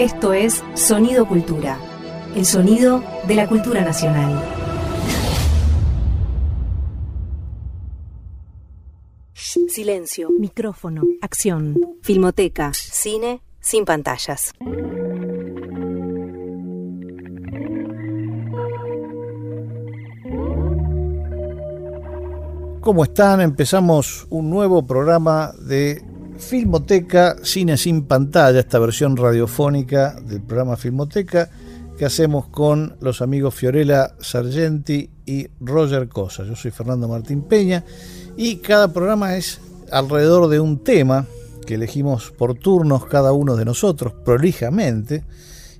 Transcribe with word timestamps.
Esto 0.00 0.32
es 0.32 0.64
Sonido 0.72 1.28
Cultura, 1.28 1.78
el 2.34 2.46
sonido 2.46 3.04
de 3.28 3.34
la 3.34 3.46
cultura 3.46 3.82
nacional. 3.82 4.32
Silencio, 9.34 10.30
micrófono, 10.30 11.02
acción, 11.20 11.76
filmoteca, 12.00 12.72
cine 12.72 13.42
sin 13.60 13.84
pantallas. 13.84 14.54
¿Cómo 22.80 23.04
están? 23.04 23.42
Empezamos 23.42 24.26
un 24.30 24.48
nuevo 24.48 24.86
programa 24.86 25.52
de 25.58 26.09
Filmoteca 26.40 27.36
Cine 27.42 27.76
sin 27.76 28.04
pantalla, 28.04 28.60
esta 28.60 28.78
versión 28.78 29.16
radiofónica 29.16 30.18
del 30.20 30.40
programa 30.40 30.76
Filmoteca 30.76 31.50
que 31.98 32.06
hacemos 32.06 32.48
con 32.48 32.96
los 33.00 33.20
amigos 33.20 33.54
Fiorella 33.54 34.14
Sargenti 34.20 35.10
y 35.26 35.48
Roger 35.60 36.08
Cosa. 36.08 36.44
Yo 36.44 36.56
soy 36.56 36.70
Fernando 36.70 37.06
Martín 37.08 37.42
Peña 37.42 37.84
y 38.36 38.56
cada 38.56 38.92
programa 38.92 39.36
es 39.36 39.60
alrededor 39.92 40.48
de 40.48 40.60
un 40.60 40.82
tema 40.82 41.26
que 41.66 41.74
elegimos 41.74 42.30
por 42.30 42.54
turnos 42.54 43.04
cada 43.04 43.32
uno 43.32 43.54
de 43.54 43.66
nosotros, 43.66 44.14
prolijamente. 44.24 45.24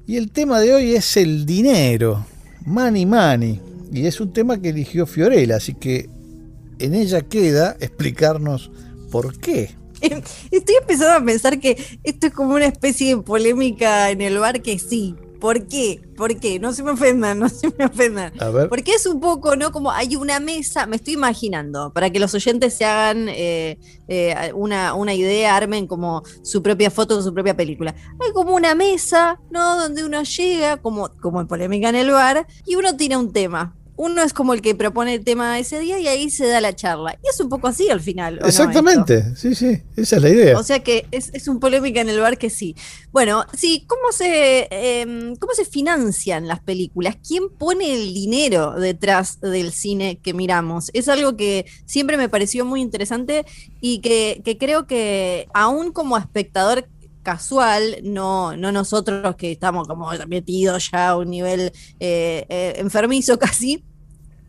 Y 0.07 0.19
el 0.19 0.30
tema 0.30 0.61
de 0.61 0.74
hoy 0.74 0.95
es 0.95 1.16
el 1.16 1.47
dinero, 1.47 2.27
money 2.66 3.07
money. 3.07 3.61
Y 3.91 4.07
es 4.07 4.21
un 4.21 4.33
tema 4.33 4.61
que 4.61 4.69
eligió 4.69 5.07
Fiorella, 5.07 5.57
así 5.57 5.74
que 5.74 6.11
en 6.79 6.95
ella 6.95 7.23
queda 7.23 7.77
explicarnos 7.80 8.71
por 9.11 9.38
qué. 9.38 9.80
Estoy 10.51 10.75
empezando 10.81 11.15
a 11.15 11.25
pensar 11.25 11.59
que 11.61 12.01
esto 12.03 12.27
es 12.29 12.33
como 12.33 12.55
una 12.55 12.67
especie 12.67 13.17
de 13.17 13.23
polémica 13.23 14.11
en 14.11 14.21
el 14.21 14.39
bar 14.39 14.63
que 14.63 14.79
sí. 14.79 15.15
¿Por 15.41 15.66
qué? 15.66 16.02
¿Por 16.16 16.38
qué? 16.38 16.59
No 16.59 16.74
se 16.74 16.83
me 16.83 16.91
ofendan, 16.91 17.38
no 17.41 17.49
se 17.49 17.73
me 17.79 17.87
ofendan. 17.87 18.33
A 18.41 18.51
ver. 18.51 18.69
Porque 18.69 18.93
es 18.93 19.07
un 19.07 19.21
poco, 19.21 19.57
¿no? 19.57 19.73
Como 19.73 19.91
hay 19.91 20.15
una 20.16 20.39
mesa, 20.39 20.87
me 20.87 20.97
estoy 20.97 21.15
imaginando, 21.15 21.93
para 21.95 22.11
que 22.11 22.21
los 22.21 22.35
oyentes 22.35 22.74
se 22.74 22.85
hagan 22.85 23.29
eh, 23.30 23.79
eh, 24.09 24.52
una, 24.55 24.93
una 24.95 25.15
idea, 25.15 25.57
armen 25.57 25.87
como 25.87 26.23
su 26.43 26.63
propia 26.63 26.91
foto, 26.91 27.23
su 27.23 27.33
propia 27.33 27.57
película. 27.57 27.95
Hay 28.21 28.33
como 28.33 28.55
una 28.55 28.74
mesa, 28.74 29.41
¿no? 29.51 29.79
Donde 29.79 30.05
uno 30.05 30.23
llega, 30.23 30.77
como, 30.77 31.09
como 31.21 31.41
en 31.41 31.46
polémica 31.46 31.89
en 31.89 31.96
el 31.96 32.11
bar, 32.11 32.46
y 32.67 32.74
uno 32.74 32.96
tiene 32.96 33.17
un 33.17 33.33
tema 33.33 33.80
uno 34.01 34.23
es 34.23 34.32
como 34.32 34.54
el 34.54 34.62
que 34.62 34.74
propone 34.74 35.16
el 35.16 35.24
tema 35.24 35.59
ese 35.59 35.79
día 35.79 35.98
y 35.98 36.09
ahí 36.09 36.30
se 36.30 36.46
da 36.46 36.62
la 36.62 36.74
charla. 36.74 37.18
Y 37.23 37.29
es 37.29 37.38
un 37.38 37.51
poco 37.51 37.68
así 37.68 37.90
al 37.90 38.01
final. 38.01 38.40
Exactamente, 38.43 39.37
sí, 39.37 39.54
sí, 39.54 39.82
esa 39.95 40.16
es 40.16 40.23
la 40.23 40.29
idea. 40.30 40.59
O 40.59 40.62
sea 40.62 40.82
que 40.82 41.06
es, 41.10 41.29
es 41.34 41.48
un 41.48 41.60
polémica 41.60 42.01
en 42.01 42.09
el 42.09 42.18
bar 42.18 42.38
que 42.38 42.48
sí. 42.48 42.74
Bueno, 43.12 43.45
sí, 43.52 43.84
¿cómo 43.87 44.10
se, 44.12 44.68
em, 44.71 45.37
¿cómo 45.37 45.52
se 45.52 45.66
financian 45.66 46.48
las 46.48 46.60
películas? 46.60 47.18
¿Quién 47.28 47.51
pone 47.51 47.93
el 47.93 48.15
dinero 48.15 48.73
detrás 48.73 49.38
del 49.43 49.71
cine 49.71 50.18
que 50.23 50.32
miramos? 50.32 50.90
Es 50.95 51.06
algo 51.09 51.37
que 51.37 51.66
siempre 51.84 52.16
me 52.16 52.30
pareció 52.30 52.65
muy 52.65 52.80
interesante 52.80 53.45
y 53.82 53.98
que, 53.98 54.40
que 54.46 54.56
creo 54.56 54.87
que 54.87 55.46
aún 55.52 55.93
como 55.93 56.16
espectador 56.16 56.88
casual, 57.23 57.98
no, 58.02 58.56
no 58.56 58.73
nosotros 58.73 59.37
que 59.37 59.52
estamos 59.52 59.87
como 59.87 60.10
metidos 60.26 60.90
ya 60.90 61.10
a 61.10 61.16
un 61.16 61.30
nivel 61.30 61.73
eh, 62.01 62.46
eh, 62.48 62.74
enfermizo 62.78 63.38
casi, 63.38 63.84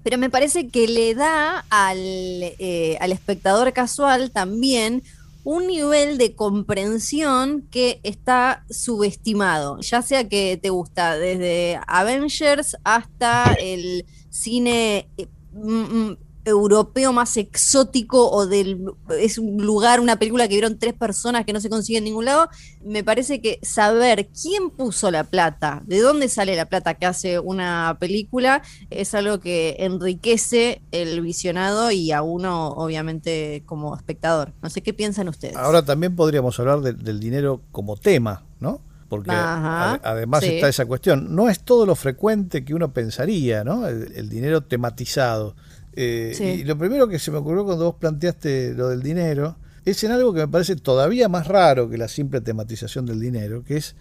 pero 0.04 0.18
me 0.18 0.30
parece 0.30 0.70
que 0.70 0.88
le 0.88 1.16
da 1.16 1.66
al, 1.70 2.00
eh, 2.00 2.98
al 3.00 3.12
espectador 3.12 3.72
casual 3.74 4.32
también 4.32 5.04
un 5.44 5.68
nivel 5.68 6.18
de 6.18 6.36
comprensión 6.36 7.68
que 7.72 8.00
está 8.04 8.64
subestimado, 8.70 9.80
ya 9.80 10.02
sea 10.02 10.28
que 10.30 10.60
te 10.62 10.70
gusta 10.70 11.18
desde 11.18 11.80
Avengers 11.88 12.78
hasta 12.84 13.56
el 13.60 14.06
cine 14.30 15.08
eh, 15.18 15.28
mm, 15.54 16.10
mm, 16.10 16.18
europeo 16.46 17.14
más 17.14 17.38
exótico 17.38 18.30
o 18.30 18.48
del 18.48 18.86
es 19.20 19.38
un 19.38 19.64
lugar, 19.64 20.00
una 20.00 20.18
película 20.18 20.48
que 20.48 20.56
vieron 20.56 20.80
tres 20.80 20.94
personas 20.94 21.46
que 21.46 21.54
no 21.54 21.60
se 21.62 21.70
consigue 21.70 22.00
en 22.00 22.06
ningún 22.06 22.26
lado, 22.26 22.50
me 22.84 23.04
parece 23.04 23.42
que 23.42 23.60
saber 23.62 24.30
quién 24.30 24.70
puso 24.70 25.12
la 25.12 25.24
plata, 25.24 25.82
de 25.86 26.00
dónde 26.00 26.30
sale 26.30 26.56
la 26.56 26.66
plata 26.66 26.96
que 26.96 27.06
hace 27.06 27.40
una 27.40 27.98
película, 28.00 28.64
es 28.90 29.14
algo 29.14 29.40
que 29.40 29.78
enriquece 29.80 30.82
el 30.92 31.22
visionado 31.22 31.92
y 31.92 32.12
a 32.12 32.22
uno 32.22 32.70
obviamente 32.70 33.64
como 33.66 33.96
espectador. 33.96 34.54
No 34.62 34.70
sé 34.70 34.82
qué 34.82 34.94
piensan 34.94 35.28
ustedes. 35.28 35.56
Ahora 35.56 35.84
también 35.84 36.16
podríamos 36.16 36.60
hablar 36.60 36.82
del 36.82 37.20
dinero 37.20 37.62
como 37.72 37.98
tema, 37.98 38.44
¿no? 38.60 38.82
Porque 39.10 39.32
además 39.32 40.42
está 40.44 40.70
esa 40.70 40.86
cuestión. 40.86 41.36
No 41.36 41.50
es 41.50 41.60
todo 41.60 41.86
lo 41.86 41.96
frecuente 41.96 42.64
que 42.64 42.74
uno 42.74 42.94
pensaría, 42.94 43.66
¿no? 43.66 43.86
el 43.86 44.30
dinero 44.30 44.62
tematizado. 44.62 45.56
Eh, 45.94 46.58
y 46.60 46.64
lo 46.64 46.78
primero 46.78 47.08
que 47.08 47.20
se 47.20 47.32
me 47.32 47.38
ocurrió 47.38 47.66
cuando 47.66 47.86
vos 47.86 47.96
planteaste 48.00 48.74
lo 48.74 48.90
del 48.90 49.04
dinero 49.04 49.58
es 49.84 50.04
en 50.04 50.12
algo 50.12 50.34
que 50.34 50.42
me 50.42 50.48
parece 50.48 50.76
todavía 50.76 51.28
más 51.28 51.48
raro 51.48 51.90
que 51.90 51.98
la 51.98 52.08
simple 52.08 52.40
tematización 52.40 53.06
del 53.06 53.20
dinero, 53.20 53.64
que 53.64 53.78
es 53.78 53.96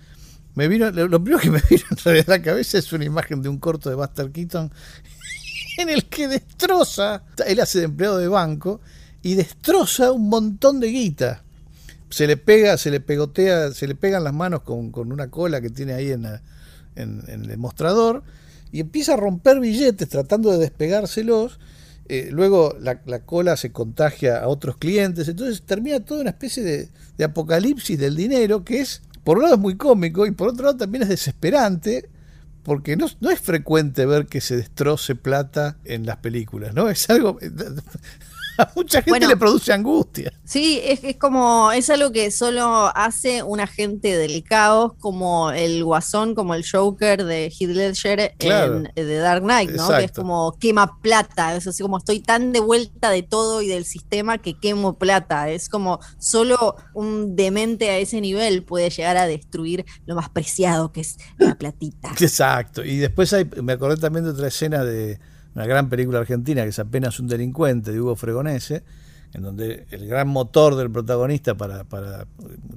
me 0.55 0.69
vino 0.69 0.91
lo, 0.91 1.23
primero 1.23 1.41
que 1.41 1.51
me 1.51 1.62
vino 1.71 1.84
en 2.05 2.25
la 2.27 2.43
cabeza 2.43 2.78
es 2.78 2.93
una 2.93 3.05
imagen 3.05 3.43
de 3.43 3.49
un 3.49 3.59
corto 3.59 3.89
de 3.89 3.97
Buster 3.97 4.31
Keaton 4.31 4.71
en 5.78 5.89
el 5.89 6.06
que 6.06 6.28
destroza, 6.28 7.23
él 7.47 7.61
hace 7.61 7.78
de 7.78 7.87
empleado 7.87 8.19
de 8.19 8.28
banco 8.28 8.81
y 9.22 9.34
destroza 9.34 10.12
un 10.12 10.28
montón 10.28 10.81
de 10.81 10.89
guita. 10.89 11.43
Se 12.09 12.27
le 12.27 12.37
pega, 12.37 12.77
se 12.77 12.91
le 12.91 13.01
pegotea, 13.01 13.72
se 13.72 13.87
le 13.87 13.95
pegan 13.95 14.25
las 14.25 14.34
manos 14.34 14.62
con, 14.62 14.93
una 14.95 15.31
cola 15.31 15.61
que 15.61 15.71
tiene 15.71 15.93
ahí 15.93 16.11
en, 16.11 16.27
en 16.97 17.51
el 17.51 17.59
mostrador 17.59 18.25
y 18.72 18.81
empieza 18.81 19.15
a 19.15 19.17
romper 19.17 19.61
billetes 19.61 20.09
tratando 20.09 20.51
de 20.51 20.59
despegárselos 20.59 21.61
eh, 22.12 22.28
luego 22.32 22.76
la, 22.81 23.21
cola 23.21 23.56
se 23.56 23.71
contagia 23.71 24.41
a 24.41 24.48
otros 24.48 24.76
clientes, 24.76 25.28
entonces 25.28 25.62
termina 25.62 26.00
toda 26.00 26.22
una 26.22 26.31
especie 26.31 26.65
de, 27.16 27.25
apocalipsis 27.25 27.97
del 27.97 28.16
dinero 28.16 28.65
que 28.65 28.81
es, 28.81 29.03
por 29.22 29.37
un 29.37 29.44
lado 29.44 29.54
es 29.54 29.60
muy 29.60 29.76
cómico 29.76 30.26
y 30.26 30.32
por 30.32 30.48
otro 30.48 30.65
lado 30.65 30.76
también 30.76 31.03
es 31.03 31.09
desesperante, 31.09 32.10
porque 32.65 32.97
no, 32.97 33.06
no 33.21 33.31
es 33.31 33.38
frecuente 33.38 34.06
ver 34.06 34.26
que 34.26 34.41
se 34.41 34.56
destroce 34.56 35.15
plata 35.15 35.78
en 35.84 36.04
las 36.04 36.16
películas, 36.16 36.75
¿no? 36.75 36.88
Es 36.88 37.09
algo 37.10 37.38
a 38.60 38.72
mucha 38.76 39.03
gente 39.03 39.26
le 39.26 39.37
produce 39.37 39.72
angustia. 39.72 40.32
Sí, 40.44 40.81
es, 40.82 41.04
es 41.04 41.16
como, 41.16 41.72
es 41.72 41.91
algo 41.91 42.12
que 42.12 42.31
solo 42.31 42.91
hace 42.94 43.43
un 43.43 43.60
agente 43.60 44.16
del 44.16 44.43
caos, 44.43 44.93
como 44.98 45.50
el 45.50 45.84
guasón, 45.84 46.34
como 46.34 46.54
el 46.54 46.65
Joker 46.69 47.25
de 47.25 47.47
Heath 47.50 47.71
Ledger 47.71 48.34
en 48.38 48.91
The 48.94 49.16
Dark 49.16 49.43
Knight, 49.43 49.71
¿no? 49.71 49.88
Que 49.88 50.04
es 50.04 50.12
como 50.12 50.56
quema 50.59 51.00
plata, 51.00 51.54
es 51.54 51.66
así 51.66 51.82
como 51.82 51.98
estoy 51.98 52.21
tan 52.21 52.53
de 52.53 52.60
vuelta 52.60 53.10
de 53.10 53.22
todo 53.22 53.62
y 53.62 53.69
del 53.69 53.84
sistema 53.84 54.38
que 54.38 54.59
quemo 54.59 54.98
plata. 54.98 55.50
Es 55.50 55.69
como 55.69 56.00
solo 56.19 56.77
un 56.94 57.37
demente 57.37 57.91
a 57.91 57.98
ese 57.98 58.21
nivel 58.21 58.62
puede 58.65 58.91
llegar 58.91 59.16
a 59.16 59.27
destruir 59.27 59.84
lo 60.06 60.15
más 60.15 60.28
preciado 60.28 60.92
que 60.92 61.00
es 61.00 61.16
la 61.38 61.56
platita. 61.56 62.10
Exacto. 62.21 62.84
Y 62.84 62.97
después 62.97 63.32
hay, 63.32 63.48
me 63.62 63.72
acordé 63.72 63.97
también 63.97 64.25
de 64.25 64.31
otra 64.31 64.48
escena 64.48 64.84
de 64.84 65.19
una 65.55 65.66
gran 65.66 65.88
película 65.88 66.21
argentina 66.21 66.62
que 66.62 66.69
es 66.69 66.78
apenas 66.78 67.19
un 67.21 67.28
delincuente 67.28 67.93
de 67.93 68.00
Hugo 68.00 68.16
Fregonese, 68.16 68.83
en 69.33 69.43
donde 69.43 69.87
el 69.91 70.06
gran 70.06 70.28
motor 70.28 70.77
del 70.77 70.91
protagonista 70.91 71.56
para, 71.56 71.84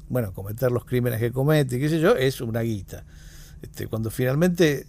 bueno, 0.10 0.34
cometer 0.34 0.72
los 0.72 0.86
crímenes 0.86 1.20
que 1.20 1.32
comete, 1.32 1.80
qué 1.80 1.90
sé 1.90 2.00
yo, 2.00 2.16
es 2.16 2.42
una 2.42 2.62
guita. 2.62 3.04
Este, 3.62 3.88
cuando 3.88 4.10
finalmente 4.12 4.86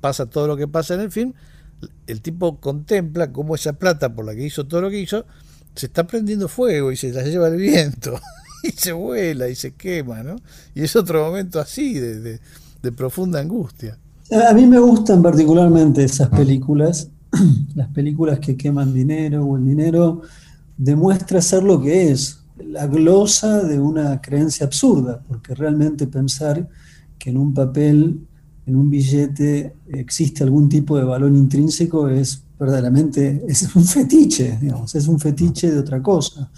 pasa 0.00 0.26
todo 0.26 0.46
lo 0.46 0.56
que 0.56 0.68
pasa 0.68 0.94
en 0.94 1.00
el 1.00 1.10
film, 1.10 1.32
el 2.06 2.20
tipo 2.20 2.60
contempla 2.60 3.32
cómo 3.32 3.54
esa 3.54 3.72
plata 3.72 4.14
por 4.14 4.24
la 4.24 4.34
que 4.34 4.44
hizo 4.44 4.66
todo 4.66 4.82
lo 4.82 4.90
que 4.90 5.00
hizo, 5.00 5.24
se 5.74 5.86
está 5.86 6.06
prendiendo 6.06 6.48
fuego 6.48 6.92
y 6.92 6.96
se 6.96 7.12
la 7.12 7.22
lleva 7.22 7.48
el 7.48 7.56
viento, 7.56 8.18
y 8.62 8.70
se 8.72 8.92
vuela 8.92 9.48
y 9.48 9.54
se 9.54 9.72
quema, 9.72 10.22
¿no? 10.22 10.36
Y 10.74 10.82
es 10.82 10.94
otro 10.96 11.24
momento 11.24 11.60
así 11.60 11.94
de, 11.94 12.40
de 12.82 12.92
profunda 12.92 13.40
angustia. 13.40 13.98
A 14.30 14.52
mí 14.52 14.66
me 14.66 14.78
gustan 14.78 15.22
particularmente 15.22 16.04
esas 16.04 16.28
películas 16.28 17.08
las 17.74 17.88
películas 17.88 18.38
que 18.38 18.56
queman 18.56 18.92
dinero 18.92 19.44
o 19.44 19.56
el 19.56 19.64
dinero 19.64 20.22
demuestra 20.76 21.40
ser 21.42 21.62
lo 21.62 21.80
que 21.80 22.10
es, 22.10 22.40
la 22.64 22.86
glosa 22.86 23.62
de 23.62 23.78
una 23.78 24.20
creencia 24.20 24.66
absurda, 24.66 25.22
porque 25.26 25.54
realmente 25.54 26.06
pensar 26.06 26.68
que 27.18 27.30
en 27.30 27.36
un 27.36 27.52
papel, 27.52 28.20
en 28.66 28.76
un 28.76 28.90
billete, 28.90 29.74
existe 29.88 30.44
algún 30.44 30.68
tipo 30.68 30.96
de 30.96 31.04
valor 31.04 31.32
intrínseco 31.34 32.08
es 32.08 32.42
verdaderamente, 32.58 33.44
es 33.46 33.74
un 33.74 33.84
fetiche, 33.84 34.58
digamos, 34.60 34.94
es 34.94 35.06
un 35.06 35.18
fetiche 35.18 35.70
de 35.70 35.78
otra 35.78 36.02
cosa. 36.02 36.50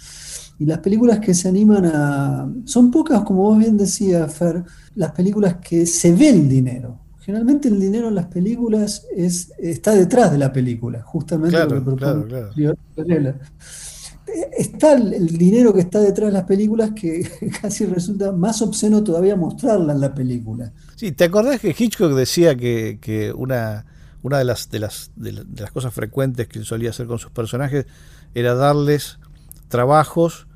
Y 0.57 0.65
las 0.65 0.79
películas 0.79 1.19
que 1.19 1.33
se 1.33 1.47
animan 1.47 1.85
a... 1.85 2.51
Son 2.65 2.91
pocas, 2.91 3.21
como 3.23 3.41
vos 3.41 3.57
bien 3.57 3.77
decías, 3.77 4.31
Fer, 4.31 4.63
las 4.95 5.11
películas 5.11 5.55
que 5.55 5.85
se 5.85 6.13
ve 6.13 6.29
el 6.29 6.47
dinero. 6.47 6.99
Generalmente 7.31 7.69
el 7.69 7.79
dinero 7.79 8.09
en 8.09 8.15
las 8.15 8.25
películas 8.25 9.07
es, 9.15 9.53
está 9.57 9.95
detrás 9.95 10.33
de 10.33 10.37
la 10.37 10.51
película, 10.51 11.01
justamente 11.01 11.57
lo 11.57 11.75
que 11.75 11.79
propone 11.79 13.35
está 14.57 14.95
el, 14.95 15.37
dinero 15.37 15.73
que 15.73 15.79
está 15.79 16.01
detrás 16.01 16.27
de 16.27 16.33
las 16.33 16.43
películas 16.43 16.91
que 16.91 17.25
casi 17.61 17.85
resulta 17.85 18.33
más 18.33 18.61
obsceno 18.61 19.01
todavía 19.01 19.37
mostrarla 19.37 19.93
en 19.93 20.01
la 20.01 20.13
película. 20.13 20.73
Sí, 20.97 21.13
¿te 21.13 21.23
acordás 21.23 21.61
que 21.61 21.73
Hitchcock 21.77 22.11
decía 22.11 22.57
que, 22.57 23.33
una, 23.33 23.85
una 24.23 24.37
de, 24.37 24.43
las, 24.43 24.69
de, 24.69 24.79
las, 24.79 25.11
de, 25.15 25.31
las 25.31 25.71
cosas 25.71 25.93
frecuentes 25.93 26.49
que 26.49 26.59
él 26.59 26.65
solía 26.65 26.89
hacer 26.89 27.07
con 27.07 27.17
sus 27.17 27.31
personajes 27.31 27.85
era 28.35 28.55
darles 28.55 29.19
trabajos 29.69 30.47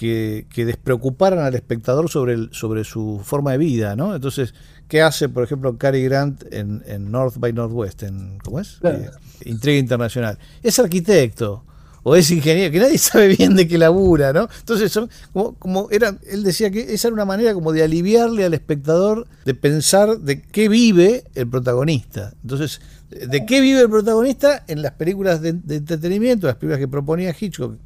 que, 0.00 0.46
despreocuparan 0.54 1.44
al 1.44 1.54
espectador 1.54 2.10
sobre, 2.10 2.34
el, 2.34 2.48
sobre 2.52 2.84
su 2.84 3.22
forma 3.22 3.52
de 3.52 3.58
vida, 3.58 3.96
¿no? 3.96 4.14
Entonces, 4.14 4.54
¿qué 4.90 5.00
hace, 5.00 5.28
por 5.28 5.44
ejemplo, 5.44 5.78
Cary 5.78 6.04
Grant 6.04 6.42
en, 6.52 7.10
North 7.10 7.36
by 7.38 7.52
Northwest? 7.54 8.02
En, 8.02 8.38
¿Cómo 8.44 8.60
es? 8.60 8.78
Eh, 8.82 9.08
Intriga 9.46 9.78
Internacional. 9.78 10.36
Es 10.62 10.78
arquitecto 10.78 11.64
o 12.02 12.16
es 12.16 12.30
ingeniero, 12.30 12.72
que 12.72 12.80
nadie 12.80 12.98
sabe 12.98 13.28
bien 13.28 13.54
de 13.54 13.68
qué 13.68 13.78
labura, 13.78 14.32
¿no? 14.32 14.48
Entonces, 14.58 14.90
son 14.90 15.08
como, 15.32 15.54
como 15.54 15.88
era, 15.90 16.18
él 16.28 16.42
decía 16.42 16.70
que 16.70 16.92
esa 16.92 17.08
era 17.08 17.14
una 17.14 17.24
manera 17.24 17.54
como 17.54 17.72
de 17.72 17.84
aliviarle 17.84 18.44
al 18.44 18.52
espectador 18.52 19.28
de 19.44 19.54
pensar 19.54 20.18
de 20.18 20.42
qué 20.42 20.68
vive 20.68 21.24
el 21.36 21.48
protagonista. 21.48 22.32
Entonces, 22.42 22.80
¿de 23.10 23.46
qué 23.46 23.60
vive 23.60 23.80
el 23.82 23.90
protagonista 23.90 24.64
en 24.66 24.82
las 24.82 24.92
películas 24.92 25.40
de, 25.40 25.50
entretenimiento, 25.50 26.48
las 26.48 26.56
películas 26.56 26.80
que 26.80 26.88
proponía 26.88 27.34
Hitchcock, 27.38 27.76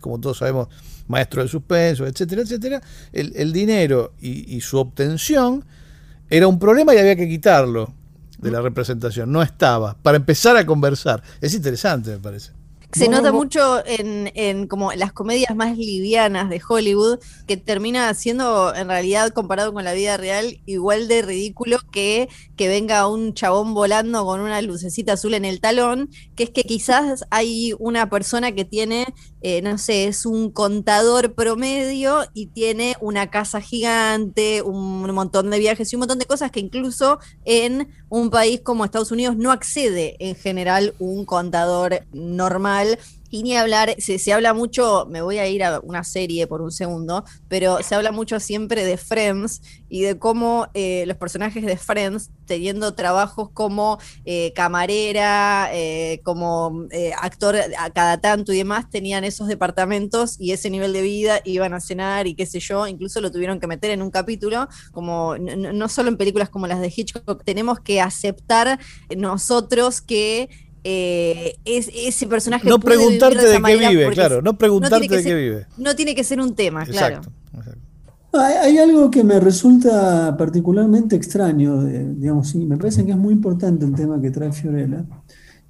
como 0.00 0.20
todos 0.20 0.38
sabemos, 0.38 0.68
maestro 1.08 1.42
del 1.42 1.48
suspenso, 1.48 2.06
etcétera, 2.06 2.42
etcétera? 2.42 2.82
El, 3.12 3.52
dinero 3.52 4.12
y, 4.20 4.54
y 4.54 4.60
su 4.60 4.78
obtención 4.78 5.64
era 6.30 6.48
un 6.48 6.58
problema 6.58 6.94
y 6.94 6.98
había 6.98 7.16
que 7.16 7.28
quitarlo 7.28 7.92
de 8.38 8.50
la 8.50 8.60
representación, 8.60 9.32
no 9.32 9.42
estaba, 9.42 9.96
para 10.02 10.16
empezar 10.16 10.56
a 10.56 10.66
conversar. 10.66 11.22
Es 11.40 11.54
interesante, 11.54 12.10
me 12.10 12.18
parece. 12.18 12.52
Se 12.92 13.08
nota 13.08 13.30
mucho 13.32 13.84
en, 13.84 14.30
en, 14.34 14.68
como 14.68 14.92
las 14.92 15.12
comedias 15.12 15.54
más 15.54 15.76
livianas 15.76 16.48
de 16.48 16.62
Hollywood, 16.66 17.18
que 17.46 17.56
termina 17.56 18.12
siendo 18.14 18.74
en 18.74 18.88
realidad 18.88 19.30
comparado 19.30 19.74
con 19.74 19.84
la 19.84 19.92
vida 19.92 20.16
real 20.16 20.60
igual 20.64 21.08
de 21.08 21.20
ridículo 21.20 21.78
que 21.90 22.28
que 22.56 22.68
venga 22.68 23.06
un 23.06 23.34
chabón 23.34 23.74
volando 23.74 24.24
con 24.24 24.40
una 24.40 24.62
lucecita 24.62 25.12
azul 25.12 25.34
en 25.34 25.44
el 25.44 25.60
talón, 25.60 26.08
que 26.34 26.44
es 26.44 26.50
que 26.50 26.64
quizás 26.64 27.26
hay 27.30 27.74
una 27.78 28.08
persona 28.08 28.52
que 28.52 28.64
tiene, 28.64 29.06
eh, 29.48 29.62
no 29.62 29.78
sé, 29.78 30.06
es 30.06 30.26
un 30.26 30.50
contador 30.50 31.34
promedio 31.34 32.24
y 32.34 32.46
tiene 32.46 32.96
una 33.00 33.30
casa 33.30 33.60
gigante, 33.60 34.60
un 34.60 35.08
montón 35.12 35.50
de 35.50 35.60
viajes 35.60 35.92
y 35.92 35.94
un 35.94 36.00
montón 36.00 36.18
de 36.18 36.24
cosas 36.24 36.50
que 36.50 36.58
incluso 36.58 37.20
en 37.44 37.88
un 38.08 38.30
país 38.30 38.60
como 38.62 38.84
Estados 38.84 39.12
Unidos 39.12 39.36
no 39.36 39.52
accede 39.52 40.16
en 40.18 40.34
general 40.34 40.96
un 40.98 41.24
contador 41.24 42.04
normal 42.12 42.98
y 43.30 43.42
ni 43.42 43.56
hablar, 43.56 43.94
se, 43.98 44.18
se, 44.18 44.32
habla 44.32 44.54
mucho, 44.54 45.06
me 45.10 45.22
voy 45.22 45.38
a 45.38 45.48
ir 45.48 45.64
a 45.64 45.80
una 45.80 46.04
serie 46.04 46.46
por 46.46 46.62
un 46.62 46.70
segundo, 46.70 47.24
pero 47.48 47.82
se 47.82 47.94
habla 47.94 48.12
mucho 48.12 48.40
siempre 48.40 48.84
de 48.84 48.96
Friends 48.96 49.60
y 49.88 50.02
de 50.02 50.18
cómo 50.18 50.68
eh, 50.74 51.04
los 51.06 51.16
personajes 51.16 51.64
de 51.64 51.76
Friends, 51.76 52.30
teniendo 52.46 52.94
trabajos 52.94 53.50
como 53.52 53.98
eh, 54.24 54.52
camarera, 54.54 55.68
eh, 55.72 56.20
como 56.24 56.86
actor 57.20 57.56
a 57.78 57.90
cada 57.90 58.20
tanto 58.20 58.52
y 58.52 58.58
demás, 58.58 58.88
tenían 58.90 59.24
esos 59.24 59.48
departamentos 59.48 60.36
y 60.38 60.52
ese 60.52 60.70
nivel 60.70 60.92
de 60.92 61.02
vida, 61.02 61.40
iban 61.44 61.74
a 61.74 61.80
cenar 61.80 62.26
y 62.26 62.34
qué 62.34 62.46
sé 62.46 62.60
yo, 62.60 62.86
incluso 62.86 63.20
lo 63.20 63.30
tuvieron 63.30 63.60
que 63.60 63.66
meter 63.66 63.90
en 63.90 64.02
un 64.02 64.10
capítulo, 64.10 64.68
como 64.92 65.36
no 65.38 65.88
solo 65.88 66.08
en 66.08 66.16
películas 66.16 66.48
como 66.48 66.66
las 66.66 66.80
de 66.80 66.92
Hitchcock, 66.94 67.44
tenemos 67.44 67.80
que 67.80 68.00
aceptar 68.00 68.78
nosotros 69.16 70.00
que 70.00 70.48
eh, 70.88 71.56
es, 71.64 71.90
ese 71.92 72.28
personaje. 72.28 72.68
No 72.68 72.78
preguntarte 72.78 73.44
de, 73.44 73.60
qué 73.60 73.88
vive, 73.88 74.08
claro, 74.12 74.40
no 74.40 74.56
preguntarte 74.56 75.08
de 75.08 75.22
qué 75.24 75.34
vive. 75.34 75.66
No 75.76 75.96
tiene 75.96 76.14
que 76.14 76.22
ser 76.22 76.40
un 76.40 76.54
tema, 76.54 76.86
claro. 76.86 77.22
Hay, 78.32 78.78
algo 78.78 79.10
que 79.10 79.24
me 79.24 79.40
resulta 79.40 80.36
particularmente 80.36 81.16
extraño, 81.16 81.82
digamos, 81.84 82.50
sí, 82.50 82.58
me 82.58 82.76
parece 82.76 83.04
que 83.04 83.10
es 83.10 83.16
muy 83.16 83.32
importante 83.32 83.84
el 83.84 83.94
tema 83.94 84.20
que 84.20 84.30
trae 84.30 84.52
Fiorella, 84.52 85.04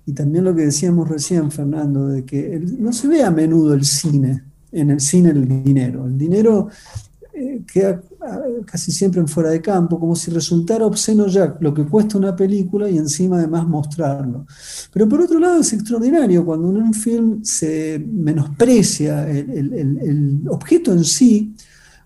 y 0.05 0.13
también 0.13 0.45
lo 0.45 0.55
que 0.55 0.67
decíamos 0.67 1.09
recién, 1.09 1.51
Fernando, 1.51 2.09
de 2.09 2.27
que 2.27 2.61
no 2.79 2.93
se 2.93 3.09
ve 3.09 3.23
a 3.23 3.31
menudo 3.31 3.73
el 3.73 3.87
cine, 3.87 4.43
en 4.71 4.91
el 4.91 5.01
cine 5.01 5.31
el 5.31 5.49
dinero. 5.65 6.05
El 6.07 6.19
dinero 6.19 6.69
eh, 7.39 7.63
queda 7.71 8.01
casi 8.65 8.91
siempre 8.91 9.21
en 9.21 9.29
fuera 9.29 9.51
de 9.51 9.61
campo, 9.61 10.01
como 10.01 10.17
si 10.17 10.31
resultara 10.31 10.87
obsceno 10.87 11.27
ya 11.27 11.55
lo 11.61 11.75
que 11.75 11.85
cuesta 11.85 12.17
una 12.17 12.35
película 12.35 12.89
y 12.89 12.97
encima 12.97 13.37
además 13.37 13.69
mostrarlo. 13.69 14.47
Pero 14.91 15.07
por 15.07 15.21
otro 15.21 15.39
lado 15.39 15.61
es 15.61 15.71
extraordinario 15.75 16.47
cuando 16.47 16.71
en 16.71 16.79
un 16.79 16.95
film 16.95 17.45
se 17.45 18.03
menosprecia 18.11 19.31
el, 19.31 20.45
objeto 20.49 20.93
en 20.93 21.05
sí, 21.05 21.55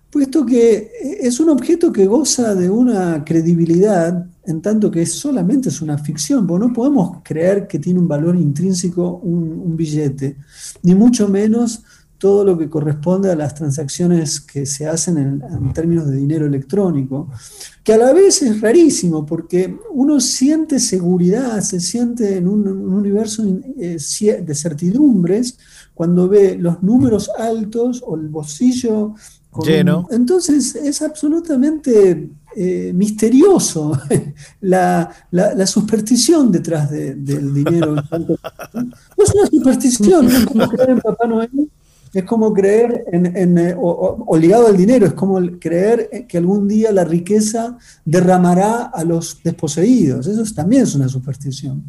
puesto 0.09 0.45
que 0.45 0.91
es 1.21 1.39
un 1.39 1.49
objeto 1.49 1.93
que 1.93 2.07
goza 2.07 2.53
de 2.53 2.69
una 2.69 3.23
credibilidad 3.23 4.25
en 4.43 4.61
tanto 4.61 4.91
que 4.91 5.05
solamente 5.05 5.69
es 5.69 5.81
una 5.81 5.97
ficción, 5.97 6.45
porque 6.45 6.67
no 6.67 6.73
podemos 6.73 7.19
creer 7.23 7.67
que 7.67 7.79
tiene 7.79 7.99
un 7.99 8.07
valor 8.07 8.35
intrínseco 8.35 9.21
un 9.23 9.77
billete, 9.77 10.35
ni 10.83 10.93
mucho 10.93 11.29
menos 11.29 11.83
todo 12.21 12.45
lo 12.45 12.55
que 12.55 12.69
corresponde 12.69 13.31
a 13.31 13.35
las 13.35 13.55
transacciones 13.55 14.39
que 14.39 14.67
se 14.67 14.85
hacen 14.85 15.17
en, 15.17 15.73
términos 15.73 16.07
de 16.07 16.17
dinero 16.17 16.45
electrónico, 16.45 17.31
que 17.83 17.93
a 17.93 17.97
la 17.97 18.13
vez 18.13 18.43
es 18.43 18.61
rarísimo 18.61 19.25
porque 19.25 19.75
uno 19.89 20.19
siente 20.19 20.79
seguridad, 20.79 21.59
se 21.61 21.79
siente 21.79 22.37
en 22.37 22.47
un, 22.47 22.67
universo 22.67 23.43
eh, 23.75 23.97
de 24.45 24.55
certidumbres 24.55 25.57
cuando 25.95 26.29
ve 26.29 26.55
los 26.59 26.83
números 26.83 27.27
altos 27.35 28.03
o 28.05 28.15
el 28.15 28.27
bolsillo 28.27 29.15
lleno. 29.65 30.07
entonces 30.11 30.75
es 30.75 31.01
absolutamente 31.01 32.29
eh, 32.55 32.91
misterioso 32.93 33.99
la, 34.61 35.11
superstición 35.65 36.51
detrás 36.51 36.91
del 36.91 37.51
dinero. 37.51 37.95
no 37.95 38.03
es 39.17 39.33
una 39.33 39.47
superstición, 39.49 40.27
es 40.27 40.45
como 40.45 40.69
creer 40.69 40.91
en 40.91 40.99
Papá 40.99 41.25
Noel 41.25 41.49
es 42.13 42.25
como 42.25 42.53
creer 42.53 43.05
en, 43.11 43.57
eh, 43.57 43.75
o, 43.77 44.37
ligado 44.37 44.67
al 44.67 44.75
dinero, 44.75 45.05
es 45.05 45.13
como 45.13 45.39
creer 45.59 46.25
que 46.27 46.37
algún 46.37 46.67
día 46.67 46.91
la 46.91 47.05
riqueza 47.05 47.77
derramará 48.03 48.83
a 48.93 49.03
los 49.03 49.39
desposeídos. 49.43 50.27
Eso 50.27 50.43
también 50.53 50.83
es 50.83 50.95
una 50.95 51.07
superstición. 51.07 51.85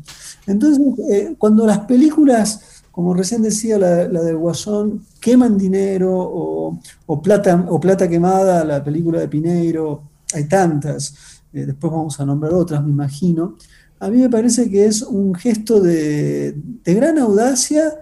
Entonces, 0.47 0.81
eh, 1.11 1.35
cuando 1.39 1.67
las 1.67 1.81
películas, 1.81 2.83
como 2.93 3.15
recién 3.15 3.43
decía 3.43 3.79
la, 3.79 4.07
de 4.07 4.35
Guasón, 4.35 5.05
queman 5.21 5.59
dinero 5.59 6.13
o, 6.15 7.23
plata, 7.23 7.67
o 7.69 7.81
plata 7.81 8.09
quemada, 8.09 8.65
la 8.65 8.83
película 8.83 9.19
de 9.19 9.29
Pineiro, 9.29 10.03
hay 10.33 10.45
tantas, 10.45 11.15
eh, 11.53 11.67
después 11.67 11.93
vamos 11.93 12.19
a 12.21 12.25
nombrar 12.25 12.55
otras, 12.55 12.83
me 12.85 12.91
imagino. 12.91 13.57
A 13.99 14.09
mí 14.09 14.19
me 14.19 14.31
parece 14.31 14.71
que 14.71 14.85
es 14.85 15.03
un 15.03 15.35
gesto 15.35 15.81
de 15.81 16.55
gran 16.85 17.19
audacia 17.19 17.93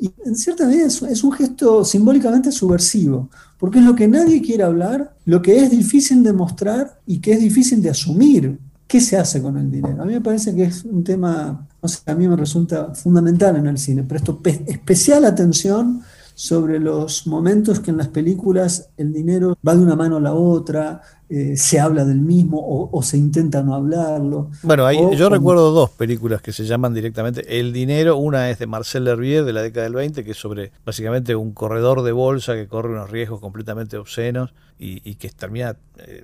y 0.00 0.12
en 0.24 0.36
cierta 0.36 0.66
medida 0.66 0.86
es, 0.86 1.24
un 1.24 1.32
gesto 1.32 1.84
simbólicamente 1.84 2.52
subversivo, 2.52 3.28
porque 3.58 3.80
es 3.80 3.84
lo 3.84 3.94
que 3.94 4.06
nadie 4.06 4.40
quiere 4.40 4.62
hablar, 4.62 5.16
lo 5.24 5.42
que 5.42 5.58
es 5.58 5.70
difícil 5.70 6.22
de 6.22 6.32
mostrar 6.32 7.00
y 7.06 7.18
que 7.18 7.32
es 7.32 7.40
difícil 7.40 7.82
de 7.82 7.90
asumir. 7.90 8.58
¿Qué 8.86 9.00
se 9.00 9.18
hace 9.18 9.42
con 9.42 9.58
el 9.58 9.70
dinero? 9.70 10.02
A 10.02 10.06
mí 10.06 10.14
me 10.14 10.20
parece 10.20 10.54
que 10.54 10.64
es 10.64 10.84
un 10.84 11.04
tema, 11.04 11.68
no 11.82 11.88
sé, 11.88 11.98
a 12.06 12.14
mí 12.14 12.26
me 12.26 12.36
resulta 12.36 12.94
fundamental 12.94 13.56
en 13.56 13.66
el 13.66 13.76
cine. 13.76 14.02
Presto 14.02 14.40
especial 14.66 15.24
atención 15.26 16.00
sobre 16.38 16.78
los 16.78 17.26
momentos 17.26 17.80
que 17.80 17.90
en 17.90 17.96
las 17.96 18.06
películas 18.06 18.90
el 18.96 19.12
dinero 19.12 19.58
va 19.66 19.74
de 19.74 19.82
una 19.82 19.96
mano 19.96 20.18
a 20.18 20.20
la 20.20 20.34
otra, 20.34 21.00
eh, 21.28 21.56
se 21.56 21.80
habla 21.80 22.04
del 22.04 22.20
mismo 22.20 22.88
o, 22.92 23.02
se 23.02 23.18
intenta 23.18 23.60
no 23.60 23.74
hablarlo. 23.74 24.48
Bueno, 24.62 24.88
yo 25.14 25.28
recuerdo 25.30 25.72
dos 25.72 25.90
películas 25.90 26.40
que 26.40 26.52
se 26.52 26.64
llaman 26.64 26.94
directamente 26.94 27.58
El 27.58 27.72
dinero. 27.72 28.18
Una 28.18 28.50
es 28.50 28.60
de 28.60 28.68
Marcel 28.68 29.08
Herbier 29.08 29.44
de 29.44 29.52
la 29.52 29.62
década 29.62 29.82
del 29.82 29.94
20, 29.94 30.22
que 30.22 30.30
es 30.30 30.36
sobre 30.36 30.70
básicamente 30.86 31.34
un 31.34 31.50
corredor 31.50 32.02
de 32.02 32.12
bolsa 32.12 32.54
que 32.54 32.68
corre 32.68 32.90
unos 32.90 33.10
riesgos 33.10 33.40
completamente 33.40 33.96
obscenos 33.96 34.54
y, 34.78 35.16
que 35.16 35.30
termina 35.30 35.76
eh, 35.96 36.22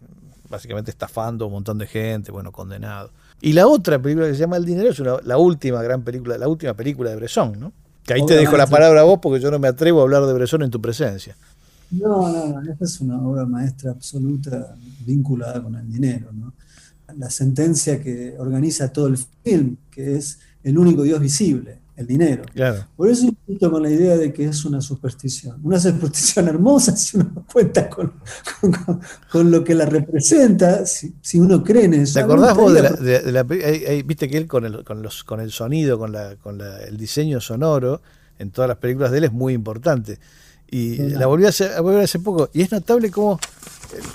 básicamente 0.49 0.93
estafando 0.93 1.47
a 1.47 1.49
un 1.49 1.55
montón 1.55 1.77
de 1.77 1.89
gente, 1.89 2.31
bueno, 2.31 2.53
condenado. 2.53 3.11
Y 3.41 3.53
la 3.53 3.67
otra 3.67 4.01
película 4.01 4.29
que 4.29 4.35
se 4.35 4.39
llama 4.39 4.59
El 4.59 4.65
dinero 4.65 4.91
es 4.91 5.01
la 5.25 5.39
última 5.39 5.83
gran 5.83 6.05
película, 6.05 6.39
la 6.39 6.47
última 6.47 6.75
película 6.75 7.11
de 7.11 7.17
Bresson, 7.17 7.59
¿no? 7.59 7.73
Que 8.05 8.15
ahí 8.15 8.27
te 8.27 8.35
dejo 8.35 8.57
la 8.57 8.67
palabra 8.67 9.01
a 9.01 9.05
vos 9.05 9.19
porque 9.21 9.41
yo 9.41 9.51
no 9.51 9.59
me 9.59 9.69
atrevo 9.69 10.01
a 10.01 10.03
hablar 10.03 10.27
de 10.27 10.33
Bresson 10.33 10.63
en 10.63 10.71
tu 10.71 10.81
presencia. 10.81 11.37
No, 11.91 12.31
no, 12.31 12.61
no, 12.61 12.71
esta 12.71 12.85
es 12.85 13.01
una 13.01 13.21
obra 13.21 13.47
maestra 13.47 13.93
absoluta 13.93 14.75
vinculada 15.07 15.63
con 15.63 15.75
el 15.77 15.91
dinero. 15.91 16.31
¿no? 16.33 16.53
La 17.17 17.31
sentencia 17.31 18.03
que 18.03 18.35
organiza 18.39 18.93
todo 18.93 19.07
el 19.07 19.19
film, 19.43 19.77
que 19.91 20.17
es 20.17 20.39
el 20.63 20.77
único 20.77 21.03
Dios 21.03 21.21
visible, 21.21 21.79
el 21.97 22.07
dinero. 22.07 22.45
Por 22.97 23.09
eso 23.09 23.27
insisto 23.27 23.71
con 23.71 23.83
la 23.83 23.91
idea 23.91 24.17
de 24.17 24.33
que 24.33 24.45
es 24.45 24.65
una 24.65 24.81
superstición. 24.81 25.61
Una 25.63 25.79
superstición 25.81 26.49
hermosa 26.49 26.97
si 26.97 27.17
uno 27.17 27.45
cuenta 27.53 27.89
con, 27.89 28.13
con, 29.31 29.51
lo 29.51 29.63
que 29.63 29.75
la 29.75 29.87
representa, 29.87 30.85
si, 30.87 31.39
uno 31.39 31.63
cree 31.63 31.85
en 31.85 31.95
eso. 31.95 32.15
¿Te 32.15 32.21
acordás 32.21 32.57
vos 32.57 32.73
de 32.73 33.33
la, 33.33 33.43
viste 33.43 34.29
que 34.29 34.37
él 34.37 34.47
con 34.47 34.65
el, 34.65 34.85
con 34.85 35.03
los, 35.03 35.25
con 35.25 35.41
el 35.41 35.53
sonido, 35.53 35.99
con, 35.99 36.13
la, 36.13 36.37
con 36.37 36.61
el 36.61 36.97
diseño 36.97 37.41
sonoro, 37.41 38.03
en 38.39 38.51
todas 38.51 38.69
las 38.69 38.79
películas 38.79 39.11
de 39.13 39.19
él 39.19 39.25
es 39.25 39.33
muy 39.33 39.53
importante. 39.53 40.19
Y 40.71 40.97
la 40.97 41.27
volví 41.27 41.45
a, 41.45 41.83
ver 41.83 42.01
hace 42.01 42.19
poco. 42.19 42.51
Y 42.53 42.63
es 42.63 42.73
notable 42.73 43.11
como 43.11 43.39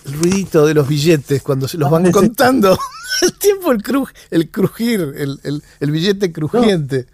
el, 0.05 0.13
ruidito 0.13 0.65
de 0.65 0.74
los 0.74 0.88
billetes 0.88 1.41
cuando 1.41 1.69
se 1.69 1.77
los 1.77 1.89
van 1.89 2.12
contando. 2.12 2.77
el 3.21 3.33
tiempo, 3.33 3.71
el, 3.71 3.81
el 4.31 4.51
crujir, 4.51 5.13
el, 5.15 5.91
billete 5.91 6.31
crujiente. 6.33 7.07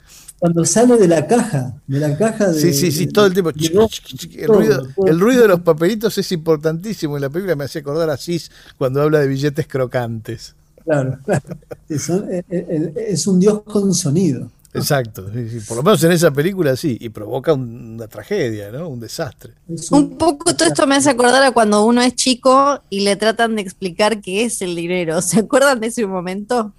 Cuando 0.45 0.63
sale 0.63 0.95
de 0.97 1.07
la 1.07 1.25
caja, 1.25 1.73
de 1.87 1.99
la 1.99 2.15
caja 2.15 2.51
de. 2.51 2.61
Sí, 2.61 2.71
sí, 2.71 2.91
sí, 2.91 3.07
todo 3.07 3.25
el 3.25 3.33
tiempo. 3.33 3.49
el, 3.49 4.47
ruido, 4.47 4.87
el 5.07 5.19
ruido 5.19 5.41
de 5.41 5.47
los 5.47 5.61
papelitos 5.61 6.15
es 6.19 6.31
importantísimo. 6.31 7.17
En 7.17 7.23
la 7.23 7.31
película 7.31 7.55
me 7.55 7.63
hace 7.63 7.79
acordar 7.79 8.11
a 8.11 8.17
Cis 8.17 8.51
cuando 8.77 9.01
habla 9.01 9.21
de 9.21 9.27
billetes 9.27 9.65
crocantes. 9.65 10.53
Claro, 10.83 11.17
claro. 11.25 11.57
Eh, 11.89 12.43
eh, 12.47 12.93
es 13.09 13.25
un 13.25 13.39
dios 13.39 13.63
con 13.63 13.91
sonido. 13.95 14.51
Exacto, 14.71 15.25
por 15.67 15.77
lo 15.77 15.83
menos 15.83 16.03
en 16.03 16.11
esa 16.11 16.29
película 16.29 16.75
sí, 16.75 16.95
y 16.99 17.09
provoca 17.09 17.53
una 17.53 18.07
tragedia, 18.07 18.71
¿no? 18.71 18.89
Un 18.89 18.99
desastre. 18.99 19.53
Un 19.89 20.15
poco 20.15 20.55
todo 20.55 20.67
esto 20.67 20.85
me 20.85 20.95
hace 20.95 21.09
acordar 21.09 21.41
a 21.41 21.53
cuando 21.53 21.83
uno 21.85 22.03
es 22.03 22.13
chico 22.13 22.81
y 22.91 22.99
le 22.99 23.15
tratan 23.15 23.55
de 23.55 23.63
explicar 23.63 24.21
qué 24.21 24.43
es 24.43 24.61
el 24.61 24.75
dinero. 24.75 25.21
¿Se 25.23 25.39
acuerdan 25.39 25.79
de 25.79 25.87
ese 25.87 26.05
momento? 26.05 26.71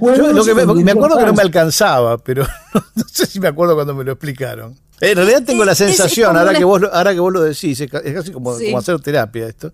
Yo 0.00 0.32
lo 0.32 0.44
que 0.44 0.54
me, 0.54 0.62
acuerdo 0.92 1.18
que 1.18 1.26
no 1.26 1.34
me 1.34 1.42
alcanzaba, 1.42 2.18
pero 2.18 2.46
no, 2.94 3.04
sé 3.10 3.26
si 3.26 3.40
me 3.40 3.48
acuerdo 3.48 3.74
cuando 3.74 3.94
me 3.94 4.04
lo 4.04 4.12
explicaron. 4.12 4.76
En 5.00 5.16
realidad 5.16 5.42
tengo 5.44 5.64
la 5.64 5.74
sensación, 5.74 6.36
ahora, 6.36 6.54
que 6.54 6.64
vos, 6.64 6.82
ahora 6.90 7.12
que 7.12 7.20
vos 7.20 7.32
lo 7.32 7.42
decís, 7.42 7.80
es 7.80 7.90
casi 7.90 8.32
como, 8.32 8.52
hacer 8.78 9.00
terapia 9.00 9.46
esto. 9.46 9.72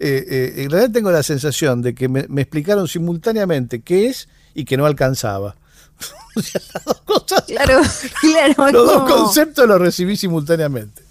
Eh, 0.00 0.24
eh, 0.28 0.62
en 0.62 0.70
realidad 0.70 0.92
tengo 0.92 1.10
la 1.10 1.22
sensación 1.22 1.82
de 1.82 1.94
que 1.94 2.08
me, 2.08 2.26
me 2.28 2.42
explicaron 2.42 2.86
simultáneamente 2.86 3.80
qué 3.80 4.06
es 4.06 4.28
y 4.54 4.64
que 4.64 4.76
no 4.76 4.86
alcanzaba. 4.86 5.56
las 6.34 6.84
dos 6.84 7.00
cosas. 7.02 7.44
Claro, 7.46 7.80
claro. 8.20 8.72
Los 8.72 8.86
dos 8.86 9.10
conceptos 9.10 9.66
los 9.66 9.80
recibí 9.80 10.16
simultáneamente. 10.16 11.02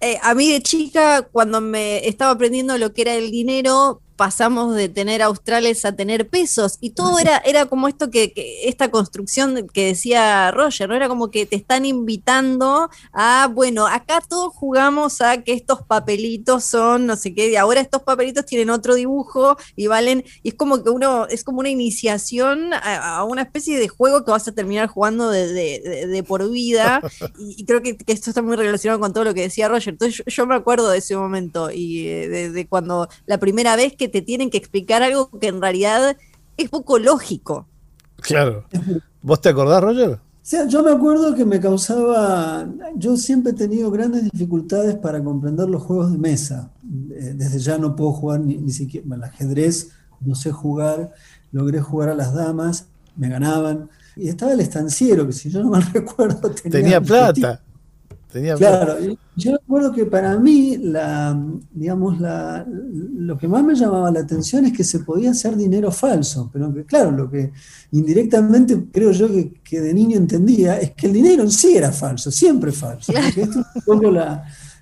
Eh, 0.00 0.18
a 0.22 0.34
mí 0.34 0.50
de 0.50 0.62
chica, 0.62 1.28
cuando 1.30 1.60
me 1.60 2.08
estaba 2.08 2.30
aprendiendo 2.32 2.78
lo 2.78 2.92
que 2.92 3.02
era 3.02 3.14
el 3.14 3.30
dinero, 3.30 4.00
pasamos 4.20 4.74
de 4.74 4.90
tener 4.90 5.22
australes 5.22 5.86
a 5.86 5.92
tener 5.92 6.28
pesos 6.28 6.76
y 6.82 6.90
todo 6.90 7.18
era, 7.18 7.38
era 7.38 7.64
como 7.64 7.88
esto 7.88 8.10
que, 8.10 8.34
esta 8.66 8.90
construcción 8.90 9.66
que 9.72 9.86
decía 9.86 10.50
Roger, 10.50 10.90
¿no? 10.90 10.94
Era 10.94 11.08
como 11.08 11.30
que 11.30 11.46
te 11.46 11.56
están 11.56 11.86
invitando 11.86 12.90
a, 13.14 13.48
bueno, 13.50 13.86
acá 13.86 14.20
todos 14.20 14.52
jugamos 14.52 15.22
a 15.22 15.42
que 15.42 15.54
estos 15.54 15.80
papelitos 15.86 16.64
son 16.64 17.06
no 17.06 17.16
sé 17.16 17.32
qué, 17.32 17.48
y 17.48 17.56
ahora 17.56 17.80
estos 17.80 18.02
papelitos 18.02 18.44
tienen 18.44 18.68
otro 18.68 18.94
dibujo 18.94 19.56
y 19.74 19.86
valen, 19.86 20.22
y 20.42 20.50
es 20.50 20.54
como 20.54 20.84
que 20.84 20.90
uno, 20.90 21.26
es 21.28 21.42
como 21.42 21.60
una 21.60 21.70
iniciación 21.70 22.74
a, 22.74 23.24
una 23.24 23.40
especie 23.40 23.78
de 23.78 23.88
juego 23.88 24.26
que 24.26 24.32
vas 24.32 24.46
a 24.46 24.52
terminar 24.52 24.88
jugando 24.88 25.30
de, 25.30 26.24
por 26.28 26.46
vida, 26.50 27.00
y, 27.38 27.64
creo 27.64 27.80
que, 27.80 27.96
esto 28.06 28.28
está 28.28 28.42
muy 28.42 28.56
relacionado 28.56 29.00
con 29.00 29.14
todo 29.14 29.24
lo 29.24 29.32
que 29.32 29.40
decía 29.40 29.68
Roger. 29.68 29.94
Entonces 29.94 30.22
yo, 30.26 30.46
me 30.46 30.56
acuerdo 30.56 30.90
de 30.90 30.98
ese 30.98 31.16
momento 31.16 31.70
y 31.70 32.06
eh, 32.06 32.50
de 32.50 32.66
cuando 32.66 33.08
la 33.24 33.38
primera 33.38 33.76
vez 33.76 33.96
que 33.96 34.09
te 34.10 34.22
tienen 34.22 34.50
que 34.50 34.58
explicar 34.58 35.02
algo 35.02 35.30
que 35.38 35.48
en 35.48 35.60
realidad 35.60 36.16
es 36.56 36.68
poco 36.68 36.98
lógico. 36.98 37.66
Claro. 38.16 38.64
¿Vos 39.22 39.40
te 39.40 39.48
acordás, 39.48 39.82
Roger? 39.82 40.18
yo 40.68 40.82
me 40.82 40.90
acuerdo 40.90 41.34
que 41.34 41.44
me 41.44 41.60
causaba, 41.60 42.68
yo 42.96 43.16
siempre 43.16 43.52
he 43.52 43.54
tenido 43.54 43.90
grandes 43.90 44.24
dificultades 44.30 44.96
para 44.96 45.22
comprender 45.22 45.68
los 45.68 45.82
juegos 45.82 46.12
de 46.12 46.18
mesa. 46.18 46.72
Eh, 47.12 47.34
desde 47.36 47.58
ya 47.60 47.78
no 47.78 47.94
puedo 47.94 48.12
jugar 48.12 48.40
ni, 48.40 48.70
siquiera, 48.70 49.06
el 49.14 49.22
ajedrez, 49.22 49.90
no 50.20 50.34
sé 50.34 50.50
jugar, 50.50 51.12
logré 51.52 51.80
jugar 51.80 52.08
a 52.08 52.14
las 52.14 52.34
damas, 52.34 52.86
me 53.16 53.28
ganaban. 53.28 53.88
Y 54.16 54.28
estaba 54.28 54.52
el 54.52 54.60
estanciero, 54.60 55.26
que 55.26 55.32
si 55.32 55.50
yo 55.50 55.62
no 55.62 55.70
mal 55.70 55.84
recuerdo 55.92 56.50
tenía, 56.50 57.00
plata 57.00 57.62
claro, 58.56 58.96
yo 59.36 59.52
recuerdo 59.52 59.92
que 59.92 60.06
para 60.06 60.38
mí, 60.38 60.76
la, 60.78 61.38
digamos, 61.72 62.20
la, 62.20 62.66
lo 62.68 63.36
que 63.36 63.48
más 63.48 63.64
me 63.64 63.74
llamaba 63.74 64.10
la 64.10 64.20
atención 64.20 64.66
es 64.66 64.72
que 64.72 64.84
se 64.84 65.00
podía 65.00 65.30
hacer 65.30 65.56
dinero 65.56 65.90
falso, 65.90 66.50
pero 66.52 66.72
que 66.72 66.84
claro, 66.84 67.10
lo 67.10 67.30
que 67.30 67.52
indirectamente 67.92 68.86
creo 68.92 69.12
yo 69.12 69.28
que, 69.62 69.80
de 69.80 69.94
niño 69.94 70.16
entendía 70.16 70.78
es 70.78 70.92
que 70.92 71.06
el 71.06 71.12
dinero 71.12 71.42
en 71.42 71.50
sí 71.50 71.76
era 71.76 71.92
falso, 71.92 72.30
siempre 72.30 72.72
falso. 72.72 73.12
esto 73.12 73.60
es 73.60 73.66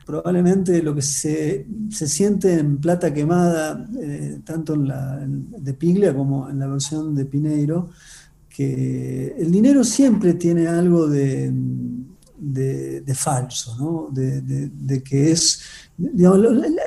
probablemente 0.08 0.82
lo 0.82 0.94
que 0.94 1.02
se, 1.02 1.66
siente 1.90 2.54
en 2.54 2.78
Plata 2.78 3.12
Quemada, 3.12 3.86
eh, 4.00 4.40
tanto 4.42 4.72
en 4.72 4.88
la 4.88 5.22
de 5.26 5.74
Piglia 5.74 6.14
como 6.14 6.48
en 6.48 6.58
la 6.58 6.66
versión 6.66 7.14
de 7.14 7.26
Pineiro, 7.26 7.90
que 8.48 9.36
el 9.38 9.52
dinero 9.52 9.84
siempre 9.84 10.32
tiene 10.32 10.66
algo 10.66 11.08
de 11.08 11.52
de, 12.38 13.14
falso, 13.14 13.76
¿no? 13.76 14.08
de, 14.10 15.02
que 15.02 15.32
es, 15.32 15.60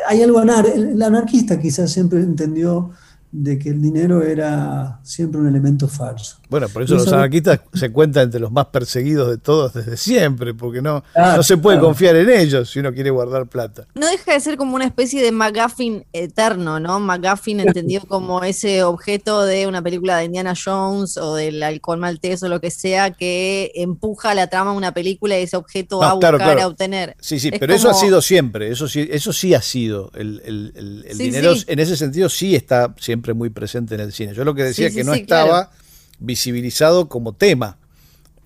hay 0.07 0.21
algo 0.21 0.39
anar, 0.39 0.65
el 0.65 1.01
anarquista 1.01 1.59
quizás 1.59 1.91
siempre 1.91 2.19
entendió 2.19 2.91
de 3.31 3.57
que 3.57 3.69
el 3.69 3.81
dinero 3.81 4.23
era 4.23 4.99
siempre 5.03 5.39
un 5.39 5.47
elemento 5.47 5.87
falso. 5.87 6.37
Bueno, 6.49 6.67
por 6.67 6.83
eso, 6.83 6.95
los 6.95 7.11
anarquistas 7.13 7.61
se 7.73 7.89
cuentan 7.91 8.23
entre 8.23 8.41
los 8.41 8.51
más 8.51 8.65
perseguidos 8.67 9.29
de 9.29 9.37
todos 9.37 9.73
desde 9.73 9.95
siempre, 9.95 10.53
porque 10.53 10.81
no, 10.81 11.01
no 11.15 11.41
se 11.43 11.55
puede 11.55 11.79
confiar 11.79 12.17
en 12.17 12.29
ellos 12.29 12.69
si 12.69 12.79
uno 12.79 12.93
quiere 12.93 13.09
guardar 13.09 13.47
plata. 13.47 13.87
No 13.95 14.07
deja 14.07 14.33
de 14.33 14.39
ser 14.41 14.57
como 14.57 14.75
una 14.75 14.83
especie 14.83 15.23
de 15.23 15.31
McGuffin 15.31 16.05
eterno, 16.11 16.79
¿no? 16.81 16.99
McGuffin 16.99 17.59
entendido 17.61 18.03
como 18.05 18.43
ese 18.43 18.83
objeto 18.83 19.45
de 19.45 19.65
una 19.65 19.81
película 19.81 20.17
de 20.17 20.25
Indiana 20.25 20.53
Jones 20.53 21.15
o 21.15 21.35
del 21.35 21.63
alcohol 21.63 21.99
maltés 21.99 22.43
o 22.43 22.49
lo 22.49 22.59
que 22.59 22.69
sea 22.69 23.11
que 23.11 23.71
empuja 23.75 24.35
la 24.35 24.47
trama 24.47 24.71
de 24.71 24.77
una 24.77 24.93
película 24.93 25.39
y 25.39 25.43
ese 25.43 25.55
objeto 25.55 25.99
va 25.99 26.09
a 26.09 26.13
buscar, 26.15 26.59
a 26.59 26.67
obtener. 26.67 27.15
Sí, 27.21 27.39
sí, 27.39 27.49
pero 27.57 27.73
eso 27.73 27.89
ha 27.89 27.93
sido 27.93 28.21
siempre, 28.21 28.69
eso 28.69 28.89
sí, 28.89 29.07
eso 29.09 29.31
sí 29.31 29.53
ha 29.53 29.61
sido. 29.61 30.11
El, 30.15 30.41
el, 30.43 31.17
dinero 31.17 31.53
en 31.65 31.79
ese 31.79 31.95
sentido 31.95 32.27
sí 32.27 32.55
está 32.55 32.93
siempre 32.99 33.20
muy 33.33 33.49
presente 33.49 33.95
en 33.95 34.01
el 34.01 34.11
cine. 34.11 34.33
Yo 34.33 34.43
lo 34.43 34.55
que 34.55 34.63
decía 34.63 34.89
que 34.89 35.03
no 35.03 35.13
estaba 35.13 35.71
visibilizado 36.19 37.07
como 37.07 37.33
tema. 37.33 37.77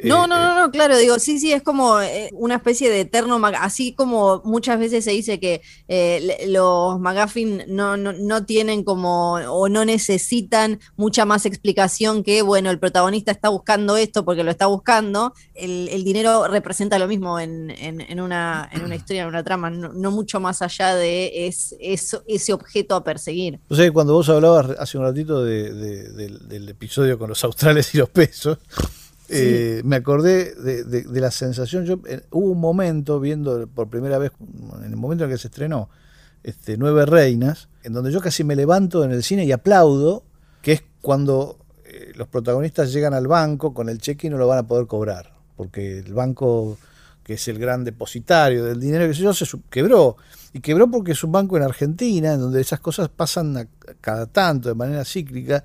No, 0.03 0.27
no, 0.27 0.37
no, 0.37 0.59
no, 0.59 0.71
claro, 0.71 0.97
digo, 0.97 1.19
sí, 1.19 1.39
sí, 1.39 1.53
es 1.53 1.63
como 1.63 2.01
eh, 2.01 2.29
una 2.33 2.55
especie 2.55 2.89
de 2.89 3.01
eterno, 3.01 3.39
así 3.59 3.93
como 3.93 4.41
muchas 4.43 4.77
veces 4.77 5.05
se 5.05 5.11
dice 5.11 5.39
que 5.39 5.61
eh, 5.87 6.45
los 6.47 6.99
McGuffin 6.99 7.63
no, 7.69 7.95
no, 7.95 8.11
no, 8.11 8.45
tienen 8.45 8.83
como, 8.83 9.35
o 9.35 9.69
no 9.69 9.85
necesitan 9.85 10.79
mucha 10.97 11.23
más 11.23 11.45
explicación 11.45 12.23
que, 12.23 12.41
bueno, 12.41 12.71
el 12.71 12.79
protagonista 12.79 13.31
está 13.31 13.47
buscando 13.47 13.95
esto 13.95 14.25
porque 14.25 14.43
lo 14.43 14.51
está 14.51 14.65
buscando, 14.65 15.33
el, 15.53 16.03
dinero 16.03 16.47
representa 16.47 16.99
lo 16.99 17.07
mismo 17.07 17.39
en, 17.39 17.69
en, 17.71 18.19
una, 18.19 18.69
en 18.73 18.83
una 18.83 18.95
historia, 18.95 19.23
en 19.23 19.29
una 19.29 19.43
trama, 19.43 19.69
no, 19.69 20.11
mucho 20.11 20.41
más 20.41 20.61
allá 20.61 20.93
de 20.93 21.47
es, 21.47 21.73
ese 21.79 22.53
objeto 22.53 22.95
a 22.95 23.03
perseguir. 23.03 23.59
O 23.69 23.75
sea, 23.75 23.89
cuando 23.91 24.13
vos 24.13 24.27
hablabas 24.27 24.77
hace 24.77 24.97
un 24.97 25.05
ratito 25.05 25.43
del, 25.43 26.15
del 26.47 26.69
episodio 26.69 27.17
con 27.17 27.29
los 27.29 27.43
australes 27.43 27.95
y 27.95 27.97
los 27.97 28.09
pesos, 28.09 28.59
eh, 29.29 29.81
me 29.83 29.95
acordé 29.95 30.53
de, 30.55 31.19
la 31.19 31.31
sensación. 31.31 31.85
Yo 31.85 31.99
eh, 32.07 32.21
hubo 32.31 32.51
un 32.51 32.59
momento 32.59 33.19
viendo 33.19 33.67
por 33.67 33.89
primera 33.89 34.17
vez, 34.17 34.31
en 34.83 34.91
el 34.91 34.95
momento 34.95 35.23
en 35.23 35.31
que 35.31 35.37
se 35.37 35.47
estrenó, 35.47 35.89
este, 36.43 36.77
Nueve 36.77 37.05
Reinas, 37.05 37.69
en 37.83 37.93
donde 37.93 38.11
yo 38.11 38.21
casi 38.21 38.43
me 38.43 38.55
levanto 38.55 39.03
en 39.03 39.11
el 39.11 39.23
cine 39.23 39.45
y 39.45 39.51
aplaudo, 39.51 40.23
que 40.61 40.73
es 40.73 40.83
cuando 41.01 41.57
eh, 41.85 42.11
los 42.15 42.27
protagonistas 42.27 42.93
llegan 42.93 43.13
al 43.13 43.27
banco 43.27 43.73
con 43.73 43.89
el 43.89 43.99
cheque 43.99 44.27
y 44.27 44.29
no 44.29 44.37
lo 44.37 44.47
van 44.47 44.59
a 44.59 44.67
poder 44.67 44.85
cobrar, 44.85 45.33
porque 45.57 45.99
el 45.99 46.13
banco, 46.13 46.77
que 47.23 47.33
es 47.33 47.47
el 47.47 47.57
gran 47.57 47.83
depositario 47.83 48.63
del 48.63 48.79
dinero, 48.79 49.07
que 49.07 49.15
sé 49.15 49.23
yo, 49.23 49.33
se 49.33 49.45
quebró. 49.69 50.17
Y 50.53 50.61
quebró 50.61 50.89
porque 50.89 51.11
es 51.11 51.23
un 51.23 51.31
banco 51.31 51.57
en 51.57 51.63
Argentina, 51.63 52.33
en 52.33 52.39
donde 52.39 52.61
esas 52.61 52.79
cosas 52.79 53.09
pasan 53.09 53.67
cada 53.99 54.25
tanto, 54.27 54.69
de 54.69 54.75
manera 54.75 55.03
cíclica. 55.03 55.63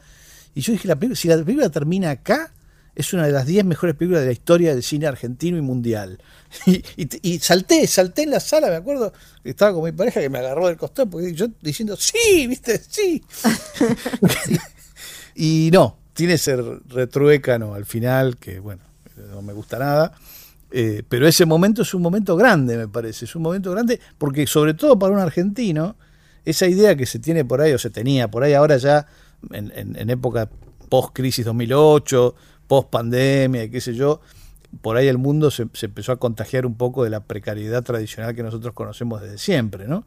Y 0.53 0.63
yo 0.63 0.73
dije, 0.73 0.89
si 1.15 1.29
la 1.29 1.37
película 1.37 1.69
termina 1.69 2.11
acá, 2.11 2.51
es 2.95 3.13
una 3.13 3.27
de 3.27 3.33
las 3.33 3.47
10 3.47 3.65
mejores 3.65 3.95
películas 3.95 4.23
de 4.23 4.27
la 4.27 4.33
historia 4.33 4.75
del 4.75 4.83
cine 4.83 5.07
argentino 5.07 5.57
y 5.57 5.63
mundial. 5.63 6.19
Y, 7.23 7.39
salté, 7.39 7.87
salté 7.87 8.23
en 8.23 8.31
la 8.31 8.41
sala, 8.41 8.69
me 8.69 8.77
acuerdo, 8.77 9.13
estaba 9.45 9.73
con 9.73 9.85
mi 9.85 9.93
pareja 9.93 10.21
que 10.21 10.29
me 10.29 10.39
agarró 10.39 10.67
del 10.67 10.77
costado, 10.77 11.09
porque 11.09 11.33
yo 11.33 11.47
diciendo, 11.61 11.97
sí, 11.97 12.47
viste, 12.47 12.79
sí. 12.79 13.23
y 15.35 15.71
no, 15.73 15.99
tiene 16.13 16.35
ese 16.35 16.57
retruécano 16.89 17.75
al 17.75 17.87
final, 17.87 18.37
que 18.37 18.59
bueno, 18.59 18.83
no 19.33 19.43
me 19.43 19.53
gusta 19.53 19.79
nada. 19.79 20.13
Eh, 20.73 21.03
pero 21.09 21.27
ese 21.27 21.47
momento 21.47 21.83
es 21.83 21.95
un 21.95 22.03
momento 22.03 22.37
grande, 22.37 22.77
me 22.77 22.89
parece, 22.89 23.25
es 23.25 23.35
un 23.35 23.43
momento 23.43 23.73
grande, 23.73 24.01
porque 24.19 24.47
sobre 24.47 24.75
todo 24.75 24.99
para 24.99 25.13
un 25.13 25.19
argentino, 25.19 25.97
esa 26.45 26.67
idea 26.67 26.97
que 26.97 27.07
se 27.07 27.19
tiene 27.19 27.45
por 27.45 27.61
ahí, 27.61 27.73
o 27.73 27.79
se 27.79 27.91
tenía 27.91 28.29
por 28.29 28.43
ahí 28.45 28.55
ahora 28.55 28.77
ya, 28.77 29.07
en, 29.51 29.73
en 29.75 30.11
época 30.11 30.49
post-crisis 30.91 31.45
2008, 31.45 32.35
post 32.71 32.89
pandemia 32.89 33.65
y 33.65 33.69
qué 33.69 33.81
sé 33.81 33.95
yo, 33.95 34.21
por 34.81 34.97
ahí 34.97 35.09
el 35.09 35.19
mundo 35.19 35.51
se, 35.51 35.63
empezó 35.63 36.13
a 36.13 36.19
contagiar 36.19 36.67
un 36.67 36.77
poco 36.77 37.03
de 37.03 37.11
la 37.11 37.19
precariedad 37.19 37.83
tradicional 37.83 38.33
que 38.33 38.45
nosotros 38.45 38.75
conocemos 38.75 39.21
desde 39.21 39.39
siempre, 39.39 39.89
¿no? 39.89 40.05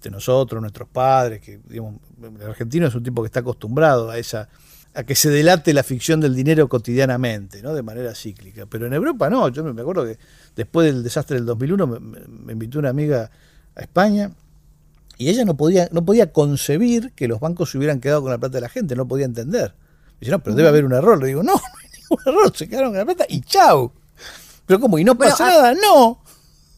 De 0.00 0.10
nosotros, 0.10 0.62
nuestros 0.62 0.88
padres, 0.88 1.40
que 1.40 1.58
digamos, 1.68 1.96
el 2.22 2.46
argentino 2.46 2.86
es 2.86 2.94
un 2.94 3.02
tipo 3.02 3.20
que 3.20 3.26
está 3.26 3.40
acostumbrado 3.40 4.10
a 4.10 4.18
esa, 4.18 4.48
a 4.94 5.02
que 5.02 5.16
se 5.16 5.28
delate 5.28 5.74
la 5.74 5.82
ficción 5.82 6.20
del 6.20 6.36
dinero 6.36 6.68
cotidianamente, 6.68 7.60
¿no? 7.62 7.74
de 7.74 7.82
manera 7.82 8.14
cíclica. 8.14 8.66
Pero 8.66 8.86
en 8.86 8.92
Europa 8.92 9.28
no, 9.28 9.48
yo 9.48 9.64
me 9.64 9.80
acuerdo 9.80 10.04
que 10.04 10.16
después 10.54 10.86
del 10.86 11.02
desastre 11.02 11.38
del 11.38 11.46
2001 11.46 11.86
me, 11.88 12.52
invitó 12.52 12.78
una 12.78 12.90
amiga 12.90 13.28
a 13.74 13.80
España 13.80 14.30
y 15.18 15.30
ella 15.30 15.44
no 15.44 15.56
podía, 15.56 15.88
no 15.90 16.04
podía 16.04 16.32
concebir 16.32 17.10
que 17.16 17.26
los 17.26 17.40
bancos 17.40 17.72
se 17.72 17.78
hubieran 17.78 17.98
quedado 17.98 18.22
con 18.22 18.30
la 18.30 18.38
plata 18.38 18.58
de 18.58 18.60
la 18.60 18.68
gente, 18.68 18.94
no 18.94 19.08
podía 19.08 19.26
entender. 19.26 19.74
Dice, 20.20 20.30
no, 20.30 20.38
pero 20.38 20.54
debe 20.54 20.68
haber 20.68 20.84
un 20.84 20.92
error. 20.92 21.18
Le 21.18 21.26
digo, 21.26 21.42
no, 21.42 21.54
no 22.26 22.32
error, 22.32 22.56
se 22.56 22.68
quedaron 22.68 22.90
con 22.90 22.98
la 22.98 23.04
plata 23.04 23.26
y 23.28 23.40
chau. 23.40 23.92
Pero 24.66 24.80
como, 24.80 24.98
y 24.98 25.04
no 25.04 25.16
pasa 25.16 25.46
nada, 25.46 25.74
no. 25.74 26.20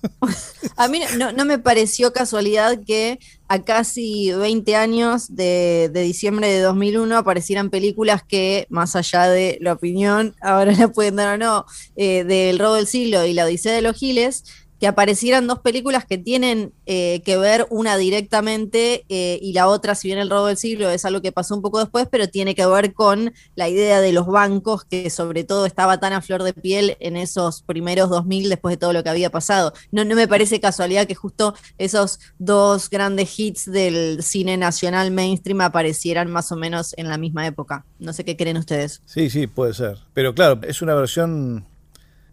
A 0.76 0.88
mí 0.88 1.00
no, 1.18 1.44
me 1.44 1.58
pareció 1.58 2.12
casualidad 2.12 2.78
que 2.86 3.18
a 3.48 3.62
casi 3.62 4.32
20 4.32 4.76
años 4.76 5.34
de, 5.34 5.90
diciembre 5.92 6.48
de 6.48 6.60
2001 6.60 7.16
aparecieran 7.16 7.70
películas 7.70 8.22
que, 8.22 8.66
más 8.68 8.96
allá 8.96 9.28
de 9.28 9.58
la 9.60 9.72
opinión, 9.72 10.34
ahora 10.40 10.72
la 10.78 10.88
pueden 10.88 11.16
dar 11.16 11.34
o 11.34 11.38
no, 11.38 11.66
eh, 11.96 12.24
del 12.24 12.58
robo 12.58 12.74
del 12.74 12.86
siglo 12.86 13.24
y 13.24 13.32
la 13.32 13.44
Odisea 13.44 13.72
de 13.72 13.82
los 13.82 13.96
Giles, 13.96 14.44
que 14.80 14.86
aparecieran 14.86 15.46
dos 15.46 15.60
películas 15.60 16.04
que 16.04 16.18
tienen 16.18 16.72
eh, 16.84 17.22
que 17.24 17.36
ver 17.36 17.66
una 17.70 17.96
directamente 17.96 19.04
eh, 19.08 19.38
y 19.40 19.52
la 19.52 19.68
otra, 19.68 19.94
si 19.94 20.08
bien 20.08 20.18
el 20.18 20.30
robo 20.30 20.46
del 20.46 20.56
siglo 20.56 20.90
es 20.90 21.04
algo 21.04 21.22
que 21.22 21.32
pasó 21.32 21.54
un 21.54 21.62
poco 21.62 21.78
después, 21.78 22.06
pero 22.10 22.28
tiene 22.28 22.54
que 22.54 22.66
ver 22.66 22.92
con 22.92 23.32
la 23.54 23.68
idea 23.68 24.00
de 24.00 24.12
los 24.12 24.26
bancos, 24.26 24.84
que 24.84 25.08
sobre 25.10 25.44
todo 25.44 25.66
estaba 25.66 25.98
tan 25.98 26.12
a 26.12 26.20
flor 26.20 26.42
de 26.42 26.52
piel 26.52 26.96
en 27.00 27.16
esos 27.16 27.62
primeros 27.62 28.10
2000 28.10 28.48
después 28.48 28.74
de 28.74 28.76
todo 28.76 28.92
lo 28.92 29.02
que 29.02 29.10
había 29.10 29.30
pasado. 29.30 29.72
No, 29.90 30.04
no 30.04 30.14
me 30.14 30.28
parece 30.28 30.60
casualidad 30.60 31.06
que 31.06 31.14
justo 31.14 31.54
esos 31.78 32.20
dos 32.38 32.90
grandes 32.90 33.38
hits 33.38 33.70
del 33.70 34.22
cine 34.22 34.56
nacional 34.56 35.10
mainstream 35.10 35.60
aparecieran 35.60 36.30
más 36.30 36.52
o 36.52 36.56
menos 36.56 36.94
en 36.96 37.08
la 37.08 37.18
misma 37.18 37.46
época. 37.46 37.84
No 37.98 38.12
sé 38.12 38.24
qué 38.24 38.36
creen 38.36 38.58
ustedes. 38.58 39.02
Sí, 39.06 39.30
sí, 39.30 39.46
puede 39.46 39.74
ser. 39.74 39.98
Pero 40.12 40.34
claro, 40.34 40.60
es 40.62 40.82
una 40.82 40.94
versión 40.94 41.66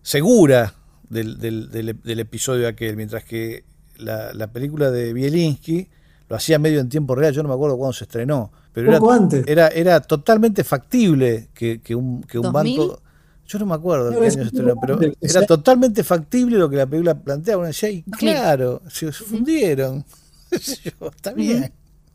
segura 0.01 0.73
del, 1.09 1.37
del, 1.39 1.69
del, 1.69 2.19
episodio 2.19 2.67
aquel, 2.67 2.95
mientras 2.95 3.23
que 3.23 3.65
la, 3.97 4.33
la, 4.33 4.51
película 4.51 4.91
de 4.91 5.13
Bielinski 5.13 5.89
lo 6.29 6.35
hacía 6.35 6.59
medio 6.59 6.79
en 6.79 6.89
tiempo 6.89 7.15
real, 7.15 7.33
yo 7.33 7.43
no 7.43 7.49
me 7.49 7.55
acuerdo 7.55 7.77
cuándo 7.77 7.93
se 7.93 8.05
estrenó, 8.05 8.51
pero 8.71 8.89
era, 8.89 8.99
antes. 9.13 9.45
era, 9.47 9.67
era 9.67 9.99
totalmente 10.01 10.63
factible 10.63 11.49
que, 11.53 11.81
que 11.81 11.95
un, 11.95 12.23
que 12.23 12.39
un 12.39 12.51
banco... 12.51 12.99
Yo 13.45 13.59
no 13.59 13.65
me 13.65 13.75
acuerdo 13.75 14.09
de 14.09 14.17
qué 14.17 14.21
año 14.21 14.31
se 14.31 14.41
estrenó, 14.43 14.75
pero 14.79 14.99
era 15.19 15.45
totalmente 15.45 16.03
factible 16.03 16.57
lo 16.57 16.69
que 16.69 16.77
la 16.77 16.87
película 16.87 17.13
planteaba. 17.13 17.59
Uno 17.59 17.67
decía, 17.67 17.89
y 17.89 18.01
claro, 18.03 18.81
se, 18.89 19.11
fundieron. 19.11 20.05
Está 20.49 21.33
bien. 21.33 21.71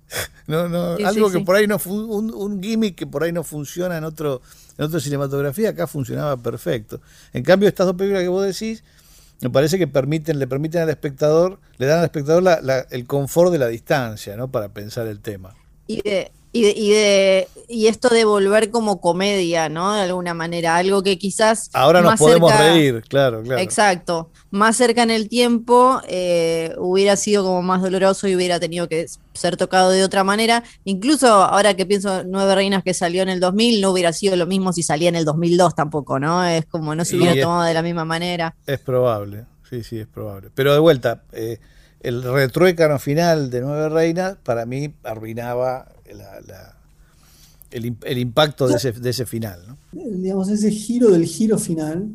No, 0.48 0.66
no, 0.66 0.96
algo 1.06 1.30
que 1.30 1.40
por 1.40 1.56
ahí 1.56 1.66
no 1.66 1.78
un, 1.84 2.32
un 2.32 2.62
gimmick 2.62 2.94
que 2.94 3.06
por 3.06 3.22
ahí 3.22 3.32
no 3.32 3.44
funciona 3.44 3.98
en 3.98 4.04
otro 4.04 4.40
en 4.78 4.86
otra 4.86 4.98
cinematografía 4.98 5.70
acá 5.70 5.86
funcionaba 5.86 6.36
perfecto. 6.38 7.02
En 7.34 7.42
cambio, 7.42 7.68
estas 7.68 7.86
dos 7.86 7.96
películas 7.96 8.22
que 8.22 8.28
vos 8.28 8.46
decís, 8.46 8.82
me 9.40 9.50
parece 9.50 9.76
que 9.76 9.86
permiten, 9.86 10.38
le 10.38 10.46
permiten 10.46 10.82
al 10.82 10.88
espectador, 10.88 11.58
le 11.76 11.86
dan 11.86 11.98
al 11.98 12.04
espectador 12.04 12.44
el 12.90 13.06
confort 13.06 13.52
de 13.52 13.58
la 13.58 13.66
distancia, 13.66 14.36
¿no? 14.36 14.50
Para 14.50 14.68
pensar 14.68 15.06
el 15.06 15.20
tema. 15.20 15.54
Y 15.86 16.00
de, 16.02 16.30
y, 16.66 16.90
de, 16.90 17.48
y, 17.68 17.86
esto 17.86 18.08
de 18.08 18.24
volver 18.24 18.70
como 18.70 19.00
comedia, 19.00 19.68
¿no? 19.68 19.94
De 19.94 20.02
alguna 20.02 20.34
manera, 20.34 20.76
algo 20.76 21.02
que 21.02 21.18
quizás... 21.18 21.70
Ahora 21.72 22.00
nos 22.00 22.18
podemos 22.18 22.56
reír, 22.56 23.02
claro, 23.08 23.42
claro. 23.42 23.62
Exacto. 23.62 24.30
Más 24.50 24.76
cerca 24.76 25.02
en 25.02 25.10
el 25.10 25.28
tiempo 25.28 26.00
eh, 26.08 26.74
hubiera 26.78 27.16
sido 27.16 27.44
como 27.44 27.62
más 27.62 27.82
doloroso 27.82 28.28
y 28.28 28.36
hubiera 28.36 28.58
tenido 28.60 28.88
que 28.88 29.06
ser 29.34 29.56
tocado 29.56 29.90
de 29.90 30.04
otra 30.04 30.24
manera. 30.24 30.64
Incluso 30.84 31.28
ahora 31.28 31.74
que 31.74 31.86
pienso 31.86 32.24
Nueve 32.24 32.54
Reinas 32.54 32.82
que 32.82 32.94
salió 32.94 33.22
en 33.22 33.28
el 33.28 33.40
2000, 33.40 33.80
no 33.80 33.90
hubiera 33.90 34.12
sido 34.12 34.36
lo 34.36 34.46
mismo 34.46 34.72
si 34.72 34.82
salía 34.82 35.08
en 35.08 35.16
el 35.16 35.24
2002 35.24 35.74
tampoco, 35.74 36.18
¿no? 36.18 36.44
Es 36.44 36.66
como 36.66 36.94
no 36.94 37.04
se 37.04 37.16
hubiera 37.16 37.40
tomado 37.40 37.62
de 37.62 37.74
la 37.74 37.82
misma 37.82 38.04
manera. 38.04 38.54
Es 38.66 38.80
probable, 38.80 39.44
sí, 39.68 39.82
sí, 39.82 39.98
es 39.98 40.06
probable. 40.06 40.50
Pero 40.54 40.72
de 40.72 40.78
vuelta, 40.78 41.22
eh, 41.32 41.58
el 42.00 42.22
retruécano 42.22 42.98
final 42.98 43.50
de 43.50 43.60
Nueve 43.60 43.88
Reinas 43.88 44.36
para 44.42 44.66
mí 44.66 44.94
arruinaba 45.02 45.88
el, 47.70 48.18
impacto 48.18 48.66
de 48.66 48.76
ese, 48.76 48.92
de 48.92 49.10
ese 49.10 49.26
final. 49.26 49.76
Digamos, 49.92 50.48
ese 50.48 50.70
giro 50.70 51.10
del 51.10 51.24
giro 51.24 51.58
final 51.58 52.10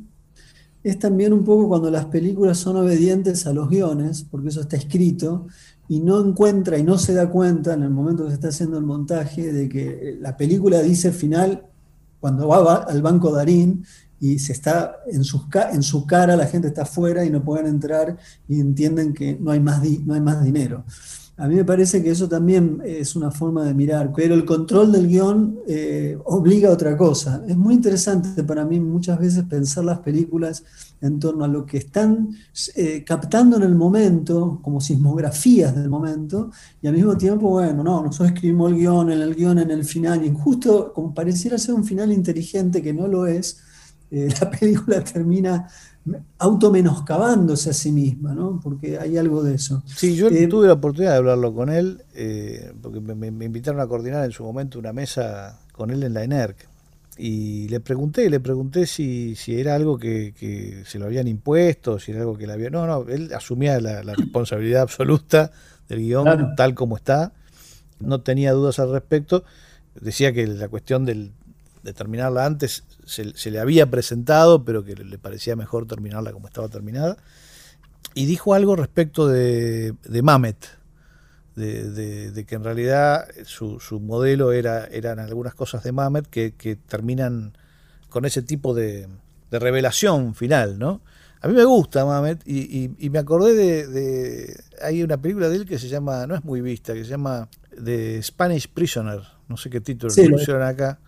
es 0.84 1.00
también 1.00 1.32
un 1.32 1.44
poco 1.44 1.68
cuando 1.68 1.90
las 1.90 2.06
películas 2.06 2.58
son 2.58 2.78
obedientes 2.78 3.48
a 3.48 3.54
los 3.54 3.70
guiones, 3.70 4.26
porque 4.30 4.50
eso 4.50 4.62
está 4.62 4.76
escrito, 4.76 5.48
y 5.88 6.00
no 6.00 6.20
encuentra 6.26 6.78
y 6.78 6.84
no 6.84 6.98
se 6.98 7.14
da 7.14 7.30
cuenta 7.30 7.74
en 7.74 7.84
el 7.84 7.90
momento 7.90 8.24
que 8.24 8.30
se 8.30 8.36
está 8.36 8.48
haciendo 8.50 8.78
el 8.78 8.86
montaje 8.86 9.52
de 9.52 9.70
que 9.70 10.18
la 10.20 10.38
película 10.38 10.82
dice 10.82 11.12
final 11.12 11.66
cuando 12.20 12.48
va 12.48 12.84
al 12.84 13.02
banco 13.02 13.32
Darín 13.32 13.86
y 14.20 14.40
se 14.40 14.54
está 14.54 14.96
en, 15.08 15.26
sus, 15.26 15.42
en 15.74 15.84
su 15.84 16.08
cara 16.08 16.38
la 16.38 16.48
gente 16.48 16.70
está 16.70 16.84
afuera 16.84 17.26
y 17.26 17.30
no 17.30 17.44
pueden 17.44 17.68
entrar 17.68 18.18
y 18.48 18.62
entienden 18.62 19.14
que 19.14 19.38
no 19.40 19.52
hay 19.52 19.60
más, 19.60 19.84
no 20.06 20.14
hay 20.14 20.22
más 20.22 20.44
dinero. 20.44 20.86
A 21.36 21.48
mí 21.48 21.56
me 21.56 21.66
parece 21.66 22.04
que 22.04 22.12
eso 22.12 22.30
también 22.30 22.80
es 22.86 23.16
una 23.16 23.32
forma 23.32 23.64
de 23.64 23.74
mirar, 23.74 24.14
pero 24.16 24.36
el 24.36 24.46
control 24.46 24.92
del 24.92 25.08
guion 25.08 25.62
eh, 25.68 26.16
obliga 26.26 26.70
a 26.70 26.74
otra 26.74 26.96
cosa. 26.96 27.44
Es 27.48 27.58
muy 27.58 27.74
interesante 27.74 28.44
para 28.44 28.64
mí 28.66 28.80
muchas 28.80 29.18
veces 29.18 29.44
pensar 29.46 29.84
las 29.84 29.98
películas 30.00 30.64
en 31.02 31.20
torno 31.20 31.44
a 31.44 31.48
lo 31.48 31.66
que 31.66 31.78
están 31.78 32.30
eh, 32.76 33.04
captando 33.04 33.58
en 33.58 33.64
el 33.64 33.74
momento, 33.74 34.60
como 34.62 34.80
sismografías 34.80 35.76
del 35.76 35.90
momento, 35.90 36.52
y 36.84 36.88
al 36.88 36.94
mismo 36.94 37.18
tiempo, 37.18 37.50
bueno, 37.50 37.84
no, 37.84 38.04
nosotros 38.04 38.30
escribimos 38.30 38.72
el 38.72 38.78
guion, 38.78 39.12
en 39.12 39.22
el 39.22 39.34
guion, 39.34 39.58
en 39.58 39.72
el 39.72 39.86
final, 39.86 40.24
y 40.24 40.32
justo 40.32 40.94
como 40.94 41.16
pareciera 41.16 41.58
ser 41.58 41.74
un 41.74 41.84
final 41.84 42.12
inteligente 42.12 42.80
que 42.80 42.94
no 42.94 43.08
lo 43.08 43.26
es, 43.26 43.60
eh, 44.12 44.30
la 44.40 44.52
película 44.52 45.04
termina 45.04 45.68
automenoscabándose 46.38 47.70
a 47.70 47.74
sí 47.74 47.92
misma, 47.92 48.34
¿no? 48.34 48.60
Porque 48.62 49.00
hay 49.00 49.18
algo 49.18 49.42
de 49.44 49.56
eso. 49.56 49.84
Sí, 49.86 50.16
yo 50.16 50.28
eh, 50.28 50.48
tuve 50.48 50.68
la 50.68 50.74
oportunidad 50.74 51.12
de 51.12 51.18
hablarlo 51.18 51.54
con 51.54 51.70
él, 51.70 52.04
eh, 52.14 52.74
porque 52.82 53.00
me, 53.00 53.28
invitaron 53.46 53.80
a 53.80 53.88
coordinar 53.88 54.26
en 54.26 54.32
su 54.32 54.44
momento 54.44 54.80
una 54.80 54.92
mesa 54.92 55.60
con 55.72 55.92
él 55.92 56.04
en 56.04 56.14
la 56.14 56.24
ENERC. 56.24 56.68
Y 57.18 57.70
le 57.70 57.80
pregunté, 57.80 58.30
le 58.30 58.40
pregunté 58.40 58.86
si, 58.86 59.36
si 59.36 59.60
era 59.60 59.76
algo 59.76 59.98
que, 59.98 60.84
se 60.86 61.00
lo 61.00 61.06
habían 61.06 61.28
impuesto, 61.28 62.00
si 62.00 62.12
era 62.12 62.22
algo 62.22 62.38
que 62.38 62.48
le 62.48 62.54
había... 62.54 62.70
No, 62.70 62.88
no, 62.88 63.04
él 63.08 63.32
asumía 63.34 63.80
la, 63.80 64.02
responsabilidad 64.02 64.82
absoluta 64.82 65.52
del 65.88 66.00
guion 66.00 66.56
tal 66.56 66.74
como 66.74 66.98
está, 66.98 67.32
no 68.00 68.22
tenía 68.22 68.52
dudas 68.52 68.80
al 68.80 68.92
respecto. 68.92 69.44
Decía 70.02 70.34
que 70.34 70.48
la 70.48 70.68
cuestión 70.70 71.06
del, 71.06 71.32
de 71.84 71.94
terminarla 71.94 72.46
antes 72.46 72.84
se, 73.06 73.52
le 73.52 73.60
había 73.60 73.90
presentado, 73.90 74.64
pero 74.64 74.84
que 74.84 74.96
le 74.96 75.18
parecía 75.18 75.56
mejor 75.56 75.86
terminarla 75.86 76.32
como 76.32 76.48
estaba 76.48 76.70
terminada. 76.70 77.18
Y 78.16 78.26
dijo 78.26 78.54
algo 78.54 78.76
respecto 78.76 79.28
de, 79.28 79.94
de 80.04 80.22
Mamet, 80.22 80.66
de, 81.56 82.46
que 82.48 82.56
en 82.56 82.64
realidad 82.64 83.28
su, 83.44 83.80
su, 83.80 84.00
modelo 84.00 84.54
era, 84.54 84.86
eran 84.86 85.20
algunas 85.20 85.54
cosas 85.54 85.84
de 85.84 85.92
Mamet 85.92 86.28
que, 86.28 86.78
terminan 86.88 87.58
con 88.10 88.26
ese 88.26 88.42
tipo 88.42 88.74
de, 88.74 89.08
revelación 89.52 90.34
final, 90.34 90.80
¿no? 90.80 91.02
A 91.42 91.48
mí 91.48 91.54
me 91.54 91.66
gusta 91.66 92.06
Mamet 92.06 92.42
y, 92.48 93.10
me 93.10 93.20
acordé 93.20 93.54
de, 93.86 94.64
Hay 94.82 95.04
una 95.04 95.18
película 95.18 95.50
de 95.50 95.58
él 95.58 95.66
que 95.66 95.78
se 95.78 95.90
llama, 95.90 96.26
no 96.28 96.36
es 96.36 96.46
muy 96.46 96.62
vista, 96.62 96.94
que 96.94 97.04
se 97.04 97.10
llama 97.10 97.50
The 97.84 98.24
Spanish 98.24 98.70
Prisoner, 98.70 99.22
no 99.50 99.58
sé 99.58 99.70
qué 99.70 99.82
título 99.82 100.12
sí, 100.12 100.30
pusieron 100.30 100.64
acá 100.64 101.00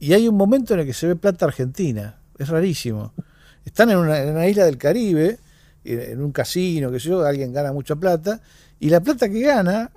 y 0.00 0.14
hay 0.14 0.26
un 0.26 0.36
momento 0.36 0.74
en 0.74 0.80
el 0.80 0.86
que 0.86 0.94
se 0.94 1.06
ve 1.06 1.14
plata 1.14 1.44
argentina. 1.44 2.18
Es 2.38 2.48
rarísimo. 2.48 3.12
Están 3.64 3.90
en 3.90 3.98
una, 3.98 4.48
isla 4.48 4.64
del 4.64 4.78
Caribe, 4.78 5.38
en 5.84 6.22
un 6.22 6.32
casino, 6.32 6.90
que 6.90 6.98
sé 6.98 7.10
yo, 7.10 7.22
alguien 7.22 7.52
gana 7.52 7.72
mucha 7.72 7.94
plata, 7.94 8.40
y 8.80 8.88
la 8.88 9.00
plata 9.00 9.28
que 9.28 9.40
gana 9.40 9.90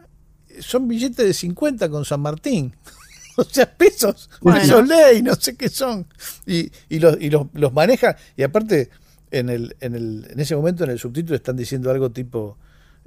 son 0.59 0.89
billetes 0.89 1.25
de 1.25 1.33
50 1.33 1.89
con 1.89 2.03
San 2.03 2.19
Martín. 2.19 2.75
o 3.37 3.45
sea, 3.45 3.65
pesos, 3.65 4.29
pesos 4.43 4.85
ley, 4.85 5.21
no 5.21 5.35
sé 5.35 5.55
qué 5.55 5.69
son. 5.69 6.05
Y, 6.45 6.69
y, 6.89 6.99
los, 6.99 7.19
y 7.21 7.29
los, 7.29 7.47
los 7.53 7.71
maneja, 7.71 8.17
y 8.35 8.43
aparte, 8.43 8.89
en, 9.31 9.49
el, 9.49 9.77
en, 9.79 9.95
el, 9.95 10.27
en 10.29 10.39
ese 10.39 10.55
momento 10.55 10.83
en 10.83 10.91
el 10.91 10.99
subtítulo 10.99 11.37
están 11.37 11.55
diciendo 11.55 11.89
algo 11.89 12.11
tipo, 12.11 12.57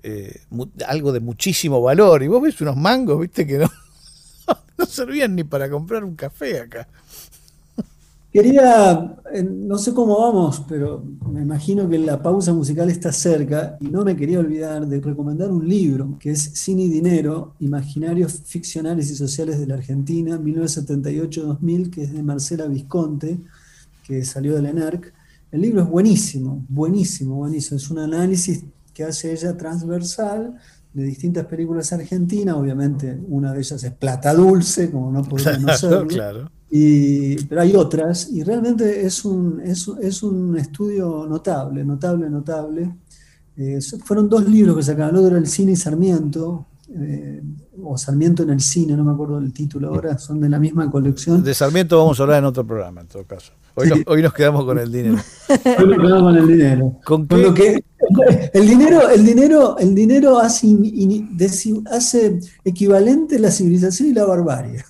eh, 0.03 0.41
algo 0.87 1.13
de 1.13 1.21
muchísimo 1.21 1.83
valor, 1.83 2.23
y 2.23 2.29
vos 2.29 2.41
ves 2.41 2.59
unos 2.63 2.77
mangos, 2.77 3.21
viste, 3.21 3.47
que 3.47 3.59
no, 3.59 3.71
no 4.79 4.87
servían 4.87 5.35
ni 5.35 5.45
para 5.45 5.71
comprar 5.71 6.05
un 6.05 6.15
café 6.15 6.61
acá. 6.61 6.89
Quería, 8.37 9.17
no 9.51 9.79
sé 9.79 9.95
cómo 9.95 10.21
vamos, 10.21 10.63
pero 10.69 11.03
me 11.33 11.41
imagino 11.41 11.89
que 11.89 11.99
la 11.99 12.23
pausa 12.23 12.53
musical 12.53 12.91
está 12.91 13.11
cerca 13.11 13.79
y 13.81 13.87
no 13.87 14.05
me 14.05 14.15
quería 14.15 14.41
olvidar 14.41 14.87
de 14.87 15.01
recomendar 15.01 15.51
un 15.51 15.67
libro 15.67 16.19
que 16.21 16.33
es 16.33 16.43
Cine 16.53 16.83
y 16.83 16.89
Dinero, 16.91 17.55
Imaginarios 17.61 18.43
Ficcionales 18.45 19.11
y 19.11 19.17
Sociales 19.17 19.59
de 19.59 19.67
la 19.67 19.77
Argentina, 19.77 20.39
1978-2000, 20.39 21.89
que 21.89 22.03
es 22.03 22.13
de 22.13 22.23
Marcela 22.23 22.67
Visconte, 22.67 23.39
que 24.07 24.23
salió 24.23 24.55
de 24.55 24.61
la 24.61 24.69
ENERC. 24.69 25.15
El 25.51 25.63
libro 25.63 25.81
es 25.81 25.89
buenísimo, 25.89 26.63
buenísimo, 26.69 27.37
buenísimo. 27.37 27.79
Es 27.79 27.91
un 27.91 28.01
análisis 28.01 28.65
que 28.93 29.05
hace 29.05 29.33
ella 29.33 29.57
transversal 29.57 30.59
de 30.97 31.05
distintas 31.05 31.45
películas 31.45 31.93
argentinas, 31.93 32.55
obviamente 32.57 33.21
una 33.29 33.53
de 33.53 33.59
ellas 33.59 33.85
es 33.85 33.93
Plata 33.93 34.33
Dulce, 34.33 34.91
como 34.91 35.13
no 35.13 35.23
podría 35.23 35.59
no 35.59 35.77
serlo. 35.77 36.51
Y, 36.71 37.37
pero 37.45 37.61
hay 37.61 37.77
otras, 37.77 38.31
y 38.33 38.43
realmente 38.43 39.05
es 39.05 39.23
un, 39.27 39.61
es, 39.61 39.87
es 40.01 40.23
un 40.23 40.57
estudio 40.57 41.27
notable, 41.29 41.85
notable, 41.85 42.31
notable. 42.31 42.97
Eh, 43.59 43.79
fueron 44.05 44.27
dos 44.27 44.49
libros 44.49 44.75
que 44.75 44.83
sacaron, 44.83 45.11
el 45.11 45.17
otro 45.17 45.31
era 45.33 45.39
El 45.39 45.47
cine 45.47 45.73
y 45.73 45.77
Sarmiento, 45.77 46.65
eh, 46.89 47.43
o 47.83 47.99
Sarmiento 47.99 48.43
en 48.45 48.51
el 48.51 48.61
cine, 48.63 48.97
no 48.97 49.05
me 49.05 49.13
acuerdo 49.13 49.39
del 49.39 49.53
título 49.53 49.89
ahora, 49.89 50.17
son 50.17 50.41
de 50.41 50.49
la 50.49 50.59
misma 50.59 50.91
colección. 50.91 51.45
De 51.45 51.53
Sarmiento 51.53 51.99
vamos 51.99 52.19
a 52.19 52.23
hablar 52.23 52.39
en 52.39 52.47
otro 52.47 52.67
programa, 52.67 53.03
en 53.03 53.09
todo 53.09 53.25
caso. 53.25 53.53
Hoy, 53.79 54.23
nos, 54.23 54.33
quedamos 54.33 54.65
con 54.65 54.79
el 54.79 54.91
dinero. 54.91 55.19
Hoy 55.49 55.87
nos 55.87 55.99
quedamos 55.99 56.23
con 56.23 56.37
el 56.39 56.47
dinero. 56.47 56.99
¿Con, 57.05 57.29
qué? 57.29 57.85
el 58.55 58.67
dinero, 58.67 59.11
el 59.11 59.23
dinero, 59.23 59.77
el 59.77 59.95
dinero 59.95 60.39
hace, 60.39 60.67
hace 61.91 62.41
equivalente 62.65 63.39
la 63.39 63.51
civilización 63.51 64.09
y 64.09 64.13
la 64.15 64.25
barbarie. 64.25 64.83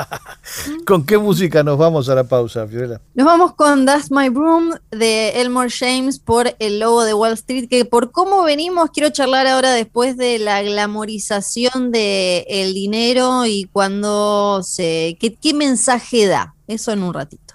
¿Con 0.84 1.06
qué 1.06 1.16
música 1.16 1.62
nos 1.62 1.78
vamos 1.78 2.08
a 2.08 2.16
la 2.16 2.24
pausa, 2.24 2.66
Fiorella? 2.66 3.00
Nos 3.14 3.24
vamos 3.24 3.54
con 3.54 3.86
That's 3.86 4.10
My 4.10 4.30
Broom 4.30 4.72
de 4.90 5.40
Elmore 5.40 5.70
James 5.70 6.18
por 6.18 6.56
El 6.58 6.80
Lobo 6.80 7.04
de 7.04 7.14
Wall 7.14 7.34
Street, 7.34 7.68
que 7.70 7.84
por 7.84 8.10
cómo 8.10 8.42
venimos 8.42 8.90
quiero 8.90 9.10
charlar 9.10 9.46
ahora 9.46 9.70
después 9.70 10.16
de 10.16 10.40
la 10.40 10.60
glamorización 10.64 11.92
del 11.92 12.44
el 12.48 12.74
dinero 12.74 13.46
y 13.46 13.68
cuando 13.72 14.64
se... 14.64 15.16
¿qué, 15.20 15.36
¿Qué 15.36 15.54
mensaje 15.54 16.26
da? 16.26 16.56
Eso 16.66 16.90
en 16.90 17.04
un 17.04 17.14
ratito. 17.14 17.47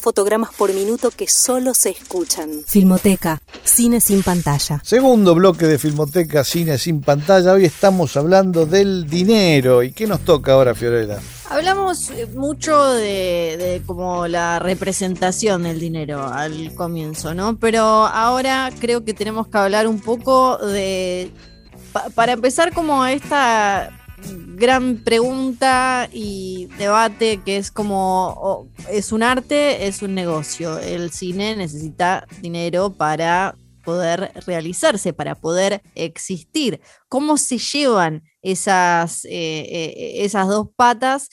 Fotogramas 0.00 0.50
por 0.54 0.72
minuto 0.72 1.10
que 1.10 1.28
solo 1.28 1.74
se 1.74 1.90
escuchan. 1.90 2.50
Filmoteca, 2.66 3.40
cine 3.64 4.00
sin 4.00 4.22
pantalla. 4.22 4.80
Segundo 4.84 5.34
bloque 5.34 5.66
de 5.66 5.78
Filmoteca, 5.78 6.44
cine 6.44 6.78
sin 6.78 7.00
pantalla. 7.00 7.52
Hoy 7.52 7.64
estamos 7.64 8.16
hablando 8.16 8.66
del 8.66 9.08
dinero. 9.08 9.82
¿Y 9.82 9.92
qué 9.92 10.06
nos 10.06 10.20
toca 10.20 10.52
ahora, 10.52 10.74
Fiorella? 10.74 11.18
Hablamos 11.48 12.10
eh, 12.10 12.26
mucho 12.34 12.92
de, 12.92 13.82
como 13.86 14.26
la 14.26 14.58
representación 14.58 15.62
del 15.62 15.78
dinero 15.78 16.26
al 16.26 16.74
comienzo, 16.74 17.34
¿no? 17.34 17.56
Pero 17.56 17.82
ahora 17.82 18.70
creo 18.80 19.04
que 19.04 19.14
tenemos 19.14 19.46
que 19.46 19.58
hablar 19.58 19.86
un 19.86 20.00
poco 20.00 20.58
de, 20.58 21.30
para 22.14 22.32
empezar 22.32 22.72
como 22.72 23.06
esta 23.06 24.05
gran 24.56 24.98
pregunta 24.98 26.08
y 26.12 26.68
debate 26.78 27.42
que 27.44 27.56
es 27.56 27.70
como, 27.70 28.68
¿es 28.90 29.12
un 29.12 29.22
arte? 29.22 29.86
¿Es 29.86 30.02
un 30.02 30.14
negocio? 30.14 30.78
El 30.78 31.10
cine 31.10 31.56
necesita 31.56 32.26
dinero 32.40 32.92
para 32.92 33.54
poder 33.84 34.32
realizarse, 34.46 35.12
para 35.12 35.34
poder 35.36 35.82
existir. 35.94 36.80
¿Cómo 37.08 37.38
se 37.38 37.58
llevan 37.58 38.24
esas, 38.42 39.24
eh, 39.26 39.30
eh, 39.30 40.24
esas 40.24 40.48
dos 40.48 40.68
patas? 40.74 41.28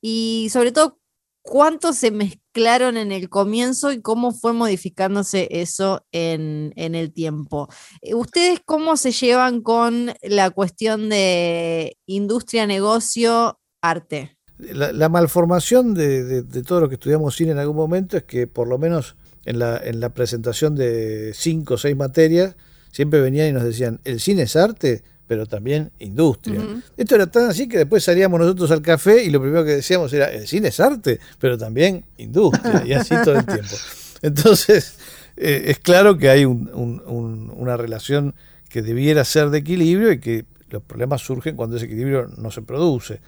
Y 0.00 0.48
sobre 0.52 0.72
todo, 0.72 1.00
¿cuánto 1.42 1.92
se 1.92 2.10
mezclaron 2.56 2.96
en 2.96 3.12
el 3.12 3.28
comienzo 3.28 3.92
y 3.92 4.00
cómo 4.00 4.32
fue 4.32 4.54
modificándose 4.54 5.46
eso 5.50 6.06
en, 6.10 6.72
el 6.74 7.12
tiempo? 7.12 7.68
Eh, 8.00 8.14
¿Ustedes 8.14 8.60
cómo 8.64 8.96
se 8.96 9.12
llevan 9.12 9.60
con 9.60 10.12
la 10.22 10.48
cuestión 10.50 11.10
de 11.10 11.98
industria, 12.06 12.66
negocio, 12.66 13.60
arte? 13.82 14.38
La, 14.58 15.10
malformación 15.10 15.92
de, 15.92 16.44
todo 16.66 16.80
lo 16.80 16.88
que 16.88 16.94
estudiamos 16.94 17.36
cine 17.36 17.52
en 17.52 17.58
algún 17.58 17.76
momento 17.76 18.16
es 18.16 18.24
que 18.24 18.46
por 18.46 18.68
lo 18.68 18.78
menos 18.78 19.16
en 19.44 19.58
la, 19.58 19.76
en 19.76 20.00
la 20.00 20.14
presentación 20.14 20.74
de 20.74 21.32
cinco 21.34 21.74
o 21.74 21.78
seis 21.78 21.94
materias 21.94 22.56
siempre 22.90 23.20
venían 23.20 23.48
y 23.48 23.52
nos 23.52 23.64
decían, 23.64 24.00
¿el 24.04 24.18
cine 24.18 24.42
es 24.42 24.56
arte? 24.56 25.02
Pero 25.26 25.46
también 25.46 25.90
industria. 25.98 26.60
Esto 26.96 27.14
era 27.14 27.26
tan 27.26 27.50
así 27.50 27.68
que 27.68 27.78
después 27.78 28.04
salíamos 28.04 28.38
nosotros 28.38 28.70
al 28.70 28.82
café 28.82 29.24
y 29.24 29.30
lo 29.30 29.40
primero 29.40 29.64
que 29.64 29.72
decíamos 29.76 30.12
era, 30.12 30.30
el 30.30 30.46
cine 30.46 30.68
es 30.68 30.80
arte, 30.80 31.18
pero 31.40 31.58
también 31.58 32.04
industria, 32.18 32.84
y 32.86 32.92
así 32.92 33.14
todo 33.24 33.36
el 33.38 33.46
tiempo. 33.46 33.76
Entonces, 34.22 34.98
eh, 35.36 35.64
es 35.66 35.78
claro 35.78 36.16
que 36.16 36.30
hay 36.30 36.44
una 36.44 37.76
relación 37.76 38.34
que 38.68 38.82
debiera 38.82 39.24
ser 39.24 39.50
de 39.50 39.58
equilibrio 39.58 40.12
y 40.12 40.20
que 40.20 40.44
los 40.70 40.82
problemas 40.82 41.22
surgen 41.22 41.56
cuando 41.56 41.76
ese 41.76 41.86
equilibrio 41.86 42.28
no 42.36 42.50
se 42.50 42.62
produce. 42.62 43.20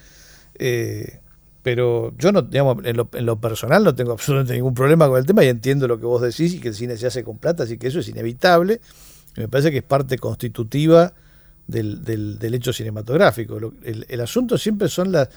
Eh, 0.58 1.20
pero 1.62 2.14
yo 2.16 2.32
no, 2.32 2.42
digamos, 2.42 2.84
en 2.84 2.96
lo, 2.96 3.40
personal 3.40 3.84
no 3.84 3.94
tengo 3.94 4.12
absolutamente 4.14 4.54
ningún 4.54 4.74
problema 4.74 5.08
con 5.08 5.18
el 5.18 5.26
tema 5.26 5.44
y 5.44 5.48
entiendo 5.48 5.88
lo 5.88 5.98
que 5.98 6.06
vos 6.06 6.22
decís 6.22 6.54
y 6.54 6.60
que 6.60 6.68
el 6.68 6.74
cine 6.74 6.96
se 6.96 7.06
hace 7.06 7.24
con 7.24 7.38
plata, 7.38 7.64
así 7.64 7.76
que 7.76 7.88
eso 7.88 8.00
es 8.00 8.08
inevitable. 8.08 8.80
Me 9.36 9.48
parece 9.48 9.70
que 9.70 9.78
es 9.78 9.84
parte 9.84 10.18
constitutiva 10.18 11.12
del, 11.68 12.02
del, 12.04 12.54
hecho 12.54 12.72
cinematográfico. 12.72 13.72
el, 13.84 14.20
asunto 14.20 14.58
siempre 14.58 14.88
son 14.88 15.12
las, 15.12 15.28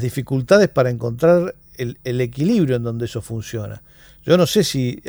dificultades 0.00 0.68
para 0.68 0.88
encontrar 0.88 1.54
el, 1.76 2.20
equilibrio 2.20 2.76
en 2.76 2.84
donde 2.84 3.06
eso 3.06 3.20
funciona. 3.20 3.82
Yo 4.24 4.36
no 4.36 4.46
sé 4.46 4.62
si 4.62 5.02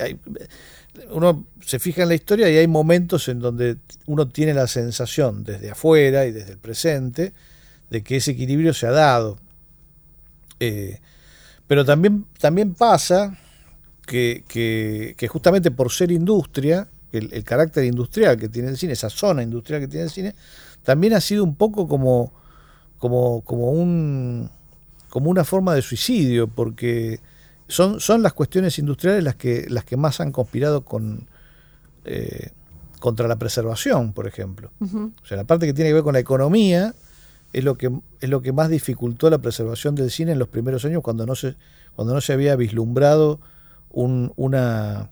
uno 1.12 1.46
se 1.64 1.78
fija 1.78 2.02
en 2.04 2.10
la 2.10 2.16
historia 2.16 2.50
y 2.50 2.58
hay 2.58 2.68
momentos 2.68 3.28
en 3.28 3.40
donde 3.40 3.78
uno 4.08 4.28
tiene 4.28 4.54
la 4.54 4.66
sensación 4.66 5.44
desde 5.44 5.70
afuera 5.70 6.26
y 6.26 6.32
desde 6.32 6.54
el 6.54 6.58
presente 6.58 7.34
de 7.90 8.02
que 8.02 8.16
ese 8.16 8.32
equilibrio 8.32 8.74
se 8.74 8.88
ha 8.88 8.92
dado. 8.92 9.38
Eh, 10.60 11.00
pero 11.68 11.86
también, 11.86 12.26
también 12.40 12.74
pasa 12.74 13.38
que, 14.06 14.44
que, 14.48 15.28
justamente 15.28 15.72
por 15.72 15.92
ser 15.92 16.12
industria, 16.12 16.88
el, 17.12 17.44
carácter 17.44 17.84
industrial 17.86 18.38
que 18.38 18.50
tiene 18.50 18.70
el 18.70 18.78
cine, 18.78 18.94
esa 18.94 19.10
zona 19.10 19.44
industrial 19.44 19.82
que 19.82 19.88
tiene 19.88 20.06
el 20.06 20.10
cine, 20.12 20.36
también 20.84 21.14
ha 21.14 21.22
sido 21.22 21.44
un 21.44 21.56
poco 21.56 21.88
como, 21.88 22.34
como, 22.98 23.42
como, 23.42 23.72
un, 23.72 24.50
como 25.10 25.30
una 25.30 25.44
forma 25.44 25.76
de 25.76 25.82
suicidio, 25.82 26.48
porque 26.48 27.20
son, 27.68 28.00
son 28.00 28.22
las 28.22 28.34
cuestiones 28.34 28.78
industriales 28.80 29.24
las 29.24 29.36
que, 29.36 29.68
las 29.70 29.86
que 29.86 29.98
más 29.98 30.20
han 30.20 30.32
conspirado 30.32 30.84
con, 30.84 31.28
eh, 32.06 32.50
contra 33.00 33.28
la 33.28 33.38
preservación, 33.38 34.14
por 34.14 34.28
ejemplo. 34.28 34.72
O 34.80 35.26
sea, 35.26 35.38
la 35.38 35.44
parte 35.44 35.66
que 35.66 35.74
tiene 35.74 35.90
que 35.90 35.96
ver 35.96 36.04
con 36.04 36.14
la 36.14 36.20
economía 36.20 36.94
es 37.52 37.64
lo 37.64 37.78
que, 37.78 37.92
es 38.20 38.30
lo 38.30 38.42
que 38.42 38.54
más 38.54 38.70
dificultó 38.70 39.30
la 39.30 39.40
preservación 39.40 39.96
del 39.96 40.12
cine 40.12 40.32
en 40.32 40.40
los 40.40 40.48
primeros 40.48 40.86
años 40.86 41.02
cuando 41.02 41.26
no 41.26 41.36
se, 41.36 41.56
cuando 41.96 42.14
no 42.14 42.22
se 42.22 42.34
había 42.34 42.56
vislumbrado 42.56 43.40
una, 43.90 45.10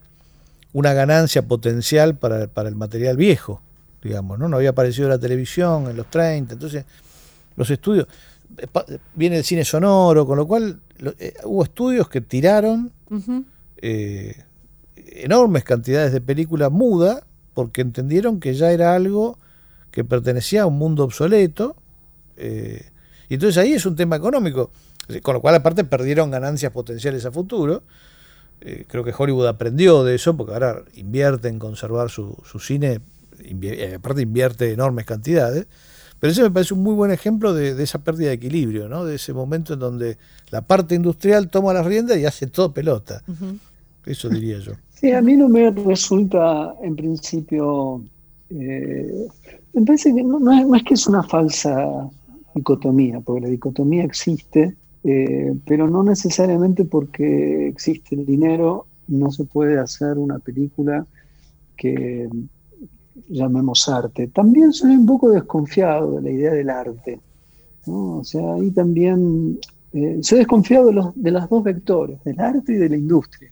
una 0.72 0.92
ganancia 0.92 1.42
potencial 1.42 2.16
para, 2.16 2.46
para, 2.46 2.68
el 2.68 2.76
material 2.76 3.16
viejo, 3.16 3.60
digamos, 4.02 4.38
¿no? 4.38 4.48
No 4.48 4.56
había 4.56 4.70
aparecido 4.70 5.08
la 5.08 5.18
televisión 5.18 5.88
en 5.90 5.96
los 5.96 6.08
30, 6.08 6.54
entonces 6.54 6.84
los 7.56 7.68
estudios, 7.70 8.06
viene 9.14 9.38
el 9.38 9.44
cine 9.44 9.64
sonoro, 9.64 10.26
con 10.26 10.36
lo 10.36 10.46
cual 10.46 10.80
eh, 11.18 11.34
hubo 11.44 11.64
estudios 11.64 12.08
que 12.08 12.20
tiraron 12.20 12.92
eh, 13.76 14.44
enormes 14.96 15.64
cantidades 15.64 16.12
de 16.12 16.20
película 16.20 16.70
muda 16.70 17.24
porque 17.54 17.80
entendieron 17.80 18.40
que 18.40 18.54
ya 18.54 18.70
era 18.70 18.94
algo 18.94 19.38
que 19.90 20.04
pertenecía 20.04 20.62
a 20.62 20.66
un 20.66 20.78
mundo 20.78 21.04
obsoleto. 21.04 21.76
Eh, 22.36 22.90
y 23.28 23.34
entonces 23.34 23.58
ahí 23.58 23.72
es 23.72 23.86
un 23.86 23.96
tema 23.96 24.16
económico, 24.16 24.70
con 25.22 25.34
lo 25.34 25.40
cual 25.40 25.56
aparte 25.56 25.84
perdieron 25.84 26.30
ganancias 26.30 26.72
potenciales 26.72 27.24
a 27.26 27.32
futuro. 27.32 27.82
Creo 28.86 29.04
que 29.04 29.14
Hollywood 29.16 29.46
aprendió 29.46 30.04
de 30.04 30.14
eso 30.14 30.36
porque 30.36 30.52
ahora 30.52 30.82
invierte 30.94 31.48
en 31.48 31.58
conservar 31.58 32.10
su, 32.10 32.36
su 32.44 32.58
cine, 32.58 33.00
aparte 33.94 34.22
invierte 34.22 34.72
enormes 34.72 35.06
cantidades. 35.06 35.66
Pero 36.20 36.32
ese 36.32 36.42
me 36.42 36.50
parece 36.50 36.74
un 36.74 36.82
muy 36.82 36.94
buen 36.94 37.10
ejemplo 37.10 37.54
de, 37.54 37.82
esa 37.82 37.98
pérdida 37.98 38.28
de 38.28 38.34
equilibrio, 38.34 38.88
¿no? 38.88 39.06
de 39.06 39.14
ese 39.16 39.32
momento 39.32 39.72
en 39.72 39.80
donde 39.80 40.18
la 40.50 40.60
parte 40.60 40.94
industrial 40.94 41.48
toma 41.48 41.72
las 41.72 41.86
riendas 41.86 42.18
y 42.18 42.26
hace 42.26 42.46
todo 42.46 42.72
pelota. 42.72 43.22
Eso 44.06 44.28
diría 44.28 44.58
yo. 44.58 44.72
Sí, 45.00 45.12
a 45.12 45.22
mí 45.22 45.34
no 45.34 45.48
me 45.48 45.70
resulta 45.70 46.74
en 46.82 46.94
principio, 46.94 48.02
eh, 48.50 49.28
me 49.72 49.82
parece 49.86 50.14
que 50.14 50.22
no, 50.22 50.76
es, 50.76 50.82
que 50.82 50.92
es 50.92 51.06
una 51.06 51.22
falsa 51.22 51.88
dicotomía, 52.54 53.18
porque 53.20 53.40
la 53.40 53.48
dicotomía 53.48 54.04
existe, 54.04 54.76
eh, 55.04 55.54
pero 55.66 55.88
no 55.88 56.02
necesariamente 56.02 56.84
porque 56.84 57.68
existe 57.68 58.14
el 58.14 58.26
dinero 58.26 58.86
no 59.10 59.30
se 59.30 59.44
puede 59.44 59.78
hacer 59.78 60.18
una 60.18 60.38
película 60.38 61.04
que 61.76 62.28
llamemos 63.28 63.88
arte. 63.88 64.28
También 64.28 64.72
soy 64.72 64.92
un 64.92 65.06
poco 65.06 65.30
desconfiado 65.30 66.16
de 66.16 66.22
la 66.22 66.30
idea 66.30 66.52
del 66.52 66.70
arte. 66.70 67.20
O 67.86 68.22
sea, 68.22 68.54
ahí 68.54 68.70
también 68.70 69.58
eh, 69.92 70.18
soy 70.22 70.38
desconfiado 70.38 70.86
de, 70.86 70.92
los, 70.92 71.12
de 71.14 71.30
las 71.30 71.48
dos 71.48 71.64
vectores, 71.64 72.22
del 72.24 72.38
arte 72.40 72.72
y 72.72 72.76
de 72.76 72.88
la 72.88 72.96
industria. 72.96 73.50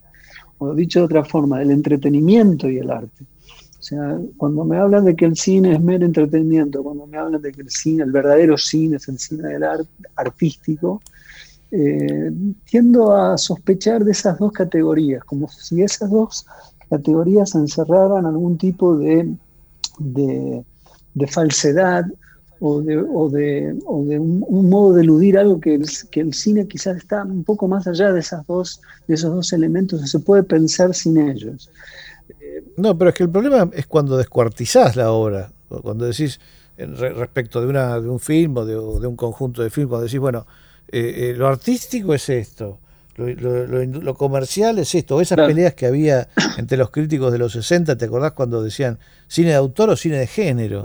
O 0.59 0.75
dicho 0.75 1.01
de 1.01 1.07
otra 1.07 1.25
forma, 1.25 1.59
del 1.59 1.71
entretenimiento 1.71 2.69
y 2.69 2.79
el 2.79 2.91
arte. 2.91 3.25
O 3.89 3.97
sea, 3.97 4.19
cuando 4.37 4.65
me 4.65 4.77
hablan 4.77 5.07
de 5.07 5.17
que 5.17 5.25
el 5.25 5.35
cine 5.35 5.73
es 5.73 5.81
mero 5.81 6.05
entretenimiento, 6.05 6.83
cuando 6.83 7.07
me 7.07 7.17
hablan 7.17 7.41
de 7.41 7.53
que 7.53 7.63
el 7.63 7.71
cine, 7.71 8.03
el 8.03 8.13
verdadero 8.13 8.59
cine 8.59 8.97
es 8.97 9.09
el 9.09 9.19
cine 9.19 9.49
del 9.49 9.65
arte 9.65 9.89
artístico, 10.15 11.01
eh, 11.71 12.31
tiendo 12.67 13.17
a 13.17 13.39
sospechar 13.39 14.05
de 14.05 14.13
esas 14.13 14.39
dos 14.39 14.53
categorías, 14.53 15.25
como 15.25 15.49
si 15.49 15.83
esas 15.83 16.11
dos 16.11 16.45
categorías 16.91 17.55
encerraran 17.55 18.27
algún 18.27 18.59
tipo 18.59 18.95
de 18.99 19.27
falsedad 21.29 22.05
o 22.61 22.81
de, 22.81 22.99
o 22.99 23.31
o 23.87 23.97
un, 23.97 24.69
modo 24.69 24.95
de 24.95 25.03
eludir 25.03 25.39
algo 25.39 25.61
que 25.61 25.75
el, 25.75 26.35
cine 26.35 26.67
quizás 26.67 26.97
está 26.97 27.23
un 27.23 27.45
poco 27.45 27.69
más 27.69 27.87
allá 27.87 28.13
de, 28.13 28.21
de 28.21 29.15
esos 29.15 29.35
dos 29.35 29.53
elementos, 29.53 30.11
se 30.11 30.19
puede 30.19 30.43
pensar 30.43 30.95
sin 30.95 31.19
ellos. 31.19 31.71
No, 32.77 32.97
pero 32.97 33.11
es 33.11 33.17
que 33.17 33.25
el 33.25 33.31
problema 33.31 33.71
es 33.73 33.87
cuando 33.87 34.17
descuartizás 34.17 34.97
la 34.97 35.11
obra, 35.11 35.51
cuando 35.69 36.07
decís 36.07 36.41
respecto 36.77 37.61
de, 37.61 37.67
una, 37.67 38.01
de 38.01 38.09
un 38.09 38.21
film 38.21 38.57
o 38.59 38.65
de, 38.65 38.77
un 38.77 39.17
conjunto 39.17 39.63
de 39.63 39.71
films, 39.71 39.89
cuando 39.89 40.07
decís, 40.07 40.21
bueno, 40.21 40.47
eh, 40.91 41.31
eh, 41.31 41.35
lo 41.37 41.49
artístico 41.49 42.15
es 42.15 42.29
esto, 42.29 42.79
lo, 43.17 44.15
comercial 44.15 44.79
es 44.79 44.95
esto, 44.95 45.21
esas 45.21 45.39
peleas 45.39 45.75
que 45.75 45.87
había 45.87 46.29
entre 46.57 46.79
los 46.79 46.91
críticos 46.91 47.33
de 47.33 47.39
los 47.39 47.53
60, 47.53 47.97
¿te 47.97 48.05
acordás 48.05 48.33
cuando 48.33 48.63
decían 48.63 48.99
cine 49.27 49.51
de 49.51 49.57
autor 49.57 49.91
o 49.91 49.97
cine 49.97 50.19
de 50.19 50.27
género? 50.27 50.83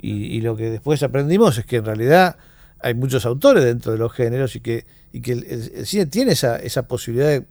Y, 0.00 0.40
lo 0.40 0.56
que 0.56 0.70
después 0.70 1.02
aprendimos 1.02 1.58
es 1.58 1.66
que 1.66 1.76
en 1.76 1.84
realidad 1.84 2.36
hay 2.80 2.94
muchos 2.94 3.26
autores 3.26 3.64
dentro 3.64 3.92
de 3.92 3.98
los 3.98 4.12
géneros 4.12 4.54
y 4.56 4.60
que, 4.60 4.86
y 5.12 5.20
que 5.20 5.32
el, 5.32 5.86
cine 5.86 6.06
tiene 6.06 6.32
esa, 6.32 6.56
esa 6.56 6.86
posibilidad 6.86 7.42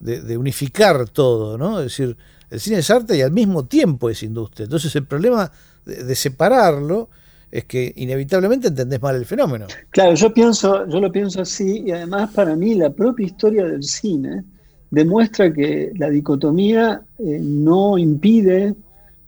de, 0.00 0.38
unificar 0.38 1.08
todo, 1.08 1.58
¿no? 1.58 1.78
Es 1.78 1.84
decir, 1.84 2.16
el 2.50 2.60
cine 2.60 2.78
es 2.78 2.90
arte 2.90 3.16
y 3.16 3.22
al 3.22 3.32
mismo 3.32 3.66
tiempo 3.66 4.10
es 4.10 4.22
industria. 4.22 4.64
Entonces 4.64 4.94
el 4.96 5.06
problema 5.06 5.50
de 5.84 6.14
separarlo 6.14 7.08
es 7.50 7.64
que 7.64 7.92
inevitablemente 7.96 8.68
entendés 8.68 9.00
mal 9.00 9.16
el 9.16 9.26
fenómeno. 9.26 9.66
Claro, 9.90 10.14
yo 10.14 10.32
pienso, 10.32 10.86
yo 10.88 11.00
lo 11.00 11.10
pienso 11.10 11.42
así, 11.42 11.82
y 11.86 11.90
además 11.90 12.30
para 12.32 12.54
mí 12.54 12.74
la 12.74 12.90
propia 12.90 13.26
historia 13.26 13.64
del 13.64 13.82
cine 13.82 14.44
demuestra 14.90 15.52
que 15.52 15.92
la 15.96 16.10
dicotomía 16.10 17.02
eh, 17.18 17.40
no 17.42 17.98
impide 17.98 18.74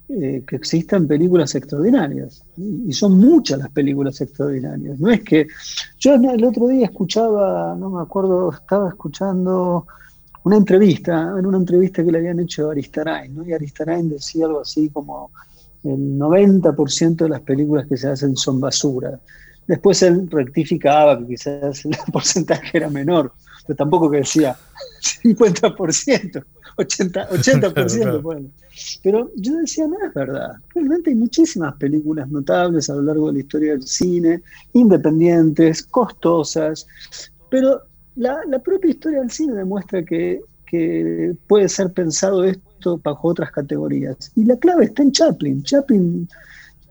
eh, 0.09 0.43
que 0.47 0.57
existan 0.57 1.07
películas 1.07 1.55
extraordinarias. 1.55 2.45
Y 2.59 2.93
son 2.93 3.19
muchas 3.19 3.59
las 3.59 3.71
películas 3.71 4.21
extraordinarias. 4.21 4.99
No 4.99 5.11
es 5.11 5.23
que. 5.23 5.47
Yo 5.99 6.15
el 6.15 6.45
otro 6.45 6.69
día 6.69 6.87
escuchaba, 6.87 7.75
no 7.79 7.89
me 7.89 8.03
acuerdo, 8.03 8.51
estaba 8.53 8.91
escuchando 8.91 9.87
una 10.45 10.57
entrevista, 10.57 11.35
en 11.39 11.47
una 11.47 11.59
entrevista 11.59 12.05
que 12.05 12.11
le 12.11 12.19
habían 12.19 12.41
hecho 12.41 12.69
a 12.69 12.73
Aristarain, 12.73 13.35
¿no? 13.35 13.47
y 13.47 13.53
Aristarain 13.53 14.09
decía 14.09 14.47
algo 14.47 14.61
así 14.61 14.89
como 14.89 15.31
el 15.85 16.19
90% 16.19 17.17
de 17.17 17.29
las 17.29 17.41
películas 17.41 17.87
que 17.87 17.97
se 17.97 18.09
hacen 18.09 18.37
son 18.37 18.61
basura. 18.61 19.19
Después 19.67 20.03
él 20.03 20.29
rectificaba 20.31 21.19
que 21.19 21.27
quizás 21.27 21.85
el 21.85 21.97
porcentaje 22.13 22.79
era 22.79 22.89
menor, 22.89 23.33
pero 23.67 23.77
tampoco 23.77 24.11
que 24.11 24.19
decía 24.19 24.57
50%, 25.23 26.45
80%, 26.77 27.29
80% 27.29 28.23
bueno. 28.23 28.49
Pero 29.03 29.31
yo 29.37 29.57
decía, 29.57 29.87
no 29.87 29.97
es 30.05 30.15
verdad. 30.15 30.53
Realmente 30.75 31.11
hay 31.11 31.17
muchísimas 31.17 31.75
películas 31.77 32.29
notables 32.29 32.89
a 32.89 32.95
lo 32.95 33.03
largo 33.03 33.29
de 33.29 33.35
la 33.35 33.39
historia 33.41 33.73
del 33.73 33.87
cine, 33.87 34.43
independientes, 34.73 35.83
costosas, 35.85 36.87
pero 37.51 37.83
la, 38.16 38.40
la 38.46 38.59
propia 38.59 38.90
historia 38.90 39.20
del 39.20 39.31
cine 39.31 39.55
demuestra 39.55 40.05
que, 40.05 40.40
que 40.66 41.35
puede 41.46 41.68
ser 41.68 41.92
pensado 41.92 42.44
esto 42.44 42.98
bajo 43.03 43.29
otras 43.29 43.51
categorías. 43.53 44.33
Y 44.35 44.44
la 44.44 44.57
clave 44.57 44.87
está 44.87 45.03
en 45.03 45.12
Chaplin. 45.12 45.62
Chaplin 45.62 46.29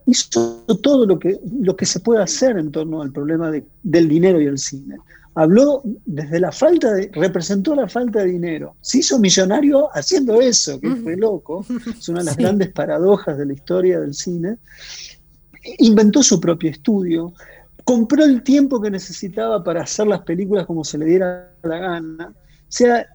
hizo 0.05 0.57
todo 0.81 1.05
lo 1.05 1.19
que, 1.19 1.39
lo 1.59 1.75
que 1.75 1.85
se 1.85 1.99
puede 1.99 2.23
hacer 2.23 2.57
en 2.57 2.71
torno 2.71 3.01
al 3.01 3.11
problema 3.11 3.51
del 3.83 4.07
dinero 4.07 4.41
y 4.41 4.45
el 4.45 4.57
cine. 4.57 4.97
Habló 5.33 5.81
desde 6.05 6.39
la 6.39 6.51
falta 6.51 6.93
de, 6.93 7.09
representó 7.13 7.73
la 7.73 7.87
falta 7.87 8.19
de 8.19 8.25
dinero. 8.25 8.75
Se 8.81 8.99
hizo 8.99 9.17
millonario 9.17 9.89
haciendo 9.93 10.41
eso, 10.41 10.79
que 10.79 10.93
fue 10.97 11.15
loco. 11.15 11.65
Es 11.97 12.09
una 12.09 12.19
de 12.19 12.25
las 12.25 12.37
grandes 12.37 12.71
paradojas 12.71 13.37
de 13.37 13.45
la 13.45 13.53
historia 13.53 13.99
del 13.99 14.13
cine. 14.13 14.57
Inventó 15.79 16.21
su 16.21 16.41
propio 16.41 16.69
estudio, 16.69 17.33
compró 17.83 18.23
el 18.23 18.43
tiempo 18.43 18.81
que 18.81 18.91
necesitaba 18.91 19.63
para 19.63 19.83
hacer 19.83 20.07
las 20.07 20.21
películas 20.21 20.65
como 20.65 20.83
se 20.83 20.97
le 20.97 21.05
diera 21.05 21.51
la 21.63 21.77
gana. 21.77 22.29
O 22.29 22.33
sea, 22.67 23.07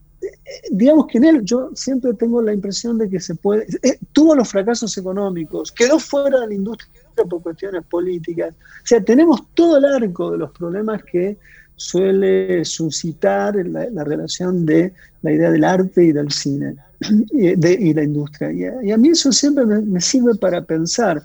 digamos 0.70 1.06
que 1.06 1.18
en 1.18 1.24
él 1.24 1.40
yo 1.44 1.70
siempre 1.74 2.14
tengo 2.14 2.40
la 2.42 2.52
impresión 2.52 2.98
de 2.98 3.08
que 3.08 3.20
se 3.20 3.34
puede, 3.34 3.66
eh, 3.82 3.98
tuvo 4.12 4.34
los 4.34 4.48
fracasos 4.48 4.96
económicos, 4.98 5.72
quedó 5.72 5.98
fuera 5.98 6.40
de 6.40 6.48
la 6.48 6.54
industria 6.54 6.90
por 7.28 7.42
cuestiones 7.42 7.84
políticas, 7.86 8.54
o 8.54 8.86
sea, 8.86 9.02
tenemos 9.02 9.42
todo 9.54 9.78
el 9.78 9.84
arco 9.84 10.32
de 10.32 10.38
los 10.38 10.50
problemas 10.52 11.02
que 11.04 11.38
suele 11.76 12.64
suscitar 12.64 13.54
la, 13.66 14.04
relación 14.04 14.64
de 14.64 14.92
la 15.22 15.32
idea 15.32 15.50
del 15.50 15.64
arte 15.64 16.04
y 16.04 16.12
del 16.12 16.30
cine 16.30 16.76
y, 17.32 17.54
de, 17.54 17.92
la 17.94 18.02
industria. 18.02 18.50
Y 18.82 18.90
a, 18.90 18.96
mí 18.96 19.10
eso 19.10 19.30
siempre 19.30 19.66
me, 19.66 20.00
sirve 20.00 20.34
para 20.36 20.62
pensar 20.62 21.22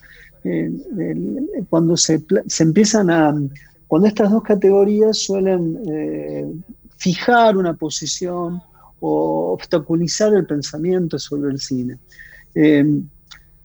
cuando 1.70 1.96
se, 1.98 2.24
se, 2.48 2.64
empiezan 2.64 3.10
a, 3.10 3.36
cuando 3.88 4.08
estas 4.08 4.32
dos 4.32 4.44
categorías 4.44 5.18
suelen 5.18 5.80
eh, 5.86 6.52
fijar 6.98 7.58
una 7.58 7.74
posición 7.74 8.62
o 9.02 9.52
obstaculizar 9.54 10.34
el 10.34 10.46
pensamiento 10.46 11.20
sobre 11.20 11.52
el 11.52 11.60
cine. 11.60 11.98
Eh, 12.56 12.86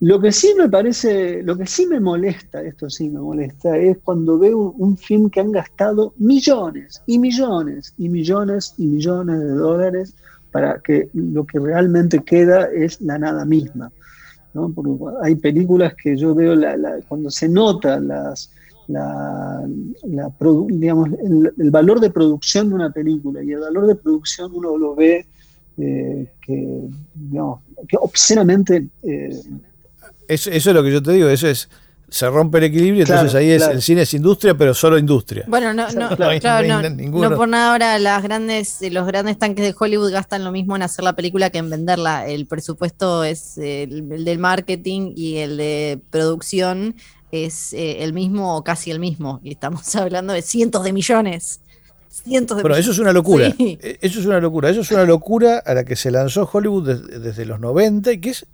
lo 0.01 0.21
que 0.21 0.31
sí 0.31 0.53
me 0.59 0.69
parece, 0.69 1.43
lo 1.43 1.57
que 1.57 1.67
sí 1.67 1.87
me 1.87 2.01
molesta, 2.01 2.63
esto 2.63 2.91
sí 2.91 3.09
me 3.09 3.21
molesta, 3.21 3.79
es 3.79 3.97
cuando 4.05 4.39
veo 4.39 4.75
un, 4.77 4.99
film 4.99 5.31
que 5.31 5.41
han 5.41 5.53
gastado 5.53 6.13
millones 6.19 7.03
y 7.07 7.19
millones 7.19 7.95
y 7.97 8.09
millones 8.11 8.75
y 8.77 8.87
millones 8.87 9.39
de 9.39 9.53
dólares 9.53 10.15
para 10.51 10.81
que 10.81 11.09
lo 11.15 11.47
que 11.47 11.59
realmente 11.59 12.23
queda 12.25 12.67
es 12.67 13.01
la 13.01 13.19
nada 13.19 13.45
misma. 13.47 13.91
Porque 14.75 14.91
hay 15.23 15.35
películas 15.37 15.95
que 15.95 16.17
yo 16.17 16.35
veo 16.35 16.55
cuando 17.09 17.31
se 17.31 17.49
nota 17.49 18.01
las, 18.01 18.51
la, 18.89 19.65
digamos, 20.69 21.09
el, 21.59 21.71
valor 21.71 22.01
de 22.01 22.11
producción 22.11 22.69
de 22.69 22.75
una 22.75 22.91
película 22.91 23.43
y 23.43 23.53
el 23.53 23.61
valor 23.61 23.87
de 23.87 23.95
producción 23.95 24.53
uno 24.55 24.77
lo 24.77 24.95
ve 24.95 25.27
eh, 25.79 26.33
que, 26.41 26.81
digamos, 27.15 27.61
que 27.89 27.97
obscenamente... 28.01 28.89
Eh, 29.03 29.41
eso, 30.29 30.51
es 30.51 30.67
lo 30.67 30.83
que 30.83 30.93
yo 30.93 31.03
te 31.03 31.13
digo, 31.13 31.29
eso 31.29 31.49
es 31.49 31.69
se 32.09 32.31
rompe 32.31 32.59
el 32.59 32.65
equilibrio, 32.65 33.03
entonces 33.03 33.35
ahí 33.35 33.51
es 33.51 33.67
el 33.67 33.83
cine 33.83 34.03
es 34.03 34.15
industria, 34.15 34.57
pero 34.57 34.75
solo 34.75 34.99
industria. 34.99 35.45
Bueno, 35.49 35.75
no, 35.75 35.89
no, 35.93 36.11
no, 36.11 37.37
por 37.37 37.49
nada 37.49 37.73
ahora 37.73 37.99
las 37.99 38.23
grandes, 38.23 38.79
los 38.91 39.07
grandes 39.07 39.39
tanques 39.39 39.65
de 39.65 39.75
Hollywood 39.79 40.13
gastan 40.13 40.45
lo 40.45 40.53
mismo 40.53 40.77
en 40.77 40.83
hacer 40.83 41.05
la 41.05 41.15
película 41.15 41.51
que 41.51 41.59
en 41.59 41.71
venderla. 41.71 42.27
El 42.27 42.47
presupuesto 42.47 43.25
es 43.25 43.59
el 43.59 44.25
del 44.25 44.39
marketing 44.39 45.13
y 45.17 45.39
el 45.39 45.57
de 45.57 46.01
producción 46.11 46.95
es 47.33 47.73
eh, 47.73 48.05
el 48.05 48.13
mismo 48.13 48.57
o 48.57 48.65
casi 48.65 48.91
el 48.91 49.01
mismo. 49.01 49.41
Y 49.43 49.53
estamos 49.53 49.95
hablando 49.97 50.33
de 50.33 50.43
cientos 50.43 50.85
de 50.85 50.93
millones. 50.93 51.61
Cientos 52.09 52.57
de 52.57 52.63
bueno, 52.63 52.77
eso 52.77 52.93
es 52.93 52.99
una 52.99 53.13
locura. 53.13 53.53
Eso 53.59 54.21
es 54.21 54.27
una 54.27 54.41
locura. 54.41 54.71
Eso 54.71 54.81
es 54.81 54.91
una 54.91 55.05
locura 55.05 55.59
a 55.65 55.75
la 55.75 55.85
que 55.85 55.97
se 55.97 56.11
lanzó 56.11 56.49
Hollywood 56.51 56.89
desde, 56.89 57.45
los 57.45 57.61
90 57.61 58.13
y 58.13 58.21
que 58.21 58.31
es 58.31 58.47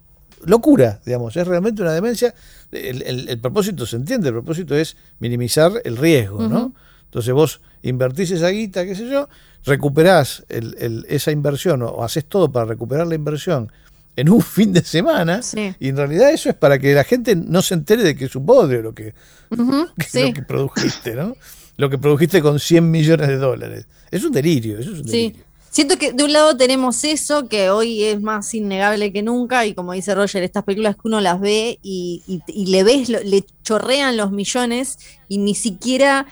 locura, 0.45 1.01
digamos. 1.05 1.37
Es 1.37 1.47
realmente 1.47 1.83
una 1.83 1.93
demencia. 1.93 2.35
El, 2.71 3.39
propósito 3.41 3.87
se 3.87 3.97
entiende. 3.97 4.29
El 4.29 4.35
propósito 4.35 4.75
es 4.75 4.97
minimizar 5.19 5.73
el 5.85 5.97
riesgo, 5.97 6.49
¿no? 6.49 6.73
Entonces 7.05 7.35
vos 7.35 7.61
invertís 7.83 8.31
esa 8.31 8.49
guita, 8.49 8.87
qué 8.87 8.95
sé 8.95 9.07
yo, 9.07 9.29
recuperás 9.65 10.45
esa 10.49 11.31
inversión 11.31 11.83
o 11.83 12.03
haces 12.03 12.25
todo 12.25 12.51
para 12.51 12.65
recuperar 12.65 13.07
la 13.07 13.15
inversión 13.15 13.71
en 14.17 14.31
un 14.31 14.41
fin 14.43 14.73
de 14.73 14.83
semana. 14.83 15.41
Y 15.79 15.89
en 15.89 15.97
realidad 15.97 16.31
eso 16.31 16.49
es 16.49 16.55
para 16.55 16.79
que 16.79 16.95
la 16.95 17.05
gente 17.05 17.37
no 17.37 17.63
se 17.63 17.75
entere 17.75 18.03
de 18.03 18.17
que 18.17 18.27
es 18.27 18.37
un 18.37 18.47
bodrio 18.47 18.83
lo 18.83 18.95
que, 18.95 19.15
lo 19.51 19.89
que 20.35 20.43
produjiste, 20.47 21.15
¿no? 21.15 21.37
Lo 21.77 21.91
que 21.91 21.99
produjiste 21.99 22.43
con 22.43 22.59
100 22.59 22.91
millones 22.91 23.29
de 23.29 23.37
dólares. 23.37 23.87
Es 24.11 24.25
un 24.25 24.33
delirio, 24.33 24.79
eso 24.79 24.93
es 24.93 25.01
un 25.01 25.07
delirio. 25.07 25.45
Siento 25.73 25.97
que 25.97 26.13
de 26.13 26.23
un 26.23 26.35
lado 26.35 26.55
tenemos 26.55 27.03
eso, 27.03 27.49
que 27.49 27.71
hoy 27.71 28.05
es 28.05 28.21
más 28.21 28.53
innegable 28.53 29.11
que 29.11 29.23
nunca, 29.23 29.65
y 29.65 29.73
como 29.73 29.95
dice 29.95 30.15
Roger, 30.15 30.43
estas 30.43 30.65
películas 30.65 30.97
que 30.97 31.09
uno 31.09 31.23
las 31.23 31.41
ve 31.41 31.79
y, 31.83 32.23
y 32.47 32.67
le 32.67 32.85
ves, 32.85 33.09
le 33.09 33.43
chorrean 33.63 34.19
los 34.19 34.33
millones 34.33 34.99
y 35.29 35.39
ni 35.39 35.55
siquiera 35.55 36.27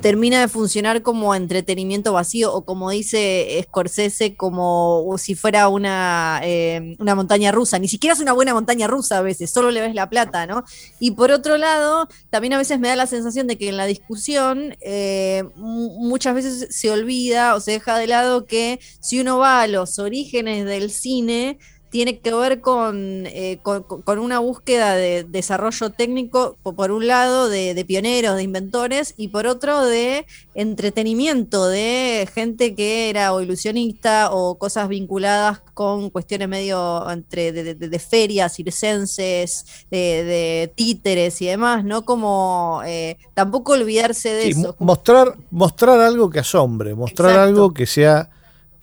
termina 0.00 0.40
de 0.40 0.48
funcionar 0.48 1.02
como 1.02 1.34
entretenimiento 1.34 2.12
vacío 2.12 2.52
o 2.52 2.64
como 2.64 2.90
dice 2.90 3.60
Scorsese, 3.64 4.36
como 4.36 5.14
si 5.18 5.34
fuera 5.34 5.68
una, 5.68 6.40
eh, 6.44 6.96
una 6.98 7.14
montaña 7.14 7.52
rusa. 7.52 7.78
Ni 7.78 7.88
siquiera 7.88 8.14
es 8.14 8.20
una 8.20 8.32
buena 8.32 8.54
montaña 8.54 8.86
rusa 8.86 9.18
a 9.18 9.22
veces, 9.22 9.50
solo 9.50 9.70
le 9.70 9.80
ves 9.80 9.94
la 9.94 10.08
plata, 10.08 10.46
¿no? 10.46 10.64
Y 11.00 11.12
por 11.12 11.30
otro 11.30 11.56
lado, 11.56 12.08
también 12.30 12.52
a 12.52 12.58
veces 12.58 12.78
me 12.78 12.88
da 12.88 12.96
la 12.96 13.06
sensación 13.06 13.46
de 13.46 13.56
que 13.56 13.68
en 13.68 13.76
la 13.76 13.86
discusión 13.86 14.76
eh, 14.80 15.44
muchas 15.56 16.34
veces 16.34 16.68
se 16.70 16.90
olvida 16.90 17.54
o 17.54 17.60
se 17.60 17.72
deja 17.72 17.98
de 17.98 18.06
lado 18.06 18.46
que 18.46 18.80
si 19.00 19.20
uno 19.20 19.38
va 19.38 19.62
a 19.62 19.66
los 19.66 19.98
orígenes 19.98 20.64
del 20.64 20.90
cine, 20.90 21.58
tiene 21.90 22.18
que 22.18 22.34
ver 22.34 22.60
eh, 22.62 23.58
con, 23.62 23.82
con, 23.82 24.18
una 24.18 24.38
búsqueda 24.38 24.94
de 24.96 25.24
desarrollo 25.24 25.90
técnico, 25.90 26.56
por 26.62 26.90
un 26.90 27.06
lado, 27.06 27.48
de, 27.48 27.84
pioneros, 27.86 28.36
de 28.36 28.42
inventores, 28.42 29.14
y 29.16 29.28
por 29.28 29.46
otro, 29.46 29.84
de 29.84 30.26
entretenimiento, 30.54 31.68
de 31.68 32.28
gente 32.34 32.74
que 32.74 33.08
era 33.08 33.32
o 33.32 33.40
ilusionista 33.40 34.30
o 34.32 34.58
cosas 34.58 34.88
vinculadas 34.88 35.60
con 35.74 36.10
cuestiones 36.10 36.48
medio 36.48 37.08
entre 37.10 37.52
de, 37.52 37.98
ferias 37.98 38.54
circenses, 38.54 39.64
de, 39.90 40.72
títeres 40.74 41.40
y 41.40 41.46
demás, 41.46 41.84
¿no? 41.84 42.04
Como 42.04 42.82
eh, 42.84 43.16
tampoco 43.34 43.72
olvidarse 43.72 44.30
de 44.30 44.48
eso. 44.48 44.76
Mostrar, 44.78 45.34
mostrar 45.50 46.00
algo 46.00 46.30
que 46.30 46.40
asombre, 46.40 46.94
mostrar 46.94 47.38
algo 47.38 47.72
que 47.72 47.86
sea 47.86 48.30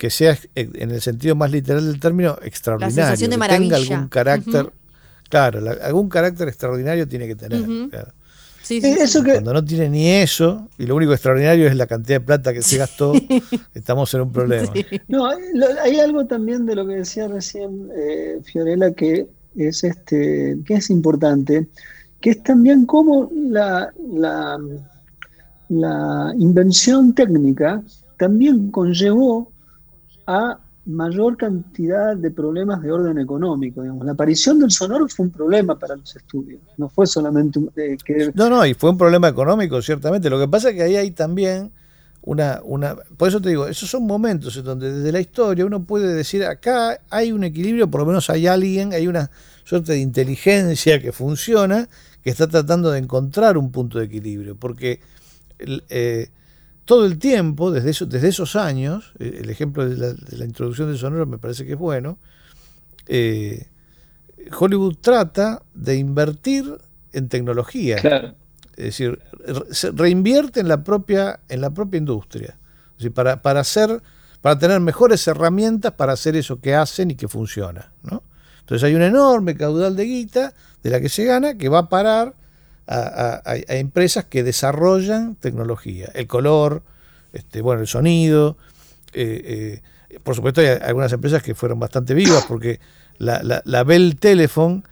que 0.03 0.09
sea 0.09 0.37
en 0.53 0.91
el 0.91 0.99
sentido 0.99 1.33
más 1.33 1.49
literal 1.49 1.85
del 1.89 1.97
término 1.97 2.37
extraordinario, 2.41 3.17
que 3.17 3.37
tenga 3.37 3.77
algún 3.77 4.09
carácter, 4.09 4.69
claro, 5.29 5.61
algún 5.81 6.09
carácter 6.09 6.49
extraordinario 6.49 7.07
tiene 7.07 7.25
que 7.25 7.37
tener. 7.37 7.61
Cuando 9.23 9.53
no 9.53 9.63
tiene 9.63 9.87
ni 9.87 10.09
eso, 10.09 10.67
y 10.77 10.87
lo 10.87 10.97
único 10.97 11.13
extraordinario 11.13 11.67
es 11.67 11.77
la 11.77 11.87
cantidad 11.87 12.19
de 12.19 12.25
plata 12.25 12.51
que 12.51 12.61
se 12.61 12.79
gastó, 12.79 13.13
estamos 13.73 14.13
en 14.13 14.21
un 14.23 14.33
problema. 14.33 14.73
No, 15.07 15.29
hay 15.81 15.99
algo 16.01 16.25
también 16.25 16.65
de 16.65 16.75
lo 16.75 16.85
que 16.85 16.95
decía 16.95 17.29
recién 17.29 17.89
eh, 17.95 18.41
Fiorella 18.43 18.91
que 18.91 19.27
es 19.55 19.85
este, 19.85 20.57
que 20.65 20.73
es 20.73 20.89
importante, 20.89 21.69
que 22.19 22.31
es 22.31 22.43
también 22.43 22.85
como 22.85 23.31
la, 23.33 23.89
la, 24.11 24.59
la 25.69 26.33
invención 26.37 27.15
técnica 27.15 27.81
también 28.17 28.69
conllevó 28.69 29.52
a 30.25 30.59
mayor 30.86 31.38
cantidad 31.38 32.15
de 32.15 32.29
problemas 32.31 32.81
de 32.81 32.91
orden 32.91 33.17
económico. 33.17 33.81
Digamos. 33.81 34.05
La 34.05 34.13
aparición 34.13 34.59
del 34.59 34.71
sonoro 34.71 35.07
fue 35.07 35.25
un 35.25 35.31
problema 35.31 35.77
para 35.77 35.95
los 35.95 36.15
estudios, 36.15 36.62
no 36.77 36.89
fue 36.89 37.07
solamente 37.07 37.59
eh, 37.75 37.97
que... 38.03 38.31
No, 38.33 38.49
no, 38.49 38.65
y 38.65 38.73
fue 38.73 38.89
un 38.89 38.97
problema 38.97 39.29
económico, 39.29 39.81
ciertamente. 39.81 40.29
Lo 40.29 40.39
que 40.39 40.47
pasa 40.47 40.69
es 40.69 40.75
que 40.75 40.83
ahí 40.83 40.95
hay 40.95 41.12
también 41.12 41.71
una, 42.21 42.59
una... 42.63 42.95
Por 43.17 43.29
eso 43.29 43.41
te 43.41 43.49
digo, 43.49 43.67
esos 43.67 43.89
son 43.89 44.05
momentos 44.05 44.57
en 44.57 44.65
donde 44.65 44.91
desde 44.91 45.12
la 45.12 45.21
historia 45.21 45.65
uno 45.65 45.83
puede 45.83 46.13
decir, 46.13 46.43
acá 46.43 46.99
hay 47.09 47.31
un 47.31 47.43
equilibrio, 47.43 47.89
por 47.89 48.01
lo 48.01 48.07
menos 48.07 48.29
hay 48.29 48.47
alguien, 48.47 48.93
hay 48.93 49.07
una 49.07 49.31
suerte 49.63 49.93
de 49.93 49.99
inteligencia 49.99 51.01
que 51.01 51.13
funciona, 51.13 51.88
que 52.21 52.29
está 52.29 52.47
tratando 52.47 52.91
de 52.91 52.99
encontrar 52.99 53.57
un 53.57 53.71
punto 53.71 53.99
de 53.99 54.05
equilibrio, 54.05 54.55
porque... 54.55 54.99
Eh, 55.59 56.27
todo 56.85 57.05
el 57.05 57.17
tiempo, 57.17 57.71
desde, 57.71 57.91
eso, 57.91 58.05
desde 58.05 58.29
esos 58.29 58.55
años, 58.55 59.13
eh, 59.19 59.39
el 59.41 59.49
ejemplo 59.49 59.87
de 59.87 60.15
la, 60.31 60.45
introducción 60.45 60.89
del 60.89 60.97
sonoro 60.97 61.25
me 61.25 61.37
parece 61.37 61.65
que 61.65 61.73
es 61.73 61.77
bueno, 61.77 62.17
eh, 63.07 63.67
Hollywood 64.57 64.97
trata 64.99 65.63
de 65.73 65.95
invertir 65.95 66.77
en 67.11 67.29
tecnología. 67.29 67.97
Es 68.75 68.85
decir, 68.85 69.19
se 69.69 69.91
reinvierte 69.91 70.59
en 70.59 70.67
la 70.67 70.83
propia, 70.83 71.41
en 71.47 71.61
la 71.61 71.69
propia 71.69 71.99
industria. 71.99 72.57
para, 73.13 73.41
para, 73.41 73.59
hacer, 73.59 74.01
para 74.41 74.57
tener 74.57 74.79
mejores 74.79 75.27
herramientas 75.27 75.91
para 75.91 76.13
hacer 76.13 76.35
eso 76.35 76.59
que 76.59 76.73
hacen 76.73 77.11
y 77.11 77.15
que 77.15 77.27
funciona. 77.27 77.93
¿no? 78.01 78.23
Entonces 78.61 78.83
hay 78.83 78.95
un 78.95 79.03
enorme 79.03 79.55
caudal 79.55 79.95
de 79.95 80.05
guita 80.05 80.53
de 80.81 80.89
la 80.89 80.99
que 80.99 81.09
se 81.09 81.23
gana 81.25 81.55
que 81.55 81.69
va 81.69 81.79
a 81.79 81.89
parar 81.89 82.33
a, 82.87 83.41
empresas 83.67 84.25
que 84.25 84.43
desarrollan 84.43 85.36
tecnología, 85.36 86.09
el 86.13 86.27
color, 86.27 86.84
este, 87.31 87.61
bueno, 87.61 87.81
el 87.81 87.88
sonido. 87.88 88.57
Eh, 89.13 89.81
eh, 90.09 90.19
por 90.23 90.36
supuesto 90.36 90.61
hay 90.61 90.67
algunas 90.67 91.11
empresas 91.11 91.41
que 91.41 91.55
fueron 91.55 91.79
bastante 91.79 92.13
vivas 92.13 92.45
porque 92.47 92.79
la, 93.17 93.61
la, 93.63 93.84
Bell 93.84 94.17
Telephone 94.19 94.84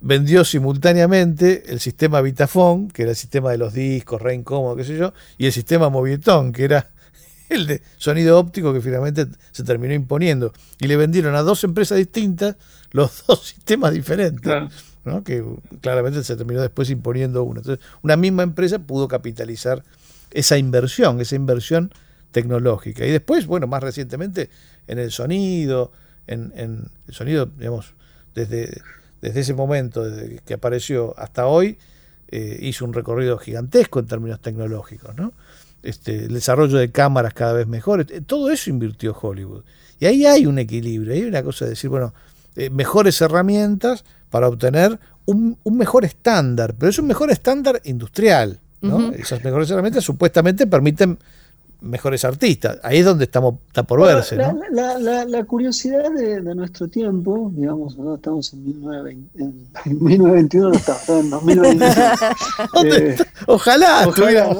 vendió 0.00 0.44
simultáneamente 0.44 1.64
el 1.70 1.80
sistema 1.80 2.20
Vitafone, 2.20 2.88
que 2.88 3.02
era 3.02 3.10
el 3.10 3.16
sistema 3.16 3.50
de 3.50 3.58
los 3.58 3.72
discos, 3.72 4.22
re 4.22 4.34
incómodo, 4.34 4.76
qué 4.76 4.84
sé 4.84 4.96
yo, 4.96 5.12
y 5.36 5.46
el 5.46 5.52
sistema 5.52 5.88
Movietone, 5.90 6.52
que 6.52 6.64
era 6.64 6.90
el 7.48 7.66
de 7.66 7.82
sonido 7.96 8.38
óptico 8.38 8.72
que 8.72 8.80
finalmente 8.80 9.26
se 9.52 9.64
terminó 9.64 9.94
imponiendo. 9.94 10.52
Y 10.80 10.86
le 10.86 10.96
vendieron 10.96 11.34
a 11.34 11.42
dos 11.42 11.62
empresas 11.64 11.98
distintas 11.98 12.56
los 12.90 13.24
dos 13.26 13.46
sistemas 13.46 13.92
diferentes 13.92 14.52
que 15.24 15.44
claramente 15.80 16.22
se 16.22 16.36
terminó 16.36 16.60
después 16.60 16.90
imponiendo 16.90 17.42
una. 17.44 17.60
Entonces, 17.60 17.84
una 18.02 18.16
misma 18.16 18.42
empresa 18.42 18.78
pudo 18.78 19.08
capitalizar 19.08 19.82
esa 20.30 20.58
inversión, 20.58 21.20
esa 21.20 21.36
inversión 21.36 21.90
tecnológica. 22.32 23.06
Y 23.06 23.10
después, 23.10 23.46
bueno, 23.46 23.66
más 23.66 23.82
recientemente, 23.82 24.50
en 24.86 24.98
el 24.98 25.10
sonido, 25.10 25.92
en, 26.26 26.52
el 26.54 27.14
sonido, 27.14 27.46
digamos, 27.46 27.94
desde, 28.34 28.80
desde 29.20 29.40
ese 29.40 29.54
momento, 29.54 30.04
desde 30.04 30.40
que 30.40 30.54
apareció 30.54 31.18
hasta 31.18 31.46
hoy, 31.46 31.78
eh, 32.30 32.58
hizo 32.60 32.84
un 32.84 32.92
recorrido 32.92 33.38
gigantesco 33.38 34.00
en 34.00 34.06
términos 34.06 34.40
tecnológicos, 34.40 35.16
¿no? 35.16 35.32
Este, 35.82 36.24
el 36.24 36.34
desarrollo 36.34 36.76
de 36.76 36.90
cámaras 36.90 37.32
cada 37.32 37.54
vez 37.54 37.66
mejores, 37.66 38.06
eh, 38.10 38.20
todo 38.20 38.50
eso 38.50 38.68
invirtió 38.68 39.16
Hollywood. 39.18 39.64
Y 40.00 40.06
ahí 40.06 40.26
hay 40.26 40.46
un 40.46 40.58
equilibrio, 40.58 41.14
hay 41.14 41.24
una 41.24 41.42
cosa 41.42 41.64
de 41.64 41.70
decir, 41.70 41.88
bueno, 41.88 42.12
eh, 42.56 42.70
mejores 42.70 43.20
herramientas 43.20 44.04
para 44.30 44.48
obtener 44.48 44.98
un, 45.26 45.58
un, 45.62 45.76
mejor 45.76 46.04
estándar, 46.04 46.74
pero 46.78 46.90
es 46.90 46.98
un 46.98 47.06
mejor 47.06 47.30
estándar 47.30 47.80
industrial. 47.84 48.60
¿no? 48.80 49.12
Esas 49.12 49.42
mejores 49.44 49.70
herramientas 49.70 50.04
supuestamente 50.04 50.66
permiten 50.66 51.18
mejores 51.80 52.24
artistas. 52.24 52.78
Ahí 52.82 52.98
es 52.98 53.04
donde 53.04 53.24
estamos, 53.24 53.54
está 53.68 53.82
por 53.82 54.00
verse. 54.02 54.36
La, 54.36 54.54
la, 54.98 55.24
la, 55.24 55.44
curiosidad 55.44 56.10
de, 56.12 56.40
nuestro 56.54 56.88
tiempo, 56.88 57.50
digamos, 57.54 57.96
estamos 58.16 58.52
en, 58.52 58.64
1920, 58.64 59.42
en 59.42 60.04
1921, 60.04 60.68
no 60.68 60.74
estamos, 60.74 61.08
en 61.08 61.30
2021. 61.30 61.94
eh, 62.84 63.16
ojalá, 63.46 64.08
ojalá 64.08 64.50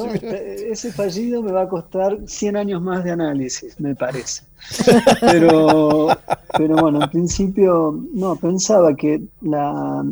ese 0.71 0.91
fallido 0.91 1.41
me 1.41 1.51
va 1.51 1.63
a 1.63 1.69
costar 1.69 2.17
100 2.25 2.57
años 2.57 2.81
más 2.81 3.03
de 3.03 3.11
análisis, 3.11 3.79
me 3.79 3.95
parece. 3.95 4.43
Pero, 5.21 6.09
pero 6.55 6.75
bueno, 6.75 7.01
en 7.01 7.09
principio, 7.09 7.97
no, 8.13 8.35
pensaba 8.35 8.93
que 8.93 9.21
la, 9.41 10.03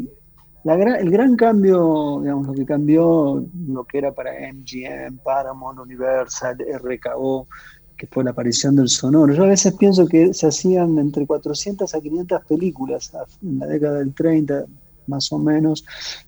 el 0.76 1.10
gran 1.12 1.36
cambio, 1.36 2.20
digamos, 2.22 2.48
lo 2.48 2.54
que 2.54 2.66
cambió, 2.66 3.46
lo 3.68 3.84
que 3.86 3.98
era 4.00 4.12
para 4.12 4.32
MGM, 4.52 5.18
Paramount, 5.24 5.80
Universal, 5.80 6.58
RKO, 6.58 7.48
que 7.98 8.08
fue 8.08 8.24
la 8.24 8.32
aparición 8.32 8.76
del 8.76 8.90
sonoro. 8.90 9.34
Yo 9.34 9.44
a 9.44 9.48
veces 9.48 9.74
pienso 9.74 10.08
que 10.08 10.34
se 10.34 10.48
hacían 10.48 10.98
entre 11.00 11.26
400 11.26 11.94
a 11.94 12.00
500 12.00 12.46
películas 12.46 13.12
en 13.42 13.60
la 13.60 13.66
década 13.66 14.00
del 14.00 14.14
30, 14.14 14.66
más 15.08 15.32
o 15.32 15.40
menos, 15.40 15.86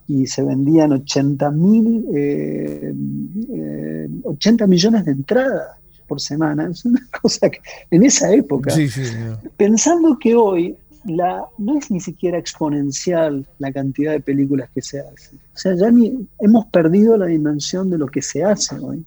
y 0.07 0.25
se 0.25 0.41
vendían 0.41 0.93
80 0.93 1.51
mil, 1.51 2.05
80 4.23 4.63
eh, 4.63 4.67
millones 4.67 5.05
de 5.05 5.11
entradas 5.11 5.77
por 6.07 6.19
semana. 6.19 6.69
Es 6.71 6.85
una 6.85 7.01
cosa 7.21 7.49
que 7.49 7.59
en 7.91 8.03
esa 8.03 8.33
época, 8.33 8.73
pensando 9.57 10.17
que 10.19 10.35
hoy 10.35 10.75
no 11.09 11.77
es 11.77 11.91
ni 11.91 11.99
siquiera 11.99 12.37
exponencial 12.37 13.45
la 13.57 13.71
cantidad 13.71 14.11
de 14.11 14.19
películas 14.19 14.69
que 14.73 14.81
se 14.81 14.99
hacen. 14.99 15.39
O 15.53 15.57
sea, 15.57 15.75
ya 15.75 15.91
ni, 15.91 16.27
hemos 16.39 16.65
perdido 16.67 17.17
la 17.17 17.25
dimensión 17.25 17.89
de 17.89 17.97
lo 17.97 18.07
que 18.07 18.21
se 18.21 18.43
hace 18.43 18.77
hoy. 18.79 19.05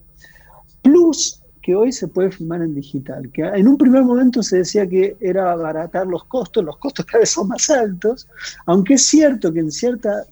Plus 0.82 1.40
que 1.62 1.76
hoy 1.76 1.92
se 1.92 2.08
puede 2.08 2.32
filmar 2.32 2.60
en 2.60 2.74
digital, 2.74 3.30
que 3.32 3.42
en 3.42 3.68
un 3.68 3.78
primer 3.78 4.02
momento 4.02 4.42
se 4.42 4.58
decía 4.58 4.86
que 4.86 5.16
era 5.20 5.52
abaratar 5.52 6.06
los 6.06 6.24
costos, 6.24 6.64
los 6.64 6.76
costos 6.78 7.06
cada 7.06 7.20
vez 7.20 7.30
son 7.30 7.48
más 7.48 7.70
altos, 7.70 8.28
aunque 8.66 8.94
es 8.94 9.02
cierto 9.02 9.52
que 9.52 9.60
en 9.60 9.70
ciertas 9.70 10.26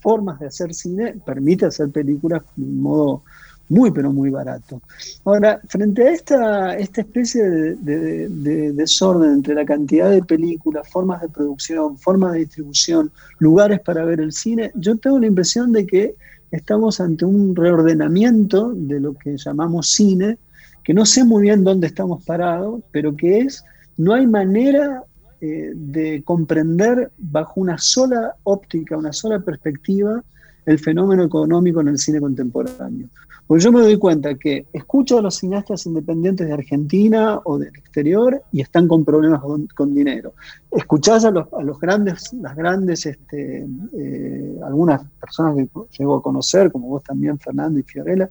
formas 0.00 0.38
de 0.38 0.46
hacer 0.46 0.72
cine 0.72 1.14
permite 1.26 1.66
hacer 1.66 1.90
películas 1.90 2.42
de 2.56 2.64
modo 2.66 3.24
muy 3.70 3.90
pero 3.92 4.12
muy 4.12 4.30
barato. 4.30 4.82
Ahora, 5.24 5.60
frente 5.68 6.06
a 6.06 6.10
esta, 6.10 6.76
esta 6.76 7.00
especie 7.00 7.42
de, 7.42 8.72
desorden 8.74 9.34
entre 9.34 9.54
la 9.54 9.64
cantidad 9.64 10.10
de 10.10 10.22
películas, 10.22 10.88
formas 10.90 11.22
de 11.22 11.28
producción, 11.28 11.96
formas 11.96 12.32
de 12.32 12.40
distribución, 12.40 13.10
lugares 13.38 13.80
para 13.80 14.04
ver 14.04 14.20
el 14.20 14.32
cine, 14.32 14.72
yo 14.74 14.96
tengo 14.96 15.18
la 15.18 15.26
impresión 15.26 15.72
de 15.72 15.86
que 15.86 16.16
estamos 16.50 17.00
ante 17.00 17.24
un 17.24 17.54
reordenamiento 17.54 18.72
de 18.74 18.98
lo 18.98 19.14
que 19.14 19.36
llamamos 19.38 19.92
cine, 19.92 20.36
que 20.82 20.92
no 20.92 21.06
sé 21.06 21.22
muy 21.22 21.42
bien 21.42 21.62
dónde 21.62 21.86
estamos 21.86 22.24
parados, 22.24 22.82
pero 22.90 23.16
que 23.16 23.38
es, 23.38 23.64
no 23.96 24.14
hay 24.14 24.26
manera 24.26 25.04
eh, 25.40 25.70
de 25.74 26.22
comprender 26.24 27.12
bajo 27.18 27.60
una 27.60 27.78
sola 27.78 28.34
óptica, 28.42 28.96
una 28.96 29.12
sola 29.12 29.38
perspectiva, 29.38 30.24
el 30.70 30.78
fenómeno 30.78 31.24
económico 31.24 31.80
en 31.80 31.88
el 31.88 31.98
cine 31.98 32.20
contemporáneo. 32.20 33.08
Porque 33.46 33.64
yo 33.64 33.72
me 33.72 33.80
doy 33.80 33.98
cuenta 33.98 34.36
que 34.36 34.66
escucho 34.72 35.18
a 35.18 35.22
los 35.22 35.34
cineastas 35.34 35.84
independientes 35.86 36.46
de 36.46 36.52
Argentina 36.52 37.40
o 37.42 37.58
del 37.58 37.74
exterior 37.74 38.40
y 38.52 38.60
están 38.60 38.86
con 38.86 39.04
problemas 39.04 39.42
con, 39.74 39.92
dinero. 39.92 40.34
Escuchás 40.70 41.24
a 41.24 41.32
los, 41.32 41.48
grandes, 41.80 42.32
las 42.34 42.54
grandes, 42.54 43.06
este, 43.06 43.66
eh, 43.92 44.56
algunas 44.64 45.02
personas 45.20 45.56
que 45.56 45.68
llego 45.98 46.14
a 46.14 46.22
conocer, 46.22 46.70
como 46.70 46.90
vos 46.90 47.02
también, 47.02 47.40
Fernando 47.40 47.80
y 47.80 47.82
Fiorella, 47.82 48.30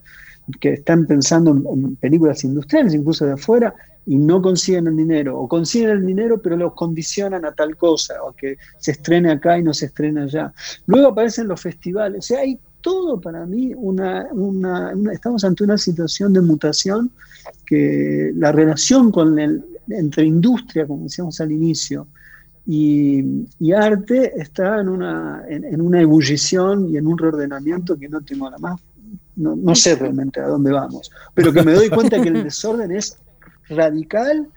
que 0.62 0.74
están 0.74 1.06
pensando 1.06 1.52
en, 1.52 1.98
películas 1.98 2.42
industriales, 2.46 2.94
incluso 2.94 3.26
de 3.26 3.34
afuera, 3.34 3.74
y 4.10 4.18
no 4.18 4.42
consiguen 4.42 4.88
el 4.88 4.98
dinero, 4.98 5.40
o 5.40 5.48
consiguen 5.48 5.92
el 5.92 6.04
dinero 6.04 6.42
pero 6.42 6.58
los 6.58 6.74
condicionan 6.74 7.46
a 7.46 7.52
tal 7.52 7.78
cosa, 7.78 8.16
o 8.24 8.34
que 8.34 8.58
se 8.80 8.94
estrene 8.94 9.32
acá 9.32 9.60
y 9.60 9.62
no 9.62 9.72
se 9.72 9.86
estrena 9.86 10.24
allá. 10.24 10.52
Luego 10.88 11.10
aparecen 11.10 11.48
los 11.48 11.62
festivales, 11.62 12.18
o 12.18 12.22
sea, 12.24 12.40
hay 12.40 12.58
todo 12.82 13.22
para 13.22 13.46
mí 13.46 13.72
una, 13.76 14.28
estamos 15.14 15.44
ante 15.44 15.64
una 15.64 15.78
situación 15.78 16.34
de 16.34 16.42
mutación 16.42 17.12
que 17.68 18.32
la 18.34 18.52
relación 18.52 19.12
con 19.12 19.38
el, 19.38 19.64
entre 19.90 20.26
industria, 20.26 20.88
como 20.88 21.04
decíamos 21.04 21.40
al 21.40 21.52
inicio, 21.52 22.08
y, 22.66 23.24
arte 23.74 24.34
está 24.42 24.82
en 24.82 24.90
una, 24.90 25.44
en, 25.48 25.82
una 25.82 26.02
ebullición 26.02 26.90
y 26.90 26.98
en 26.98 27.06
un 27.06 27.16
reordenamiento 27.16 27.96
que 27.96 28.10
no 28.10 28.22
tengo 28.22 28.50
la 28.50 28.58
más, 28.58 28.82
no, 29.36 29.76
sé 29.76 29.96
realmente 29.96 30.40
a 30.40 30.48
dónde 30.48 30.72
vamos, 30.72 31.12
pero 31.36 31.54
que 31.54 31.62
me 31.62 31.74
doy 31.74 31.90
cuenta 31.90 32.20
que 32.20 32.30
el 32.30 32.44
desorden 32.46 32.92
es 32.92 33.16
radical 33.70 34.48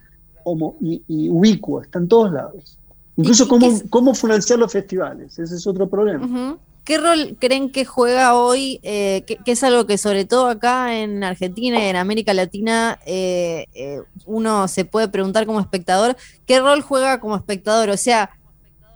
y, 0.81 1.29
ubicuo, 1.29 1.83
está 1.83 1.99
en 1.99 2.09
todos 2.09 2.33
lados. 2.33 2.79
Incluso 3.17 3.47
cómo, 3.47 3.69
cómo 3.91 4.15
financiar 4.15 4.59
los 4.59 4.73
festivales, 4.73 5.39
ese 5.39 5.55
es 5.55 5.67
otro 5.67 5.89
problema. 5.89 6.59
¿Qué 6.85 6.99
rol 6.99 7.37
creen 7.39 7.71
que 7.71 7.85
juega 7.85 8.35
hoy, 8.35 8.81
eh, 8.83 9.23
que, 9.25 9.39
es 9.53 9.63
algo 9.63 9.87
que 9.87 9.99
sobre 9.99 10.25
todo 10.25 10.49
acá 10.49 10.97
en 10.99 11.23
Argentina 11.23 11.79
y 11.79 11.89
en 11.89 11.95
América 11.95 12.35
Latina 12.35 12.99
eh, 13.07 13.67
eh, 13.75 14.01
uno 14.27 14.67
se 14.67 14.85
puede 14.85 15.07
preguntar 15.07 15.47
como 15.47 15.61
espectador, 15.61 16.17
¿qué 16.45 16.59
rol 16.59 16.81
juega 16.81 17.21
como 17.21 17.37
espectador? 17.37 17.91
O 17.91 17.97
sea, 17.97 18.31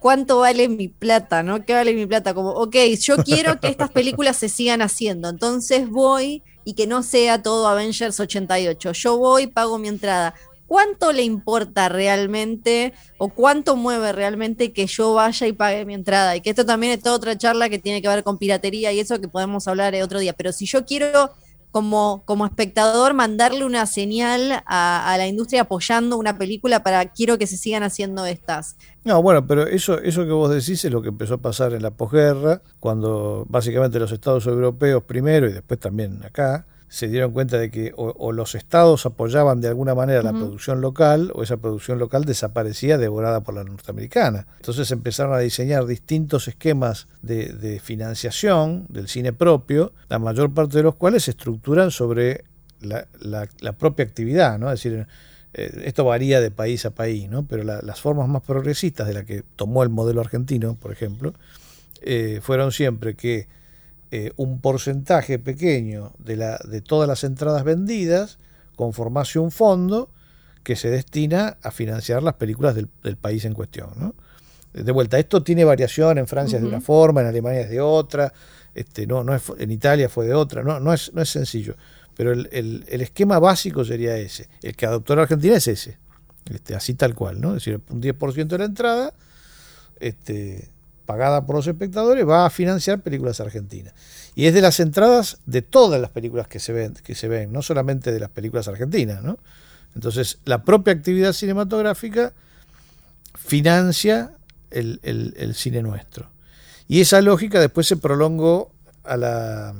¿cuánto 0.00 0.40
vale 0.40 0.68
mi 0.68 0.88
plata? 0.88 1.44
¿No? 1.44 1.64
¿Qué 1.64 1.74
vale 1.74 1.94
mi 1.94 2.06
plata? 2.06 2.34
Como, 2.34 2.50
ok, 2.50 2.74
yo 3.00 3.18
quiero 3.18 3.60
que 3.60 3.68
estas 3.68 3.90
películas 3.92 4.36
se 4.36 4.48
sigan 4.48 4.82
haciendo, 4.82 5.28
entonces 5.28 5.88
voy 5.88 6.42
y 6.66 6.74
que 6.74 6.86
no 6.86 7.02
sea 7.02 7.42
todo 7.42 7.66
Avengers 7.68 8.20
88. 8.20 8.92
Yo 8.92 9.16
voy, 9.16 9.46
pago 9.46 9.78
mi 9.78 9.88
entrada. 9.88 10.34
¿cuánto 10.66 11.12
le 11.12 11.22
importa 11.22 11.88
realmente 11.88 12.92
o 13.18 13.28
cuánto 13.28 13.76
mueve 13.76 14.12
realmente 14.12 14.72
que 14.72 14.86
yo 14.86 15.14
vaya 15.14 15.46
y 15.46 15.52
pague 15.52 15.84
mi 15.84 15.94
entrada? 15.94 16.36
Y 16.36 16.40
que 16.40 16.50
esto 16.50 16.66
también 16.66 16.92
es 16.92 17.02
toda 17.02 17.16
otra 17.16 17.38
charla 17.38 17.68
que 17.68 17.78
tiene 17.78 18.02
que 18.02 18.08
ver 18.08 18.22
con 18.22 18.38
piratería 18.38 18.92
y 18.92 19.00
eso 19.00 19.20
que 19.20 19.28
podemos 19.28 19.66
hablar 19.68 19.94
otro 20.02 20.18
día. 20.18 20.32
Pero 20.32 20.52
si 20.52 20.66
yo 20.66 20.84
quiero 20.84 21.30
como, 21.70 22.22
como 22.24 22.46
espectador 22.46 23.14
mandarle 23.14 23.64
una 23.64 23.86
señal 23.86 24.62
a, 24.66 25.14
la 25.18 25.26
industria 25.26 25.62
apoyando 25.62 26.16
una 26.16 26.38
película 26.38 26.82
para 26.82 27.06
quiero 27.06 27.38
que 27.38 27.46
se 27.46 27.56
sigan 27.56 27.82
haciendo 27.82 28.24
estas. 28.26 28.76
No, 29.04 29.22
bueno, 29.22 29.46
pero 29.46 29.66
eso, 29.66 29.98
eso 30.00 30.24
que 30.24 30.32
vos 30.32 30.50
decís 30.50 30.84
es 30.84 30.90
lo 30.90 31.02
que 31.02 31.08
empezó 31.08 31.34
a 31.34 31.38
pasar 31.38 31.74
en 31.74 31.82
la 31.82 31.90
posguerra, 31.90 32.62
cuando 32.80 33.44
básicamente 33.48 33.98
los 33.98 34.12
estados 34.12 34.46
europeos 34.46 35.02
primero 35.04 35.48
y 35.48 35.52
después 35.52 35.78
también 35.78 36.22
acá, 36.24 36.66
se 36.96 37.08
dieron 37.08 37.32
cuenta 37.32 37.58
de 37.58 37.70
que 37.70 37.92
o, 37.94 38.32
los 38.32 38.54
estados 38.54 39.04
apoyaban 39.04 39.60
de 39.60 39.68
alguna 39.68 39.94
manera 39.94 40.22
la 40.22 40.32
producción 40.32 40.80
local 40.80 41.30
o 41.34 41.42
esa 41.42 41.58
producción 41.58 41.98
local 41.98 42.24
desaparecía 42.24 42.96
devorada 42.96 43.42
por 43.42 43.54
la 43.54 43.64
norteamericana. 43.64 44.46
Entonces 44.56 44.90
empezaron 44.92 45.34
a 45.34 45.38
diseñar 45.40 45.84
distintos 45.84 46.48
esquemas 46.48 47.06
de, 47.20 47.82
financiación 47.84 48.86
del 48.88 49.08
cine 49.08 49.34
propio, 49.34 49.92
la 50.08 50.18
mayor 50.18 50.54
parte 50.54 50.78
de 50.78 50.84
los 50.84 50.94
cuales 50.94 51.24
se 51.24 51.32
estructuran 51.32 51.90
sobre 51.90 52.44
la, 52.80 53.06
propia 53.78 54.06
actividad, 54.06 54.58
¿no? 54.58 54.72
Es 54.72 54.82
decir, 54.82 55.06
eh, 55.52 55.82
esto 55.84 56.02
varía 56.02 56.40
de 56.40 56.50
país 56.50 56.86
a 56.86 56.92
país, 56.92 57.28
¿no? 57.28 57.46
Pero 57.46 57.62
las 57.62 58.00
formas 58.00 58.26
más 58.26 58.40
progresistas 58.40 59.06
de 59.06 59.12
la 59.12 59.24
que 59.24 59.42
tomó 59.56 59.82
el 59.82 59.90
modelo 59.90 60.22
argentino, 60.22 60.76
por 60.80 60.92
ejemplo, 60.92 61.34
eh, 62.00 62.40
fueron 62.42 62.72
siempre 62.72 63.16
que 63.16 63.48
eh, 64.10 64.32
un 64.36 64.60
porcentaje 64.60 65.38
pequeño 65.38 66.12
de, 66.18 66.36
la, 66.36 66.58
de 66.58 66.80
todas 66.80 67.08
las 67.08 67.24
entradas 67.24 67.64
vendidas 67.64 68.38
conformase 68.76 69.38
un 69.38 69.50
fondo 69.50 70.10
que 70.62 70.76
se 70.76 70.90
destina 70.90 71.58
a 71.62 71.70
financiar 71.70 72.22
las 72.22 72.34
películas 72.34 72.74
del, 72.74 72.88
país 73.16 73.44
en 73.44 73.54
cuestión. 73.54 74.14
De 74.72 74.92
vuelta, 74.92 75.18
esto 75.18 75.42
tiene 75.42 75.64
variación, 75.64 76.18
en 76.18 76.26
Francia 76.26 76.56
es 76.56 76.62
de 76.62 76.68
una 76.68 76.80
forma, 76.80 77.20
en 77.20 77.28
Alemania 77.28 77.60
es 77.62 77.70
de 77.70 77.80
otra, 77.80 78.32
este, 78.74 79.06
no, 79.06 79.24
no 79.24 79.34
es, 79.34 79.42
en 79.58 79.70
Italia 79.70 80.08
fue 80.08 80.26
de 80.26 80.34
otra, 80.34 80.62
no, 80.62 80.80
no, 80.80 80.92
es, 80.92 81.12
no 81.14 81.22
es 81.22 81.30
sencillo, 81.30 81.76
pero 82.16 82.32
el, 82.32 82.84
esquema 82.90 83.38
básico 83.38 83.84
sería 83.84 84.16
ese, 84.16 84.48
el 84.62 84.74
que 84.76 84.86
adoptó 84.86 85.16
la 85.16 85.22
Argentina 85.22 85.56
es 85.56 85.68
ese, 85.68 85.98
este, 86.52 86.74
así 86.74 86.94
tal 86.94 87.14
cual, 87.14 87.40
¿no? 87.40 87.50
es 87.56 87.64
decir, 87.64 87.80
un 87.88 88.02
10% 88.02 88.46
de 88.46 88.58
la 88.58 88.64
entrada 88.64 89.14
este, 90.00 90.68
pagada 91.06 91.46
por 91.46 91.56
los 91.56 91.66
espectadores, 91.66 92.28
va 92.28 92.46
a 92.46 92.50
financiar 92.50 93.00
películas 93.00 93.40
argentinas. 93.40 93.94
Y 94.34 94.46
es 94.46 94.54
de 94.54 94.60
las 94.60 94.80
entradas 94.80 95.38
de 95.46 95.62
todas 95.62 96.00
las 96.00 96.10
películas 96.10 96.48
que 96.48 96.60
se 96.60 96.72
ven, 96.72 96.94
que 96.94 97.14
se 97.14 97.28
ven 97.28 97.52
no 97.52 97.62
solamente 97.62 98.12
de 98.12 98.20
las 98.20 98.30
películas 98.30 98.68
argentinas, 98.68 99.22
¿no? 99.22 99.38
Entonces, 99.94 100.40
la 100.44 100.62
propia 100.62 100.92
actividad 100.92 101.32
cinematográfica 101.32 102.34
financia 103.34 104.32
el, 104.70 105.54
cine 105.54 105.82
nuestro. 105.82 106.28
Y 106.88 107.00
esa 107.00 107.22
lógica 107.22 107.60
después 107.60 107.86
se 107.86 107.96
prolongó 107.96 108.72
a 109.04 109.16
la, 109.16 109.74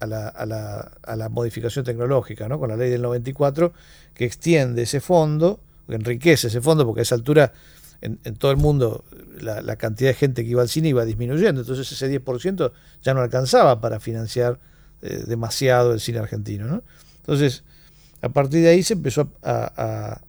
a 0.00 0.06
la, 0.06 0.28
a 0.28 0.46
la, 0.46 0.92
a 1.02 1.16
la 1.16 1.28
modificación 1.28 1.84
tecnológica, 1.84 2.48
¿no? 2.48 2.58
con 2.58 2.70
la 2.70 2.76
ley 2.76 2.88
del 2.88 3.02
94, 3.02 3.72
que 4.14 4.24
extiende 4.24 4.82
ese 4.82 5.00
fondo, 5.00 5.60
enriquece 5.88 6.46
ese 6.46 6.60
fondo, 6.60 6.86
porque 6.86 7.00
a 7.00 7.02
esa 7.02 7.14
altura 7.14 7.52
en, 8.04 8.36
todo 8.36 8.50
el 8.50 8.58
mundo 8.58 9.04
la, 9.40 9.76
cantidad 9.76 10.10
de 10.10 10.14
gente 10.14 10.44
que 10.44 10.50
iba 10.50 10.62
al 10.62 10.68
cine 10.68 10.88
iba 10.88 11.04
disminuyendo, 11.04 11.62
entonces 11.62 11.90
ese 11.90 12.20
10% 12.22 12.72
ya 13.02 13.14
no 13.14 13.20
alcanzaba 13.20 13.80
para 13.80 13.98
financiar 13.98 14.60
eh, 15.02 15.24
demasiado 15.26 15.92
el 15.92 16.00
cine 16.00 16.18
argentino. 16.18 16.66
¿no? 16.66 16.82
Entonces, 17.18 17.64
a 18.20 18.28
partir 18.28 18.62
de 18.62 18.68
ahí 18.68 18.82
se 18.82 18.94
empezó 18.94 19.30
a, 19.42 20.20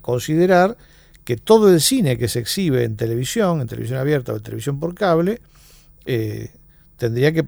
considerar 0.00 0.78
que 1.24 1.36
todo 1.36 1.70
el 1.70 1.80
cine 1.80 2.16
que 2.16 2.26
se 2.26 2.38
exhibe 2.38 2.84
en 2.84 2.96
televisión, 2.96 3.60
en 3.60 3.68
televisión 3.68 3.98
abierta 3.98 4.32
o 4.32 4.36
en 4.36 4.42
televisión 4.42 4.80
por 4.80 4.94
cable, 4.94 5.40
eh, 6.06 6.50
tendría 6.96 7.32
que, 7.32 7.44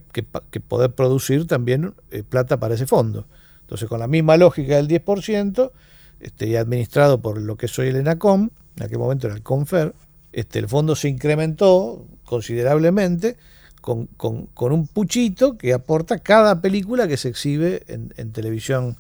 poder 0.60 0.92
producir 0.92 1.46
también 1.46 1.94
eh, 2.10 2.22
plata 2.22 2.60
para 2.60 2.74
ese 2.74 2.86
fondo. 2.86 3.26
Entonces, 3.62 3.88
con 3.88 4.00
la 4.00 4.06
misma 4.06 4.36
lógica 4.36 4.76
del 4.76 4.86
10%, 4.86 5.72
este, 6.20 6.48
y 6.48 6.56
administrado 6.56 7.20
por 7.20 7.40
lo 7.40 7.56
que 7.56 7.66
soy 7.66 7.88
el 7.88 7.96
ENACOM, 7.96 8.50
en 8.76 8.82
aquel 8.82 8.98
momento 8.98 9.26
era 9.26 9.36
el 9.36 9.42
CONFER, 9.42 9.94
este, 10.32 10.58
el 10.58 10.68
fondo 10.68 10.96
se 10.96 11.08
incrementó 11.08 12.04
considerablemente 12.24 13.36
con, 13.80 14.08
un 14.58 14.86
puchito 14.86 15.58
que 15.58 15.74
aporta 15.74 16.18
cada 16.18 16.60
película 16.60 17.06
que 17.06 17.16
se 17.16 17.28
exhibe 17.28 17.82
en, 17.86 18.32
televisión 18.32 18.96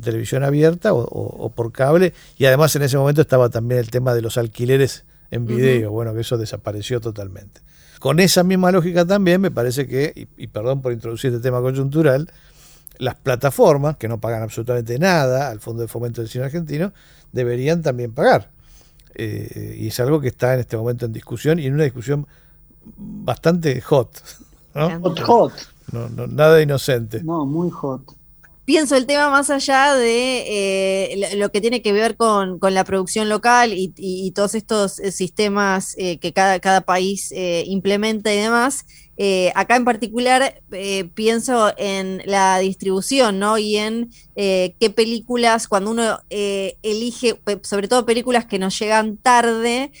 televisión 0.00 0.44
abierta 0.44 0.94
o, 0.94 1.52
por 1.54 1.72
cable 1.72 2.14
y 2.38 2.46
además 2.46 2.74
en 2.76 2.82
ese 2.82 2.96
momento 2.96 3.20
estaba 3.20 3.50
también 3.50 3.80
el 3.80 3.90
tema 3.90 4.14
de 4.14 4.22
los 4.22 4.38
alquileres 4.38 5.04
en 5.30 5.46
video, 5.46 5.90
bueno, 5.90 6.14
que 6.14 6.20
eso 6.20 6.38
desapareció 6.38 7.00
totalmente. 7.00 7.60
Con 7.98 8.18
esa 8.18 8.42
misma 8.42 8.72
lógica 8.72 9.04
también 9.04 9.42
me 9.42 9.50
parece 9.50 9.86
que, 9.86 10.28
y, 10.36 10.46
perdón 10.46 10.80
por 10.80 10.92
introducir 10.92 11.32
este 11.32 11.42
tema 11.42 11.60
coyuntural, 11.60 12.32
las 12.98 13.14
plataformas, 13.16 13.96
que 13.96 14.08
no 14.08 14.20
pagan 14.20 14.42
absolutamente 14.42 14.98
nada 14.98 15.50
al 15.50 15.60
Fondo 15.60 15.82
de 15.82 15.88
Fomento 15.88 16.22
del 16.22 16.30
Cine 16.30 16.44
Argentino, 16.44 16.92
deberían 17.32 17.82
también 17.82 18.12
pagar. 18.12 18.50
Eh, 19.14 19.76
y 19.78 19.88
es 19.88 20.00
algo 20.00 20.20
que 20.20 20.28
está 20.28 20.54
en 20.54 20.60
este 20.60 20.76
momento 20.76 21.06
en 21.06 21.12
discusión 21.12 21.58
y 21.58 21.66
en 21.66 21.74
una 21.74 21.84
discusión 21.84 22.26
bastante 22.96 23.80
hot. 23.80 24.22
Hot, 24.74 25.20
hot. 25.20 25.52
nada 25.92 26.62
inocente. 26.62 27.22
No, 27.22 27.44
muy 27.44 27.70
hot 27.70 28.14
pienso 28.66 28.94
el 28.94 29.04
tema 29.04 29.30
más 29.30 29.50
allá 29.50 29.96
de 29.96 30.44
eh, 31.12 31.36
lo 31.36 31.50
que 31.50 31.60
tiene 31.60 31.82
que 31.82 31.92
ver 31.92 32.16
con, 32.16 32.60
la 32.62 32.84
producción 32.84 33.28
local 33.28 33.72
y, 33.74 34.30
todos 34.30 34.54
estos 34.54 35.00
eh, 35.00 35.10
sistemas 35.10 35.96
que 35.96 36.32
cada, 36.32 36.60
cada 36.60 36.82
país 36.82 37.34
implementa 37.66 38.32
y 38.32 38.36
demás. 38.36 38.86
Acá 39.54 39.76
en 39.76 39.84
particular 39.84 40.62
pienso 41.14 41.74
en 41.76 42.22
la 42.24 42.58
distribución, 42.58 43.38
¿no? 43.38 43.58
Y 43.58 43.76
en 43.76 44.10
qué 44.34 44.92
películas, 44.94 45.68
cuando 45.68 45.90
uno 45.90 46.20
elige, 46.30 47.38
sobre 47.62 47.88
todo 47.88 48.06
películas 48.06 48.46
que 48.46 48.58
nos 48.58 48.78
llegan 48.78 49.18
tarde, 49.18 49.92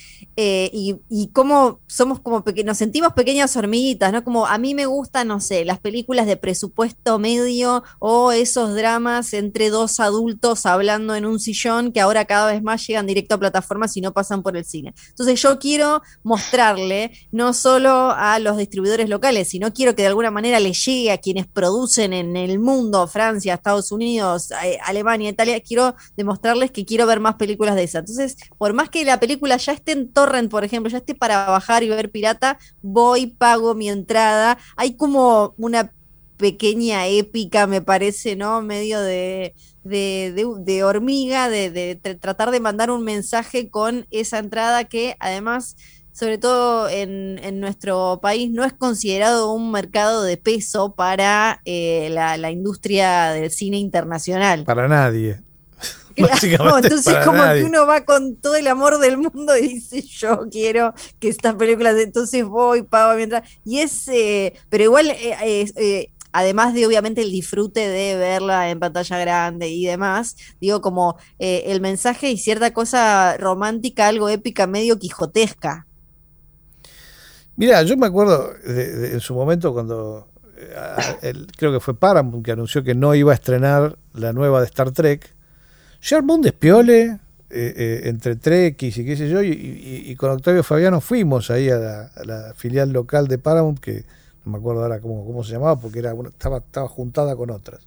eh, 0.42 0.70
y, 0.72 1.28
cómo 1.34 1.80
somos 1.86 2.18
como 2.18 2.42
nos 2.64 2.78
sentimos 2.78 3.12
pequeñas 3.12 3.54
hormiguitas, 3.58 4.10
¿no? 4.10 4.24
Como 4.24 4.46
a 4.46 4.56
mí 4.56 4.74
me 4.74 4.86
gustan, 4.86 5.28
no 5.28 5.38
sé, 5.38 5.66
las 5.66 5.80
películas 5.80 6.26
de 6.26 6.38
presupuesto 6.38 7.18
medio 7.18 7.84
o 7.98 8.32
esos 8.32 8.74
dramas 8.74 9.34
entre 9.34 9.68
dos 9.68 10.00
adultos 10.00 10.64
hablando 10.64 11.14
en 11.14 11.26
un 11.26 11.40
sillón 11.40 11.92
que 11.92 12.00
ahora 12.00 12.24
cada 12.24 12.50
vez 12.50 12.62
más 12.62 12.86
llegan 12.86 13.06
directo 13.06 13.34
a 13.34 13.38
plataformas 13.38 13.94
y 13.98 14.00
no 14.00 14.14
pasan 14.14 14.42
por 14.42 14.56
el 14.56 14.64
cine. 14.64 14.94
Entonces 15.10 15.42
yo 15.42 15.58
quiero 15.58 16.00
mostrarle 16.22 17.12
no 17.32 17.52
solo 17.52 18.10
a 18.16 18.38
los 18.38 18.56
distribuidores 18.56 19.10
locales, 19.10 19.50
sino 19.50 19.74
quiero 19.74 19.94
que 19.94 20.00
de 20.00 20.08
alguna 20.08 20.30
manera 20.30 20.58
le 20.58 20.72
llegue 20.72 21.12
a 21.12 21.18
quienes 21.18 21.48
producen 21.48 22.14
en 22.14 22.34
el 22.34 22.58
mundo, 22.60 23.06
Francia, 23.08 23.52
Estados 23.52 23.92
Unidos, 23.92 24.52
eh, 24.64 24.78
Alemania, 24.86 25.28
Italia, 25.28 25.60
quiero 25.60 25.94
demostrarles 26.16 26.70
que 26.70 26.86
quiero 26.86 27.06
ver 27.06 27.20
más 27.20 27.34
películas 27.34 27.74
de 27.74 27.82
esas. 27.82 28.00
Entonces, 28.00 28.38
por 28.56 28.72
más 28.72 28.88
que 28.88 29.04
la 29.04 29.20
película 29.20 29.58
ya 29.58 29.74
esté 29.74 29.92
en 29.92 30.10
torno 30.10 30.29
por 30.50 30.64
ejemplo, 30.64 30.90
ya 30.90 30.98
esté 30.98 31.14
para 31.14 31.46
bajar 31.46 31.82
y 31.82 31.88
ver 31.88 32.10
pirata, 32.10 32.58
voy, 32.82 33.26
pago 33.26 33.74
mi 33.74 33.88
entrada. 33.88 34.58
Hay 34.76 34.96
como 34.96 35.54
una 35.58 35.92
pequeña 36.36 37.06
épica, 37.06 37.66
me 37.66 37.82
parece, 37.82 38.34
¿no? 38.36 38.62
Medio 38.62 39.00
de, 39.00 39.54
de, 39.84 40.82
hormiga, 40.84 41.48
de, 41.48 41.98
tratar 42.20 42.50
de 42.50 42.60
mandar 42.60 42.90
un 42.90 43.04
mensaje 43.04 43.68
con 43.68 44.06
esa 44.10 44.38
entrada 44.38 44.84
que 44.84 45.16
además, 45.20 45.76
sobre 46.12 46.38
todo 46.38 46.88
en, 46.88 47.60
nuestro 47.60 48.20
país, 48.22 48.50
no 48.50 48.64
es 48.64 48.72
considerado 48.72 49.52
un 49.52 49.70
mercado 49.70 50.22
de 50.22 50.38
peso 50.38 50.94
para 50.94 51.60
eh, 51.64 52.08
la, 52.10 52.36
la 52.38 52.50
industria 52.50 53.32
del 53.32 53.50
cine 53.50 53.76
internacional. 53.76 54.64
Para 54.64 54.88
nadie. 54.88 55.42
entonces 56.16 57.16
como 57.24 57.42
que 57.42 57.64
uno 57.64 57.86
va 57.86 58.04
con 58.04 58.36
todo 58.36 58.56
el 58.56 58.66
amor 58.66 58.98
del 58.98 59.18
mundo 59.18 59.56
y 59.56 59.68
dice 59.68 60.02
yo 60.02 60.48
quiero 60.50 60.94
que 61.18 61.28
estas 61.28 61.54
películas, 61.54 61.96
entonces 61.98 62.44
voy, 62.44 62.82
pago 62.82 63.16
mientras. 63.16 63.48
Y 63.64 63.78
es, 63.78 64.08
eh, 64.08 64.54
pero 64.68 64.84
igual 64.84 65.10
eh, 65.10 65.66
eh, 65.76 66.12
además 66.32 66.74
de 66.74 66.86
obviamente 66.86 67.22
el 67.22 67.30
disfrute 67.30 67.88
de 67.88 68.16
verla 68.16 68.70
en 68.70 68.78
pantalla 68.78 69.18
grande 69.18 69.68
y 69.68 69.86
demás, 69.86 70.36
digo 70.60 70.80
como 70.80 71.16
el 71.38 71.80
mensaje 71.80 72.30
y 72.30 72.38
cierta 72.38 72.72
cosa 72.72 73.36
romántica, 73.36 74.06
algo 74.06 74.28
épica, 74.28 74.66
medio 74.66 74.98
quijotesca. 74.98 75.86
Mira, 77.56 77.82
yo 77.82 77.96
me 77.96 78.06
acuerdo 78.06 78.52
en 78.64 79.20
su 79.20 79.34
momento 79.34 79.72
cuando 79.72 80.28
creo 81.56 81.72
que 81.72 81.80
fue 81.80 81.98
Paramount 81.98 82.44
que 82.44 82.52
anunció 82.52 82.84
que 82.84 82.94
no 82.94 83.14
iba 83.14 83.32
a 83.32 83.34
estrenar 83.34 83.98
la 84.14 84.32
nueva 84.32 84.60
de 84.60 84.66
Star 84.66 84.92
Trek 84.92 85.34
un 86.28 86.42
despiole 86.42 87.18
eh, 87.52 87.74
eh, 87.76 88.00
entre 88.04 88.36
Trekkies 88.36 88.98
y 88.98 89.04
qué 89.04 89.16
sé 89.16 89.28
yo, 89.28 89.42
y, 89.42 90.14
con 90.16 90.30
Octavio 90.30 90.62
Fabiano 90.62 91.00
fuimos 91.00 91.50
ahí 91.50 91.68
a 91.68 92.10
la, 92.24 92.54
filial 92.56 92.92
local 92.92 93.26
de 93.26 93.38
Paramount, 93.38 93.80
que 93.80 94.04
no 94.44 94.52
me 94.52 94.58
acuerdo 94.58 94.82
ahora 94.82 95.00
cómo, 95.00 95.42
se 95.44 95.52
llamaba, 95.52 95.76
porque 95.76 95.98
estaba, 95.98 96.62
juntada 96.88 97.34
con 97.36 97.50
otras. 97.50 97.80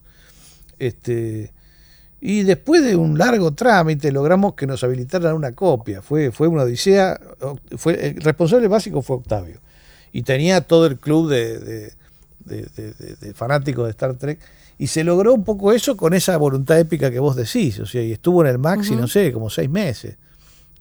Este, 0.79 1.53
y 2.19 2.43
después 2.43 2.83
de 2.83 2.95
un 2.95 3.17
largo 3.17 3.53
trámite 3.53 4.11
logramos 4.11 4.53
que 4.53 4.67
nos 4.67 4.83
habilitaran 4.83 5.33
una 5.33 5.53
copia. 5.53 6.01
Fue, 6.01 6.31
fue 6.31 6.47
una 6.47 6.63
odisea. 6.63 7.19
El 7.85 8.21
responsable 8.21 8.67
básico 8.67 9.01
fue 9.01 9.17
Octavio. 9.17 9.59
Y 10.11 10.23
tenía 10.23 10.61
todo 10.61 10.85
el 10.87 10.97
club 10.97 11.29
de 11.29 11.93
fanáticos 13.33 13.85
de 13.85 13.91
Star 13.91 14.13
Trek 14.15 14.39
y 14.83 14.87
se 14.87 15.05
logró 15.05 15.33
un 15.33 15.45
poco 15.45 15.71
eso 15.71 15.95
con 15.95 16.13
esa 16.13 16.35
voluntad 16.35 16.77
épica 16.77 17.09
que 17.09 17.19
vos 17.19 17.37
decís. 17.37 17.79
O 17.79 17.85
sea, 17.85 18.01
y 18.01 18.11
estuvo 18.11 18.41
en 18.41 18.49
el 18.49 18.59
Maxi, 18.59 18.97
no 18.97 19.07
sé, 19.07 19.31
como 19.31 19.49
seis 19.49 19.69
meses. 19.69 20.17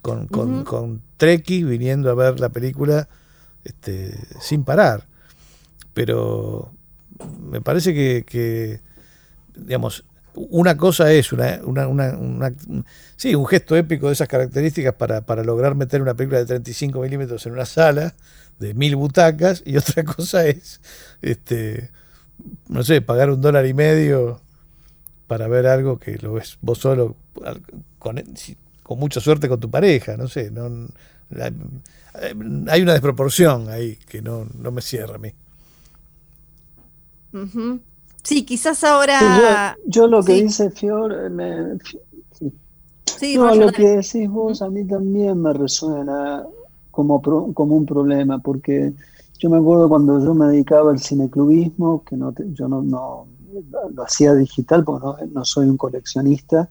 Con, 0.01 0.27
con, 0.27 0.65
con 0.65 1.01
Treki 1.17 1.63
viniendo 1.63 2.11
a 2.11 2.15
ver 2.17 2.41
la 2.41 2.49
película 2.49 3.09
este, 3.63 4.13
sin 4.41 4.65
parar. 4.65 5.07
Pero 5.95 6.73
me 7.49 7.61
parece 7.61 7.95
que, 7.95 8.81
digamos, 9.55 10.05
una 10.35 10.77
cosa 10.77 11.13
es 11.13 11.33
una, 11.33 11.61
una, 11.63 11.87
una, 11.87 12.53
sí, 13.15 13.37
un 13.37 13.47
gesto 13.47 13.77
épico 13.77 14.09
de 14.09 14.15
esas 14.15 14.27
características 14.27 14.95
para, 14.95 15.21
para 15.21 15.45
lograr 15.45 15.77
meter 15.77 16.03
una 16.03 16.15
película 16.15 16.41
de 16.41 16.47
35 16.47 16.99
milímetros 17.03 17.47
en 17.47 17.53
una 17.53 17.67
sala 17.67 18.15
de 18.59 18.75
mil 18.75 18.97
butacas 18.97 19.63
y 19.65 19.77
otra 19.77 20.03
cosa 20.17 20.45
es 20.45 20.81
este 21.21 21.93
no 22.69 22.83
sé, 22.83 23.01
pagar 23.01 23.31
un 23.31 23.41
dólar 23.41 23.67
y 23.67 23.75
medio 23.75 24.41
para 25.27 25.49
ver 25.49 25.67
algo 25.67 25.99
que 25.99 26.19
lo 26.19 26.35
ves 26.35 26.59
vos 26.61 26.79
solo, 26.79 27.17
con, 27.99 28.23
con 28.83 28.99
mucha 28.99 29.21
suerte 29.21 29.49
con 29.49 29.61
tu 29.61 29.71
pareja, 29.71 30.17
no 30.17 30.29
sé, 30.29 30.51
no, 30.51 30.89
hay 32.69 32.83
una 32.83 32.93
desproporción 32.93 33.69
ahí 33.69 33.97
que 33.97 34.21
no, 34.21 34.47
no 34.59 34.71
me 34.71 34.83
cierra 34.83 35.17
a 35.17 35.19
mí. 35.19 35.33
Sí, 38.23 38.45
quizás 38.45 38.85
ahora... 38.85 39.77
yo, 39.87 40.07
lo 40.07 40.23
que 40.23 40.35
dice 40.35 40.71
Fior, 40.71 41.31
me, 41.31 41.79
sí. 43.19 43.37
lo 43.37 43.73
que 43.73 43.89
decís 43.89 44.29
vos 44.29 44.61
a 44.61 44.69
mí 44.69 44.85
también 44.85 45.41
me 45.41 45.53
resuena 45.53 46.45
como, 46.91 47.23
como 47.55 47.77
un 47.77 47.87
problema, 47.87 48.39
porque 48.39 48.93
yo 49.43 49.51
me 49.51 49.57
acuerdo 49.57 49.89
cuando 49.89 50.25
yo 50.25 50.35
me 50.35 50.47
dedicaba 50.47 50.93
al 50.93 51.01
cineclubismo, 51.01 52.05
que 52.05 52.17
no 52.17 52.33
yo 52.53 52.69
no, 52.69 52.81
no, 52.81 53.27
lo 53.93 54.03
hacía 54.05 54.35
digital 54.35 54.85
porque 54.85 55.27
no, 55.27 55.45
soy 55.45 55.67
un 55.69 55.77
coleccionista, 55.77 56.69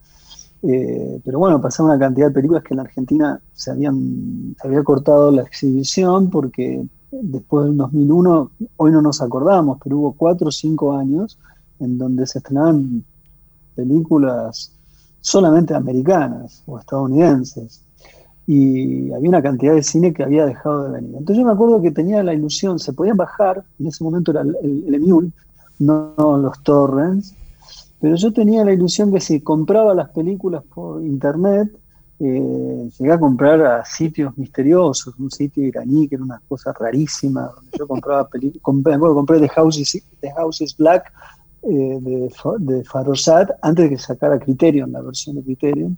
eh, 0.63 1.19
pero 1.25 1.39
bueno, 1.39 1.59
pasaba 1.59 1.89
una 1.89 1.99
cantidad 1.99 2.27
de 2.27 2.33
películas 2.33 2.63
que 2.63 2.73
en 2.73 2.79
Argentina 2.79 3.41
se, 3.51 3.71
habían, 3.71 4.55
se 4.61 4.67
había 4.69 4.83
cortado 4.85 5.31
la 5.31 5.41
exhibición 5.41 6.29
porque 6.29 6.81
después 7.11 7.65
del 7.65 7.75
2001, 7.75 8.51
hoy 8.77 8.91
no 8.91 9.01
nos 9.01 9.21
acordamos, 9.21 9.77
pero 9.83 9.97
hubo 9.97 10.13
cuatro 10.13 10.47
o 10.47 10.51
cinco 10.51 10.93
años 10.93 11.37
en 11.81 11.97
donde 11.97 12.25
se 12.25 12.37
estrenaban 12.37 13.03
películas 13.75 14.71
solamente 15.19 15.73
americanas 15.73 16.63
o 16.65 16.79
estadounidenses. 16.79 17.83
Y 18.47 19.11
había 19.11 19.29
una 19.29 19.41
cantidad 19.41 19.73
de 19.73 19.83
cine 19.83 20.13
que 20.13 20.23
había 20.23 20.45
dejado 20.45 20.83
de 20.85 20.91
venir. 20.91 21.15
Entonces 21.17 21.37
yo 21.37 21.45
me 21.45 21.53
acuerdo 21.53 21.81
que 21.81 21.91
tenía 21.91 22.23
la 22.23 22.33
ilusión, 22.33 22.79
se 22.79 22.93
podían 22.93 23.17
bajar, 23.17 23.63
en 23.79 23.87
ese 23.87 24.03
momento 24.03 24.31
era 24.31 24.41
el, 24.41 24.55
el, 24.63 25.31
no, 25.79 26.37
los 26.37 26.61
torrents, 26.63 27.35
pero 27.99 28.15
yo 28.15 28.31
tenía 28.33 28.65
la 28.65 28.73
ilusión 28.73 29.11
que 29.11 29.19
si 29.19 29.41
compraba 29.41 29.93
las 29.93 30.09
películas 30.09 30.63
por 30.63 31.03
internet, 31.03 31.71
eh, 32.19 32.89
llegué 32.99 33.11
a 33.11 33.19
comprar 33.19 33.61
a 33.61 33.85
sitios 33.85 34.37
misteriosos, 34.37 35.13
un 35.17 35.31
sitio 35.31 35.63
iraní 35.63 36.07
que 36.07 36.15
era 36.15 36.23
una 36.23 36.41
cosa 36.47 36.71
rarísima, 36.71 37.49
donde 37.55 37.71
yo 37.77 37.87
compraba 37.87 38.27
películas, 38.27 38.61
compré, 38.61 38.97
compré 38.99 39.39
The 39.39 39.49
House 39.49 40.61
is, 40.61 40.77
Black 40.77 41.11
eh, 41.63 41.99
de, 41.99 42.29
de 42.59 42.83
Farosat 42.83 43.49
antes 43.61 43.85
de 43.85 43.89
que 43.89 43.97
sacara 43.97 44.39
Criterion, 44.39 44.91
la 44.91 45.01
versión 45.01 45.35
de 45.35 45.43
Criterion, 45.43 45.97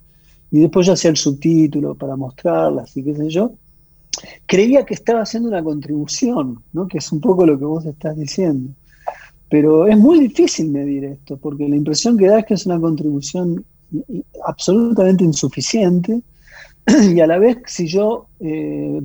y 0.54 0.60
después 0.60 0.86
ya 0.86 0.92
hacía 0.92 1.10
el 1.10 1.16
subtítulo 1.16 1.96
para 1.96 2.14
mostrarlas 2.14 2.96
y 2.96 3.02
qué 3.02 3.16
sé 3.16 3.28
yo. 3.28 3.54
Creía 4.46 4.86
que 4.86 4.94
estaba 4.94 5.22
haciendo 5.22 5.48
una 5.48 5.64
contribución, 5.64 6.62
¿no? 6.72 6.86
que 6.86 6.98
es 6.98 7.10
un 7.10 7.20
poco 7.20 7.44
lo 7.44 7.58
que 7.58 7.64
vos 7.64 7.84
estás 7.84 8.16
diciendo. 8.16 8.70
Pero 9.50 9.88
es 9.88 9.98
muy 9.98 10.20
difícil 10.20 10.70
medir 10.70 11.06
esto, 11.06 11.38
porque 11.38 11.68
la 11.68 11.74
impresión 11.74 12.16
que 12.16 12.28
da 12.28 12.38
es 12.38 12.46
que 12.46 12.54
es 12.54 12.66
una 12.66 12.78
contribución 12.78 13.64
absolutamente 14.46 15.24
insuficiente 15.24 16.22
y 17.14 17.20
a 17.20 17.26
la 17.26 17.38
vez 17.38 17.58
si 17.66 17.86
yo 17.86 18.26
eh, 18.40 19.00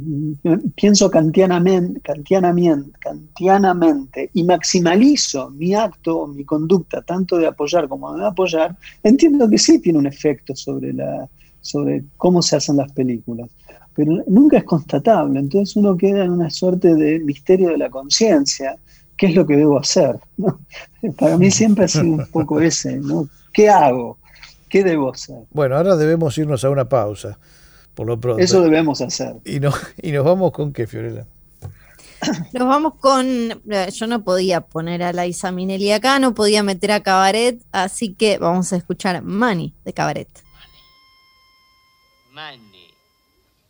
pienso 0.75 1.09
kantianamente, 1.09 2.01
kantianamente, 2.01 2.91
kantianamente 2.99 4.29
y 4.33 4.43
maximalizo 4.43 5.49
mi 5.51 5.73
acto 5.73 6.27
mi 6.27 6.43
conducta 6.43 7.01
tanto 7.01 7.37
de 7.37 7.47
apoyar 7.47 7.87
como 7.87 8.11
de 8.13 8.19
no 8.19 8.27
apoyar, 8.27 8.75
entiendo 9.01 9.49
que 9.49 9.57
sí 9.57 9.79
tiene 9.79 9.99
un 9.99 10.07
efecto 10.07 10.55
sobre, 10.55 10.91
la, 10.93 11.27
sobre 11.61 12.03
cómo 12.17 12.41
se 12.41 12.57
hacen 12.57 12.77
las 12.77 12.91
películas, 12.91 13.49
pero 13.95 14.23
nunca 14.27 14.57
es 14.57 14.65
constatable, 14.65 15.39
entonces 15.39 15.75
uno 15.77 15.95
queda 15.95 16.25
en 16.25 16.31
una 16.31 16.49
suerte 16.49 16.95
de 16.95 17.19
misterio 17.19 17.69
de 17.69 17.77
la 17.77 17.89
conciencia, 17.89 18.77
¿qué 19.15 19.27
es 19.27 19.35
lo 19.35 19.45
que 19.45 19.55
debo 19.55 19.79
hacer? 19.79 20.19
Para 21.17 21.37
mí 21.37 21.49
siempre 21.49 21.85
ha 21.85 21.87
sido 21.87 22.11
un 22.11 22.25
poco 22.27 22.59
ese, 22.59 22.97
¿no? 22.97 23.29
¿Qué 23.53 23.69
hago? 23.69 24.17
¿Qué 24.69 24.83
debo 24.83 25.11
hacer? 25.11 25.39
Bueno, 25.51 25.77
ahora 25.77 25.95
debemos 25.95 26.37
irnos 26.37 26.63
a 26.63 26.69
una 26.69 26.87
pausa, 26.87 27.39
por 27.99 28.07
lo 28.07 28.17
pronto. 28.17 28.41
Eso 28.41 28.61
debemos 28.61 29.01
hacer. 29.01 29.35
¿Y, 29.43 29.59
no, 29.59 29.73
y 30.01 30.13
nos 30.13 30.23
vamos 30.23 30.53
con 30.53 30.71
qué, 30.71 30.87
Fiorella? 30.87 31.25
Nos 32.53 32.65
vamos 32.65 32.93
con. 32.95 33.27
Eh, 33.27 33.91
yo 33.93 34.07
no 34.07 34.23
podía 34.23 34.61
poner 34.61 35.03
a 35.03 35.11
Laisa 35.11 35.51
Minelli 35.51 35.91
acá, 35.91 36.17
no 36.17 36.33
podía 36.33 36.63
meter 36.63 36.93
a 36.93 37.01
Cabaret, 37.01 37.61
así 37.73 38.13
que 38.13 38.37
vamos 38.37 38.71
a 38.71 38.77
escuchar 38.77 39.21
Money 39.21 39.73
de 39.83 39.91
Cabaret. 39.91 40.29
Money. 42.31 42.87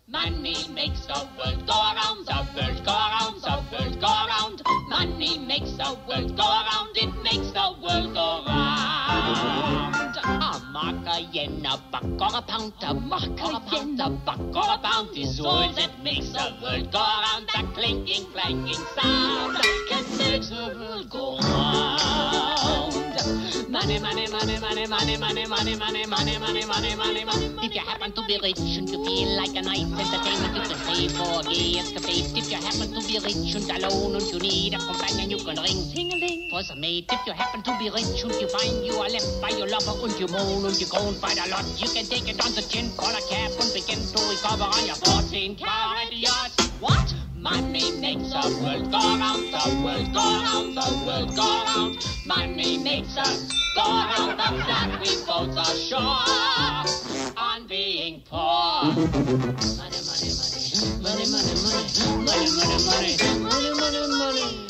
Money 0.08 0.68
makes 0.76 1.08
the 1.08 1.28
world 1.36 1.66
go 1.66 1.74
around, 1.74 2.28
the 2.28 2.46
world 2.56 2.86
go 2.86 2.92
around, 2.92 3.42
the 3.42 3.58
world 3.72 4.00
go 4.00 4.08
around. 4.08 4.62
Money 4.90 5.40
makes 5.40 5.72
the 5.72 5.98
world 6.08 6.38
go 6.38 6.44
around, 6.44 6.96
it 6.96 7.12
makes 7.24 7.52
the 7.52 7.74
world 7.82 8.14
go 8.14 8.44
round. 8.46 10.39
Macarena, 10.82 11.78
Bacora 11.92 12.42
pound, 12.48 12.72
the 12.80 12.94
Macarena, 12.94 14.10
Bacora 14.26 14.82
pound 14.82 15.18
is 15.18 15.40
all 15.42 15.74
that 15.74 16.02
makes 16.02 16.30
the 16.30 16.56
world 16.62 16.90
go 16.92 17.00
round. 17.00 17.50
That 17.54 17.74
clinking, 17.74 18.26
clanking 18.32 18.82
sound 18.96 19.58
that 19.58 20.06
makes 20.18 20.50
the 20.50 20.74
world 20.80 21.10
go 21.10 21.38
round. 21.40 22.79
Money, 23.80 23.98
money, 23.98 24.28
money, 24.28 24.60
money, 24.60 24.88
money, 24.88 25.16
money, 25.18 25.48
money, 25.48 25.48
money, 25.48 26.06
money, 26.06 26.36
money, 26.38 26.66
money, 26.66 26.96
money, 26.96 27.24
money. 27.24 27.48
If 27.64 27.74
you 27.74 27.80
happen 27.80 28.12
to 28.12 28.22
be 28.28 28.38
rich 28.44 28.60
and 28.60 28.90
you 28.90 29.00
feel 29.06 29.30
like 29.40 29.56
a 29.56 29.62
nice 29.62 29.88
entertainment, 29.88 30.54
you 30.54 30.64
can 30.68 30.80
pay 30.84 31.08
for 31.08 31.44
gay 31.48 31.80
escapade. 31.80 32.28
If 32.36 32.52
you 32.52 32.58
happen 32.60 32.92
to 32.92 33.02
be 33.08 33.20
rich 33.24 33.56
and 33.56 33.72
alone 33.72 34.18
and 34.20 34.28
you 34.28 34.40
need 34.40 34.74
a 34.74 34.80
companion, 34.80 35.32
you 35.32 35.38
can 35.38 35.56
ring 35.64 35.80
ting-a-ling 35.96 36.50
for 36.52 36.62
some 36.62 36.82
mate. 36.82 37.08
If 37.10 37.26
you 37.26 37.32
happen 37.32 37.64
to 37.64 37.78
be 37.80 37.90
rich 37.90 38.20
and 38.20 38.36
you 38.36 38.50
find 38.50 38.86
you 38.86 39.00
are 39.00 39.08
left 39.08 39.40
by 39.40 39.56
your 39.56 39.70
lover 39.72 39.96
and 40.04 40.20
you 40.20 40.28
moan 40.28 40.66
and 40.66 40.76
you 40.76 40.88
groan 40.88 41.16
quite 41.16 41.40
a 41.40 41.48
lot, 41.48 41.64
you 41.80 41.88
can 41.88 42.04
take 42.04 42.28
it 42.28 42.44
on 42.44 42.52
the 42.52 42.62
chin, 42.68 42.92
call 42.98 43.16
a 43.16 43.24
cab 43.32 43.56
and 43.64 43.72
begin 43.72 44.04
to 44.04 44.20
recover 44.28 44.68
on 44.68 44.86
your 44.86 45.00
14 45.08 45.56
carat 45.56 46.12
yacht. 46.12 46.52
What? 46.82 47.29
Money 47.42 47.92
makes 48.02 48.32
the 48.34 48.60
world 48.62 48.92
go 48.92 49.00
round, 49.00 49.54
the 49.54 49.82
world 49.82 50.14
go 50.14 50.20
round, 50.20 50.76
the 50.76 51.04
world 51.08 51.36
go 51.38 51.64
round. 51.66 51.98
Money 52.26 52.78
makes 52.80 53.16
us 53.18 53.72
go 53.74 53.82
round 53.84 54.38
the 54.38 54.64
clock. 54.64 55.00
We 55.00 55.16
both 55.26 55.58
are 55.58 55.76
sure 55.76 57.34
on 57.38 57.66
being 57.68 58.24
poor. 58.30 58.92
Money, 58.92 60.02
money, 60.04 60.34
money, 60.36 60.64
money, 61.00 61.32
money, 61.32 61.32
money, 61.32 61.56
money, 61.64 61.96
money, 62.20 63.18
money, 63.18 63.18
money, 63.40 63.72
money, 63.80 64.18
money. 64.20 64.69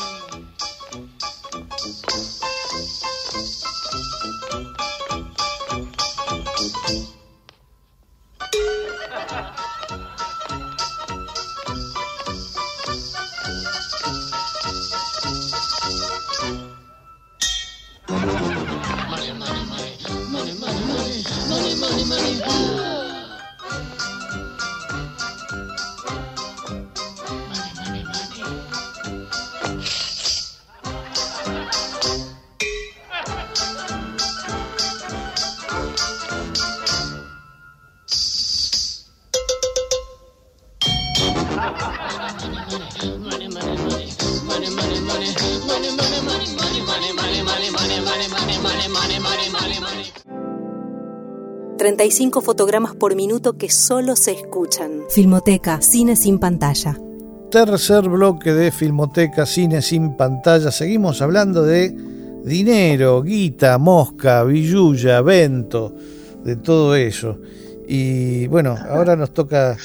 ...35 52.09 52.41
fotogramas 52.41 52.95
por 52.95 53.15
minuto 53.15 53.55
que 53.55 53.69
solo 53.69 54.15
se 54.15 54.31
escuchan. 54.31 55.03
Filmoteca, 55.11 55.79
cine 55.79 56.15
sin 56.15 56.39
pantalla. 56.39 56.97
Tercer 57.51 58.09
bloque 58.09 58.51
de 58.51 58.71
Filmoteca, 58.71 59.45
cine 59.45 59.83
sin 59.83 60.17
pantalla. 60.17 60.71
Seguimos 60.71 61.21
hablando 61.21 61.61
de 61.61 61.95
dinero, 62.43 63.21
guita, 63.21 63.77
mosca, 63.77 64.43
billulla, 64.43 65.21
vento, 65.21 65.93
de 66.43 66.55
todo 66.55 66.95
eso. 66.95 67.37
Y 67.87 68.47
bueno, 68.47 68.75
ahora 68.89 69.15
nos 69.15 69.31
toca 69.31 69.77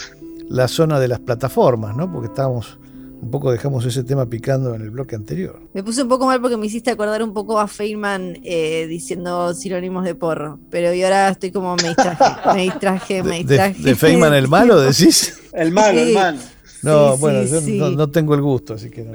la 0.49 0.67
zona 0.67 0.99
de 0.99 1.09
las 1.09 1.21
plataformas, 1.21 1.95
¿no? 1.95 2.11
Porque 2.11 2.29
estábamos 2.29 2.79
un 3.25 3.31
poco 3.31 3.51
dejamos 3.51 3.85
ese 3.87 4.05
tema 4.05 4.27
picando 4.27 4.75
en 4.75 4.83
el 4.83 4.91
bloque 4.91 5.17
anterior. 5.17 5.59
Me 5.73 5.83
puse 5.83 6.03
un 6.03 6.09
poco 6.09 6.27
mal 6.27 6.41
porque 6.41 6.59
me 6.59 6.67
hiciste 6.67 6.91
acordar 6.91 7.23
un 7.23 7.33
poco 7.33 7.59
a 7.59 7.67
Feynman 7.67 8.39
eh, 8.43 8.87
diciendo 8.87 9.55
sinónimos 9.55 10.05
de 10.05 10.15
porro, 10.15 10.59
pero 10.71 10.93
y 10.93 11.03
ahora 11.03 11.31
estoy 11.31 11.51
como 11.51 11.75
me 11.77 11.89
distraje, 11.89 12.25
me 12.55 12.63
distraje, 12.63 13.23
me 13.23 13.39
distraje. 13.39 13.83
¿De, 13.83 13.95
Feynman 13.95 14.35
el 14.35 14.49
malo 14.49 14.79
decís? 14.79 15.41
el 15.53 15.73
malo, 15.73 15.99
el 15.99 16.15
malo. 16.15 16.39
No, 16.83 17.17
bueno, 17.17 17.43
yo 17.45 17.91
no, 17.91 18.11
tengo 18.11 18.35
el 18.35 18.43
gusto, 18.43 18.75
así 18.75 18.91
que 18.91 19.07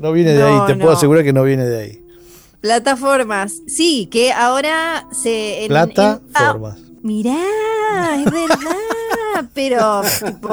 no, 0.00 0.12
viene 0.12 0.34
de 0.34 0.42
ahí, 0.42 0.60
te 0.66 0.74
puedo 0.74 0.92
asegurar 0.92 1.24
que 1.24 1.32
no 1.32 1.42
viene 1.42 1.64
de 1.64 1.78
ahí. 1.78 2.04
Plataformas, 2.60 3.62
sí, 3.66 4.08
que 4.10 4.30
ahora 4.30 5.06
se... 5.10 5.64
Plataformas. 5.68 6.78
mirá, 7.02 7.38
es 8.18 8.30
verdad 8.30 8.76
pero 9.54 10.02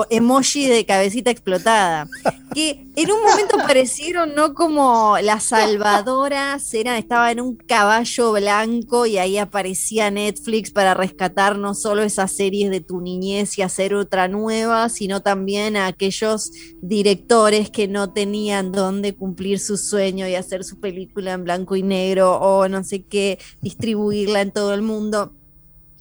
emoji 0.09 0.67
de 0.67 0.85
cabecita 0.85 1.31
explotada. 1.31 2.07
Que 2.53 2.85
en 2.95 3.11
un 3.11 3.21
momento 3.23 3.57
parecieron 3.57 4.35
no 4.35 4.53
como 4.53 5.17
las 5.21 5.45
salvadoras, 5.45 6.73
estaba 6.73 7.31
en 7.31 7.39
un 7.39 7.55
caballo 7.55 8.33
blanco 8.33 9.05
y 9.05 9.17
ahí 9.17 9.37
aparecía 9.37 10.11
Netflix 10.11 10.71
para 10.71 10.93
rescatar 10.93 11.57
no 11.57 11.73
solo 11.73 12.01
esas 12.01 12.31
series 12.33 12.69
de 12.69 12.81
tu 12.81 12.99
niñez 12.99 13.57
y 13.57 13.61
hacer 13.61 13.93
otra 13.95 14.27
nueva, 14.27 14.89
sino 14.89 15.21
también 15.21 15.77
a 15.77 15.87
aquellos 15.87 16.51
directores 16.81 17.69
que 17.69 17.87
no 17.87 18.11
tenían 18.11 18.71
dónde 18.71 19.15
cumplir 19.15 19.59
su 19.59 19.77
sueño 19.77 20.27
y 20.27 20.35
hacer 20.35 20.63
su 20.63 20.79
película 20.79 21.33
en 21.33 21.43
blanco 21.43 21.75
y 21.75 21.83
negro 21.83 22.35
o 22.39 22.67
no 22.67 22.83
sé 22.83 23.03
qué, 23.03 23.39
distribuirla 23.61 24.41
en 24.41 24.51
todo 24.51 24.73
el 24.73 24.81
mundo 24.81 25.33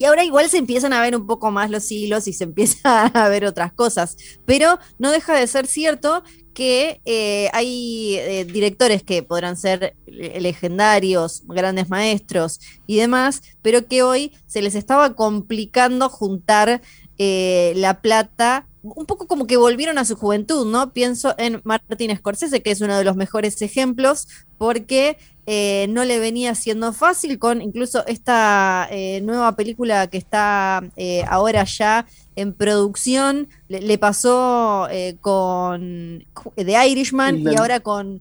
Y 0.00 0.06
ahora 0.06 0.24
igual 0.24 0.48
se 0.48 0.56
empiezan 0.56 0.94
a 0.94 1.02
ver 1.02 1.14
un 1.14 1.26
poco 1.26 1.50
más 1.50 1.70
los 1.70 1.92
hilos 1.92 2.26
y 2.26 2.32
se 2.32 2.44
empieza 2.50 3.06
a 3.06 3.28
ver 3.28 3.44
otras 3.44 3.72
cosas. 3.74 4.16
Pero 4.46 4.78
no 4.98 5.10
deja 5.12 5.34
de 5.34 5.46
ser 5.46 5.66
cierto 5.66 6.24
que 6.54 7.02
eh, 7.04 7.50
hay 7.52 8.16
eh, 8.16 8.46
directores 8.46 9.02
que 9.02 9.22
podrán 9.22 9.58
ser 9.58 9.94
legendarios, 10.06 11.42
grandes 11.46 11.90
maestros 11.90 12.60
y 12.86 12.96
demás, 12.96 13.42
pero 13.60 13.86
que 13.86 14.02
hoy 14.02 14.32
se 14.46 14.62
les 14.62 14.74
estaba 14.74 15.14
complicando 15.14 16.08
juntar 16.08 16.80
eh, 17.18 17.74
la 17.76 18.00
plata 18.00 18.66
un 18.82 19.06
poco 19.06 19.26
como 19.26 19.46
que 19.46 19.56
volvieron 19.56 19.98
a 19.98 20.04
su 20.04 20.16
juventud, 20.16 20.66
¿no? 20.66 20.92
Pienso 20.92 21.34
en 21.38 21.60
Martin 21.64 22.16
Scorsese, 22.16 22.62
que 22.62 22.70
es 22.70 22.80
uno 22.80 22.96
de 22.96 23.04
los 23.04 23.16
mejores 23.16 23.60
ejemplos, 23.62 24.26
porque 24.58 25.18
eh, 25.46 25.86
no 25.90 26.04
le 26.04 26.18
venía 26.18 26.54
siendo 26.54 26.92
fácil 26.92 27.38
con 27.38 27.60
incluso 27.60 28.06
esta 28.06 28.86
eh, 28.90 29.20
nueva 29.22 29.56
película 29.56 30.06
que 30.06 30.18
está 30.18 30.82
eh, 30.96 31.24
ahora 31.28 31.64
ya 31.64 32.06
en 32.40 32.54
producción, 32.54 33.48
le, 33.68 33.98
pasó 33.98 34.88
con 35.20 36.24
The 36.56 36.88
Irishman 36.88 37.38
y 37.38 37.56
ahora 37.56 37.80
con, 37.80 38.20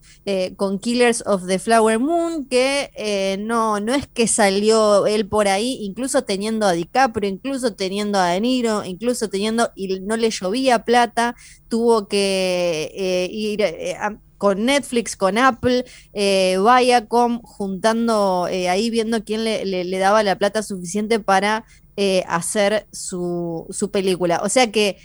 con 0.55 0.80
Killers 0.80 1.24
of 1.26 1.47
the 1.47 1.59
Flower 1.59 1.99
Moon, 1.99 2.45
que 2.45 3.38
no, 3.39 3.80
no 3.80 3.93
es 3.93 4.07
que 4.07 4.28
salió 4.28 5.07
él 5.07 5.28
por 5.28 5.47
ahí, 5.47 5.80
incluso 5.82 6.24
teniendo 6.24 6.65
a 6.65 6.74
DiCaprio, 6.74 7.30
incluso 7.30 7.74
teniendo 7.74 8.20
a 8.20 8.28
De 8.28 8.41
Niro, 8.41 8.86
incluso 8.86 9.30
teniendo, 9.30 9.72
y 9.76 9.99
no 10.01 10.17
le 10.17 10.30
llovía 10.30 10.84
plata, 10.84 11.36
tuvo 11.67 12.07
que 12.07 13.30
ir 13.32 13.63
a 13.99 14.20
con 14.39 14.65
Netflix, 14.65 15.15
con 15.15 15.38
Apple, 15.38 15.86
eh, 16.13 16.57
Viacom, 16.57 17.41
juntando 17.43 18.47
eh, 18.49 18.70
ahí, 18.70 18.89
viendo 18.89 19.24
quién 19.24 19.43
le, 19.43 19.99
daba 19.99 20.24
la 20.24 20.38
plata 20.38 20.63
suficiente 20.63 21.20
para 21.20 21.65
eh, 22.02 22.24
hacer 22.30 22.88
su, 22.93 23.68
película. 23.91 24.39
O 24.41 24.47
sea 24.47 24.72
que 24.72 24.95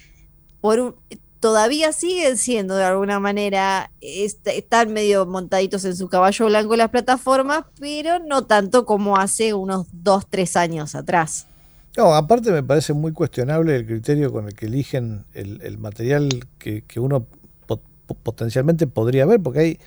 por 0.61 0.97
todavía 1.41 1.93
siguen 1.93 2.37
siendo 2.37 2.77
de 2.77 2.85
alguna 2.85 3.19
manera, 3.19 3.91
están 4.01 4.93
medio 4.93 5.27
montaditos 5.27 5.85
en 5.87 5.97
su 5.97 6.07
caballo 6.07 6.47
blanco 6.47 6.77
las 6.77 6.91
plataformas, 6.91 7.65
pero 7.81 8.21
no 8.21 8.45
tanto 8.45 8.87
como 8.87 9.17
hace 9.17 9.55
unos 9.55 9.89
dos, 9.91 10.29
tres 10.31 10.55
años 10.57 10.95
atrás. 10.95 11.49
No, 11.97 12.15
aparte 12.15 12.53
me 12.53 12.63
parece 12.63 12.93
muy 12.93 13.11
cuestionable 13.11 13.75
el 13.75 13.87
criterio 13.87 14.31
con 14.31 14.47
el 14.47 14.55
que 14.55 14.67
eligen 14.67 15.25
el, 15.35 15.77
material 15.79 16.29
que, 16.59 16.85
uno 16.95 17.27
potencialmente 18.23 18.87
podría 18.87 19.25
haber, 19.25 19.41
porque 19.41 19.59
hay 19.59 19.79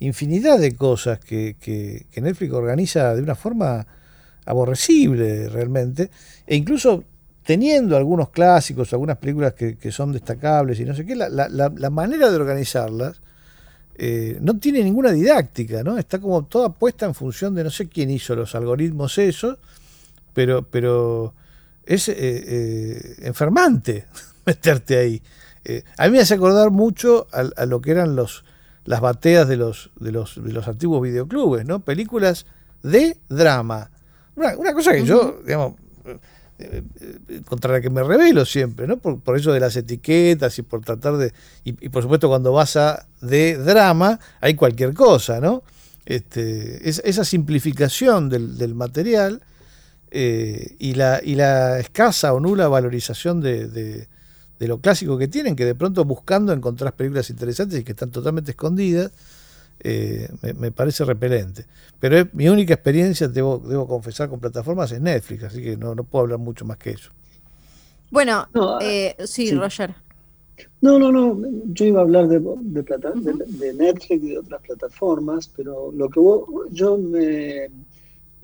infinidad 0.00 0.58
de 0.58 0.74
cosas 0.74 1.20
que, 1.20 1.54
que, 1.60 2.06
Netflix 2.20 2.52
organiza 2.52 3.14
de 3.14 3.22
una 3.22 3.36
forma 3.36 3.86
aborrecible 4.46 5.48
realmente, 5.48 6.10
e 6.46 6.56
incluso 6.56 7.04
teniendo 7.44 7.96
algunos 7.96 8.30
clásicos, 8.30 8.92
algunas 8.92 9.18
películas 9.18 9.54
que, 9.54 9.92
son 9.92 10.12
destacables 10.12 10.80
y 10.80 10.84
no 10.84 10.94
sé 10.94 11.06
qué, 11.06 11.14
la, 11.14 11.28
la, 11.28 11.90
manera 11.90 12.28
de 12.28 12.36
organizarlas 12.36 13.20
eh, 13.94 14.36
no 14.40 14.58
tiene 14.58 14.82
ninguna 14.82 15.12
didáctica, 15.12 15.84
¿no? 15.84 15.96
Está 15.96 16.18
como 16.18 16.44
toda 16.44 16.70
puesta 16.70 17.06
en 17.06 17.14
función 17.14 17.54
de 17.54 17.62
no 17.62 17.70
sé 17.70 17.88
quién 17.88 18.10
hizo 18.10 18.34
los 18.34 18.54
algoritmos 18.56 19.16
esos, 19.18 19.58
pero, 20.34 20.62
pero 20.68 21.34
es 21.84 22.08
eh, 22.08 22.14
eh, 22.18 23.16
enfermante 23.22 24.06
meterte 24.46 24.98
ahí. 24.98 25.22
A 25.98 26.06
mí 26.06 26.12
me 26.12 26.20
hace 26.20 26.34
acordar 26.34 26.70
mucho 26.70 27.26
a, 27.32 27.66
lo 27.66 27.80
que 27.80 27.90
eran 27.90 28.14
los 28.14 28.44
las 28.84 29.00
bateas 29.00 29.48
de 29.48 29.56
los, 29.56 29.90
de 29.98 30.12
los, 30.12 30.40
de 30.40 30.52
los 30.52 30.68
antiguos 30.68 31.02
videoclubes, 31.02 31.66
¿no? 31.66 31.80
Películas 31.80 32.46
de 32.84 33.18
drama. 33.28 33.90
Una, 34.36 34.74
cosa 34.74 34.92
que 34.92 35.04
yo, 35.04 35.40
digamos, 35.44 35.74
eh, 36.58 36.82
eh, 37.00 37.40
contra 37.46 37.72
la 37.72 37.80
que 37.80 37.90
me 37.90 38.02
revelo 38.02 38.44
siempre, 38.44 38.86
¿no? 38.86 38.98
Por, 38.98 39.20
por, 39.20 39.36
eso 39.36 39.52
de 39.52 39.60
las 39.60 39.76
etiquetas 39.76 40.58
y 40.58 40.62
por 40.62 40.82
tratar 40.82 41.16
de. 41.16 41.32
Y, 41.64 41.88
por 41.88 42.02
supuesto, 42.02 42.28
cuando 42.28 42.52
vas 42.52 42.76
a 42.76 43.06
de 43.20 43.56
drama, 43.56 44.20
hay 44.40 44.54
cualquier 44.54 44.94
cosa, 44.94 45.40
¿no? 45.40 45.62
Este, 46.04 46.88
esa 46.88 47.24
simplificación 47.24 48.28
del, 48.28 48.74
material 48.74 49.42
y, 50.12 50.94
la, 50.94 51.20
y 51.22 51.34
la 51.34 51.80
escasa 51.80 52.32
o 52.32 52.38
nula 52.38 52.68
valorización 52.68 53.40
de, 53.40 54.06
de 54.58 54.68
lo 54.68 54.80
clásico 54.80 55.18
que 55.18 55.28
tienen, 55.28 55.56
que 55.56 55.64
de 55.64 55.74
pronto 55.74 56.04
buscando 56.04 56.52
encontrar 56.52 56.94
películas 56.94 57.28
interesantes 57.30 57.80
y 57.80 57.84
que 57.84 57.92
están 57.92 58.10
totalmente 58.10 58.52
escondidas, 58.52 59.12
eh, 59.80 60.28
me, 60.58 60.70
parece 60.70 61.04
repelente. 61.04 61.66
Pero 62.00 62.18
es, 62.18 62.34
mi 62.34 62.48
única 62.48 62.74
experiencia, 62.74 63.28
debo, 63.28 63.58
debo 63.58 63.86
confesar, 63.86 64.28
con 64.28 64.40
plataformas 64.40 64.92
es 64.92 65.00
Netflix, 65.00 65.44
así 65.44 65.62
que 65.62 65.76
no, 65.76 65.94
no 65.94 66.04
puedo 66.04 66.24
hablar 66.24 66.38
mucho 66.38 66.64
más 66.64 66.76
que 66.76 66.90
eso. 66.90 67.10
Bueno, 68.10 68.48
eh, 68.80 69.16
sí, 69.24 69.52
Roger. 69.52 69.94
No, 70.80 70.98
no, 70.98 71.10
no, 71.10 71.38
yo 71.66 71.84
iba 71.84 72.00
a 72.00 72.02
hablar 72.02 72.28
de, 72.28 72.38
de, 72.38 73.74
Netflix 73.74 74.24
y 74.24 74.28
de 74.28 74.38
otras 74.38 74.62
plataformas, 74.62 75.50
pero 75.54 75.92
lo 75.92 76.08
que 76.08 76.20
vos, 76.20 76.46
yo 76.70 76.96
me, 76.96 77.68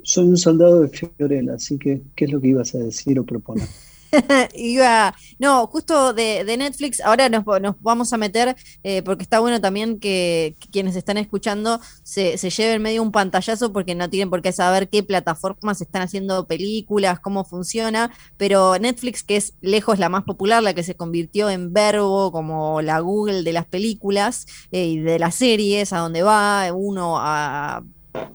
soy 0.02 0.26
un 0.26 0.36
soldado 0.36 0.80
de 0.80 0.88
Fiorella, 0.88 1.54
así 1.54 1.78
que, 1.78 2.02
¿qué 2.14 2.24
es 2.24 2.32
lo 2.32 2.40
que 2.40 2.48
ibas 2.48 2.74
a 2.74 2.78
decir 2.78 3.18
o 3.18 3.24
proponer? 3.24 3.68
Iba, 4.54 5.14
no, 5.38 5.66
justo 5.66 6.12
de, 6.12 6.44
Netflix, 6.44 7.00
ahora 7.00 7.28
nos, 7.28 7.44
vamos 7.80 8.12
a 8.12 8.18
meter, 8.18 8.56
eh, 8.82 9.02
porque 9.02 9.22
está 9.22 9.40
bueno 9.40 9.60
también 9.60 9.98
que, 9.98 10.56
quienes 10.70 10.96
están 10.96 11.16
escuchando 11.16 11.80
se, 12.02 12.36
se, 12.36 12.50
lleven 12.50 12.82
medio 12.82 13.02
un 13.02 13.12
pantallazo, 13.12 13.72
porque 13.72 13.94
no 13.94 14.10
tienen 14.10 14.28
por 14.30 14.42
qué 14.42 14.52
saber 14.52 14.88
qué 14.88 15.02
plataformas 15.02 15.80
están 15.80 16.02
haciendo 16.02 16.46
películas, 16.46 17.20
cómo 17.20 17.44
funciona, 17.44 18.10
pero 18.36 18.78
Netflix, 18.78 19.22
que 19.22 19.36
es 19.36 19.54
lejos 19.60 19.98
la 19.98 20.08
más 20.08 20.24
popular, 20.24 20.62
la 20.62 20.74
que 20.74 20.82
se 20.82 20.94
convirtió 20.94 21.48
en 21.48 21.72
verbo, 21.72 22.32
como 22.32 22.82
la 22.82 23.00
Google 23.00 23.42
de 23.42 23.52
las 23.52 23.66
películas 23.66 24.46
eh, 24.72 24.86
y 24.86 24.98
de 25.00 25.18
las 25.18 25.36
series, 25.36 25.92
a 25.92 25.98
donde 25.98 26.22
va 26.22 26.70
uno 26.72 27.16
a 27.18 27.82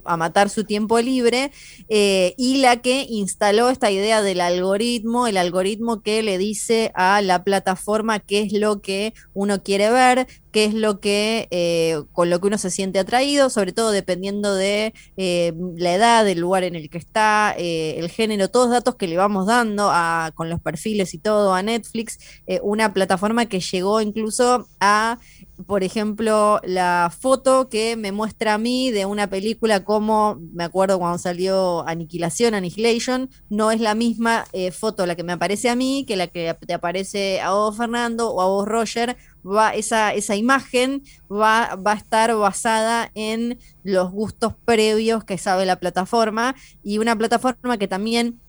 a 0.08 0.18
matar 0.18 0.50
su 0.50 0.64
tiempo 0.64 1.00
libre, 1.00 1.52
eh, 1.90 2.34
y 2.38 2.58
la 2.58 2.82
que 2.82 3.06
instaló 3.10 3.70
esta 3.70 3.92
idea 3.92 4.22
del 4.22 4.42
algoritmo, 4.42 5.28
el 5.28 5.38
algoritmo 5.38 6.02
que 6.02 6.24
le 6.24 6.38
dice 6.38 6.92
a 6.96 7.22
la 7.22 7.44
plataforma 7.44 8.20
qué 8.20 8.42
es 8.42 8.54
lo 8.54 8.82
que 8.82 9.14
uno 9.34 9.62
quiere 9.64 9.92
ver, 9.92 10.28
qué 10.52 10.66
es 10.66 10.74
lo 10.74 11.00
que 11.00 11.48
eh, 11.52 12.02
con 12.14 12.30
lo 12.30 12.40
que 12.40 12.48
uno 12.48 12.58
se 12.58 12.72
siente 12.72 13.00
atraído, 13.00 13.50
sobre 13.50 13.74
todo 13.74 13.92
dependiendo 13.92 14.56
de 14.56 14.94
eh, 15.18 15.54
la 15.76 15.94
edad, 15.94 16.26
del 16.26 16.40
lugar 16.40 16.64
en 16.64 16.76
el 16.76 16.90
que 16.90 16.98
está, 16.98 17.54
el 17.58 18.10
género, 18.10 18.50
todos 18.50 18.72
datos 18.72 18.96
que 18.96 19.08
le 19.08 19.18
vamos 19.18 19.46
dando 19.46 19.90
a, 19.92 20.32
con 20.36 20.50
los 20.50 20.62
perfiles 20.62 21.14
y 21.14 21.20
todo 21.20 21.54
a 21.54 21.62
Netflix, 21.62 22.18
una 22.64 22.94
plataforma 22.94 23.46
que 23.48 23.60
llegó 23.60 24.02
incluso 24.02 24.68
a 24.80 25.20
por 25.66 25.84
ejemplo, 25.84 26.60
la 26.64 27.12
foto 27.18 27.68
que 27.68 27.96
me 27.96 28.12
muestra 28.12 28.54
a 28.54 28.58
mí 28.58 28.92
de 28.92 29.06
una 29.06 29.28
película 29.28 29.84
como, 29.84 30.40
me 30.54 30.64
acuerdo 30.64 31.00
cuando 31.00 31.18
salió 31.18 31.88
Aniquilación, 31.88 32.54
Annihilation, 32.54 33.30
no 33.50 33.72
es 33.72 33.82
la 33.82 33.96
misma 33.96 34.46
eh, 34.54 34.72
foto 34.72 35.06
la 35.08 35.16
que 35.16 35.24
me 35.24 35.34
aparece 35.34 35.70
a 35.70 35.76
mí 35.76 36.06
que 36.08 36.16
la 36.16 36.28
que 36.28 36.56
te 36.66 36.74
aparece 36.74 37.42
a 37.42 37.52
vos, 37.52 37.76
Fernando, 37.76 38.30
o 38.30 38.42
a 38.42 38.48
vos, 38.48 38.68
Roger. 38.68 39.18
Va, 39.46 39.74
esa, 39.74 40.14
esa 40.14 40.36
imagen 40.36 41.04
va, 41.32 41.76
va 41.76 41.94
a 41.94 41.96
estar 41.96 42.36
basada 42.36 43.12
en 43.16 43.60
los 43.84 44.12
gustos 44.12 44.54
previos 44.66 45.24
que 45.24 45.38
sabe 45.38 45.66
la 45.66 45.80
plataforma 45.80 46.56
y 46.84 46.98
una 46.98 47.16
plataforma 47.16 47.78
que 47.78 47.88
también 47.88 48.42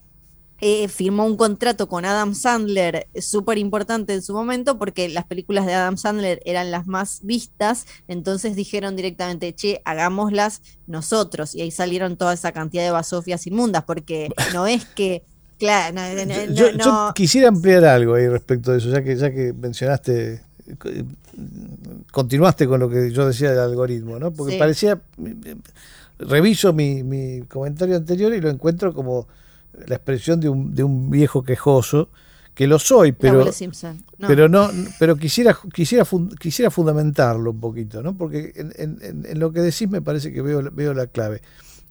eh, 0.61 0.87
firmó 0.87 1.25
un 1.25 1.37
contrato 1.37 1.87
con 1.87 2.05
Adam 2.05 2.35
Sandler 2.35 3.07
súper 3.19 3.57
importante 3.57 4.13
en 4.13 4.21
su 4.21 4.33
momento 4.33 4.77
porque 4.77 5.09
las 5.09 5.25
películas 5.25 5.65
de 5.65 5.73
Adam 5.73 5.97
Sandler 5.97 6.41
eran 6.45 6.71
las 6.71 6.87
más 6.87 7.19
vistas, 7.23 7.85
entonces 8.07 8.55
dijeron 8.55 8.95
directamente, 8.95 9.53
che, 9.53 9.81
hagámoslas 9.85 10.61
nosotros, 10.87 11.55
y 11.55 11.61
ahí 11.61 11.71
salieron 11.71 12.17
toda 12.17 12.33
esa 12.33 12.51
cantidad 12.51 12.83
de 12.83 12.91
basofias 12.91 13.47
inmundas, 13.47 13.83
porque 13.83 14.29
no 14.53 14.67
es 14.67 14.85
que... 14.85 15.23
Claro, 15.57 15.99
yo, 16.53 17.11
quisiera 17.13 17.49
ampliar 17.49 17.83
algo 17.83 18.13
ahí 18.13 18.29
respecto 18.29 18.71
de 18.71 18.77
eso, 18.77 18.89
ya 18.89 19.03
que, 19.03 19.17
ya 19.17 19.29
que 19.29 19.51
mencionaste 19.51 20.41
continuaste 22.11 22.67
con 22.67 22.79
lo 22.79 22.89
que 22.89 23.11
yo 23.11 23.27
decía 23.27 23.51
del 23.51 23.59
algoritmo, 23.59 24.19
¿no? 24.19 24.31
Porque 24.31 24.57
parecía, 24.57 24.99
reviso 26.17 26.73
mi, 26.73 27.03
mi 27.03 27.41
comentario 27.41 27.95
anterior 27.95 28.33
y 28.33 28.41
lo 28.41 28.49
encuentro 28.49 28.93
como 28.93 29.27
la 29.73 29.95
expresión 29.95 30.39
de 30.39 30.49
un, 30.49 30.73
de 30.73 30.83
un 30.83 31.09
viejo 31.09 31.43
quejoso, 31.43 32.09
que 32.59 32.67
lo 32.67 32.77
soy, 32.77 33.13
pero, 33.13 33.45
no. 34.17 34.27
pero 34.27 34.49
no, 34.49 34.69
pero 34.99 35.15
quisiera, 35.15 35.57
quisiera, 35.73 36.05
quisiera 36.37 36.69
fundamentarlo 36.69 37.51
un 37.51 37.59
poquito, 37.61 38.03
¿no? 38.03 38.17
Porque 38.17 38.51
en, 38.53 38.99
en, 39.25 39.39
lo 39.39 39.53
que 39.53 39.61
decís 39.61 39.89
me 39.89 40.01
parece 40.01 40.33
que 40.33 40.41
veo, 40.41 40.69
veo 40.73 40.93
la 40.93 41.07
clave. 41.07 41.41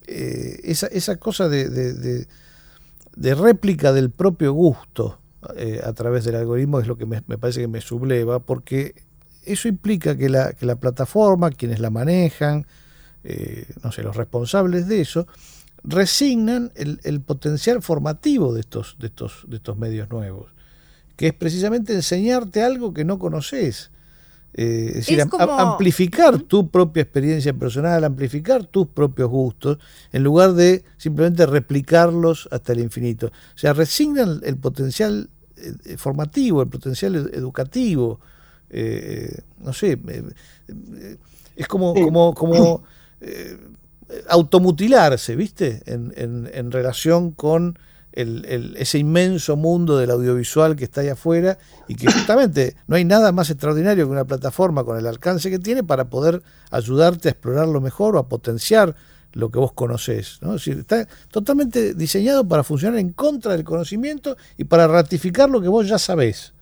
Eh, 0.07 0.61
esa, 0.65 0.87
esa 0.89 1.17
cosa 1.17 1.49
de, 1.49 1.69
de, 1.71 3.35
réplica 3.35 3.95
del 3.95 4.11
propio 4.11 4.53
gusto 4.53 5.19
eh, 5.57 5.81
a 5.83 5.95
través 5.95 6.25
del 6.25 6.35
algoritmo 6.35 6.81
es 6.81 6.87
lo 6.87 6.99
que 6.99 7.07
me, 7.07 7.23
parece 7.23 7.61
que 7.61 7.69
me 7.69 7.81
subleva, 7.81 8.39
porque 8.39 8.95
eso 9.47 9.69
implica 9.69 10.19
que 10.19 10.29
la, 10.29 10.53
que 10.53 10.67
la 10.67 10.77
plataforma, 10.77 11.51
quienes 11.51 11.81
la 11.81 11.89
manejan, 11.89 12.67
eh, 13.25 13.67
no 13.83 13.91
sé, 13.91 14.03
los 14.03 14.17
responsables 14.17 14.87
de 14.87 15.01
eso, 15.01 15.27
resignan 15.85 16.73
el, 16.75 17.21
potencial 17.21 17.83
formativo 17.83 18.53
de 18.53 18.61
estos, 18.61 18.97
de, 18.99 19.09
estos, 19.09 19.45
de 19.47 19.57
estos 19.57 19.77
medios 19.79 20.11
nuevos, 20.11 20.53
que 21.17 21.29
es 21.29 21.35
precisamente 21.35 21.93
enseñarte 21.95 22.63
algo 22.63 22.93
que 22.93 23.05
no 23.05 23.19
conoces. 23.19 23.91
Eh, 24.55 24.87
es 24.89 24.95
decir, 24.95 25.23
amplificar 25.23 26.41
tu 26.41 26.71
propia 26.71 27.03
experiencia 27.03 27.53
personal, 27.53 28.03
amplificar 28.03 28.65
tus 28.67 28.89
propios 28.89 29.29
gustos, 29.29 29.79
en 30.11 30.25
lugar 30.25 30.55
de 30.55 30.85
simplemente 30.97 31.47
replicarlos 31.47 32.49
hasta 32.51 32.73
el 32.73 32.81
infinito. 32.81 33.27
O 33.27 33.59
sea, 33.59 33.73
resignan 33.73 34.41
el 34.43 34.57
potencial 34.57 35.29
eh, 35.57 35.97
formativo, 35.97 36.63
el 36.63 36.69
potencial 36.69 37.15
educativo. 37.15 38.21
Eh, 38.71 39.43
no 39.61 39.73
sé, 39.73 39.99
es 41.57 41.69
como, 41.69 41.95
como, 41.95 42.35
como 42.35 42.83
automutilarse, 44.29 45.37
¿viste? 45.37 45.83
En, 45.87 46.13
en, 46.17 46.73
relación 46.73 47.33
con 47.33 47.79
el, 48.13 48.75
ese 48.79 48.99
inmenso 48.99 49.57
mundo 49.57 49.99
del 49.99 50.11
audiovisual 50.11 50.77
que 50.77 50.85
está 50.85 51.03
ahí 51.03 51.09
afuera 51.09 51.59
y 51.89 51.95
que 51.95 52.11
justamente 52.11 52.77
no 52.87 52.97
hay 52.97 53.05
nada 53.05 53.33
más 53.33 53.51
extraordinario 53.51 54.07
que 54.07 54.13
una 54.13 54.25
plataforma 54.25 54.85
con 54.85 54.97
el 54.99 55.07
alcance 55.07 55.51
que 55.51 55.59
tiene 55.59 55.85
para 55.85 56.09
poder 56.09 56.43
ayudarte 56.71 57.29
a 57.29 57.33
explorarlo 57.33 57.81
mejor 57.81 58.17
o 58.17 58.19
a 58.19 58.29
potenciar 58.29 58.97
lo 59.35 59.51
que 59.51 59.59
vos 59.59 59.73
conocés. 59.73 60.39
¿no? 60.41 60.55
Es 60.55 60.67
está 60.67 61.07
totalmente 61.31 61.95
diseñado 61.95 62.49
para 62.49 62.65
funcionar 62.65 62.99
en 62.99 63.13
contra 63.13 63.53
del 63.53 63.65
conocimiento 63.65 64.37
y 64.57 64.65
para 64.65 64.89
ratificar 64.89 65.51
lo 65.51 65.61
que 65.61 65.69
vos 65.69 65.87
ya 65.87 65.99
sabés. 65.99 66.55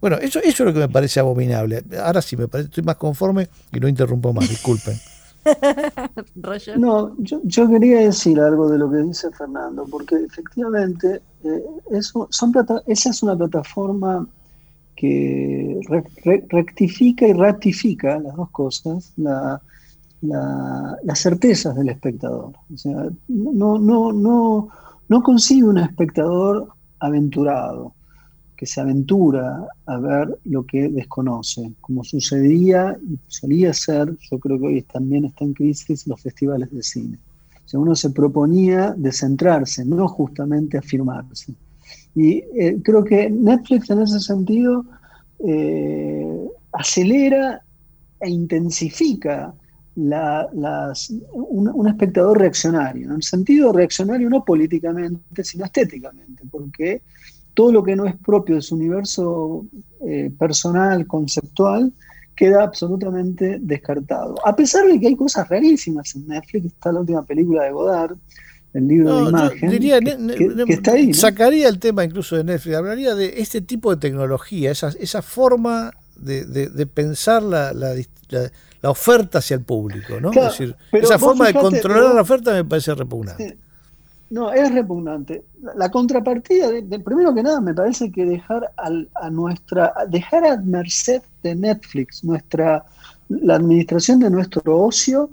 Bueno, 0.00 0.18
eso, 0.18 0.38
eso 0.38 0.62
es 0.62 0.66
lo 0.66 0.72
que 0.72 0.80
me 0.80 0.88
parece 0.88 1.18
abominable. 1.18 1.82
Ahora 2.02 2.22
sí, 2.22 2.36
me 2.36 2.46
parece, 2.46 2.68
estoy 2.68 2.84
más 2.84 2.96
conforme 2.96 3.48
y 3.72 3.80
no 3.80 3.88
interrumpo 3.88 4.32
más, 4.32 4.48
disculpen. 4.48 4.98
no, 6.78 7.14
yo, 7.18 7.68
quería 7.68 8.00
decir 8.00 8.40
algo 8.40 8.70
de 8.70 8.78
lo 8.78 8.90
que 8.90 8.98
dice 8.98 9.30
Fernando, 9.30 9.86
porque 9.90 10.16
efectivamente 10.16 11.20
eh, 11.44 11.64
eso, 11.90 12.28
esa 12.86 13.10
es 13.10 13.22
una 13.22 13.36
plataforma 13.36 14.26
que 14.96 15.80
rectifica 16.48 17.26
y 17.26 17.32
ratifica 17.32 18.18
las 18.18 18.36
dos 18.36 18.50
cosas, 18.50 19.12
la, 19.16 19.60
las 20.22 21.18
certezas 21.18 21.74
del 21.76 21.90
espectador. 21.90 22.52
O 22.72 22.76
sea, 22.76 23.06
no, 23.28 23.78
no, 23.78 24.12
no, 24.12 24.68
no 25.08 25.22
consigue 25.22 25.64
un 25.64 25.78
espectador 25.78 26.68
aventurado 27.00 27.92
que 28.56 28.66
se 28.66 28.80
aventura 28.80 29.66
a 29.86 29.98
ver 29.98 30.38
lo 30.44 30.64
que 30.64 30.88
desconoce, 30.88 31.72
como 31.80 32.04
sucedía 32.04 32.96
y 33.02 33.18
solía 33.28 33.72
ser, 33.72 34.16
yo 34.30 34.38
creo 34.38 34.58
que 34.58 34.66
hoy 34.66 34.82
también 34.82 35.24
está 35.24 35.44
en 35.44 35.54
crisis, 35.54 36.06
los 36.06 36.20
festivales 36.20 36.70
de 36.70 36.82
cine. 36.82 37.18
O 37.72 37.80
uno 37.80 37.94
se 37.96 38.10
proponía 38.10 38.94
de 38.96 39.10
centrarse, 39.10 39.84
no 39.84 40.06
justamente 40.06 40.78
afirmarse. 40.78 41.54
Y 42.14 42.44
eh, 42.54 42.78
creo 42.82 43.02
que 43.02 43.28
Netflix 43.28 43.90
en 43.90 44.02
ese 44.02 44.20
sentido 44.20 44.84
eh, 45.40 46.48
acelera 46.72 47.60
e 48.20 48.30
intensifica 48.30 49.52
las, 49.96 51.10
un, 51.32 51.68
un, 51.68 51.88
espectador 51.88 52.38
reaccionario, 52.38 53.06
en 53.06 53.16
el 53.16 53.22
sentido 53.22 53.72
reaccionario 53.72 54.28
no 54.28 54.44
políticamente, 54.44 55.44
sino 55.44 55.64
estéticamente, 55.64 56.42
porque 56.50 57.02
todo 57.54 57.72
lo 57.72 57.82
que 57.82 57.96
no 57.96 58.04
es 58.04 58.16
propio 58.16 58.56
de 58.56 58.62
su 58.62 58.74
universo 58.74 59.64
eh, 60.06 60.30
personal, 60.38 61.06
conceptual, 61.06 61.92
queda 62.34 62.64
absolutamente 62.64 63.58
descartado. 63.60 64.34
A 64.44 64.54
pesar 64.54 64.86
de 64.86 64.98
que 64.98 65.06
hay 65.06 65.16
cosas 65.16 65.48
rarísimas 65.48 66.14
en 66.16 66.26
Netflix, 66.26 66.66
está 66.66 66.92
la 66.92 67.00
última 67.00 67.24
película 67.24 67.64
de 67.64 67.72
Godard, 67.72 68.16
el 68.74 68.88
libro 68.88 69.16
de 69.16 69.28
imagen, 69.30 69.70
que, 69.70 70.72
está 70.72 70.92
ahí. 70.92 71.14
Sacaría 71.14 71.68
el 71.68 71.78
tema 71.78 72.04
incluso 72.04 72.36
de 72.36 72.42
Netflix, 72.42 72.76
hablaría 72.76 73.14
de 73.14 73.34
este 73.40 73.60
tipo 73.60 73.94
de 73.94 74.00
tecnología, 74.00 74.72
esa, 74.72 74.88
esa 74.98 75.22
forma 75.22 75.92
de, 76.16 76.88
pensar 76.92 77.42
la, 77.42 77.72
la, 77.72 78.90
oferta 78.90 79.38
hacia 79.38 79.54
el 79.54 79.62
público, 79.62 80.20
¿no? 80.20 80.30
es 80.32 80.42
decir, 80.42 80.76
esa 80.92 81.18
forma 81.18 81.46
de 81.46 81.54
controlar 81.54 82.14
la 82.14 82.22
oferta 82.22 82.52
me 82.52 82.64
parece 82.64 82.94
repugnante. 82.94 83.56
No, 84.34 84.52
es 84.52 84.74
repugnante. 84.74 85.44
La, 85.76 85.92
contrapartida, 85.92 86.68
de, 86.68 86.98
primero 86.98 87.32
que 87.32 87.44
nada, 87.44 87.60
me 87.60 87.72
parece 87.72 88.10
que 88.10 88.26
dejar 88.26 88.68
a 88.76 89.30
nuestra, 89.30 89.94
dejar 90.08 90.44
a 90.44 90.56
merced 90.56 91.22
de 91.44 91.54
Netflix 91.54 92.24
nuestra, 92.24 92.84
la 93.28 93.54
administración 93.54 94.18
de 94.18 94.30
nuestro 94.30 94.82
ocio 94.82 95.30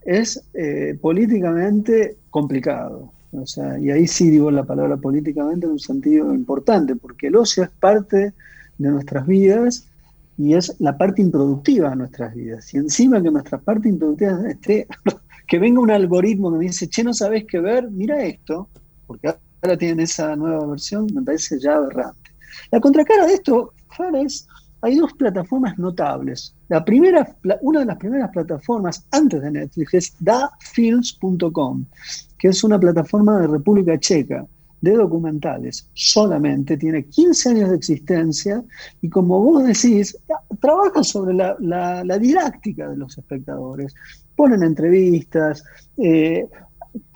es 0.00 0.42
eh, 0.54 0.98
políticamente 0.98 2.16
complicado. 2.30 3.12
O 3.32 3.46
sea, 3.46 3.78
y 3.78 3.90
ahí 3.90 4.06
sí 4.06 4.30
digo 4.30 4.50
la 4.50 4.64
palabra 4.64 4.96
políticamente 4.96 5.66
en 5.66 5.72
un 5.72 5.78
sentido 5.78 6.32
importante, 6.32 6.96
porque 6.96 7.26
el 7.26 7.36
ocio 7.36 7.64
es 7.64 7.68
parte 7.68 8.32
de 8.78 8.90
nuestras 8.90 9.26
vidas 9.26 9.86
y 10.38 10.54
es 10.54 10.74
la 10.78 10.96
parte 10.96 11.20
improductiva 11.20 11.90
de 11.90 11.96
nuestras 11.96 12.34
vidas. 12.34 12.72
Y 12.72 12.78
encima 12.78 13.22
que 13.22 13.30
nuestra 13.30 13.58
parte 13.58 13.90
improductiva 13.90 14.40
esté 14.48 14.86
que 15.48 15.58
venga 15.58 15.80
un 15.80 15.90
algoritmo 15.90 16.52
que 16.52 16.58
me 16.58 16.64
dice, 16.66 16.88
che, 16.88 17.02
no 17.02 17.14
sabes 17.14 17.46
qué 17.46 17.58
ver, 17.58 17.90
mira 17.90 18.22
esto, 18.22 18.68
porque 19.06 19.28
ahora 19.62 19.78
tienen 19.78 20.00
esa 20.00 20.36
nueva 20.36 20.66
versión, 20.66 21.06
me 21.14 21.22
parece 21.22 21.58
ya 21.58 21.76
aberrante. 21.76 22.30
La 22.70 22.78
contracara 22.80 23.26
de 23.26 23.32
esto, 23.32 23.72
es, 24.22 24.46
hay 24.82 24.96
dos 24.96 25.14
plataformas 25.14 25.78
notables. 25.78 26.54
La 26.68 26.84
primera, 26.84 27.34
una 27.62 27.80
de 27.80 27.86
las 27.86 27.96
primeras 27.96 28.30
plataformas 28.30 29.06
antes 29.10 29.40
de 29.40 29.50
Netflix 29.50 29.94
es 29.94 30.14
dafilms.com, 30.20 31.86
que 32.38 32.48
es 32.48 32.62
una 32.62 32.78
plataforma 32.78 33.40
de 33.40 33.46
República 33.46 33.98
Checa 33.98 34.46
de 34.82 34.92
documentales 34.92 35.88
solamente, 35.94 36.76
tiene 36.76 37.04
15 37.04 37.48
años 37.48 37.70
de 37.70 37.76
existencia 37.76 38.62
y 39.00 39.08
como 39.08 39.40
vos 39.40 39.64
decís, 39.64 40.16
trabaja 40.60 41.02
sobre 41.02 41.34
la 41.34 42.18
didáctica 42.20 42.88
de 42.88 42.98
los 42.98 43.16
espectadores 43.16 43.94
ponen 44.38 44.62
entrevistas, 44.62 45.64
eh, 45.96 46.46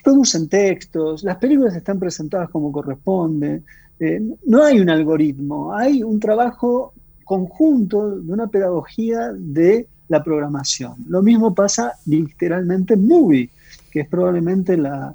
producen 0.03 0.49
textos, 0.49 1.23
las 1.23 1.37
películas 1.37 1.77
están 1.77 2.01
presentadas 2.01 2.51
como 2.51 2.73
corresponde. 2.73 3.63
Eh, 4.01 4.21
no 4.47 4.65
hay 4.65 4.81
un 4.81 4.91
algoritmo, 4.91 5.73
hay 5.73 6.03
un 6.03 6.19
trabajo 6.19 6.93
conjunto 7.25 8.19
de 8.19 8.33
una 8.33 8.49
pedagogía 8.49 9.31
de 9.33 9.87
la 10.09 10.21
programación. 10.25 10.97
Lo 11.07 11.23
mismo 11.23 11.55
pasa 11.55 11.93
literalmente 12.07 12.95
en 12.95 13.07
Movie, 13.07 13.51
que 13.93 14.01
es 14.01 14.09
probablemente 14.09 14.77
la, 14.77 15.15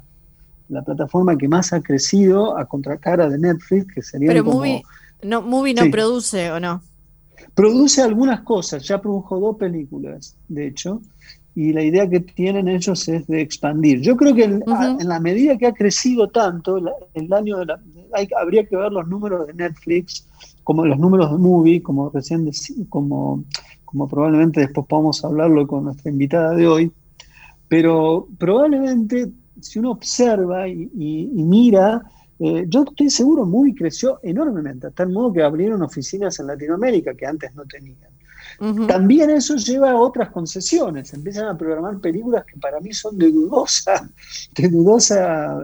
plataforma 0.86 1.36
que 1.36 1.46
más 1.46 1.74
ha 1.74 1.80
crecido 1.82 2.56
a 2.56 2.64
contracara 2.64 3.28
de 3.28 3.38
Netflix, 3.38 3.94
que 3.94 4.02
sería 4.02 4.28
Pero 4.28 4.44
Movie 4.44 4.82
no, 5.22 5.42
movie 5.42 5.74
no 5.74 5.90
produce, 5.90 6.50
¿o 6.52 6.58
no? 6.58 6.82
Produce 7.54 8.02
algunas 8.02 8.40
cosas, 8.40 8.86
ya 8.86 9.00
produjo 9.00 9.38
dos 9.38 9.56
películas, 9.56 10.36
de 10.48 10.68
hecho, 10.68 11.02
y 11.58 11.72
la 11.72 11.82
idea 11.82 12.08
que 12.08 12.20
tienen 12.20 12.68
ellos 12.68 13.08
es 13.08 13.26
de 13.26 13.40
expandir. 13.40 14.00
Yo 14.00 14.16
creo 14.16 14.32
que 14.32 14.44
en, 14.44 14.62
la 15.00 15.18
medida 15.18 15.58
que 15.58 15.66
ha 15.66 15.72
crecido 15.72 16.28
tanto, 16.28 16.76
el 17.14 17.32
año 17.32 17.58
de 17.58 17.66
la, 17.66 17.80
habría 18.40 18.64
que 18.64 18.76
ver 18.76 18.92
los 18.92 19.08
números 19.08 19.48
de 19.48 19.54
Netflix, 19.54 20.24
como 20.62 20.86
los 20.86 20.96
números 21.00 21.32
de 21.32 21.38
Movie, 21.38 21.82
como 21.82 22.10
recién 22.10 22.48
como, 22.88 23.42
como 23.84 24.06
probablemente 24.06 24.60
después 24.60 24.86
podamos 24.86 25.24
hablarlo 25.24 25.66
con 25.66 25.82
nuestra 25.82 26.12
invitada 26.12 26.54
de 26.54 26.68
hoy, 26.68 26.92
pero 27.66 28.28
probablemente 28.38 29.28
si 29.60 29.80
uno 29.80 29.90
observa 29.90 30.68
y, 30.68 30.86
mira, 31.34 32.00
eh, 32.38 32.66
yo 32.68 32.84
estoy 32.84 33.10
seguro, 33.10 33.44
Movie 33.44 33.74
creció 33.74 34.20
enormemente, 34.22 34.86
hasta 34.86 35.02
el 35.02 35.08
modo 35.08 35.32
que 35.32 35.42
abrieron 35.42 35.82
oficinas 35.82 36.38
en 36.38 36.46
Latinoamérica 36.46 37.14
que 37.14 37.26
antes 37.26 37.52
no 37.56 37.64
tenían. 37.64 38.17
También 38.88 39.30
eso 39.30 39.54
lleva 39.54 39.92
a 39.92 39.96
otras 39.96 40.30
concesiones. 40.30 41.14
Empiezan 41.14 41.46
a 41.46 41.56
programar 41.56 42.00
películas 42.00 42.44
que 42.44 42.58
para 42.58 42.80
mí 42.80 42.92
son 42.92 43.16
de 43.18 43.30
dudosa, 43.30 44.10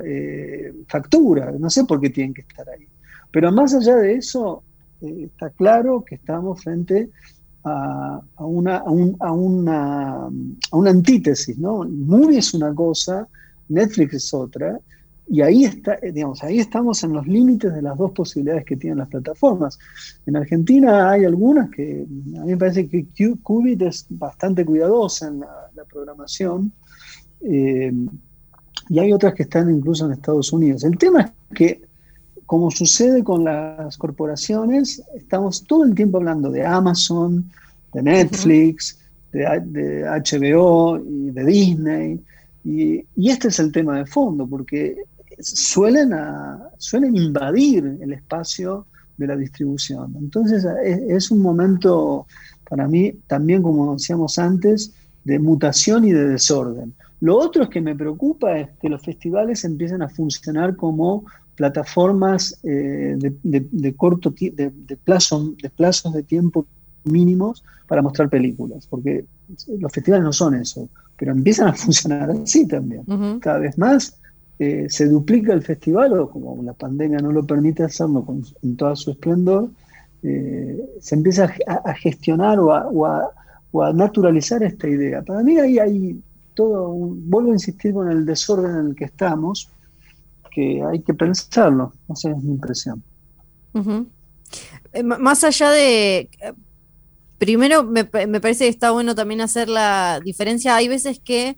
eh, 0.04 0.72
factura. 0.86 1.52
No 1.58 1.68
sé 1.70 1.84
por 1.84 2.00
qué 2.00 2.10
tienen 2.10 2.34
que 2.34 2.42
estar 2.42 2.68
ahí. 2.68 2.86
Pero 3.32 3.50
más 3.50 3.74
allá 3.74 3.96
de 3.96 4.14
eso, 4.14 4.62
eh, 5.00 5.24
está 5.24 5.50
claro 5.50 6.04
que 6.04 6.14
estamos 6.14 6.62
frente 6.62 7.10
a, 7.64 8.20
una, 8.38 8.76
a, 8.76 8.90
una, 8.90 10.26
a 10.26 10.76
una 10.76 10.90
antítesis. 10.90 11.58
¿no? 11.58 11.84
Movie 11.84 12.38
es 12.38 12.54
una 12.54 12.74
cosa, 12.74 13.26
Netflix 13.68 14.14
es 14.14 14.34
otra, 14.34 14.78
y 15.26 15.40
ahí, 15.40 15.64
está, 15.64 15.94
eh, 16.02 16.12
digamos, 16.12 16.42
ahí 16.42 16.58
estamos 16.58 17.02
en 17.02 17.14
los 17.14 17.26
límites 17.26 17.72
de 17.72 17.82
las 17.82 17.96
dos 17.96 18.12
posibilidades 18.12 18.64
que 18.64 18.76
tienen 18.76 18.98
las 18.98 19.08
plataformas. 19.08 19.78
En 20.26 20.36
Argentina 20.36 21.10
hay 21.10 21.24
algunas 21.24 21.70
que 21.70 22.06
a 22.36 22.40
mí 22.40 22.52
me 22.52 22.56
parece 22.56 22.88
que 22.88 23.06
Qubit 23.42 23.82
es 23.82 24.06
bastante 24.10 24.64
cuidadosa 24.64 25.28
en 25.28 25.40
la, 25.40 25.48
programación 25.90 26.72
eh, 27.42 27.92
y 28.88 28.98
hay 28.98 29.12
otras 29.12 29.34
que 29.34 29.44
están 29.44 29.70
incluso 29.70 30.06
en 30.06 30.12
Estados 30.12 30.52
Unidos. 30.52 30.84
El 30.84 30.98
tema 30.98 31.22
es 31.22 31.30
que, 31.56 31.82
como 32.46 32.70
sucede 32.70 33.22
con 33.22 33.44
las 33.44 33.96
corporaciones, 33.96 35.02
estamos 35.14 35.64
todo 35.64 35.84
el 35.84 35.94
tiempo 35.94 36.18
hablando 36.18 36.50
de 36.50 36.66
Amazon, 36.66 37.50
de 37.92 38.02
Netflix, 38.02 38.98
de, 39.32 39.60
de 39.64 40.04
HBO 40.04 40.98
y 40.98 41.30
de 41.30 41.44
Disney 41.44 42.20
Y, 42.64 43.04
este 43.16 43.48
es 43.48 43.58
el 43.58 43.72
tema 43.72 43.98
de 43.98 44.06
fondo, 44.06 44.46
porque 44.46 44.96
suelen, 45.40 46.10
suelen 46.78 47.16
invadir 47.16 47.98
el 48.00 48.12
espacio 48.12 48.86
de 49.16 49.26
la 49.26 49.36
distribución. 49.36 50.14
Entonces 50.18 50.64
es, 50.84 51.30
un 51.30 51.40
momento, 51.40 52.26
para 52.68 52.88
mí, 52.88 53.12
también 53.26 53.62
como 53.62 53.92
decíamos 53.92 54.38
antes, 54.38 54.92
de 55.24 55.38
mutación 55.38 56.04
y 56.04 56.12
de 56.12 56.28
desorden. 56.28 56.94
Lo 57.20 57.38
otro 57.38 57.62
es 57.62 57.68
que 57.70 57.80
me 57.80 57.94
preocupa 57.94 58.58
es 58.58 58.68
que 58.80 58.88
los 58.88 59.02
festivales 59.02 59.64
empiecen 59.64 60.02
a 60.02 60.08
funcionar 60.08 60.76
como 60.76 61.24
plataformas 61.54 62.58
eh, 62.64 63.16
de, 63.16 63.94
corto 63.94 64.34
de, 64.36 64.98
plazo, 65.04 65.54
de 65.62 65.70
plazos 65.70 66.12
de 66.12 66.22
tiempo 66.24 66.66
mínimos 67.04 67.62
para 67.86 68.02
mostrar 68.02 68.28
películas, 68.28 68.86
porque 68.88 69.24
los 69.78 69.92
festivales 69.92 70.24
no 70.24 70.32
son 70.32 70.54
eso, 70.56 70.88
pero 71.16 71.32
empiezan 71.32 71.68
a 71.68 71.72
funcionar 71.74 72.30
así 72.30 72.66
también. 72.66 73.04
Cada 73.40 73.58
vez 73.58 73.78
más 73.78 74.18
eh, 74.58 74.86
se 74.88 75.08
duplica 75.08 75.52
el 75.52 75.62
festival, 75.62 76.18
o 76.18 76.30
como 76.30 76.62
la 76.62 76.74
pandemia 76.74 77.18
no 77.18 77.32
lo 77.32 77.44
permite 77.44 77.82
hacerlo 77.82 78.24
con, 78.24 78.44
en 78.62 78.76
todo 78.76 78.94
su 78.94 79.10
esplendor, 79.10 79.68
eh, 80.22 80.80
se 81.00 81.16
empieza 81.16 81.52
a, 81.66 81.92
gestionar 81.94 82.58
o 82.60 82.72
a, 82.72 83.92
naturalizar 83.92 84.62
esta 84.62 84.86
idea. 84.88 85.22
Para 85.22 85.42
mí 85.42 85.58
ahí 85.58 85.78
hay 85.80 86.20
todo, 86.54 86.88
vuelvo 86.90 87.50
a 87.50 87.54
insistir 87.54 87.92
con 87.92 88.08
el 88.08 88.24
desorden 88.24 88.70
en 88.76 88.86
el 88.86 88.94
que 88.94 89.06
estamos, 89.06 89.68
que 90.52 90.80
hay 90.84 91.00
que 91.00 91.14
pensarlo, 91.14 91.92
no 92.08 92.14
sé, 92.14 92.30
es 92.30 92.42
mi 92.42 92.52
impresión. 92.52 93.02
Eh, 94.92 95.02
más 95.02 95.42
allá 95.42 95.70
de, 95.70 96.30
primero 97.38 97.82
me, 97.82 98.04
parece 98.04 98.64
que 98.64 98.70
está 98.70 98.92
bueno 98.92 99.16
también 99.16 99.40
hacer 99.40 99.68
la 99.68 100.20
diferencia, 100.24 100.76
hay 100.76 100.86
veces 100.86 101.18
que 101.18 101.56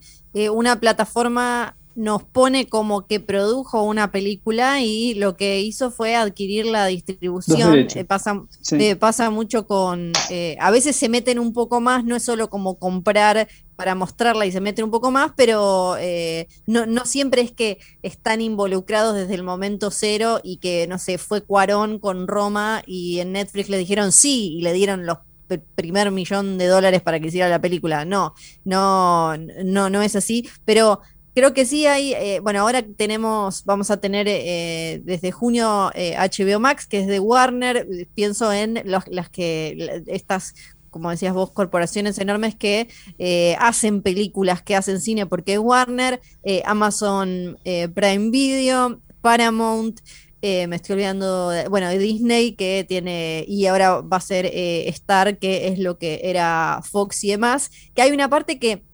una 0.51 0.81
plataforma 0.81 1.77
nos 1.97 2.23
pone 2.23 2.69
como 2.69 3.07
que 3.07 3.21
produjo 3.21 3.83
una 3.83 4.13
película 4.13 4.83
y 4.83 5.15
lo 5.15 5.35
que 5.35 5.61
hizo 5.61 5.91
fue 5.91 6.15
adquirir 6.15 6.67
la 6.67 6.87
distribución. 6.87 7.89
Eh, 7.95 8.05
pasa, 8.05 8.43
eh, 8.73 8.97
pasa 8.97 9.31
mucho 9.31 9.67
con, 9.67 10.13
eh, 10.31 10.57
a 10.61 10.71
veces 10.71 10.95
se 10.95 11.09
meten 11.09 11.39
un 11.39 11.55
poco 11.55 11.81
más, 11.81 12.05
no 12.05 12.15
es 12.15 12.23
solo 12.23 12.51
como 12.51 12.79
comprar 12.79 13.49
para 13.77 13.95
mostrarla 13.95 14.45
y 14.45 14.53
se 14.53 14.61
meten 14.61 14.85
un 14.85 14.91
poco 14.91 15.11
más, 15.11 15.33
pero 15.37 15.97
no, 16.67 16.87
no 16.87 17.05
siempre 17.05 17.43
es 17.43 17.53
que 17.53 17.79
están 18.03 18.41
involucrados 18.41 19.15
desde 19.15 19.35
el 19.35 19.43
momento 19.43 19.91
cero 19.91 20.41
y 20.43 20.59
que, 20.59 20.87
no 20.87 20.99
sé, 20.99 21.19
fue 21.19 21.43
Cuarón 21.43 21.99
con 21.99 22.27
Roma 22.27 22.83
y 22.87 23.21
en 23.21 23.33
Netflix 23.33 23.69
le 23.69 23.79
dijeron 23.79 24.13
sí 24.13 24.57
y 24.59 24.63
le 24.63 24.73
dieron 24.73 25.07
los 25.07 25.19
primer 25.75 26.11
millón 26.11 26.59
de 26.59 26.67
dólares 26.67 27.03
para 27.03 27.21
que 27.21 27.29
hiciera 27.29 27.49
la 27.49 27.61
película. 27.61 28.05
No, 28.05 28.35
no, 28.65 29.37
no, 29.37 29.91
no 29.91 30.03
es 30.03 30.17
así, 30.17 30.49
pero 30.65 31.01
Creo 31.37 31.53
que 31.53 31.67
sí 31.67 31.85
hay, 31.85 32.15
eh, 32.15 32.41
bueno, 32.41 32.61
ahora 32.61 32.81
tenemos, 32.81 33.63
vamos 33.67 33.91
a 33.91 33.99
tener 33.99 34.27
eh, 34.27 35.03
desde 35.05 35.33
junio 35.33 35.91
HBO 35.95 36.49
eh, 36.49 36.59
Max, 36.59 36.87
que 36.87 37.01
es 37.01 37.07
de 37.07 37.21
Warner, 37.21 37.87
pienso 38.15 38.55
en 38.55 38.81
las 38.87 39.29
que, 39.29 40.03
estas 40.07 40.55
como 40.89 41.11
decías 41.11 41.35
vos, 41.35 41.51
corporaciones 41.51 42.19
enormes 42.21 42.55
que 42.55 42.89
hacen 43.61 44.01
películas, 44.01 44.63
que 44.63 44.77
hacen 44.77 44.99
cine, 44.99 45.27
porque 45.27 45.59
Warner, 45.59 46.23
Amazon 46.65 47.59
Prime 47.63 48.31
Video, 48.31 49.03
Paramount, 49.21 50.01
me 50.41 50.75
estoy 50.75 50.95
olvidando, 50.95 51.53
bueno, 51.69 51.91
de 51.91 51.99
Disney 51.99 52.53
que 52.53 52.87
tiene, 52.89 53.45
y 53.47 53.67
ahora 53.67 54.01
va 54.01 54.17
a 54.17 54.21
ser 54.21 54.47
Star, 54.47 55.37
que 55.37 55.69
es 55.69 55.79
lo 55.79 55.99
que 55.99 56.23
era 56.25 56.81
Fox 56.83 57.25
y 57.25 57.33
demás, 57.33 57.71
que 57.95 58.01
hay 58.01 58.13
una 58.13 58.31
parte 58.31 58.59
que 58.59 58.87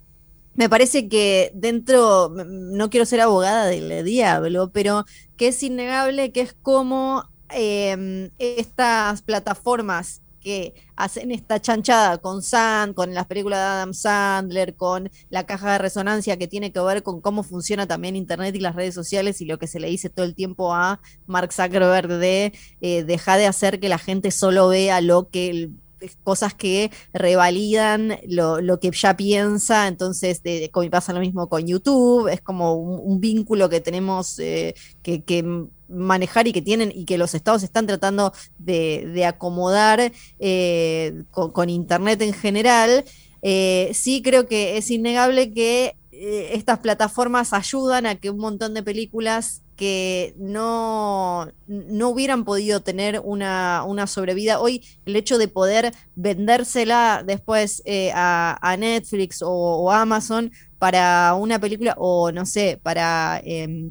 me 0.55 0.69
parece 0.69 1.09
que 1.09 1.51
dentro, 1.55 2.31
no 2.47 2.91
quiero 2.91 3.07
ser 3.07 3.21
abogada 3.21 3.67
del 3.67 4.05
diablo, 4.05 4.71
pero 4.73 5.05
que 5.37 5.49
es 5.49 5.63
innegable 5.63 6.33
que 6.33 6.43
es 6.43 6.53
como 6.53 7.25
em, 7.51 8.31
estas 8.39 9.23
plataformas 9.23 10.23
que 10.43 10.75
hacen 10.97 11.31
esta 11.31 11.61
chanchada 11.61 12.19
con 12.19 12.43
Sand, 12.43 12.95
con 12.95 13.15
las 13.15 13.27
películas 13.27 13.61
de 13.61 13.65
Adam 13.65 13.95
Sandler, 13.95 14.77
con 14.77 15.11
la 15.31 15.47
caja 15.47 15.73
de 15.73 15.79
resonancia 15.79 16.37
que 16.37 16.49
tiene 16.49 16.73
que 16.73 16.81
ver 16.81 17.03
con 17.03 17.21
cómo 17.21 17.43
funciona 17.43 17.87
también 17.87 18.17
Internet 18.17 18.55
y 18.55 18.61
las 18.61 18.75
redes 18.75 18.95
sociales 18.95 19.41
y 19.41 19.47
lo 19.47 19.59
que 19.59 19.67
se 19.67 19.81
le 19.81 19.89
dice 19.89 20.11
todo 20.11 20.27
el 20.27 20.35
tiempo 20.35 20.75
a 20.75 21.01
Mark 21.27 21.53
Zuckerberg 21.53 22.09
de 22.09 22.53
eh, 22.81 23.05
dejar 23.05 23.39
de 23.39 23.47
hacer 23.47 23.81
que 23.81 23.89
la 23.89 23.99
gente 23.99 24.31
solo 24.31 24.69
vea 24.69 25.01
lo 25.01 25.29
que 25.29 25.51
el 25.51 25.82
cosas 26.23 26.55
que 26.55 26.91
revalidan 27.13 28.19
lo, 28.27 28.81
que 28.81 28.91
ya 28.91 29.17
piensa, 29.17 29.89
entonces 29.89 30.43
de, 30.43 30.71
pasa 30.91 31.13
lo 31.13 31.21
mismo 31.21 31.49
con 31.49 31.67
YouTube, 31.67 32.29
es 32.29 32.41
como 32.41 32.75
un, 32.75 33.21
vínculo 33.21 33.69
que 33.69 33.81
tenemos 33.81 34.39
eh, 34.39 34.75
que, 35.03 35.45
manejar 35.89 36.49
y 36.49 36.53
que 36.53 36.63
tienen 36.63 36.91
y 36.95 37.05
que 37.05 37.19
los 37.19 37.35
estados 37.35 37.63
están 37.63 37.87
tratando 37.87 38.33
de, 38.59 39.25
acomodar 39.27 40.13
eh, 40.39 41.23
con, 41.31 41.69
Internet 41.69 42.23
en 42.23 42.33
general. 42.33 43.05
Eh, 43.43 43.91
sí 43.95 44.23
creo 44.23 44.47
que 44.47 44.77
es 44.77 44.91
innegable 44.91 45.53
que 45.53 45.97
estas 46.13 46.79
plataformas 46.79 47.53
ayudan 47.53 48.07
a 48.07 48.15
que 48.15 48.31
un 48.31 48.39
montón 48.39 48.75
de 48.75 48.83
películas 48.83 49.63
que 49.83 50.33
no, 50.39 51.51
no 51.67 52.09
hubieran 52.11 52.45
podido 52.45 52.83
tener 52.83 53.21
una, 53.25 53.85
sobrevida. 54.07 54.61
Hoy 54.61 54.85
el 55.07 55.17
hecho 55.17 55.39
de 55.39 55.49
poder 55.49 55.93
vendérsela 56.15 57.25
después 57.27 57.83
eh, 57.85 58.13
a, 58.15 58.77
Netflix 58.79 59.43
o, 59.45 59.91
Amazon 59.91 60.53
para 60.79 61.35
una 61.35 61.59
película 61.59 61.97
o 61.99 62.31
no 62.31 62.47
sé, 62.47 62.79
para... 62.81 63.41
Em, 63.45 63.91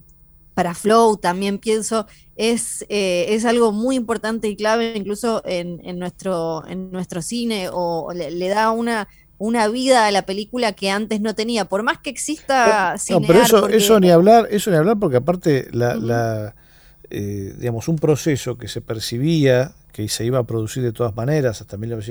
para 0.54 0.76
Flow 0.76 1.16
también 1.16 1.60
pienso, 1.60 2.06
es, 2.36 2.86
eh, 2.90 3.28
es 3.30 3.46
algo 3.46 3.72
muy 3.72 3.96
importante 3.96 4.50
y 4.50 4.58
clave 4.58 4.94
incluso 4.98 5.42
en, 5.46 5.98
nuestro, 5.98 6.68
en 6.68 6.92
nuestro 6.92 7.22
cine 7.22 7.70
o 7.72 8.12
le 8.14 8.50
da 8.50 8.70
una, 8.72 9.08
una 9.42 9.68
vida 9.70 10.06
a 10.06 10.12
la 10.12 10.22
película 10.22 10.74
que 10.74 10.92
antes 10.92 11.20
no 11.20 11.34
tenía, 11.34 11.66
por 11.66 11.82
más 11.82 11.98
que 11.98 12.12
exista 12.12 12.96
no, 13.10 13.22
pero 13.22 13.42
eso, 13.42 13.68
eso 13.70 14.00
ni 14.00 14.12
hablar, 14.12 14.48
eso 14.52 14.70
ni 14.70 14.78
hablar 14.78 15.00
porque 15.00 15.18
aparte 15.18 15.68
la, 15.72 16.54
eh, 17.10 17.56
digamos 17.58 17.88
un 17.88 17.96
proceso 17.96 18.60
que 18.60 18.68
se 18.68 18.82
percibía 18.82 19.72
que 19.94 20.08
se 20.10 20.26
iba 20.26 20.38
a 20.38 20.44
producir 20.44 20.84
de 20.84 20.92
todas 20.92 21.16
maneras 21.16 21.60
hasta 21.60 21.76
no 21.76 22.02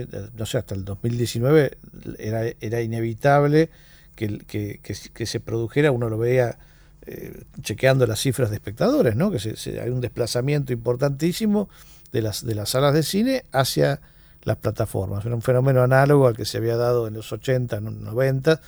sé, 0.44 0.58
hasta 0.58 0.74
el 0.74 0.84
2019 0.84 1.78
era, 2.18 2.46
era 2.60 2.82
inevitable 2.82 3.70
que, 4.16 4.80
que, 4.82 5.26
se 5.26 5.38
produjera, 5.38 5.92
uno 5.92 6.10
lo 6.10 6.18
veía 6.18 6.58
eh, 7.06 7.44
chequeando 7.62 8.08
las 8.08 8.18
cifras 8.18 8.50
de 8.50 8.56
espectadores, 8.56 9.14
¿no? 9.14 9.30
que 9.30 9.38
se, 9.38 9.80
hay 9.80 9.90
un 9.90 10.00
desplazamiento 10.00 10.72
importantísimo 10.72 11.68
de 12.10 12.22
las, 12.22 12.44
de 12.44 12.56
las 12.56 12.70
salas 12.70 12.92
de 12.92 13.04
cine 13.04 13.44
hacia 13.52 14.00
las 14.42 14.56
plataformas. 14.56 15.24
Era 15.24 15.34
un 15.34 15.42
fenómeno 15.42 15.82
análogo 15.82 16.26
al 16.26 16.36
que 16.36 16.44
se 16.44 16.58
había 16.58 16.76
dado 16.76 17.06
en 17.08 17.14
los 17.14 17.32
80, 17.32 17.80
90, 17.80 18.60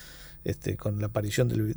este, 0.45 0.77
con 0.77 1.01
la 1.01 1.07
aparición 1.07 1.49
del, 1.49 1.77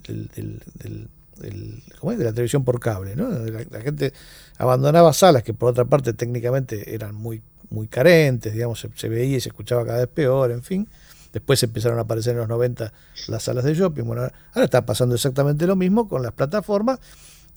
de 1.37 2.23
la 2.23 2.31
televisión 2.31 2.63
por 2.63 2.79
cable. 2.79 3.15
¿no? 3.15 3.29
La, 3.29 3.81
gente 3.81 4.13
abandonaba 4.57 5.13
salas 5.13 5.43
que 5.43 5.53
por 5.53 5.69
otra 5.69 5.85
parte 5.85 6.13
técnicamente 6.13 6.93
eran 6.93 7.15
muy, 7.15 7.41
muy 7.69 7.87
carentes, 7.87 8.53
digamos, 8.53 8.85
se, 8.95 9.09
veía 9.09 9.37
y 9.37 9.41
se 9.41 9.49
escuchaba 9.49 9.85
cada 9.85 9.99
vez 9.99 10.07
peor, 10.07 10.51
en 10.51 10.63
fin. 10.63 10.87
Después 11.31 11.61
empezaron 11.63 11.97
a 11.97 12.03
aparecer 12.03 12.31
en 12.31 12.39
los 12.39 12.47
90 12.47 12.93
las 13.27 13.43
salas 13.43 13.65
de 13.65 13.73
shopping. 13.73 14.03
Bueno, 14.03 14.21
ahora 14.21 14.65
está 14.65 14.85
pasando 14.85 15.15
exactamente 15.15 15.67
lo 15.67 15.75
mismo 15.75 16.07
con 16.07 16.21
las 16.21 16.31
plataformas. 16.31 16.99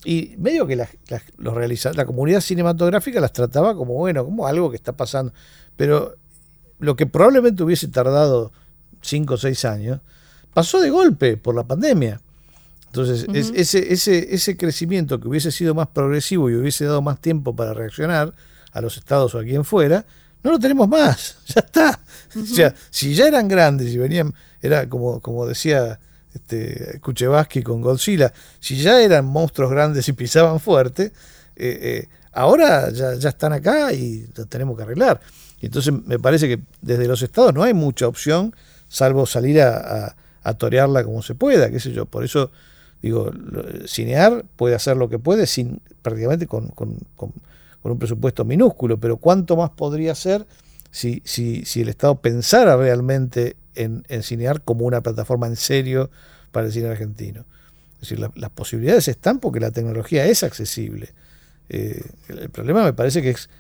Y 0.04 0.34
medio 0.38 0.66
que 0.66 0.76
la, 0.76 0.88
los 1.38 1.96
la 1.96 2.04
comunidad 2.04 2.40
cinematográfica 2.40 3.20
las 3.20 3.32
trataba 3.32 3.74
como, 3.74 3.94
bueno, 3.94 4.24
como 4.24 4.46
algo 4.46 4.70
que 4.70 4.76
está 4.76 4.92
pasando. 4.92 5.32
Pero 5.76 6.16
lo 6.78 6.96
que 6.96 7.06
probablemente 7.06 7.62
hubiese 7.62 7.88
tardado 7.88 8.52
5 9.02 9.34
o 9.34 9.36
6 9.36 9.64
años, 9.64 10.00
pasó 10.54 10.80
de 10.80 10.90
golpe 10.90 11.36
por 11.36 11.54
la 11.54 11.64
pandemia. 11.64 12.20
Entonces, 12.86 13.26
ese, 13.54 13.92
ese, 13.92 14.34
ese 14.34 14.56
crecimiento 14.56 15.20
que 15.20 15.28
hubiese 15.28 15.52
sido 15.52 15.74
más 15.74 15.88
progresivo 15.88 16.48
y 16.48 16.54
hubiese 16.54 16.86
dado 16.86 17.02
más 17.02 17.20
tiempo 17.20 17.54
para 17.54 17.74
reaccionar 17.74 18.32
a 18.72 18.80
los 18.80 18.96
estados 18.96 19.34
o 19.34 19.38
a 19.38 19.44
quien 19.44 19.64
fuera, 19.64 20.06
no 20.42 20.52
lo 20.52 20.58
tenemos 20.58 20.88
más, 20.88 21.36
ya 21.46 21.60
está. 21.60 22.00
O 22.34 22.46
sea, 22.46 22.74
si 22.90 23.14
ya 23.14 23.26
eran 23.26 23.48
grandes 23.48 23.92
y 23.92 23.98
venían, 23.98 24.32
era 24.62 24.88
como, 24.88 25.20
como 25.20 25.46
decía 25.46 25.98
este, 26.34 26.98
Kuchevaski 27.00 27.62
con 27.62 27.80
Godzilla, 27.80 28.32
si 28.60 28.76
ya 28.80 29.00
eran 29.00 29.26
monstruos 29.26 29.70
grandes 29.70 30.08
y 30.08 30.12
pisaban 30.12 30.60
fuerte, 30.60 31.12
eh, 31.56 31.78
eh, 31.82 32.08
ahora 32.32 32.90
ya, 32.90 33.14
ya 33.14 33.28
están 33.30 33.52
acá 33.52 33.92
y 33.92 34.26
lo 34.34 34.46
tenemos 34.46 34.76
que 34.76 34.84
arreglar. 34.84 35.20
Y 35.60 35.66
entonces 35.66 35.92
me 35.92 36.18
parece 36.18 36.48
que 36.48 36.62
desde 36.82 37.08
los 37.08 37.22
estados 37.22 37.52
no 37.52 37.62
hay 37.62 37.74
mucha 37.74 38.06
opción, 38.06 38.54
salvo 38.88 39.26
salir 39.26 39.60
a, 39.60 40.14
a, 40.42 40.54
torearla 40.54 41.04
como 41.04 41.22
se 41.22 41.34
pueda, 41.34 41.70
qué 41.70 41.80
sé 41.80 41.92
yo. 41.92 42.06
Por 42.06 42.24
eso 42.24 42.50
digo, 43.02 43.30
Cinear 43.86 44.44
puede 44.56 44.74
hacer 44.74 44.96
lo 44.96 45.08
que 45.08 45.18
puede 45.18 45.46
sin 45.46 45.80
prácticamente 46.02 46.46
con, 46.46 46.72
un 47.82 47.98
presupuesto 47.98 48.44
minúsculo, 48.44 48.98
pero 48.98 49.16
¿cuánto 49.16 49.56
más 49.56 49.70
podría 49.70 50.12
hacer 50.12 50.46
si, 50.90 51.22
si, 51.24 51.64
si 51.64 51.80
el 51.80 51.88
Estado 51.88 52.16
pensara 52.16 52.76
realmente 52.76 53.56
en, 53.74 54.04
en 54.08 54.22
Cinear 54.22 54.62
como 54.62 54.84
una 54.84 55.00
plataforma 55.00 55.46
en 55.46 55.56
serio 55.56 56.10
para 56.52 56.66
el 56.66 56.72
cine 56.72 56.88
argentino? 56.88 57.44
Es 58.00 58.10
decir, 58.10 58.30
las 58.34 58.50
posibilidades 58.50 59.08
están 59.08 59.40
porque 59.40 59.58
la 59.58 59.72
tecnología 59.72 60.24
es 60.26 60.44
accesible. 60.44 61.10
Eh, 61.68 62.00
el 62.28 62.48
problema 62.50 62.84
me 62.84 62.92
parece 62.92 63.22
que 63.22 63.30
es 63.30 63.50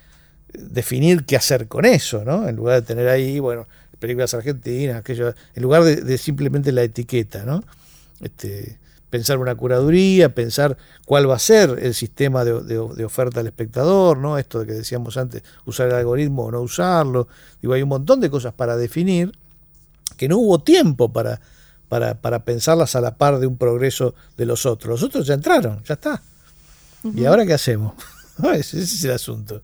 definir 0.52 1.24
qué 1.24 1.36
hacer 1.36 1.68
con 1.68 1.84
eso, 1.84 2.24
¿no? 2.24 2.48
En 2.48 2.56
lugar 2.56 2.80
de 2.80 2.86
tener 2.86 3.08
ahí, 3.08 3.38
bueno, 3.38 3.66
películas 3.98 4.32
argentinas, 4.34 4.96
aquello, 4.96 5.34
en 5.54 5.62
lugar 5.62 5.84
de, 5.84 6.18
simplemente 6.18 6.72
la 6.72 6.82
etiqueta, 6.82 7.44
¿no? 7.44 7.62
Este, 8.20 8.78
pensar 9.10 9.38
una 9.38 9.54
curaduría, 9.54 10.34
pensar 10.34 10.76
cuál 11.04 11.28
va 11.28 11.36
a 11.36 11.38
ser 11.38 11.78
el 11.80 11.94
sistema 11.94 12.44
de, 12.44 12.78
oferta 13.04 13.40
al 13.40 13.46
espectador, 13.46 14.18
¿no? 14.18 14.38
Esto 14.38 14.60
de 14.60 14.66
que 14.66 14.72
decíamos 14.72 15.16
antes, 15.16 15.42
usar 15.64 15.88
el 15.88 15.94
algoritmo 15.94 16.44
o 16.44 16.50
no 16.50 16.60
usarlo. 16.60 17.28
Digo, 17.60 17.74
hay 17.74 17.82
un 17.82 17.88
montón 17.88 18.20
de 18.20 18.30
cosas 18.30 18.54
para 18.54 18.76
definir 18.76 19.32
que 20.16 20.28
no 20.28 20.38
hubo 20.38 20.60
tiempo 20.60 21.12
para, 21.12 21.40
para, 21.88 22.14
para 22.20 22.44
pensarlas 22.44 22.96
a 22.96 23.00
la 23.00 23.16
par 23.16 23.38
de 23.38 23.46
un 23.46 23.56
progreso 23.56 24.14
de 24.36 24.46
los 24.46 24.66
otros. 24.66 25.00
Los 25.00 25.02
otros 25.02 25.26
ya 25.26 25.34
entraron, 25.34 25.82
ya 25.84 25.94
está. 25.94 26.22
¿Y 27.14 27.24
ahora 27.24 27.46
qué 27.46 27.54
hacemos? 27.54 27.94
ese 28.54 28.80
es 28.80 29.04
el 29.04 29.12
asunto. 29.12 29.62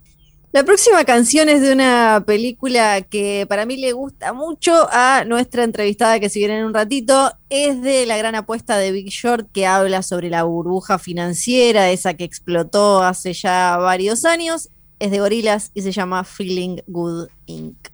La 0.55 0.63
próxima 0.63 1.05
canción 1.05 1.49
es 1.49 1.63
de 1.63 1.73
una 1.73 2.23
película 2.25 3.03
que 3.03 3.45
para 3.49 3.67
mí 3.67 3.77
le 3.77 3.91
gusta 3.91 4.33
mucho 4.33 4.87
a 4.93 5.25
nuestra 5.27 5.65
entrevistada 5.65 6.21
que 6.21 6.29
si 6.29 6.39
viene 6.39 6.61
en 6.61 6.67
un 6.67 6.73
ratito. 6.73 7.33
Es 7.51 7.83
de 7.83 8.07
la 8.07 8.17
gran 8.17 8.37
apuesta 8.37 8.79
de 8.79 8.93
Big 8.93 9.09
Short 9.09 9.51
que 9.51 9.67
habla 9.67 10.05
sobre 10.05 10.31
la 10.31 10.45
burbuja 10.45 11.01
financiera, 11.01 11.91
esa 11.91 12.15
que 12.15 12.23
explotó 12.23 13.03
hace 13.03 13.33
ya 13.33 13.79
varios 13.79 14.25
años. 14.25 14.69
Es 15.01 15.11
de 15.11 15.19
Gorilas 15.19 15.73
y 15.75 15.83
se 15.83 15.91
llama 15.91 16.23
Feeling 16.23 16.83
Good 16.87 17.31
Inc. 17.47 17.89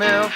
¿Ustedes 0.00 0.32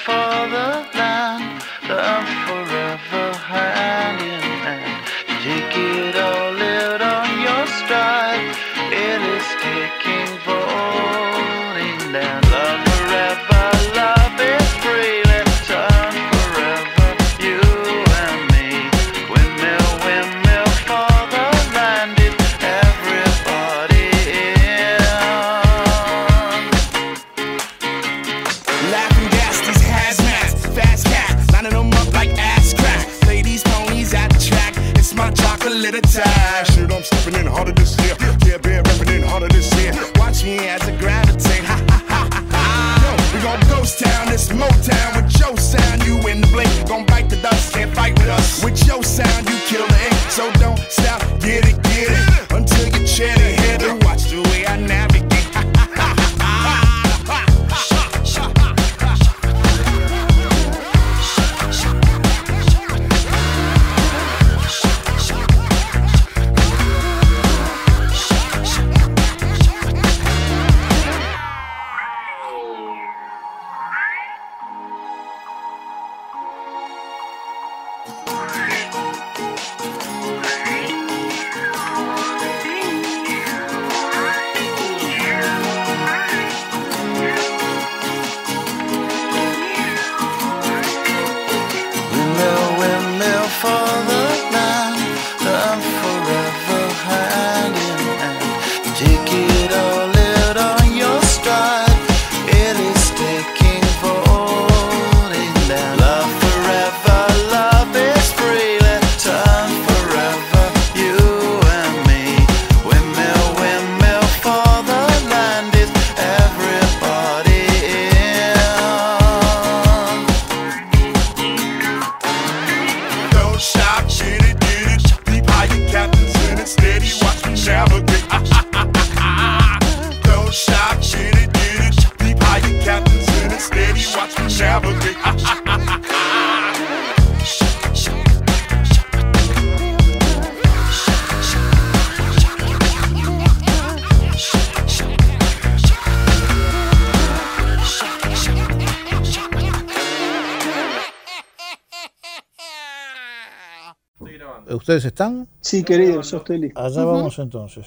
Sí, 155.75 155.83
querido, 155.83 156.23
yo 156.23 156.37
estoy 156.37 156.59
listo. 156.59 156.81
Allá 156.81 157.05
vamos 157.05 157.39
entonces. 157.39 157.87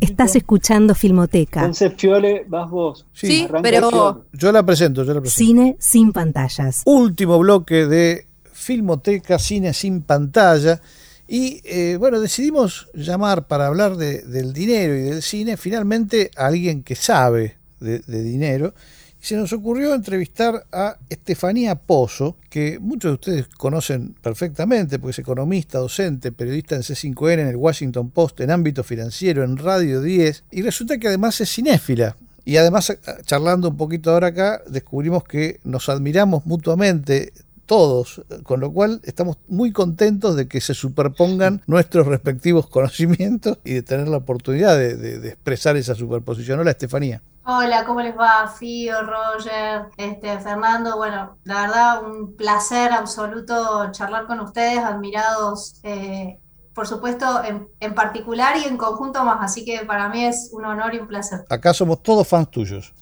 Estás 0.00 0.36
escuchando 0.36 0.94
Filmoteca. 0.94 1.60
Entonces, 1.60 1.92
Fiole, 1.96 2.44
vas 2.48 2.70
vos. 2.70 3.06
Sí, 3.12 3.46
pero... 3.62 4.24
Yo 4.32 4.52
la 4.52 4.64
presento, 4.64 5.04
yo 5.04 5.12
la 5.12 5.20
presento. 5.20 5.44
Cine 5.44 5.76
sin 5.78 6.12
pantallas. 6.12 6.82
Último 6.86 7.38
bloque 7.38 7.86
de 7.86 8.26
Filmoteca, 8.52 9.38
Cine 9.38 9.74
sin 9.74 10.02
pantalla. 10.02 10.80
Y 11.28 11.60
eh, 11.64 11.96
bueno, 11.98 12.20
decidimos 12.20 12.88
llamar 12.94 13.46
para 13.46 13.66
hablar 13.66 13.96
de, 13.96 14.22
del 14.22 14.52
dinero 14.52 14.94
y 14.94 15.02
del 15.02 15.22
cine 15.22 15.56
finalmente 15.56 16.30
a 16.36 16.46
alguien 16.46 16.82
que 16.82 16.94
sabe 16.94 17.56
de, 17.80 18.00
dinero. 18.22 18.74
Se 19.26 19.34
nos 19.34 19.52
ocurrió 19.52 19.92
entrevistar 19.92 20.66
a 20.70 20.98
Estefanía 21.08 21.74
Pozo, 21.74 22.36
que 22.48 22.78
muchos 22.78 23.10
de 23.10 23.14
ustedes 23.14 23.48
conocen 23.48 24.14
perfectamente, 24.22 25.00
porque 25.00 25.10
es 25.10 25.18
economista, 25.18 25.80
docente, 25.80 26.30
periodista 26.30 26.76
en 26.76 26.82
C5N, 26.82 27.40
en 27.40 27.48
el 27.48 27.56
Washington 27.56 28.10
Post, 28.10 28.42
en 28.42 28.52
ámbito 28.52 28.84
financiero, 28.84 29.42
en 29.42 29.56
Radio 29.56 30.00
10, 30.00 30.44
y 30.52 30.62
resulta 30.62 30.98
que 30.98 31.08
además 31.08 31.40
es 31.40 31.52
cinéfila. 31.52 32.16
Y 32.44 32.56
además, 32.58 32.96
charlando 33.24 33.70
un 33.70 33.76
poquito 33.76 34.12
ahora 34.12 34.28
acá, 34.28 34.62
descubrimos 34.68 35.24
que 35.24 35.58
nos 35.64 35.88
admiramos 35.88 36.46
mutuamente 36.46 37.32
todos, 37.66 38.22
con 38.44 38.60
lo 38.60 38.72
cual 38.72 39.00
estamos 39.02 39.38
muy 39.48 39.72
contentos 39.72 40.36
de 40.36 40.46
que 40.46 40.60
se 40.60 40.72
superpongan 40.72 41.62
nuestros 41.66 42.06
respectivos 42.06 42.68
conocimientos 42.70 43.58
y 43.64 43.72
de 43.72 43.82
tener 43.82 44.06
la 44.06 44.18
oportunidad 44.18 44.78
de, 44.78 45.16
expresar 45.30 45.76
esa 45.76 45.96
superposición. 45.96 46.60
Hola, 46.60 46.70
Estefanía. 46.70 47.22
Hola, 47.48 47.84
¿cómo 47.84 48.00
les 48.00 48.18
va? 48.18 48.48
Fío, 48.48 49.02
Roger, 49.02 49.82
este, 49.96 50.36
Fernando. 50.40 50.96
Bueno, 50.96 51.38
la 51.44 51.60
verdad, 51.60 52.04
un 52.04 52.34
placer 52.34 52.90
absoluto 52.90 53.92
charlar 53.92 54.26
con 54.26 54.40
ustedes, 54.40 54.80
admirados, 54.80 55.76
eh, 55.84 56.40
por 56.74 56.88
supuesto, 56.88 57.24
en, 57.44 57.94
particular 57.94 58.56
y 58.56 58.64
en 58.64 58.76
conjunto 58.76 59.24
más. 59.24 59.38
Así 59.42 59.64
que 59.64 59.84
para 59.86 60.08
mí 60.08 60.24
es 60.24 60.50
un 60.52 60.64
honor 60.64 60.96
y 60.96 60.98
un 60.98 61.06
placer. 61.06 61.44
Acá 61.48 61.72
somos 61.72 62.02
todos 62.02 62.26
fans 62.26 62.50
tuyos. 62.50 62.92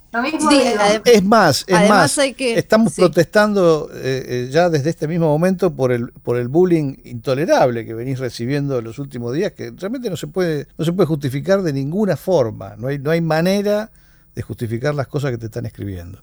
es 1.06 1.24
más, 1.24 1.64
es 1.66 1.88
más, 1.88 2.18
estamos 2.18 2.92
protestando 2.92 3.88
eh, 3.94 4.24
eh, 4.28 4.48
ya 4.50 4.68
desde 4.68 4.90
este 4.90 5.08
mismo 5.08 5.26
momento 5.26 5.74
por 5.74 5.90
el 5.90 6.12
por 6.12 6.36
el 6.36 6.48
bullying 6.48 6.96
intolerable 7.04 7.86
que 7.86 7.94
venís 7.94 8.18
recibiendo 8.18 8.78
en 8.78 8.84
los 8.84 8.98
últimos 8.98 9.32
días, 9.32 9.52
que 9.52 9.72
realmente 9.74 10.10
no 10.10 10.18
se 10.18 10.26
puede 10.26 10.68
no 10.76 10.84
se 10.84 10.92
puede 10.92 11.06
justificar 11.06 11.62
de 11.62 11.72
ninguna 11.72 12.18
forma. 12.18 12.76
No 12.76 12.88
hay 12.88 12.98
no 12.98 13.10
hay 13.10 13.22
manera 13.22 13.90
de 14.34 14.42
justificar 14.42 14.94
las 14.94 15.06
cosas 15.06 15.30
que 15.30 15.38
te 15.38 15.46
están 15.46 15.66
escribiendo. 15.66 16.20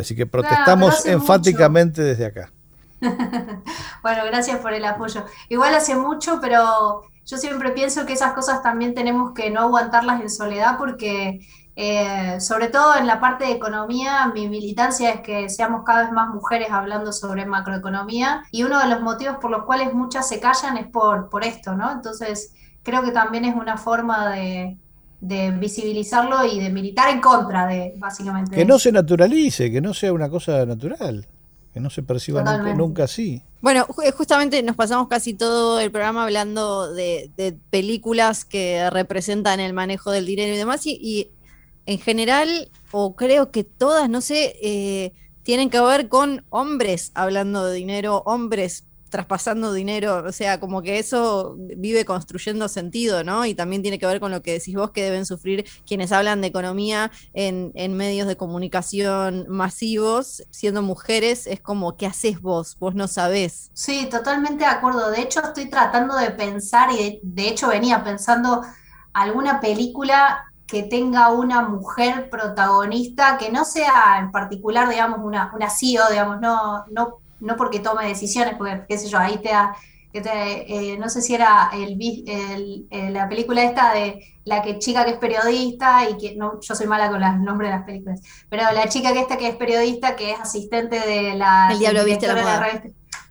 Así 0.00 0.16
que 0.16 0.26
protestamos 0.26 1.04
enfáticamente 1.04 2.02
desde 2.02 2.26
acá. 2.26 2.50
bueno, 4.02 4.24
gracias 4.26 4.58
por 4.60 4.72
el 4.72 4.84
apoyo. 4.84 5.24
Igual 5.48 5.74
hace 5.74 5.96
mucho, 5.96 6.38
pero 6.40 7.02
yo 7.26 7.36
siempre 7.36 7.70
pienso 7.72 8.06
que 8.06 8.14
esas 8.14 8.32
cosas 8.32 8.62
también 8.62 8.94
tenemos 8.94 9.32
que 9.32 9.50
no 9.50 9.60
aguantarlas 9.60 10.22
en 10.22 10.30
soledad 10.30 10.78
porque, 10.78 11.46
eh, 11.76 12.40
sobre 12.40 12.68
todo 12.68 12.96
en 12.96 13.06
la 13.06 13.20
parte 13.20 13.44
de 13.44 13.52
economía, 13.52 14.30
mi 14.34 14.48
militancia 14.48 15.10
es 15.10 15.20
que 15.20 15.48
seamos 15.50 15.82
cada 15.84 16.04
vez 16.04 16.12
más 16.12 16.30
mujeres 16.30 16.70
hablando 16.70 17.12
sobre 17.12 17.44
macroeconomía 17.44 18.44
y 18.50 18.62
uno 18.62 18.78
de 18.78 18.88
los 18.88 19.02
motivos 19.02 19.36
por 19.40 19.50
los 19.50 19.64
cuales 19.64 19.92
muchas 19.92 20.28
se 20.28 20.40
callan 20.40 20.78
es 20.78 20.86
por, 20.86 21.28
por 21.28 21.44
esto, 21.44 21.74
¿no? 21.74 21.90
Entonces, 21.92 22.54
creo 22.82 23.02
que 23.02 23.10
también 23.10 23.44
es 23.44 23.54
una 23.54 23.76
forma 23.76 24.30
de, 24.30 24.78
de 25.22 25.52
visibilizarlo 25.52 26.44
y 26.44 26.58
de 26.58 26.68
militar 26.68 27.08
en 27.10 27.20
contra 27.20 27.68
de, 27.68 27.94
básicamente. 27.96 28.56
Que 28.56 28.64
no 28.64 28.78
se 28.80 28.90
naturalice, 28.90 29.70
que 29.70 29.80
no 29.80 29.94
sea 29.94 30.12
una 30.12 30.28
cosa 30.28 30.66
natural, 30.66 31.28
que 31.72 31.78
no 31.78 31.90
se 31.90 32.02
perciba 32.02 32.42
nunca, 32.74 33.04
así. 33.04 33.40
Bueno, 33.60 33.86
justamente 34.16 34.60
nos 34.64 34.74
pasamos 34.74 35.06
casi 35.06 35.32
todo 35.32 35.78
el 35.78 35.92
programa 35.92 36.24
hablando 36.24 36.92
de, 36.92 37.30
películas 37.70 38.44
que 38.44 38.90
representan 38.90 39.60
el 39.60 39.72
manejo 39.72 40.10
del 40.10 40.26
dinero 40.26 40.52
y 40.54 40.56
demás, 40.56 40.84
y, 40.86 41.30
en 41.86 41.98
general, 42.00 42.68
o 42.90 43.14
creo 43.14 43.52
que 43.52 43.62
todas, 43.62 44.10
no 44.10 44.20
sé, 44.20 44.56
eh, 44.60 45.12
tienen 45.44 45.70
que 45.70 45.80
ver 45.80 46.08
con 46.08 46.44
hombres 46.50 47.12
hablando 47.14 47.64
de 47.66 47.74
dinero, 47.74 48.24
hombres 48.26 48.86
traspasando 49.12 49.72
dinero, 49.72 50.24
o 50.26 50.32
sea, 50.32 50.58
como 50.58 50.82
que 50.82 50.98
eso 50.98 51.54
vive 51.58 52.04
construyendo 52.04 52.66
sentido, 52.66 53.22
¿no? 53.22 53.44
Y 53.44 53.54
también 53.54 53.82
tiene 53.82 53.98
que 53.98 54.06
ver 54.06 54.18
con 54.18 54.32
lo 54.32 54.42
que 54.42 54.54
decís 54.54 54.74
vos 54.74 54.90
que 54.90 55.04
deben 55.04 55.26
sufrir 55.26 55.64
quienes 55.86 56.10
hablan 56.10 56.40
de 56.40 56.48
economía 56.48 57.12
en, 57.34 57.70
medios 57.92 58.26
de 58.26 58.38
comunicación 58.38 59.44
masivos, 59.48 60.42
siendo 60.50 60.80
mujeres, 60.80 61.46
es 61.46 61.60
como, 61.60 61.96
¿qué 61.96 62.06
haces 62.06 62.40
vos? 62.40 62.76
Vos 62.80 62.94
no 62.94 63.06
sabés. 63.06 63.70
Sí, 63.74 64.08
totalmente 64.10 64.64
de 64.64 64.70
acuerdo. 64.70 65.10
De 65.10 65.20
hecho, 65.20 65.40
estoy 65.40 65.68
tratando 65.68 66.16
de 66.16 66.30
pensar 66.30 66.90
y 66.90 67.20
de, 67.22 67.48
hecho 67.48 67.68
venía 67.68 68.02
pensando 68.02 68.62
alguna 69.12 69.60
película 69.60 70.46
que 70.66 70.84
tenga 70.84 71.28
una 71.28 71.68
mujer 71.68 72.30
protagonista 72.30 73.36
que 73.36 73.52
no 73.52 73.66
sea 73.66 74.18
en 74.18 74.32
particular, 74.32 74.88
digamos, 74.88 75.20
una, 75.22 75.52
una 75.54 75.68
CEO, 75.68 76.08
digamos, 76.08 76.40
no, 76.40 76.86
no 76.90 77.21
no 77.42 77.56
porque 77.56 77.80
tome 77.80 78.06
decisiones, 78.06 78.54
porque, 78.56 78.82
qué 78.88 78.98
sé 78.98 79.08
yo, 79.08 79.18
ahí 79.18 79.38
te 79.38 79.50
da, 79.50 79.76
eh, 80.14 80.96
no 80.98 81.08
sé 81.08 81.22
si 81.22 81.34
era 81.34 81.70
el, 81.72 82.86
la 83.12 83.28
película 83.28 83.64
esta 83.64 83.92
de 83.94 84.24
la 84.44 84.62
que 84.62 84.78
chica 84.78 85.04
que 85.04 85.12
es 85.12 85.16
periodista 85.16 86.08
y 86.08 86.16
que, 86.18 86.36
no, 86.36 86.60
yo 86.60 86.74
soy 86.74 86.86
mala 86.86 87.10
con 87.10 87.20
los 87.20 87.36
nombres 87.38 87.70
de 87.70 87.76
las 87.76 87.86
películas, 87.86 88.20
pero 88.48 88.64
la 88.72 88.88
chica 88.88 89.12
que 89.12 89.20
esta 89.20 89.36
que 89.36 89.48
es 89.48 89.56
periodista, 89.56 90.16
que 90.16 90.32
es 90.32 90.40
asistente 90.40 91.00
de 91.00 91.34
la... 91.34 91.70
El 91.72 91.78
diablo 91.78 92.04
viste 92.04 92.26
la 92.26 92.34
moda. 92.34 92.82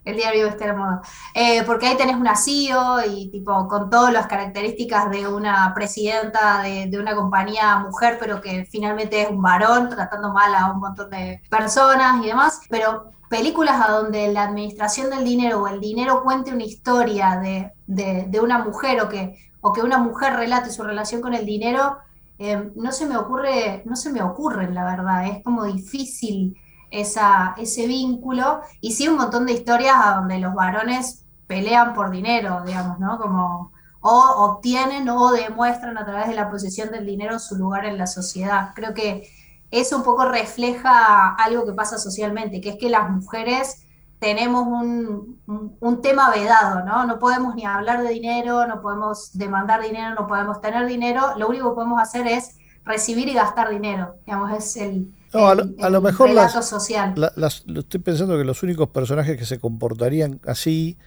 el 0.04 0.16
diario 0.16 0.48
Viste 0.48 0.66
la 0.66 0.74
Moda. 0.74 1.02
Eh, 1.32 1.62
porque 1.64 1.86
ahí 1.86 1.96
tenés 1.96 2.16
una 2.16 2.34
CEO 2.34 3.06
y 3.06 3.30
tipo 3.30 3.68
con 3.68 3.88
todas 3.88 4.12
las 4.12 4.26
características 4.26 5.08
de 5.10 5.28
una 5.28 5.72
presidenta 5.74 6.62
de, 6.62 6.86
de, 6.88 6.98
una 6.98 7.14
compañía 7.14 7.76
mujer, 7.78 8.16
pero 8.18 8.40
que 8.40 8.64
finalmente 8.64 9.22
es 9.22 9.30
un 9.30 9.40
varón, 9.40 9.88
tratando 9.90 10.32
mal 10.32 10.52
a 10.56 10.72
un 10.72 10.80
montón 10.80 11.08
de 11.10 11.40
personas 11.48 12.20
y 12.24 12.26
demás. 12.26 12.62
Pero 12.68 13.12
películas 13.32 13.80
a 13.80 13.92
donde 13.92 14.30
la 14.30 14.42
administración 14.42 15.08
del 15.08 15.24
dinero 15.24 15.62
o 15.62 15.66
el 15.66 15.80
dinero 15.80 16.22
cuente 16.22 16.52
una 16.52 16.64
historia 16.64 17.40
de, 17.40 18.40
una 18.42 18.58
mujer 18.58 19.00
o 19.00 19.08
que, 19.08 19.38
o 19.62 19.72
que 19.72 19.80
una 19.80 19.96
mujer 19.96 20.34
relate 20.34 20.68
su 20.68 20.82
relación 20.82 21.22
con 21.22 21.32
el 21.32 21.46
dinero, 21.46 21.96
eh, 22.38 22.70
no 22.76 22.92
se 22.92 23.06
me 23.06 23.16
ocurre, 23.16 23.84
no 23.86 23.96
se 23.96 24.12
me 24.12 24.20
ocurren, 24.20 24.74
la 24.74 24.84
verdad, 24.84 25.26
es 25.28 25.42
como 25.42 25.64
difícil 25.64 26.58
esa, 26.90 27.54
ese 27.56 27.86
vínculo, 27.86 28.60
y 28.82 28.92
sí 28.92 29.08
un 29.08 29.16
montón 29.16 29.46
de 29.46 29.54
historias 29.54 29.96
a 29.98 30.16
donde 30.16 30.38
los 30.38 30.52
varones 30.52 31.24
pelean 31.46 31.94
por 31.94 32.10
dinero, 32.10 32.62
digamos, 32.66 32.98
¿no? 32.98 33.18
Como 33.18 33.72
o 34.02 34.18
obtienen 34.44 35.08
o 35.08 35.30
demuestran 35.30 35.96
a 35.96 36.04
través 36.04 36.28
de 36.28 36.34
la 36.34 36.50
posesión 36.50 36.90
del 36.90 37.06
dinero 37.06 37.38
su 37.38 37.56
lugar 37.56 37.86
en 37.86 37.96
la 37.96 38.06
sociedad. 38.06 38.72
Creo 38.74 38.92
que 38.92 39.26
eso 39.72 39.96
un 39.96 40.04
poco 40.04 40.26
refleja 40.26 41.34
algo 41.34 41.64
que 41.64 41.72
pasa 41.72 41.98
socialmente, 41.98 42.60
que 42.60 42.68
es 42.70 42.76
que 42.76 42.90
las 42.90 43.10
mujeres 43.10 43.86
tenemos 44.20 44.68
un, 44.68 46.02
tema 46.02 46.30
vedado, 46.30 46.84
¿no? 46.84 47.06
No 47.06 47.18
podemos 47.18 47.56
ni 47.56 47.64
hablar 47.64 48.02
de 48.02 48.10
dinero, 48.10 48.66
no 48.66 48.80
podemos 48.80 49.36
demandar 49.36 49.82
dinero, 49.82 50.14
no 50.14 50.28
podemos 50.28 50.60
tener 50.60 50.86
dinero, 50.86 51.32
lo 51.38 51.48
único 51.48 51.70
que 51.70 51.74
podemos 51.74 52.00
hacer 52.00 52.28
es 52.28 52.56
recibir 52.84 53.28
y 53.28 53.34
gastar 53.34 53.70
dinero, 53.70 54.14
digamos, 54.26 54.52
es 54.52 54.76
el, 54.76 55.12
a, 55.32 55.54
lo, 55.88 56.00
mejor 56.02 56.28
relato 56.28 56.62
social. 56.62 57.14
lo 57.16 57.80
estoy 57.80 58.00
pensando 58.00 58.36
que 58.36 58.44
los 58.44 58.62
únicos 58.62 58.88
personajes 58.90 59.38
que 59.38 59.46
se 59.46 59.58
comportarían 59.58 60.38
así 60.46 60.98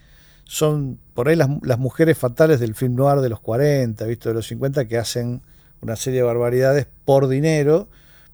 son 0.44 1.00
por 1.14 1.30
ahí 1.30 1.36
las, 1.36 1.50
las 1.62 1.78
mujeres 1.78 2.18
fatales 2.18 2.60
del 2.60 2.74
film 2.74 2.96
noir 2.96 3.22
de 3.22 3.30
los 3.30 3.40
40, 3.40 4.04
visto 4.06 4.30
de 4.30 4.36
los 4.36 4.48
50, 4.48 4.88
que 4.88 4.98
hacen 4.98 5.42
una 5.82 5.96
serie 5.96 6.22
de 6.22 6.26
barbaridades 6.26 6.88
por 7.06 7.28
dinero 7.28 7.88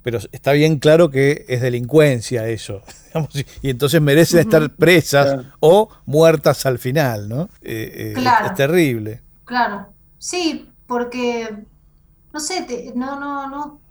pero 0.03 0.19
está 0.31 0.51
bien 0.53 0.79
claro 0.79 1.09
que 1.09 1.45
es 1.47 1.61
delincuencia 1.61 2.47
eso, 2.47 2.81
y 3.61 3.69
entonces 3.69 4.01
merecen 4.01 4.39
estar 4.39 4.69
presas 4.71 5.45
o 5.59 5.89
muertas 6.05 6.65
al 6.65 6.79
final, 6.79 7.29
¿no? 7.29 7.49
Eh, 7.61 8.13
eh, 8.15 8.23
es 8.45 8.53
terrible. 8.55 9.21
Claro, 9.45 9.87
sí, 10.17 10.71
porque, 10.87 11.55
no 12.33 12.39
sé, 12.39 12.93
no, 12.95 13.19
no, 13.19 13.49
no. 13.49 13.81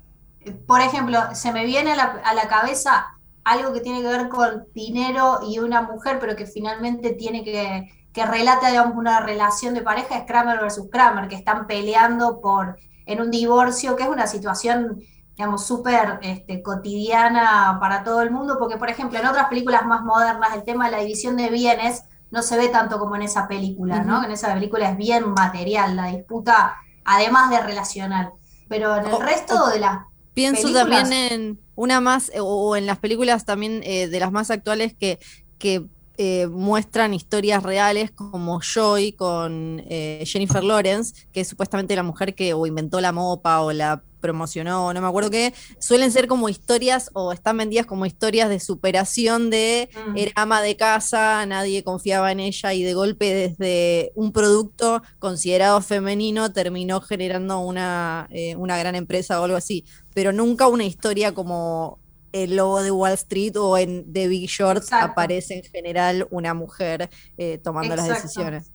Por 0.67 0.81
ejemplo, 0.81 1.19
se 1.35 1.53
me 1.53 1.67
viene 1.67 1.93
a 1.93 1.97
la, 1.97 2.05
a 2.25 2.35
la 2.35 2.49
cabeza 2.49 3.09
algo 3.45 3.73
que 3.73 3.81
tiene 3.81 4.01
que 4.03 4.09
ver 4.09 4.29
con 4.29 4.67
dinero 4.75 5.41
y 5.47 5.59
una 5.59 5.83
mujer, 5.83 6.19
pero 6.21 6.37
que 6.37 6.47
finalmente 6.47 7.13
tiene 7.13 7.45
que, 7.45 7.91
que 8.13 8.27
relata, 8.27 8.69
digamos, 8.69 8.97
una 8.97 9.21
relación 9.21 9.75
de 9.75 9.83
pareja, 9.83 10.19
es 10.19 10.25
Kramer 10.27 10.61
versus 10.61 10.89
Kramer, 10.91 11.29
que 11.29 11.37
están 11.37 11.67
peleando 11.67 12.41
por, 12.41 12.79
en 13.07 13.21
un 13.21 13.31
divorcio, 13.31 13.97
que 13.97 14.03
es 14.05 14.09
una 14.09 14.27
situación 14.27 15.01
digamos, 15.37 15.67
súper 15.67 16.19
este, 16.23 16.63
cotidiana 16.63 17.79
para 17.81 18.05
todo 18.05 18.23
el 18.23 18.31
mundo, 18.31 18.57
porque, 18.59 18.77
por 18.77 18.91
ejemplo, 18.91 19.19
en 19.19 19.27
otras 19.27 19.49
películas 19.49 19.87
más 19.87 20.03
modernas, 20.03 20.55
el 20.55 20.65
tema 20.65 20.87
de 20.87 20.93
la 20.93 20.99
división 20.99 21.37
de 21.37 21.49
bienes 21.49 22.05
no 22.31 22.43
se 22.43 22.57
ve 22.57 22.69
tanto 22.69 22.99
como 22.99 23.17
en 23.17 23.23
esa 23.23 23.49
película, 23.49 24.05
¿no? 24.05 24.23
En 24.23 24.31
esa 24.31 24.53
película 24.55 24.91
es 24.91 24.97
bien 24.97 25.33
material, 25.33 25.97
la 25.97 26.07
disputa, 26.07 26.77
además 27.05 27.51
de 27.51 27.61
relacional. 27.61 28.33
Pero 28.69 28.97
en 28.97 29.07
el 29.07 29.21
resto 29.21 29.69
de 29.69 29.81
las 29.81 29.99
Pienso 30.33 30.73
también 30.73 31.13
en 31.13 31.61
una 31.75 32.01
más, 32.01 32.31
o 32.41 32.77
en 32.77 32.87
las 32.87 32.99
películas 32.99 33.45
también 33.45 33.83
eh, 33.85 34.07
de 34.07 34.21
las 34.21 34.31
más 34.31 34.51
actuales 34.51 34.95
que, 34.95 35.19
que 35.59 35.87
eh, 36.19 36.47
muestran 36.47 37.15
historias 37.15 37.63
reales 37.63 38.11
como 38.11 38.61
Joy 38.61 39.13
con 39.13 39.83
eh, 39.89 40.23
Jennifer 40.27 40.63
Lawrence, 40.63 41.27
que 41.33 41.41
es 41.41 41.49
supuestamente 41.49 41.97
la 41.97 42.03
mujer 42.03 42.35
que 42.35 42.55
o 42.55 42.67
inventó 42.67 43.01
la 43.01 43.13
mopa 43.13 43.61
o 43.61 43.73
la 43.73 44.03
promocionó, 44.21 44.93
no 44.93 45.01
me 45.01 45.07
acuerdo 45.07 45.31
qué, 45.31 45.55
suelen 45.79 46.13
ser 46.13 46.27
como 46.27 46.49
historias 46.49 47.11
o 47.15 47.33
están 47.33 47.57
vendidas 47.57 47.87
como 47.87 48.07
historias 48.07 48.49
de 48.49 48.61
superación 48.61 49.51
de 49.51 49.89
mm. 50.07 50.17
era 50.17 50.33
ama 50.37 50.63
de 50.63 50.77
casa, 50.77 51.45
nadie 51.47 51.83
confiaba 51.83 52.31
en 52.33 52.41
ella 52.41 52.73
y 52.75 52.83
de 52.83 52.95
golpe 52.95 53.35
desde 53.35 54.13
un 54.15 54.33
producto 54.33 55.03
considerado 55.19 55.81
femenino 55.81 56.53
terminó 56.53 57.01
generando 57.01 57.61
una, 57.61 58.29
eh, 58.31 58.57
una 58.57 58.79
gran 58.79 58.95
empresa 58.95 59.41
o 59.41 59.45
algo 59.45 59.57
así, 59.57 59.85
pero 60.15 60.33
nunca 60.33 60.69
una 60.69 60.85
historia 60.85 61.33
como 61.33 61.99
el 62.33 62.57
lobo 62.57 62.83
de 62.83 62.91
Wall 62.91 63.13
Street 63.15 63.57
o 63.57 63.77
en 63.77 64.13
The 64.13 64.29
Big 64.29 64.49
Short 64.49 64.85
aparece 64.93 65.55
en 65.55 65.65
general 65.65 66.27
una 66.31 66.55
mujer 66.55 67.11
eh, 67.37 67.59
tomando 67.59 67.97
las 67.97 68.09
decisiones. 68.09 68.71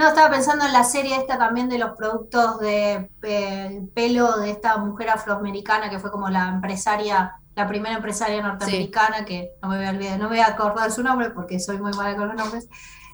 No, 0.00 0.08
estaba 0.08 0.30
pensando 0.30 0.64
en 0.64 0.72
la 0.72 0.82
serie 0.82 1.14
esta 1.14 1.36
también 1.36 1.68
de 1.68 1.76
los 1.76 1.90
productos 1.90 2.58
de 2.58 3.10
eh, 3.22 3.82
pelo 3.94 4.38
de 4.38 4.50
esta 4.50 4.78
mujer 4.78 5.10
afroamericana 5.10 5.90
que 5.90 5.98
fue 5.98 6.10
como 6.10 6.30
la 6.30 6.48
empresaria, 6.48 7.34
la 7.54 7.68
primera 7.68 7.96
empresaria 7.96 8.40
norteamericana, 8.40 9.26
que 9.26 9.50
no 9.60 9.68
me 9.68 9.76
voy 9.76 9.84
a 9.84 9.90
olvidar, 9.90 10.18
no 10.18 10.30
me 10.30 10.36
voy 10.36 10.38
a 10.38 10.46
acordar 10.46 10.90
su 10.90 11.02
nombre 11.02 11.28
porque 11.28 11.60
soy 11.60 11.76
muy 11.76 11.92
mala 11.92 12.16
con 12.16 12.28
los 12.28 12.36
nombres. 12.38 12.66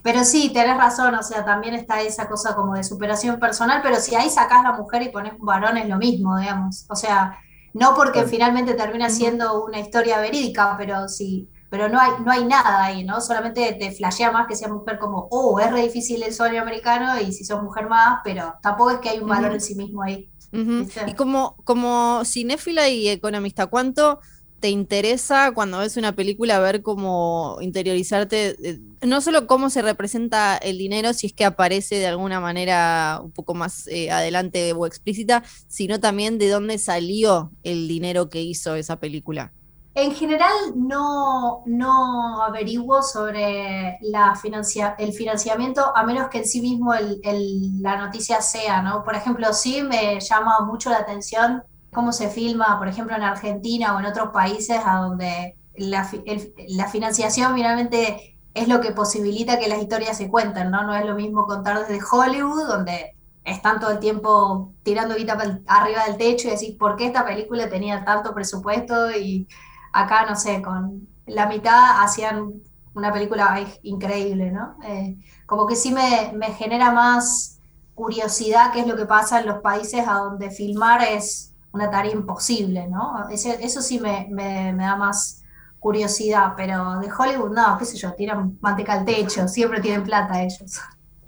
Pero 0.04 0.22
sí, 0.22 0.52
tenés 0.54 0.76
razón, 0.76 1.12
o 1.16 1.24
sea, 1.24 1.44
también 1.44 1.74
está 1.74 2.02
esa 2.02 2.28
cosa 2.28 2.54
como 2.54 2.74
de 2.74 2.84
superación 2.84 3.40
personal, 3.40 3.80
pero 3.82 3.96
si 3.96 4.14
ahí 4.14 4.30
sacás 4.30 4.62
la 4.62 4.74
mujer 4.74 5.02
y 5.02 5.08
pones 5.08 5.32
un 5.40 5.44
varón 5.44 5.78
es 5.78 5.88
lo 5.88 5.96
mismo, 5.96 6.38
digamos. 6.38 6.86
O 6.88 6.94
sea, 6.94 7.36
no 7.74 7.96
porque 7.96 8.22
finalmente 8.26 8.74
termina 8.74 9.10
siendo 9.10 9.64
una 9.64 9.80
historia 9.80 10.20
verídica, 10.20 10.76
pero 10.78 11.08
sí, 11.08 11.50
pero 11.70 11.88
no 11.88 12.00
hay, 12.00 12.12
no 12.24 12.30
hay 12.30 12.44
nada 12.44 12.84
ahí, 12.84 13.04
¿no? 13.04 13.20
Solamente 13.20 13.76
te 13.78 13.92
flashea 13.92 14.30
más 14.30 14.46
que 14.46 14.56
sea 14.56 14.68
mujer 14.68 14.98
como, 14.98 15.28
oh, 15.30 15.58
es 15.60 15.70
re 15.70 15.82
difícil 15.82 16.22
el 16.22 16.32
sueño 16.32 16.62
americano 16.62 17.20
y 17.20 17.32
si 17.32 17.44
sos 17.44 17.62
mujer 17.62 17.88
más, 17.88 18.20
pero 18.24 18.54
tampoco 18.62 18.90
es 18.90 18.98
que 18.98 19.10
hay 19.10 19.18
un 19.18 19.28
valor 19.28 19.52
en 19.52 19.60
sí 19.60 19.74
mismo 19.74 20.02
ahí. 20.02 20.30
Y 21.06 21.14
como, 21.14 21.56
como 21.64 22.22
cinéfila 22.24 22.88
y 22.88 23.08
economista, 23.08 23.66
¿cuánto 23.66 24.20
te 24.60 24.70
interesa 24.70 25.52
cuando 25.52 25.78
ves 25.78 25.96
una 25.96 26.14
película 26.14 26.58
ver 26.58 26.82
cómo 26.82 27.58
interiorizarte, 27.60 28.56
eh, 28.62 28.80
no 29.02 29.20
solo 29.20 29.46
cómo 29.46 29.70
se 29.70 29.82
representa 29.82 30.56
el 30.56 30.78
dinero, 30.78 31.12
si 31.12 31.26
es 31.26 31.32
que 31.32 31.44
aparece 31.44 31.96
de 31.96 32.06
alguna 32.06 32.40
manera 32.40 33.20
un 33.22 33.32
poco 33.32 33.54
más 33.54 33.86
eh, 33.88 34.10
adelante 34.10 34.72
o 34.72 34.86
explícita, 34.86 35.44
sino 35.68 36.00
también 36.00 36.38
de 36.38 36.48
dónde 36.48 36.78
salió 36.78 37.52
el 37.64 37.86
dinero 37.86 38.30
que 38.30 38.42
hizo 38.42 38.74
esa 38.76 38.98
película? 38.98 39.52
En 39.98 40.14
general 40.14 40.52
no, 40.74 41.62
no 41.64 42.42
averiguo 42.42 43.02
sobre 43.02 43.98
el 43.98 45.12
financiamiento 45.14 45.96
a 45.96 46.04
menos 46.04 46.28
que 46.28 46.36
en 46.36 46.44
sí 46.44 46.60
mismo 46.60 46.92
la 47.80 47.96
noticia 47.96 48.42
sea, 48.42 48.82
¿no? 48.82 49.02
Por 49.04 49.14
ejemplo, 49.14 49.54
sí 49.54 49.82
me 49.82 50.20
llama 50.20 50.60
mucho 50.66 50.90
la 50.90 50.98
atención 50.98 51.62
cómo 51.94 52.12
se 52.12 52.28
filma, 52.28 52.78
por 52.78 52.88
ejemplo, 52.88 53.16
en 53.16 53.22
Argentina 53.22 53.96
o 53.96 54.00
en 54.00 54.04
otros 54.04 54.32
países 54.34 54.78
a 54.84 54.96
donde 54.96 55.56
la, 55.78 56.04
financiación 56.04 57.54
finalmente 57.54 58.38
es 58.52 58.68
lo 58.68 58.82
que 58.82 58.92
posibilita 58.92 59.58
que 59.58 59.68
las 59.68 59.80
historias 59.80 60.18
se 60.18 60.28
cuenten, 60.28 60.70
¿no? 60.70 60.82
No 60.82 60.94
es 60.94 61.06
lo 61.06 61.14
mismo 61.14 61.46
contar 61.46 61.78
desde 61.78 62.04
Hollywood, 62.04 62.66
donde 62.66 63.16
están 63.44 63.80
todo 63.80 63.92
el 63.92 63.98
tiempo 63.98 64.74
tirando 64.82 65.14
guita 65.14 65.38
arriba 65.66 66.04
del 66.04 66.18
techo 66.18 66.48
y 66.48 66.50
decir, 66.50 66.76
¿por 66.76 66.96
qué 66.96 67.06
esta 67.06 67.24
película 67.24 67.70
tenía 67.70 68.04
tanto 68.04 68.34
presupuesto? 68.34 69.10
Y 69.12 69.48
acá, 70.02 70.26
no 70.26 70.36
sé, 70.36 70.62
con 70.62 71.08
la 71.26 71.46
mitad 71.46 72.02
hacían 72.02 72.54
una 72.94 73.12
película 73.12 73.58
increíble, 73.82 74.50
¿no? 74.50 74.76
Eh, 74.84 75.16
como 75.44 75.66
que 75.66 75.76
sí 75.76 75.92
me, 75.92 76.32
me, 76.34 76.52
genera 76.54 76.92
más 76.92 77.58
curiosidad 77.94 78.72
qué 78.72 78.80
es 78.80 78.86
lo 78.86 78.96
que 78.96 79.06
pasa 79.06 79.40
en 79.40 79.46
los 79.46 79.60
países 79.60 80.06
a 80.06 80.14
donde 80.14 80.50
filmar 80.50 81.02
es 81.02 81.52
una 81.72 81.90
tarea 81.90 82.12
imposible, 82.12 82.88
¿no? 82.88 83.28
eso 83.28 83.82
sí 83.82 84.00
me, 84.00 84.26
me, 84.30 84.74
da 84.74 84.96
más 84.96 85.42
curiosidad, 85.78 86.54
pero 86.56 86.98
de 87.00 87.10
Hollywood 87.12 87.52
no, 87.52 87.76
qué 87.78 87.84
sé 87.84 87.98
yo, 87.98 88.14
tiran 88.14 88.56
manteca 88.60 88.94
al 88.94 89.04
techo, 89.04 89.46
siempre 89.46 89.80
tienen 89.80 90.02
plata 90.02 90.42
ellos. 90.42 90.80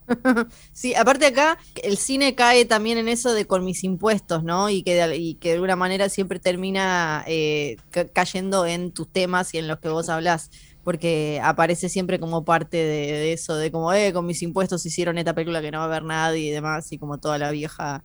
Sí, 0.73 0.95
aparte 0.95 1.27
acá 1.27 1.59
el 1.83 1.97
cine 1.97 2.35
cae 2.35 2.65
también 2.65 2.99
en 2.99 3.09
eso 3.09 3.33
de 3.33 3.47
con 3.47 3.65
mis 3.65 3.85
impuestos, 3.85 4.45
¿no? 4.45 4.71
Y 4.71 4.83
que 4.83 4.95
de, 4.95 5.53
alguna 5.53 5.77
manera 5.77 6.09
siempre 6.09 6.39
termina 6.39 7.25
eh, 7.27 7.77
cayendo 8.13 8.67
en 8.67 8.93
tus 8.93 9.09
temas 9.09 9.53
y 9.55 9.59
en 9.59 9.69
los 9.69 9.79
que 9.79 9.89
vos 9.89 10.09
hablás, 10.09 10.51
porque 10.85 11.41
aparece 11.43 11.89
siempre 11.89 12.19
como 12.19 12.45
parte 12.45 12.77
de, 12.77 13.33
eso, 13.33 13.57
de 13.57 13.71
como, 13.71 13.93
eh, 13.93 14.13
con 14.13 14.27
mis 14.27 14.43
impuestos 14.43 14.87
hicieron 14.87 15.19
esta 15.19 15.35
película 15.35 15.61
que 15.61 15.71
no 15.71 15.79
va 15.79 15.85
a 15.85 15.89
ver 15.89 16.05
nadie 16.05 16.49
y 16.49 16.51
demás, 16.51 16.91
y 16.93 16.99
como 16.99 17.19
toda 17.19 17.39
la 17.39 17.51
vieja. 17.51 18.03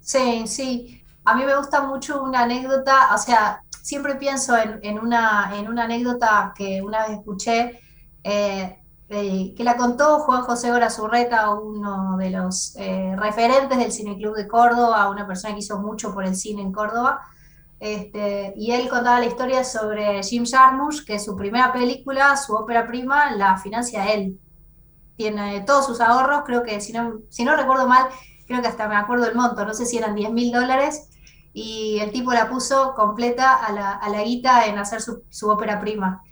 Sí, 0.00 0.44
sí 0.46 1.04
a 1.28 1.34
mí 1.34 1.44
me 1.44 1.54
gusta 1.56 1.82
mucho 1.82 2.22
una 2.22 2.44
anécdota, 2.44 3.14
o 3.14 3.18
sea, 3.18 3.62
siempre 3.82 4.14
pienso 4.14 4.56
en, 4.56 4.98
una, 4.98 5.52
en 5.54 5.68
una 5.68 5.84
anécdota 5.84 6.54
que 6.56 6.80
una 6.80 7.06
vez 7.06 7.18
escuché, 7.18 7.80
eh, 8.24 8.78
eh, 9.10 9.54
que 9.56 9.64
la 9.64 9.76
contó 9.76 10.18
Juan 10.20 10.42
José 10.42 10.70
Zurreta, 10.90 11.50
uno 11.50 12.16
de 12.18 12.30
los 12.30 12.76
eh, 12.76 13.14
referentes 13.16 13.78
del 13.78 13.90
Cineclub 13.90 14.36
de 14.36 14.46
Córdoba, 14.46 15.08
una 15.08 15.26
persona 15.26 15.54
que 15.54 15.60
hizo 15.60 15.78
mucho 15.78 16.12
por 16.12 16.24
el 16.26 16.36
cine 16.36 16.60
en 16.60 16.72
Córdoba. 16.72 17.22
Este, 17.80 18.52
y 18.56 18.72
él 18.72 18.88
contaba 18.88 19.20
la 19.20 19.26
historia 19.26 19.64
sobre 19.64 20.22
Jim 20.22 20.44
Jarmusch, 20.44 21.04
que 21.06 21.18
su 21.18 21.36
primera 21.36 21.72
película, 21.72 22.36
su 22.36 22.54
ópera 22.54 22.86
prima, 22.86 23.30
la 23.32 23.56
financia 23.56 24.12
él. 24.12 24.38
Tiene 25.16 25.62
todos 25.62 25.86
sus 25.86 26.00
ahorros, 26.00 26.42
creo 26.44 26.62
que 26.62 26.80
si 26.80 26.92
no, 26.92 27.20
si 27.30 27.44
no 27.44 27.56
recuerdo 27.56 27.88
mal, 27.88 28.08
creo 28.46 28.60
que 28.60 28.68
hasta 28.68 28.88
me 28.88 28.96
acuerdo 28.96 29.26
el 29.26 29.34
monto, 29.34 29.64
no 29.64 29.74
sé 29.74 29.86
si 29.86 29.96
eran 29.96 30.14
10 30.14 30.32
mil 30.32 30.52
dólares, 30.52 31.08
y 31.52 31.98
el 32.00 32.12
tipo 32.12 32.32
la 32.32 32.48
puso 32.50 32.94
completa 32.94 33.54
a 33.54 33.72
la, 33.72 33.92
a 33.92 34.08
la 34.10 34.22
guita 34.22 34.66
en 34.66 34.78
hacer 34.78 35.00
su, 35.00 35.22
su 35.30 35.48
ópera 35.48 35.80
prima. 35.80 36.22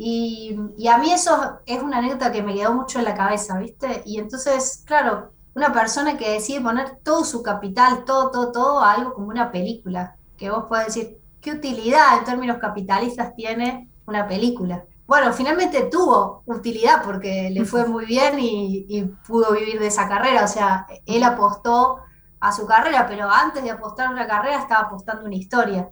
Y, 0.00 0.56
a 0.88 0.98
mí 0.98 1.10
eso 1.12 1.58
es 1.66 1.82
una 1.82 1.98
anécdota 1.98 2.30
que 2.30 2.40
me 2.40 2.54
quedó 2.54 2.72
mucho 2.72 3.00
en 3.00 3.04
la 3.04 3.16
cabeza, 3.16 3.58
¿viste? 3.58 4.02
Y 4.06 4.18
entonces, 4.20 4.84
claro, 4.86 5.32
una 5.56 5.72
persona 5.72 6.16
que 6.16 6.30
decide 6.30 6.60
poner 6.60 6.98
todo 7.02 7.24
su 7.24 7.42
capital, 7.42 8.04
todo, 8.04 8.30
todo, 8.30 8.52
todo 8.52 8.80
a 8.80 8.92
algo 8.92 9.12
como 9.12 9.26
una 9.26 9.50
película, 9.50 10.14
que 10.36 10.50
vos 10.50 10.66
podés 10.68 10.86
decir, 10.86 11.18
¿qué 11.40 11.50
utilidad 11.50 12.16
en 12.16 12.24
términos 12.24 12.58
capitalistas 12.58 13.34
tiene 13.34 13.90
una 14.06 14.28
película? 14.28 14.84
Bueno, 15.04 15.32
finalmente 15.32 15.88
tuvo 15.90 16.44
utilidad 16.46 17.02
porque 17.02 17.50
le 17.50 17.64
fue 17.64 17.84
muy 17.84 18.04
bien 18.04 18.38
y, 18.38 19.02
pudo 19.26 19.50
vivir 19.52 19.80
de 19.80 19.88
esa 19.88 20.08
carrera, 20.08 20.44
o 20.44 20.48
sea, 20.48 20.86
él 21.06 21.24
apostó 21.24 21.98
a 22.38 22.52
su 22.52 22.66
carrera, 22.66 23.04
pero 23.08 23.28
antes 23.28 23.64
de 23.64 23.72
apostar 23.72 24.10
una 24.10 24.28
carrera 24.28 24.60
estaba 24.60 24.82
apostando 24.82 25.24
una 25.24 25.34
historia. 25.34 25.90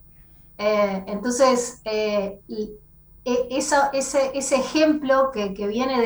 Eh, 0.58 1.02
entonces, 1.08 1.80
eh, 1.84 2.40
eso, 3.50 3.76
ese, 3.92 4.30
ese, 4.34 4.56
ejemplo 4.56 5.30
que, 5.32 5.48
viene 5.66 6.00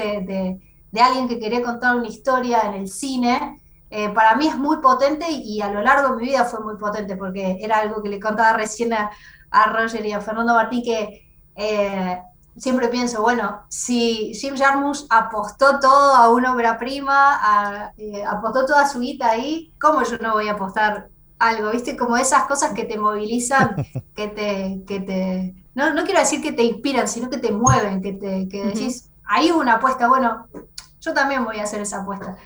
de, 0.93 1.01
alguien 1.01 1.29
que 1.29 1.39
quería 1.39 1.63
contar 1.63 1.97
una 1.97 2.09
historia 2.09 2.63
en 2.63 2.75
el 2.75 2.89
cine, 2.89 3.61
eh, 3.91 4.09
para 4.11 4.37
mí 4.37 4.47
es 4.47 4.57
muy 4.57 4.79
potente 4.79 5.27
y, 5.31 5.61
a 5.61 5.71
lo 5.71 5.83
largo 5.83 6.15
de 6.15 6.23
mi 6.23 6.29
vida 6.29 6.45
fue 6.45 6.61
muy 6.61 6.77
potente, 6.77 7.17
porque 7.17 7.59
era 7.61 7.79
algo 7.79 8.03
que 8.03 8.09
le 8.09 8.21
contaba 8.21 8.57
recién 8.57 8.93
a, 8.93 9.11
a 9.51 9.73
Roger 9.73 10.05
y 10.07 10.13
a 10.13 10.21
Fernando 10.21 10.55
Martí, 10.55 10.83
que 10.83 11.27
siempre 12.61 12.89
pienso, 12.89 13.23
bueno, 13.23 13.63
si 13.69 14.35
Jim 14.35 14.57
Jarmusch 14.57 15.05
apostó 15.09 15.79
todo 15.81 16.15
a 16.15 16.29
una 16.31 16.53
obra 16.53 16.79
prima, 16.79 17.93
eh, 17.97 18.23
apostó 18.25 18.67
toda 18.67 18.87
su 18.87 19.01
guita 19.01 19.31
ahí, 19.31 19.73
¿cómo 19.81 20.03
yo 20.03 20.19
no 20.19 20.35
voy 20.35 20.49
a 20.49 20.53
apostar 20.53 21.09
algo? 21.39 21.71
¿Viste? 21.71 21.97
Como 21.97 22.17
esas 22.17 22.45
cosas 22.45 22.73
que 22.73 22.85
te 22.85 22.99
movilizan, 22.99 23.77
que 24.15 24.29
te, 24.29 24.85
que 24.87 25.01
te, 25.01 25.55
no, 25.81 25.94
no 25.94 26.05
quiero 26.05 26.20
decir 26.20 26.43
que 26.43 26.52
te 26.52 26.62
inspiran, 26.62 27.09
sino 27.09 27.31
que 27.31 27.39
te 27.39 27.51
mueven, 27.51 28.02
que 28.02 28.12
te 28.12 28.48
que 28.48 28.65
decís, 28.65 29.11
ahí 29.24 29.51
hubo 29.51 29.61
una 29.61 29.74
apuesta, 29.74 30.09
bueno, 30.09 30.47
yo 31.01 31.15
también 31.15 31.44
voy 31.44 31.59
a 31.59 31.65
hacer 31.65 31.81
esa 31.81 32.02
apuesta. 32.02 32.36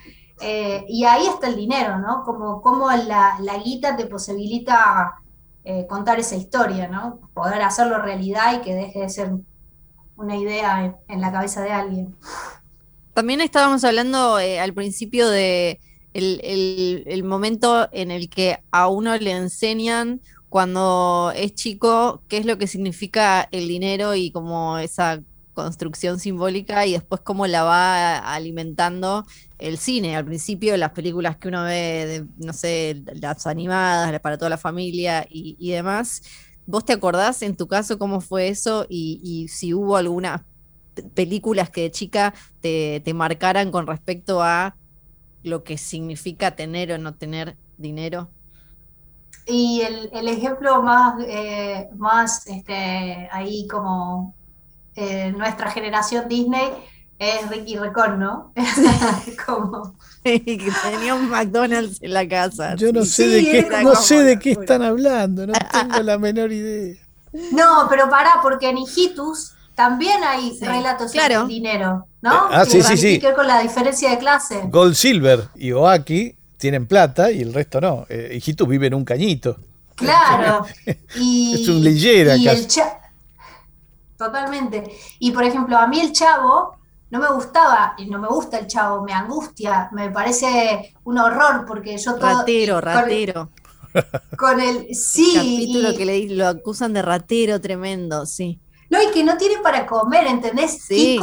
Eh, 0.41 0.85
y 0.89 1.05
ahí 1.05 1.27
está 1.27 1.49
el 1.49 1.57
dinero, 1.57 1.99
¿no? 1.99 2.23
Como, 2.25 2.63
como 2.63 2.91
la, 2.91 3.37
la 3.41 3.59
guita 3.59 3.97
te 3.97 4.07
posibilita 4.07 5.15
eh, 5.65 5.87
contar 5.89 6.19
esa 6.21 6.37
historia, 6.37 6.89
¿no? 6.89 7.21
Poder 7.33 7.63
hacerlo 7.63 7.99
realidad 7.99 8.59
y 8.59 8.63
que 8.63 8.75
deje 8.75 9.01
de 9.01 9.09
ser 9.09 9.33
una 10.17 10.37
idea 10.37 10.97
en, 11.09 11.21
la 11.21 11.33
cabeza 11.33 11.63
de 11.63 11.73
alguien. 11.73 12.15
También 13.15 13.41
estábamos 13.41 13.83
hablando 13.85 14.39
eh, 14.39 14.61
al 14.61 14.75
principio 14.75 15.29
de 15.29 15.81
el, 16.13 17.25
momento 17.25 17.89
en 17.93 18.11
el 18.11 18.29
que 18.29 18.59
a 18.71 18.89
uno 18.89 19.17
le 19.17 19.33
enseñan 19.33 20.21
cuando 20.55 21.33
es 21.35 21.53
chico 21.55 22.23
qué 22.29 22.39
es 22.39 22.47
lo 22.47 22.59
que 22.59 22.69
significa 22.69 23.49
el 23.51 23.67
dinero 23.67 24.15
y 24.15 24.31
como 24.31 24.79
esa 24.79 25.21
construcción 25.53 26.21
simbólica 26.21 26.87
y 26.87 26.93
después 26.93 27.23
cómo 27.23 27.49
la 27.49 27.65
va 27.65 28.19
alimentando 28.19 29.25
el 29.59 29.79
cine. 29.79 30.15
Al 30.15 30.25
principio 30.25 30.77
las 30.77 30.93
películas 30.93 31.39
que 31.39 31.49
uno 31.49 31.65
ve, 31.65 32.07
de, 32.07 32.27
no 32.39 32.53
sé, 32.53 33.03
las 33.15 33.49
animadas 33.49 34.21
para 34.21 34.39
toda 34.39 34.49
la 34.49 34.59
familia 34.59 35.27
y, 35.29 35.57
y 35.59 35.73
demás, 35.73 36.23
¿Vos 36.67 36.85
te 36.85 36.95
acordás 36.95 37.43
en 37.43 37.57
tu 37.57 37.67
caso 37.67 37.99
cómo 37.99 38.21
fue 38.21 38.49
eso 38.49 38.87
y, 38.89 39.47
si 39.49 39.75
hubo 39.75 39.97
algunas 39.97 40.43
películas 41.15 41.69
que 41.69 41.83
de 41.83 41.91
chica 41.91 42.33
te, 42.61 43.03
marcaran 43.15 43.71
con 43.71 43.87
respecto 43.87 44.43
a 44.43 44.77
lo 45.43 45.63
que 45.63 45.77
significa 45.77 46.57
tener 46.57 46.93
o 46.93 46.99
no 46.99 47.15
tener 47.15 47.59
dinero? 47.77 48.31
Y 49.47 49.83
el, 49.83 50.29
ejemplo 50.29 50.83
más, 50.83 51.17
eh, 51.27 51.89
más 51.97 52.47
este, 52.47 53.29
ahí 53.31 53.67
como 53.69 54.35
eh, 54.97 55.33
nuestra 55.37 55.71
generación 55.71 56.29
Disney 56.29 56.71
es 57.19 57.49
Ricky 57.49 57.77
Recon, 57.77 58.19
¿no? 58.19 58.53
como... 59.47 59.95
que 60.25 60.73
tenía 60.83 61.15
un 61.15 61.29
McDonald's 61.29 62.03
en 62.03 62.15
la 62.15 62.27
casa. 62.27 62.75
Yo 62.77 62.93
no 62.93 63.05
sé 63.05 63.29
de 63.29 63.43
qué, 63.43 63.83
no 63.83 63.95
sé 63.95 64.23
de 64.23 64.39
qué 64.39 64.53
están 64.53 64.83
hablando, 64.83 65.47
no 65.47 65.53
tengo 65.73 66.03
la 66.03 66.19
menor 66.19 66.51
idea. 66.51 66.97
No, 67.53 67.87
pero 67.91 68.09
pará, 68.09 68.39
porque 68.43 68.71
en 68.71 68.79
Hijitus 68.79 69.53
también 69.75 70.23
hay 70.25 70.59
relatos 70.61 71.13
sobre 71.13 71.45
dinero, 71.47 72.07
¿no? 72.23 72.33
Eh, 72.33 72.53
ah, 72.53 72.65
sí, 72.65 72.83
sí, 72.83 72.97
sí. 72.97 73.19
Que 73.19 73.35
con 73.35 73.47
la 73.47 73.61
diferencia 73.61 74.11
de 74.11 74.19
clase. 74.19 74.63
Gold 74.69 74.95
Silver 74.95 75.49
y 75.57 75.73
Oaki 75.73 76.37
tienen 76.57 76.87
plata 76.87 77.31
y 77.31 77.43
el 77.43 77.53
resto 77.53 77.81
no. 77.81 78.07
Eh, 78.09 78.33
Hijitus 78.37 78.69
vive 78.69 78.87
en 78.87 78.95
un 78.95 79.05
cañito. 79.05 79.57
Claro. 79.95 80.67
y, 81.17 81.55
es 81.55 81.69
un 81.69 81.83
leyera 81.83 82.37
y 82.37 82.49
Totalmente. 84.17 84.85
Y 85.19 85.33
por 85.33 85.45
ejemplo, 85.45 85.77
a 85.77 85.87
mí 85.87 86.01
el 86.01 86.13
chavo 86.13 86.77
no 87.11 87.21
me 87.21 87.29
gustaba, 87.29 87.95
y 87.97 88.07
no 88.07 88.19
me 88.19 88.27
gusta 88.27 88.59
el 88.59 88.67
chavo, 88.67 89.05
me 89.05 89.13
angustia, 89.13 89.89
me 89.93 90.11
parece 90.11 90.95
un 91.05 91.19
horror 91.19 91.65
porque 91.65 91.97
yo 91.97 92.15
todo... 92.15 92.39
Ratero, 92.39 92.81
ratero. 92.81 93.51
Con 94.37 94.61
el, 94.61 94.93
sí. 94.95 95.33
capítulo 95.35 95.97
que 95.97 96.05
le, 96.05 96.27
lo 96.35 96.49
acusan 96.49 96.93
de 96.93 97.03
ratero 97.03 97.61
tremendo, 97.61 98.27
sí. 98.27 98.59
No, 98.91 99.01
y 99.01 99.13
que 99.13 99.23
no 99.23 99.37
tiene 99.37 99.59
para 99.63 99.87
comer, 99.87 100.27
¿entendés? 100.27 100.83
Sí. 100.83 101.21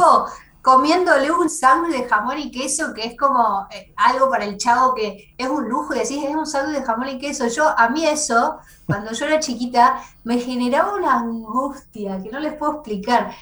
Comiéndole 0.62 1.30
un 1.30 1.50
sándwich 1.50 1.92
de 1.92 2.08
jamón 2.08 2.38
y 2.38 2.50
queso, 2.50 2.94
que 2.94 3.04
es 3.04 3.16
como 3.16 3.66
eh, 3.70 3.92
algo 3.96 4.30
para 4.30 4.44
el 4.44 4.56
chavo 4.56 4.94
que 4.94 5.34
es 5.36 5.48
un 5.48 5.68
lujo, 5.68 5.94
y 5.94 5.98
decís, 5.98 6.24
es 6.24 6.34
un 6.34 6.46
sándwich 6.46 6.78
de 6.78 6.84
jamón 6.84 7.08
y 7.08 7.18
queso. 7.18 7.48
Yo, 7.48 7.68
a 7.76 7.88
mí 7.88 8.06
eso, 8.06 8.58
cuando 8.86 9.12
yo 9.12 9.26
era 9.26 9.40
chiquita, 9.40 10.02
me 10.24 10.38
generaba 10.38 10.94
una 10.94 11.18
angustia 11.18 12.22
que 12.22 12.30
no 12.30 12.38
les 12.38 12.54
puedo 12.54 12.74
explicar 12.74 13.32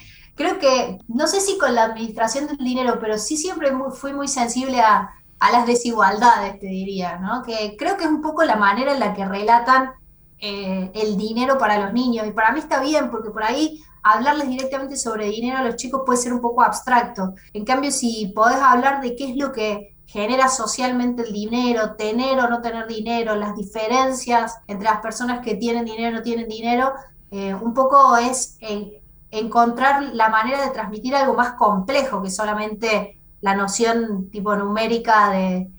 creo 0.41 0.59
que, 0.59 0.97
no 1.07 1.27
sé 1.27 1.39
si 1.39 1.57
con 1.57 1.75
la 1.75 1.83
administración 1.83 2.47
del 2.47 2.57
dinero, 2.57 2.97
pero 2.99 3.17
sí 3.17 3.37
siempre 3.37 3.71
fui 3.91 4.13
muy 4.13 4.27
sensible 4.27 4.81
a, 4.81 5.11
las 5.51 5.65
desigualdades, 5.65 6.59
te 6.59 6.67
diría, 6.67 7.17
¿no? 7.17 7.41
Que 7.41 7.75
creo 7.75 7.97
que 7.97 8.03
es 8.03 8.11
un 8.11 8.21
poco 8.21 8.43
la 8.43 8.57
manera 8.57 8.93
en 8.93 8.99
la 8.99 9.15
que 9.15 9.25
relatan 9.25 9.89
eh, 10.37 10.91
el 10.93 11.17
dinero 11.17 11.57
para 11.57 11.79
los 11.79 11.93
niños. 11.93 12.27
Y 12.27 12.31
para 12.31 12.51
mí 12.51 12.59
está 12.59 12.79
bien, 12.79 13.09
porque 13.09 13.31
por 13.31 13.43
ahí 13.43 13.81
hablarles 14.03 14.49
directamente 14.49 14.97
sobre 14.97 15.27
dinero 15.27 15.57
a 15.57 15.63
los 15.63 15.75
chicos 15.75 16.01
puede 16.05 16.17
ser 16.17 16.33
un 16.33 16.41
poco 16.41 16.61
abstracto. 16.61 17.35
En 17.53 17.65
cambio, 17.65 17.91
si 17.91 18.31
podés 18.35 18.57
hablar 18.57 19.01
de 19.01 19.15
qué 19.15 19.31
es 19.31 19.37
lo 19.37 19.51
que 19.51 19.95
genera 20.11 20.49
socialmente 20.49 21.23
el 21.23 21.31
dinero, 21.31 21.95
tener 21.95 22.37
o 22.39 22.49
no 22.49 22.61
tener 22.61 22.85
dinero, 22.87 23.35
las 23.35 23.55
diferencias 23.55 24.57
entre 24.67 24.85
las 24.85 24.99
personas 24.99 25.39
que 25.39 25.55
tienen 25.55 25.85
dinero 25.85 26.09
y 26.09 26.13
no 26.13 26.21
tienen 26.21 26.49
dinero, 26.49 26.93
eh, 27.31 27.53
un 27.53 27.73
poco 27.73 28.17
es 28.17 28.57
eh, 28.59 29.01
encontrar 29.31 30.03
la 30.13 30.27
manera 30.27 30.65
de 30.65 30.71
transmitir 30.71 31.15
algo 31.15 31.33
más 31.33 31.53
complejo 31.53 32.21
que 32.21 32.29
solamente 32.29 33.21
la 33.39 33.55
noción 33.55 34.29
tipo 34.29 34.53
numérica 34.55 35.29
de, 35.31 35.69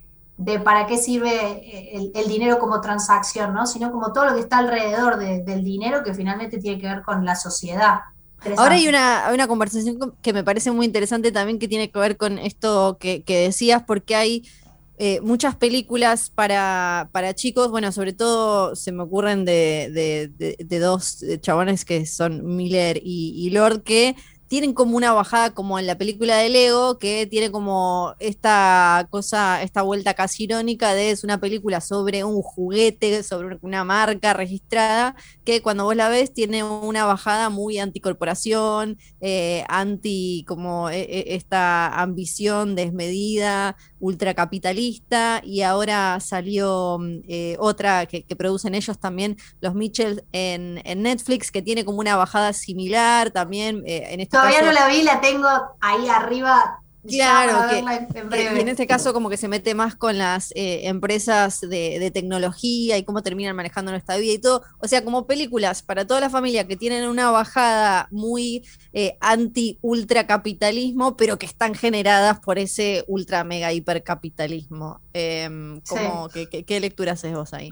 para 0.60 0.86
qué 0.86 0.96
sirve 0.96 1.94
el, 2.18 2.26
dinero 2.26 2.58
como 2.58 2.80
transacción, 2.80 3.52
¿no? 3.52 3.66
sino 3.66 3.92
como 3.92 4.12
todo 4.12 4.24
lo 4.24 4.34
que 4.34 4.40
está 4.40 4.58
alrededor 4.58 5.18
del 5.18 5.62
dinero 5.62 6.02
que 6.02 6.14
finalmente 6.14 6.58
tiene 6.58 6.80
que 6.80 6.88
ver 6.88 7.02
con 7.02 7.24
la 7.24 7.36
sociedad. 7.36 8.00
Ahora 8.56 8.74
hay 8.74 8.88
una, 8.88 9.30
una 9.32 9.46
conversación 9.46 10.14
que 10.20 10.32
me 10.32 10.44
parece 10.44 10.70
muy 10.70 10.86
interesante 10.86 11.32
también 11.32 11.58
que 11.58 11.68
tiene 11.68 11.90
que 11.90 11.98
ver 11.98 12.16
con 12.16 12.38
esto 12.38 12.96
que, 12.98 13.22
que 13.22 13.38
decías, 13.38 13.82
porque 13.86 14.14
hay 14.14 14.48
eh, 14.98 15.20
muchas 15.20 15.56
películas 15.56 16.30
para, 16.30 17.08
para, 17.12 17.34
chicos, 17.34 17.70
bueno, 17.70 17.92
sobre 17.92 18.12
todo 18.12 18.76
se 18.76 18.92
me 18.92 19.02
ocurren 19.02 19.44
de, 19.44 20.30
de, 20.58 20.78
dos 20.78 21.24
chabones 21.40 21.84
que 21.84 22.06
son 22.06 22.56
Miller 22.56 23.00
y 23.02 23.50
Lord, 23.50 23.82
que 23.82 24.16
tienen 24.52 24.74
como 24.74 24.98
una 24.98 25.14
bajada 25.14 25.54
como 25.54 25.78
en 25.78 25.86
la 25.86 25.96
película 25.96 26.36
de 26.36 26.50
Lego, 26.50 26.98
que 26.98 27.26
tiene 27.26 27.50
como 27.50 28.14
esta 28.18 29.08
cosa, 29.08 29.62
esta 29.62 29.80
vuelta 29.80 30.12
casi 30.12 30.44
irónica 30.44 30.92
de 30.92 31.10
es 31.10 31.24
una 31.24 31.40
película 31.40 31.80
sobre 31.80 32.22
un 32.22 32.42
juguete, 32.42 33.22
sobre 33.22 33.56
una 33.62 33.82
marca 33.82 34.34
registrada, 34.34 35.16
que 35.46 35.62
cuando 35.62 35.84
vos 35.84 35.96
la 35.96 36.10
ves 36.10 36.34
tiene 36.34 36.64
una 36.64 37.06
bajada 37.06 37.48
muy 37.48 37.78
anticorporación, 37.78 38.98
eh, 39.22 39.64
anti 39.70 40.44
como 40.46 40.90
e, 40.90 41.00
e, 41.00 41.34
esta 41.34 41.88
ambición 42.02 42.74
desmedida, 42.74 43.76
ultracapitalista, 44.00 45.40
y 45.42 45.62
ahora 45.62 46.20
salió 46.20 46.98
mm, 47.00 47.20
eh, 47.26 47.56
otra 47.58 48.04
que, 48.04 48.22
producen 48.36 48.74
ellos 48.74 48.98
también, 48.98 49.38
los 49.62 49.74
Mitchell 49.74 50.24
en, 50.32 50.74
Netflix, 51.02 51.50
que 51.50 51.62
tiene 51.62 51.86
como 51.86 52.00
una 52.00 52.16
bajada 52.16 52.52
similar 52.52 53.30
también 53.30 53.82
eh, 53.86 54.08
en 54.10 54.20
este 54.20 54.41
Todavía 54.42 54.62
no 54.62 54.72
la 54.72 54.88
vi, 54.88 55.02
la 55.02 55.20
tengo 55.20 55.48
ahí 55.80 56.08
arriba. 56.08 56.78
Claro, 57.04 57.68
que, 57.68 57.78
en, 58.60 58.68
este 58.68 58.86
caso 58.86 59.12
como 59.12 59.28
que 59.28 59.36
se 59.36 59.48
mete 59.48 59.74
más 59.74 59.96
con 59.96 60.18
las 60.18 60.52
eh, 60.54 60.82
empresas 60.84 61.60
de, 61.60 62.12
tecnología 62.14 62.96
y 62.96 63.02
cómo 63.02 63.24
terminan 63.24 63.56
manejando 63.56 63.90
nuestra 63.90 64.16
vida 64.18 64.34
y 64.34 64.38
todo. 64.38 64.62
O 64.78 64.86
sea, 64.86 65.02
como 65.02 65.26
películas 65.26 65.82
para 65.82 66.06
toda 66.06 66.20
la 66.20 66.30
familia 66.30 66.68
que 66.68 66.76
tienen 66.76 67.08
una 67.08 67.32
bajada 67.32 68.06
muy 68.12 68.64
eh, 68.92 69.16
anti-ultracapitalismo, 69.20 71.16
pero 71.16 71.40
que 71.40 71.46
están 71.46 71.74
generadas 71.74 72.38
por 72.38 72.60
ese 72.60 73.02
ultra 73.08 73.42
mega 73.42 73.72
hipercapitalismo. 73.72 75.00
Eh, 75.12 75.50
¿qué, 76.66 76.80
lectura 76.80 77.12
haces 77.12 77.34
vos 77.34 77.52
ahí? 77.52 77.70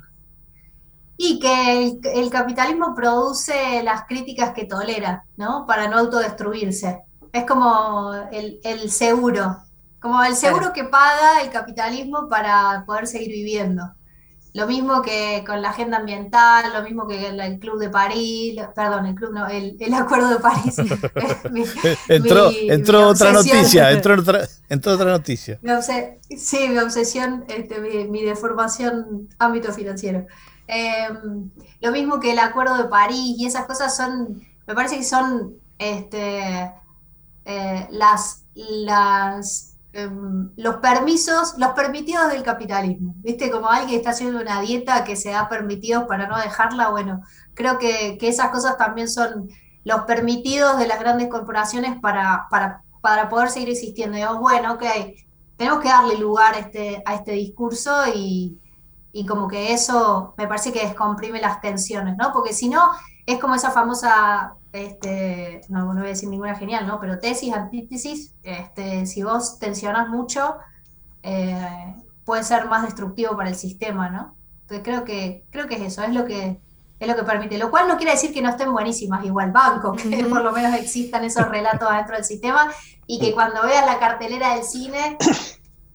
Y 1.23 1.39
que 1.39 1.99
el, 2.15 2.31
capitalismo 2.31 2.95
produce 2.95 3.83
las 3.83 4.07
críticas 4.07 4.55
que 4.55 4.65
tolera, 4.65 5.25
¿no? 5.37 5.67
Para 5.67 5.87
no 5.87 5.99
autodestruirse. 5.99 7.03
Es 7.31 7.45
como 7.45 8.15
el, 8.33 8.91
seguro, 8.91 9.59
como 10.01 10.25
el 10.25 10.35
seguro 10.35 10.73
que 10.73 10.85
paga 10.85 11.43
el 11.43 11.51
capitalismo 11.51 12.27
para 12.31 12.85
poder 12.87 13.07
seguir 13.07 13.29
viviendo. 13.33 13.83
Lo 14.55 14.67
mismo 14.67 15.03
que 15.03 15.45
con 15.47 15.61
la 15.61 15.69
agenda 15.69 15.99
ambiental, 15.99 16.73
lo 16.73 16.83
mismo 16.83 17.07
que 17.07 17.29
el, 17.29 17.59
Club 17.59 17.79
de 17.79 17.91
París, 17.91 18.59
perdón, 18.75 19.05
el 19.05 19.15
club 19.15 19.35
no, 19.35 19.47
el, 19.47 19.77
Acuerdo 19.93 20.31
de 20.31 20.39
París. 20.39 20.77
entró 22.09 23.09
otra 23.09 23.31
noticia, 23.31 23.91
entró 23.91 24.19
otra, 24.19 24.49
otra 24.71 25.11
noticia. 25.11 25.61
sí, 26.35 26.67
mi 26.71 26.79
obsesión, 26.79 27.45
este, 27.49 27.79
mi, 27.79 28.09
mi 28.09 28.23
deformación 28.23 29.29
ámbito 29.39 29.71
financiero. 29.75 30.27
Em, 30.73 31.51
lo 31.81 31.91
mismo 31.91 32.21
que 32.21 32.31
el 32.31 32.39
Acuerdo 32.39 32.77
de 32.77 32.85
París 32.85 33.35
y 33.39 33.47
esas 33.47 33.67
cosas 33.67 33.97
son, 33.97 34.41
me 34.69 34.75
parece 34.75 34.99
que 34.99 35.05
son 35.05 35.57
este, 35.79 36.73
eh, 37.45 37.89
las, 37.91 38.45
las, 38.55 39.77
em, 39.93 40.53
los 40.57 40.77
permisos, 40.77 41.55
los 41.59 41.73
permitidos 41.73 42.31
del 42.31 42.45
capitalismo. 42.45 43.15
¿Viste? 43.17 43.51
Como 43.51 43.69
alguien 43.69 43.99
está 43.99 44.11
haciendo 44.11 44.41
una 44.41 44.61
dieta 44.61 45.03
que 45.03 45.17
se 45.17 45.35
ha 45.35 45.49
permitido 45.49 46.07
para 46.07 46.29
no 46.29 46.39
dejarla, 46.39 46.91
bueno, 46.91 47.23
creo 47.55 47.79
que, 47.79 48.17
esas 48.21 48.51
cosas 48.51 48.79
también 48.79 49.09
son 49.09 49.49
los 49.83 50.03
permitidos 50.03 50.79
de 50.79 50.87
las 50.87 51.01
grandes 51.01 51.29
corporaciones 51.29 51.99
para, 52.01 52.47
para, 52.49 52.83
para 53.01 53.29
poder 53.29 53.51
seguir 53.51 53.71
existiendo. 53.71 54.15
Digamos, 54.15 54.41
bueno, 54.41 54.75
ok, 54.75 54.85
tenemos 55.57 55.81
que 55.81 55.89
darle 55.89 56.17
lugar 56.17 56.55
este, 56.57 57.03
a 57.05 57.17
este 57.17 57.33
discurso 57.33 58.05
y, 58.15 58.57
y 59.13 59.27
como 59.27 59.49
que 59.49 59.73
eso 59.73 60.35
me 60.37 60.47
parece 60.47 60.73
que 60.73 60.87
descomprime 60.87 61.41
las 61.41 61.61
tensiones, 61.61 62.17
¿no? 62.17 62.33
Porque 62.33 62.53
si 62.53 62.69
no, 62.69 62.91
es 63.27 63.39
como 63.39 63.55
esa 63.55 63.71
famosa, 63.71 64.55
este, 64.73 65.63
no, 65.69 65.87
no 65.87 66.01
voy 66.01 66.07
a 66.07 66.11
decir 66.11 66.29
ninguna 66.29 66.55
genial, 66.55 66.87
¿no? 66.87 67.01
Pero 67.01 67.19
tesis, 67.19 67.53
antítesis, 67.53 68.35
este, 68.43 69.07
si 69.07 69.23
vos 69.23 69.59
tensionas 69.59 70.09
mucho, 70.09 70.57
eh, 71.23 71.95
puede 72.25 72.45
ser 72.45 72.67
más 72.67 72.83
destructivo 72.83 73.37
para 73.37 73.49
el 73.49 73.57
sistema, 73.57 74.09
¿no? 74.09 74.35
Entonces 74.63 74.85
creo 74.85 75.05
que, 75.05 75.45
creo 75.51 75.67
que 75.67 75.75
es 75.75 75.83
eso, 75.83 76.03
es 76.03 76.15
lo 76.15 76.25
que, 76.25 76.61
es 77.01 77.09
lo 77.09 77.17
que 77.17 77.25
permite. 77.25 77.59
Lo 77.59 77.71
cual 77.71 77.89
no 77.89 77.97
quiere 77.97 78.13
decir 78.13 78.33
que 78.33 78.43
no 78.43 78.51
estén 78.51 78.73
buenísimas 78.73 79.25
igual 79.25 79.51
banco, 79.51 79.93
que 79.97 80.25
por 80.27 80.43
lo 80.43 80.53
menos 80.53 80.75
existan 80.75 81.25
esos 81.25 81.49
relatos 81.49 81.91
dentro 81.91 82.15
del 82.15 82.25
sistema 82.25 82.71
y 83.07 83.19
que 83.19 83.33
cuando 83.33 83.63
veas 83.63 83.85
la 83.85 83.99
cartelera 83.99 84.55
del 84.55 84.63
cine 84.63 85.17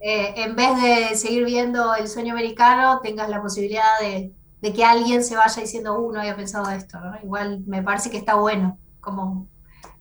eh, 0.07 0.35
en 0.43 0.55
vez 0.55 0.69
de 0.83 1.17
seguir 1.17 1.45
viendo 1.45 1.95
el 1.95 2.07
sueño 2.07 2.33
americano, 2.33 2.99
tengas 3.01 3.27
la 3.27 3.41
posibilidad 3.41 3.99
de, 3.99 4.31
que 4.71 4.85
alguien 4.85 5.23
se 5.23 5.35
vaya 5.35 5.59
diciendo, 5.59 5.97
uh, 5.97 6.11
no 6.11 6.19
había 6.19 6.35
pensado 6.35 6.69
esto, 6.69 6.99
Igual 7.23 7.63
me 7.65 7.81
parece 7.81 8.11
que 8.11 8.17
está 8.17 8.35
bueno, 8.35 8.77
como 9.01 9.47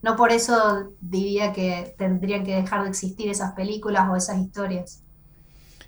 no 0.03 0.15
por 0.15 0.31
eso 0.31 0.91
diría 1.01 1.51
que 1.53 1.95
tendrían 1.97 2.43
que 2.43 2.53
dejar 2.53 2.83
de 2.83 2.89
existir 2.89 3.31
esas 3.31 3.53
películas 3.53 4.07
o 4.07 4.15
esas 4.15 4.37
historias. 4.37 5.01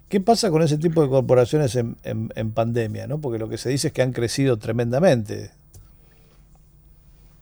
¿Qué 0.10 0.20
pasa 0.20 0.50
con 0.50 0.64
ese 0.64 0.80
tipo 0.80 1.04
de 1.04 1.10
corporaciones 1.10 1.76
en, 1.76 1.96
en, 2.04 2.52
pandemia? 2.54 3.06
¿no? 3.06 3.22
Porque 3.22 3.38
lo 3.38 3.48
que 3.48 3.60
se 3.60 3.70
dice 3.70 3.90
es 3.90 3.94
que 3.94 4.02
han 4.02 4.14
crecido 4.14 4.58
tremendamente. 4.58 5.52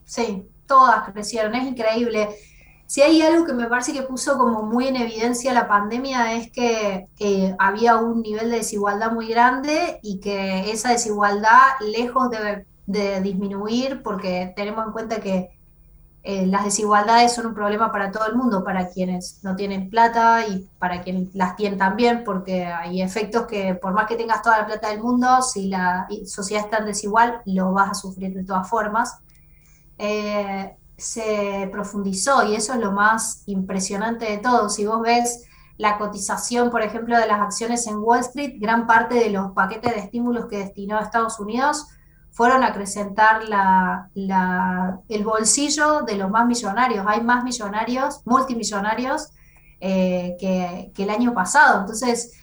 Sí, 0.03 0.45
todas 0.67 1.09
crecieron, 1.09 1.55
es 1.55 1.67
increíble. 1.67 2.27
Si 2.87 3.01
hay 3.01 3.21
algo 3.21 3.45
que 3.45 3.53
me 3.53 3.67
parece 3.67 3.93
que 3.93 4.03
puso 4.03 4.37
como 4.37 4.61
muy 4.63 4.87
en 4.87 4.95
evidencia 4.95 5.53
la 5.53 5.67
pandemia 5.67 6.33
es 6.35 6.51
que 6.51 7.07
había 7.57 7.97
un 7.97 8.21
nivel 8.21 8.51
de 8.51 8.57
desigualdad 8.57 9.11
muy 9.11 9.27
grande 9.27 9.99
y 10.03 10.19
que 10.19 10.71
esa 10.71 10.91
desigualdad, 10.91 11.79
lejos 11.81 12.29
de, 12.29 13.21
disminuir, 13.21 14.03
porque 14.03 14.53
tenemos 14.55 14.85
en 14.85 14.91
cuenta 14.91 15.19
que 15.19 15.49
eh, 16.23 16.45
las 16.45 16.65
desigualdades 16.65 17.33
son 17.33 17.47
un 17.47 17.55
problema 17.55 17.91
para 17.91 18.11
todo 18.11 18.27
el 18.27 18.35
mundo, 18.35 18.63
para 18.63 18.89
quienes 18.89 19.43
no 19.43 19.55
tienen 19.55 19.89
plata 19.89 20.45
y 20.47 20.69
para 20.79 21.01
quienes 21.01 21.33
las 21.35 21.55
tienen 21.55 21.79
también, 21.79 22.23
porque 22.23 22.65
hay 22.65 23.01
efectos 23.01 23.47
que 23.47 23.75
por 23.75 23.93
más 23.93 24.07
que 24.07 24.15
tengas 24.15 24.43
toda 24.43 24.59
la 24.59 24.67
plata 24.67 24.89
del 24.89 25.01
mundo, 25.01 25.41
si 25.41 25.67
la 25.69 26.07
sociedad 26.25 26.65
es 26.65 26.69
tan 26.69 26.85
desigual, 26.85 27.41
lo 27.45 27.71
vas 27.73 27.91
a 27.91 27.93
sufrir 27.95 28.33
de 28.33 28.43
todas 28.43 28.69
formas. 28.69 29.19
eh, 29.97 30.75
se 30.97 31.69
profundizó 31.71 32.45
y 32.45 32.55
eso 32.55 32.73
es 32.73 32.79
lo 32.79 32.91
más 32.91 33.43
impresionante 33.47 34.25
de 34.25 34.37
todo. 34.37 34.69
Si 34.69 34.85
vos 34.85 35.01
ves 35.01 35.45
la 35.77 35.97
cotización, 35.97 36.71
por 36.71 36.81
ejemplo, 36.81 37.17
de 37.17 37.27
las 37.27 37.41
acciones 37.41 37.85
en 37.87 37.97
Wall 37.97 38.19
Street, 38.19 38.55
gran 38.59 38.87
parte 38.87 39.15
de 39.15 39.29
los 39.29 39.51
paquetes 39.51 39.93
de 39.93 39.99
estímulos 39.99 40.45
que 40.45 40.59
destinó 40.59 40.97
a 40.97 41.01
Estados 41.01 41.39
Unidos 41.39 41.87
fueron 42.31 42.63
a 42.63 42.67
acrecentar 42.67 43.41
el 44.13 45.23
bolsillo 45.23 46.01
de 46.01 46.15
los 46.17 46.29
más 46.29 46.45
millonarios. 46.45 47.05
Hay 47.07 47.21
más 47.21 47.43
millonarios, 47.43 48.21
multimillonarios, 48.25 49.31
eh, 49.79 50.35
que, 50.39 50.91
el 50.97 51.09
año 51.09 51.33
pasado. 51.33 51.81
Entonces, 51.81 52.33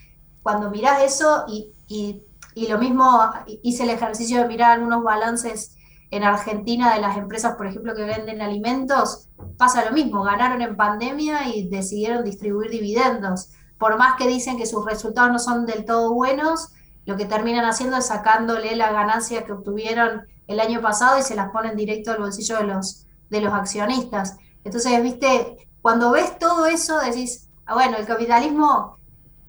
cuando 0.42 0.70
mirás 0.70 1.02
eso 1.02 1.44
y, 1.46 1.72
y 1.88 2.68
lo 2.68 2.78
mismo 2.78 3.20
hice 3.62 3.82
el 3.84 3.90
ejercicio 3.90 4.40
de 4.40 4.48
mirar 4.48 4.72
algunos 4.72 5.02
balances 5.02 5.76
en 6.12 6.24
Argentina 6.24 6.94
de 6.94 7.00
las 7.00 7.16
empresas, 7.16 7.56
por 7.56 7.66
ejemplo, 7.66 7.94
que 7.94 8.04
venden 8.04 8.42
alimentos, 8.42 9.30
pasa 9.56 9.82
lo 9.86 9.92
mismo, 9.92 10.22
ganaron 10.22 10.60
en 10.60 10.76
pandemia 10.76 11.48
y 11.48 11.70
decidieron 11.70 12.22
distribuir 12.22 12.70
dividendos. 12.70 13.50
Por 13.78 13.96
más 13.96 14.16
que 14.16 14.28
dicen 14.28 14.58
que 14.58 14.66
sus 14.66 14.84
resultados 14.84 15.32
no 15.32 15.38
son 15.38 15.64
del 15.64 15.86
todo 15.86 16.12
buenos, 16.12 16.68
lo 17.06 17.16
que 17.16 17.24
terminan 17.24 17.64
haciendo 17.64 17.96
es 17.96 18.06
sacándole 18.06 18.76
las 18.76 18.92
ganancias 18.92 19.44
que 19.44 19.52
obtuvieron 19.52 20.26
el 20.48 20.60
año 20.60 20.82
pasado 20.82 21.18
y 21.18 21.22
se 21.22 21.34
las 21.34 21.50
ponen 21.50 21.76
directo 21.76 22.10
al 22.10 22.18
bolsillo 22.18 22.58
de 22.58 22.64
los, 22.64 23.06
de 23.30 23.40
los 23.40 23.54
accionistas. 23.54 24.36
Entonces, 24.64 25.02
viste, 25.02 25.66
cuando 25.80 26.12
ves 26.12 26.38
todo 26.38 26.66
eso, 26.66 27.00
decís, 27.00 27.48
ah, 27.64 27.72
bueno, 27.72 27.96
el 27.96 28.04
capitalismo 28.04 28.98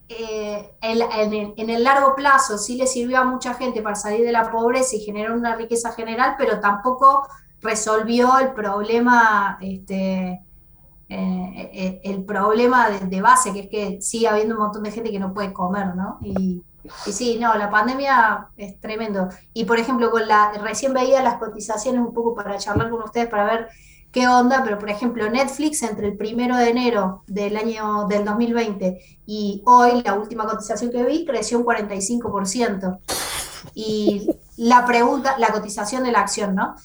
eh, 0.09 0.71
en, 0.81 1.69
el 1.69 1.83
largo 1.83 2.15
plazo 2.15 2.57
sí 2.57 2.75
le 2.75 2.87
sirvió 2.87 3.19
a 3.19 3.23
mucha 3.23 3.53
gente 3.53 3.81
para 3.81 3.95
salir 3.95 4.25
de 4.25 4.31
la 4.31 4.51
pobreza 4.51 4.95
y 4.95 4.99
generar 4.99 5.31
una 5.31 5.55
riqueza 5.55 5.93
general, 5.93 6.35
pero 6.37 6.59
tampoco 6.59 7.27
resolvió 7.61 8.37
el 8.39 8.53
problema, 8.53 9.57
este, 9.61 10.41
eh, 11.09 11.69
eh, 11.73 12.01
el 12.03 12.25
problema 12.25 12.89
de, 12.89 13.21
base, 13.21 13.53
que 13.53 13.59
es 13.61 13.69
que 13.69 14.01
sigue 14.01 14.27
habiendo 14.27 14.55
un 14.55 14.61
montón 14.61 14.83
de 14.83 14.91
gente 14.91 15.11
que 15.11 15.19
no 15.19 15.33
puede 15.33 15.53
comer, 15.53 15.95
¿no? 15.95 16.19
Y, 16.21 16.61
y 17.05 17.11
sí, 17.11 17.37
no, 17.39 17.55
la 17.55 17.69
pandemia 17.69 18.49
es 18.57 18.79
tremendo. 18.81 19.29
Y 19.53 19.63
por 19.65 19.79
ejemplo, 19.79 20.11
con 20.11 20.27
la, 20.27 20.51
recién 20.61 20.93
veía 20.93 21.23
las 21.23 21.35
cotizaciones 21.35 22.01
un 22.01 22.13
poco 22.13 22.35
para 22.35 22.57
charlar 22.57 22.89
con 22.89 23.03
ustedes, 23.03 23.29
para 23.29 23.45
ver 23.45 23.69
qué 24.13 24.27
onda, 24.27 24.61
pero 24.63 24.77
por 24.77 24.89
ejemplo 24.89 25.27
Netflix 25.29 25.81
entre 25.81 26.07
el 26.07 26.15
primero 26.15 26.55
de 26.55 26.69
enero 26.69 27.23
del 27.25 27.57
año 27.57 28.05
del 28.07 28.23
2020 28.23 28.99
y 29.25 29.63
hoy, 29.65 30.03
la 30.03 30.13
última 30.13 30.45
cotización 30.45 30.91
que 30.91 31.03
vi, 31.03 31.25
creció 31.25 31.57
un 31.57 31.65
45%. 31.65 32.99
Y 33.73 34.29
la 34.55 34.85
pregunta, 34.85 35.35
la 35.39 35.51
cotización 35.51 36.03
de 36.03 36.11
la 36.11 36.19
acción, 36.19 36.53
¿no? 36.53 36.75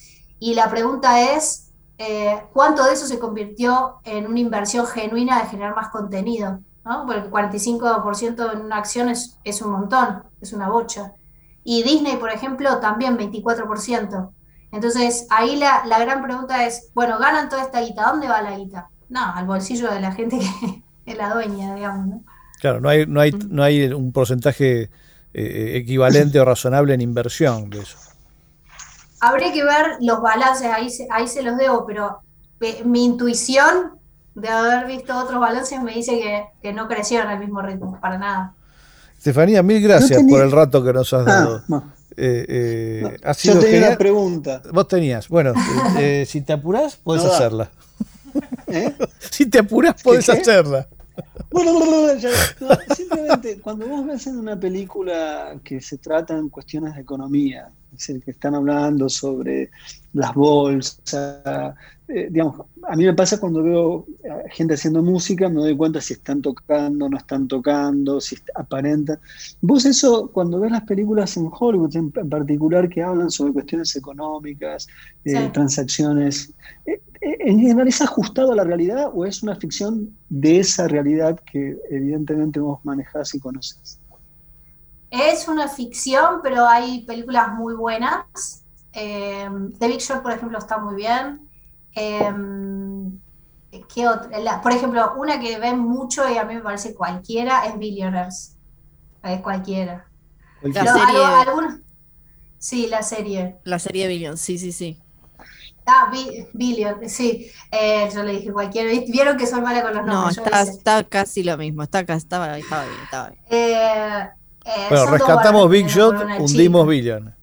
Y 0.41 0.55
la 0.55 0.71
pregunta 0.71 1.35
es, 1.35 1.71
eh, 1.99 2.45
¿cuánto 2.55 2.85
de 2.85 2.95
eso 2.95 3.07
se 3.07 3.19
convirtió 3.19 3.97
en 4.05 4.27
una 4.27 4.41
inversión 4.41 4.87
genuina 4.87 5.43
de 5.43 5.49
generar 5.49 5.77
más 5.77 5.91
contenido? 5.91 6.61
¿no? 6.85 7.05
Porque 7.05 7.21
el 7.21 7.31
45% 7.31 8.55
en 8.55 8.61
una 8.63 8.79
acción 8.79 9.11
es, 9.11 9.39
es 9.45 9.61
un 9.61 9.73
montón, 9.73 10.23
es 10.41 10.55
una 10.55 10.71
bocha. 10.71 11.13
Y 11.63 11.83
Disney, 11.83 12.17
por 12.17 12.31
ejemplo, 12.31 12.79
también 12.79 13.19
24%. 13.19 14.31
Entonces, 14.71 15.27
ahí 15.31 15.57
la, 15.57 15.83
gran 15.99 16.23
pregunta 16.23 16.67
es, 16.67 16.91
bueno, 16.95 17.19
ganan 17.19 17.49
toda 17.49 17.63
esta 17.63 17.81
guita, 17.81 18.07
¿dónde 18.11 18.29
va 18.29 18.43
la 18.43 18.57
guita? 18.57 18.89
No, 19.09 19.35
al 19.35 19.47
bolsillo 19.47 19.91
de 19.91 20.01
la 20.01 20.13
gente 20.13 20.39
que 20.39 20.83
es 21.07 21.17
la 21.17 21.33
dueña, 21.33 21.75
digamos, 21.75 22.07
¿no? 22.07 22.23
Claro, 22.61 22.81
no 22.81 22.89
hay, 22.89 23.07
no 23.07 23.21
hay, 23.21 23.33
no 23.33 23.63
hay 23.63 23.85
un 23.93 24.13
porcentaje 24.13 24.91
eh, 25.33 25.73
equivalente 25.77 26.41
o 26.41 26.45
razonable 26.45 26.95
en 26.95 27.01
inversión 27.01 27.71
de 27.71 27.81
eso. 27.81 27.99
Habría 29.21 29.53
que 29.53 29.65
ver 29.65 29.97
los 30.01 30.21
balances, 30.21 30.67
ahí 30.67 30.91
se, 30.91 31.07
ahí 31.11 31.29
se 31.29 31.43
los 31.43 31.57
debo, 31.57 31.87
pero 31.87 32.21
eh, 32.61 32.83
mi 32.85 33.05
intuición 33.05 33.99
de 34.35 34.49
haber 34.49 34.87
visto 34.87 35.17
otros 35.17 35.41
balances 35.41 35.81
me 35.83 35.95
dice 35.95 36.49
que, 36.63 36.73
no 36.73 36.89
crecieron 36.89 37.29
al 37.29 37.39
mismo 37.39 37.63
ritmo, 37.63 37.99
para 38.01 38.19
nada. 38.19 38.55
Estefanía, 39.17 39.63
mil 39.63 39.83
gracias 39.83 40.23
por 40.29 40.41
el 40.41 40.53
rato 40.53 40.85
que 40.85 40.93
nos 40.93 41.13
has 41.13 41.27
ah, 41.27 41.63
Eh, 42.21 42.45
eh, 42.49 43.17
yo 43.45 43.61
tenía 43.61 43.89
una 43.89 43.97
pregunta. 43.97 44.61
Vos 44.73 44.89
tenías. 44.89 45.29
Bueno, 45.29 45.53
eh, 45.99 46.25
si 46.27 46.41
te 46.41 46.53
apurás, 46.53 46.97
podés 46.97 47.25
hacerla. 47.25 47.71
Si 49.31 49.47
te 49.47 49.61
apurás, 49.61 50.03
podés 50.03 50.29
hacerla. 50.29 50.89
Bueno, 51.51 51.79
simplemente 52.95 53.61
cuando 53.61 53.87
vos 53.87 54.07
ves 54.07 54.27
en 54.27 54.39
una 54.39 54.59
película 54.59 55.59
que 55.65 55.81
se 55.81 55.99
trata 55.99 56.37
en 56.37 56.49
cuestiones 56.49 56.95
de 56.95 57.01
economía, 57.01 57.71
es 57.93 58.07
decir, 58.07 58.23
que 58.23 58.31
están 58.31 58.55
hablando 58.55 59.09
sobre 59.09 59.71
las 60.13 60.35
bolsas, 60.35 61.75
eh, 62.09 62.29
digamos, 62.31 62.67
a 62.85 62.97
mí 62.97 63.05
me 63.05 63.13
pasa 63.13 63.39
cuando 63.39 63.63
veo 63.63 64.07
gente 64.51 64.75
haciendo 64.75 65.03
música, 65.03 65.49
me 65.51 65.57
doy 65.57 65.77
cuenta 65.77 66.01
si 66.01 66.15
están 66.15 66.41
tocando, 66.41 67.07
no 67.07 67.19
están 67.19 67.47
tocando, 67.47 68.19
si 68.19 68.37
aparentan. 68.55 69.19
Vos 69.61 69.85
eso, 69.85 70.31
cuando 70.33 70.59
ves 70.59 70.73
las 70.73 70.85
películas 70.85 71.37
en 71.37 71.51
Hollywood 71.53 71.95
en, 71.97 72.11
particular 72.11 72.89
que 72.89 73.03
hablan 73.03 73.31
sobre 73.31 73.53
cuestiones 73.53 73.95
económicas, 73.95 74.87
eh, 75.25 75.51
transacciones, 75.53 76.55
eh, 76.87 77.03
¿en 77.21 77.61
general 77.61 77.89
es 77.89 78.01
ajustado 78.01 78.53
a 78.53 78.57
la 78.57 78.65
realidad 78.65 79.11
o 79.13 79.27
es 79.27 79.43
una 79.43 79.57
ficción 79.57 80.11
de 80.31 80.61
esa 80.61 80.89
realidad 80.89 81.39
que 81.53 81.77
evidentemente 81.91 82.59
vos 82.59 82.81
manejás 82.85 83.35
y 83.35 83.39
conoces? 83.39 84.01
Es 85.11 85.49
una 85.49 85.69
ficción, 85.69 86.41
pero 86.43 86.67
hay 86.67 87.03
películas 87.03 87.49
muy 87.55 87.75
buenas. 87.75 88.65
The 88.93 89.89
Big 89.89 90.01
Short, 90.01 90.23
por 90.23 90.33
ejemplo, 90.33 90.59
está 90.59 90.79
muy 90.79 90.97
bien. 90.97 91.49
Em, 91.95 93.19
por 94.63 94.73
ejemplo, 94.73 95.15
una 95.17 95.41
que 95.41 95.59
ven 95.59 95.79
mucho 95.79 96.29
y 96.29 96.37
a 96.37 96.45
mí 96.45 96.55
me 96.55 96.61
parece 96.61 96.95
cualquiera 96.95 97.67
es 97.67 97.79
Billionaires. 97.79 98.57
Es 99.23 99.41
cualquiera. 99.41 100.07
La 100.63 100.87
serie. 100.87 101.83
Sí, 102.59 102.87
la 102.89 103.03
serie. 103.03 103.57
La 103.65 103.79
serie 103.79 104.09
Billion, 104.09 104.37
sí, 104.37 104.59
sí, 104.59 104.73
sí. 104.73 105.01
Ah, 105.87 106.13
Billion, 106.53 107.09
sí. 107.09 107.51
Eh, 107.71 108.11
yo 108.13 108.23
le 108.23 108.33
dije 108.33 108.53
cualquiera. 108.53 108.91
Vieron 109.09 109.37
que 109.37 109.47
soy 109.47 109.61
mala 109.61 109.83
con 109.83 109.95
los 109.95 110.05
nombres. 110.05 110.37
No, 110.37 110.59
está, 110.59 111.05
casi 111.05 111.43
lo 111.43 111.57
mismo. 111.57 111.83
Está, 111.83 112.01
estaba, 112.01 112.59
estaba 112.59 112.85
bien, 112.85 113.01
estaba 113.05 113.31
bien. 113.31 113.43
Eh, 113.49 114.29
eh, 114.69 114.87
bueno, 114.91 115.07
rescatamos 115.07 115.71
Big 115.71 115.87
Shot, 115.87 116.15
hundimos 116.39 116.87
Billion. 116.87 117.35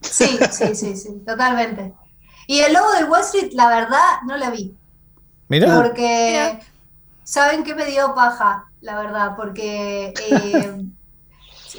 Sí, 0.00 0.38
sí, 0.50 0.74
sí, 0.74 0.96
sí, 0.96 1.22
totalmente. 1.26 1.94
Y 2.46 2.60
el 2.60 2.72
logo 2.72 2.92
de 2.92 3.04
Wall 3.04 3.22
Street, 3.22 3.52
la 3.52 3.68
verdad, 3.68 4.22
no 4.26 4.36
la 4.36 4.50
vi. 4.50 4.76
Mira. 5.48 5.76
Porque, 5.76 6.60
¿saben 7.24 7.64
qué 7.64 7.74
me 7.74 7.86
dio 7.86 8.14
paja? 8.14 8.66
La 8.80 8.96
verdad, 8.96 9.34
porque 9.36 10.14
eh, 10.30 10.84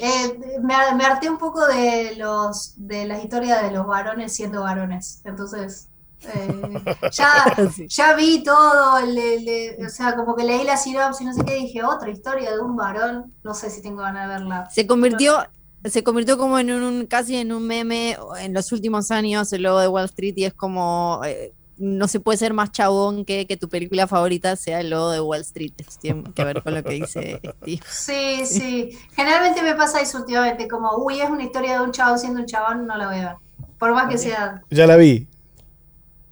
eh, 0.00 0.60
me, 0.62 0.74
harté 0.74 1.30
un 1.30 1.38
poco 1.38 1.66
de 1.66 2.16
los 2.16 2.74
de 2.76 3.06
las 3.06 3.22
historias 3.22 3.62
de 3.62 3.70
los 3.70 3.86
varones 3.86 4.34
siendo 4.34 4.62
varones. 4.62 5.20
Entonces, 5.24 5.88
eh, 6.24 6.82
ya, 7.12 7.56
ya 7.88 8.14
vi 8.14 8.42
todo, 8.42 8.94
o 8.96 9.88
sea, 9.88 10.16
como 10.16 10.34
que 10.34 10.44
leí 10.44 10.64
la 10.64 10.76
sinopsis, 10.76 11.26
no 11.26 11.32
sé 11.32 11.44
qué, 11.44 11.54
dije, 11.54 11.84
otra 11.84 12.10
historia 12.10 12.50
de 12.50 12.60
un 12.60 12.76
varón, 12.76 13.32
no 13.44 13.54
sé 13.54 13.70
si 13.70 13.82
tengo 13.82 14.02
ganas 14.02 14.28
de 14.28 14.34
verla. 14.34 14.68
Se 14.70 14.86
convirtió, 14.86 15.38
se 15.84 16.02
convirtió 16.02 16.36
como 16.36 16.58
en 16.58 16.70
un 16.70 17.06
casi 17.06 17.36
en 17.36 17.52
un 17.52 17.66
meme 17.66 18.16
en 18.40 18.52
los 18.52 18.72
últimos 18.72 19.10
años 19.10 19.52
el 19.52 19.62
logo 19.62 19.80
de 19.80 19.88
Wall 19.88 20.06
Street 20.06 20.34
y 20.36 20.44
es 20.44 20.54
como 20.54 21.20
eh, 21.24 21.52
no 21.76 22.08
se 22.08 22.18
puede 22.18 22.36
ser 22.36 22.52
más 22.52 22.72
chabón 22.72 23.24
que 23.24 23.46
que 23.46 23.56
tu 23.56 23.68
película 23.68 24.08
favorita 24.08 24.56
sea 24.56 24.80
el 24.80 24.90
logo 24.90 25.10
de 25.10 25.20
Wall 25.20 25.42
Street. 25.42 25.72
tiene 26.00 26.24
que 26.34 26.44
ver 26.44 26.62
con 26.64 26.74
lo 26.74 26.82
que 26.82 26.94
dice 26.94 27.40
Steve. 27.62 27.80
Sí, 27.88 28.44
sí. 28.44 28.98
Generalmente 29.14 29.62
me 29.62 29.76
pasa 29.76 30.00
eso 30.00 30.18
últimamente, 30.18 30.66
como, 30.66 30.96
uy, 30.96 31.20
es 31.20 31.30
una 31.30 31.44
historia 31.44 31.78
de 31.78 31.84
un 31.84 31.92
chabón 31.92 32.18
siendo 32.18 32.40
un 32.40 32.46
chabón, 32.46 32.86
no 32.86 32.96
la 32.96 33.06
voy 33.06 33.16
a 33.18 33.20
ver. 33.20 33.36
Por 33.78 33.94
más 33.94 34.10
que 34.10 34.18
sea. 34.18 34.60
Ya 34.70 34.86
la 34.88 34.96
vi. 34.96 35.28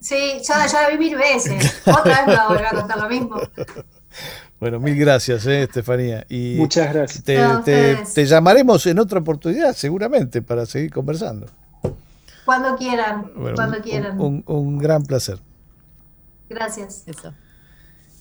Sí, 0.06 0.40
ya, 0.40 0.66
ya 0.68 0.82
la 0.82 0.90
vi 0.90 0.98
mil 0.98 1.16
veces. 1.16 1.82
Otra 1.84 2.24
vez 2.24 2.26
me 2.28 2.54
voy 2.54 2.64
a 2.64 2.70
contar 2.70 2.98
lo 2.98 3.08
mismo. 3.08 3.36
Bueno, 4.58 4.80
mil 4.80 4.98
gracias, 4.98 5.44
eh, 5.46 5.64
Estefanía. 5.64 6.24
Y 6.30 6.54
Muchas 6.56 6.90
gracias. 6.90 7.22
Te, 8.14 8.24
llamaremos 8.24 8.86
en 8.86 8.98
otra 8.98 9.18
oportunidad, 9.20 9.74
seguramente, 9.74 10.40
para 10.40 10.64
seguir 10.64 10.90
conversando. 10.90 11.44
Cuando 12.46 12.74
quieran, 12.74 13.30
cuando 13.54 13.82
quieran. 13.82 14.18
Un, 14.18 14.78
gran 14.78 15.02
placer. 15.02 15.40
Gracias. 16.48 17.04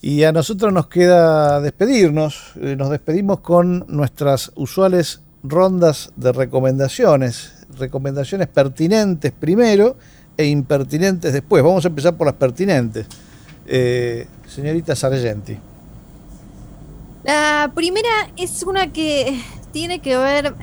Y 0.02 0.26
a 0.26 0.34
nosotros 0.34 0.74
nos 0.74 0.88
queda 0.88 1.62
despedirnos. 1.62 2.52
Eh, 2.60 2.76
nos 2.76 2.90
despedimos 2.90 3.40
con 3.40 3.86
nuestras 3.88 4.52
usuales 4.56 5.22
rondas 5.42 6.12
de 6.18 6.34
recomendaciones. 6.34 7.66
Recomendaciones 7.78 8.50
pertinentes 8.50 9.32
primero 9.32 9.96
e 10.38 10.46
impertinentes 10.46 11.34
después. 11.34 11.64
Vamos 11.64 11.86
a 11.86 11.88
empezar 11.88 12.16
por 12.16 12.28
las 12.28 12.36
pertinentes. 12.36 13.08
Eh, 13.68 14.28
señorita 14.48 14.96
Sargenti. 14.96 15.58
La 17.24 17.72
primera 17.74 18.30
es 18.38 18.62
una 18.64 18.94
que 18.94 19.42
tiene 19.76 20.00
que 20.00 20.16
ver, 20.16 20.54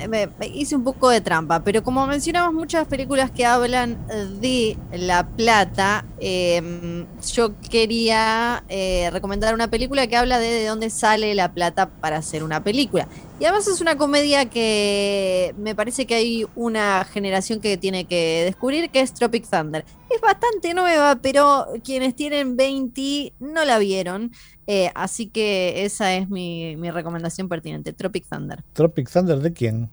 hice 0.55 0.75
un 0.75 0.83
poco 0.83 1.09
de 1.09 1.21
trampa, 1.21 1.59
pero 1.59 1.83
como 1.83 2.07
mencionamos 2.07 2.51
muchas 2.51 2.87
películas 2.87 3.29
que 3.29 3.45
hablan 3.45 3.97
de 4.41 4.75
La 4.91 5.27
Plata, 5.27 6.03
em, 6.19 7.05
yo 7.31 7.51
quería 7.69 8.63
eh, 8.69 9.09
recomendar 9.11 9.53
una 9.53 9.67
película 9.67 10.07
que 10.07 10.15
habla 10.15 10.39
de 10.39 10.47
de 10.47 10.65
dónde 10.65 10.89
sale 10.89 11.35
La 11.35 11.51
Plata 11.51 11.89
para 11.89 12.17
hacer 12.17 12.43
una 12.43 12.63
película. 12.63 13.07
Y 13.43 13.45
además 13.45 13.67
es 13.67 13.81
una 13.81 13.97
comedia 13.97 14.49
que 14.49 15.53
me 15.57 15.75
parece 15.75 16.05
que 16.05 16.15
hay 16.15 16.47
una 16.55 17.03
generación 17.03 17.59
que 17.59 17.75
tiene 17.75 18.05
que 18.05 18.43
descubrir, 18.45 18.89
que 18.89 19.01
es 19.01 19.13
Tropic 19.13 19.45
Thunder. 19.49 19.83
Es 20.09 20.21
bastante 20.21 20.73
nueva, 20.73 21.17
pero 21.21 21.67
quienes 21.83 22.15
tienen 22.15 22.55
20 22.55 23.33
no 23.41 23.65
la 23.65 23.79
vieron. 23.79 24.31
Eh, 24.65 24.91
así 24.95 25.27
que 25.27 25.83
esa 25.83 26.13
es 26.13 26.29
mi, 26.29 26.77
recomendación 26.89 27.49
pertinente, 27.49 27.91
Tropic 27.91 28.25
Thunder. 28.29 28.63
¿Tropic 28.71 29.11
Thunder 29.11 29.39
de 29.39 29.51
quién? 29.51 29.91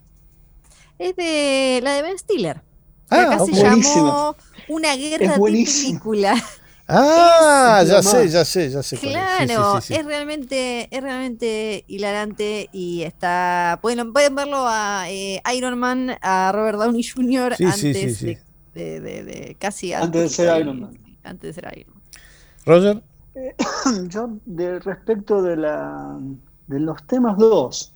Es 1.01 1.17
de 1.17 1.81
la 1.83 1.95
de 1.95 2.03
Ben 2.03 2.19
Stiller. 2.21 2.63
Ah, 3.09 3.23
acá 3.23 3.47
se 3.47 3.53
llamó 3.53 4.37
Una 4.69 4.95
guerra 4.95 5.33
de 5.33 5.41
película. 5.41 6.37
Ah, 6.93 7.85
ya 7.87 8.03
sé, 8.03 8.29
ya 8.29 8.45
sé, 8.45 8.71
ya 8.71 8.83
sé. 8.83 8.97
Claro, 8.99 9.79
es. 9.79 10.05
realmente, 10.05 10.89
es 10.91 11.03
realmente 11.03 11.85
hilarante 11.87 12.69
y 12.73 13.03
está. 13.03 13.79
Pueden, 13.81 14.13
pueden 14.13 14.35
verlo 14.35 14.65
a 14.67 15.09
eh, 15.09 15.41
Iron 15.55 15.79
Man, 15.79 16.17
a 16.21 16.51
Robert 16.53 16.79
Downey 16.79 17.03
Jr. 17.05 17.53
antes 17.53 18.21
de, 18.75 19.01
de, 19.01 19.57
casi 19.59 19.93
antes 19.93 20.23
de 20.23 20.29
ser 20.29 20.61
Iron 20.61 20.81
Man. 20.81 20.99
Antes 21.23 21.55
de 21.55 21.63
ser 21.63 21.79
Iron 21.79 21.95
Man. 21.95 22.03
Roger. 22.67 23.03
Eh, 23.37 23.55
yo, 24.09 24.31
de 24.45 24.81
respecto 24.81 25.43
de 25.43 25.57
la 25.57 26.19
de 26.67 26.81
los 26.81 27.05
temas 27.07 27.37
dos. 27.39 27.95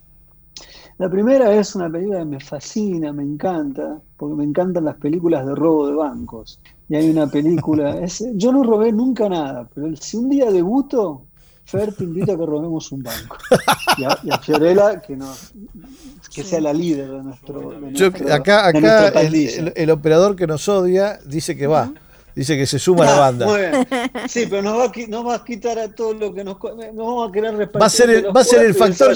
La 0.98 1.10
primera 1.10 1.52
es 1.52 1.74
una 1.74 1.90
película 1.90 2.20
que 2.20 2.24
me 2.24 2.40
fascina, 2.40 3.12
me 3.12 3.24
encanta, 3.24 4.00
porque 4.16 4.36
me 4.36 4.44
encantan 4.44 4.84
las 4.84 4.96
películas 4.96 5.44
de 5.44 5.54
robo 5.56 5.88
de 5.88 5.94
bancos 5.94 6.60
y 6.88 6.96
hay 6.96 7.10
una 7.10 7.26
película. 7.26 8.00
yo 8.34 8.52
no 8.52 8.62
robé 8.62 8.92
nunca 8.92 9.28
nada, 9.28 9.68
pero 9.74 9.94
si 9.96 10.16
un 10.16 10.30
día 10.30 10.50
debuto, 10.50 11.26
Fer 11.66 11.94
te 11.94 12.04
invita 12.04 12.34
a 12.34 12.36
que 12.36 12.44
robemos 12.44 12.92
un 12.92 13.02
banco. 13.02 13.38
Y 13.96 14.30
a, 14.30 14.38
Fiorella 14.38 15.00
que, 15.00 15.18
que 16.34 16.44
sea 16.44 16.60
la 16.60 16.74
líder 16.74 17.10
de 17.10 17.22
nuestro. 17.22 17.72
acá 18.30 18.66
acá 18.66 19.08
el, 19.08 19.90
operador 19.90 20.36
que 20.36 20.46
nos 20.46 20.68
odia 20.68 21.18
dice 21.24 21.56
que 21.56 21.66
va. 21.66 21.90
Dice 22.34 22.56
que 22.56 22.66
se 22.66 22.80
suma 22.80 23.04
a 23.04 23.06
la 23.06 23.18
banda. 23.18 23.46
Sí, 24.28 24.46
pero 24.50 24.62
nos 24.62 24.76
va, 24.76 24.84
a, 24.86 24.92
nos 25.08 25.26
va 25.26 25.34
a 25.36 25.44
quitar 25.44 25.78
a 25.78 25.88
todo 25.88 26.14
lo 26.14 26.34
que 26.34 26.42
nos, 26.42 26.56
nos 26.60 26.96
vamos 26.96 27.28
a 27.28 27.32
querer 27.32 27.54
repartir. 27.54 27.82
Va 27.82 27.86
a 27.86 27.90
ser 27.90 28.10
el, 28.10 28.36
va 28.36 28.40
a 28.40 28.44
ser 28.44 28.64
el 28.66 28.74
factor. 28.74 29.10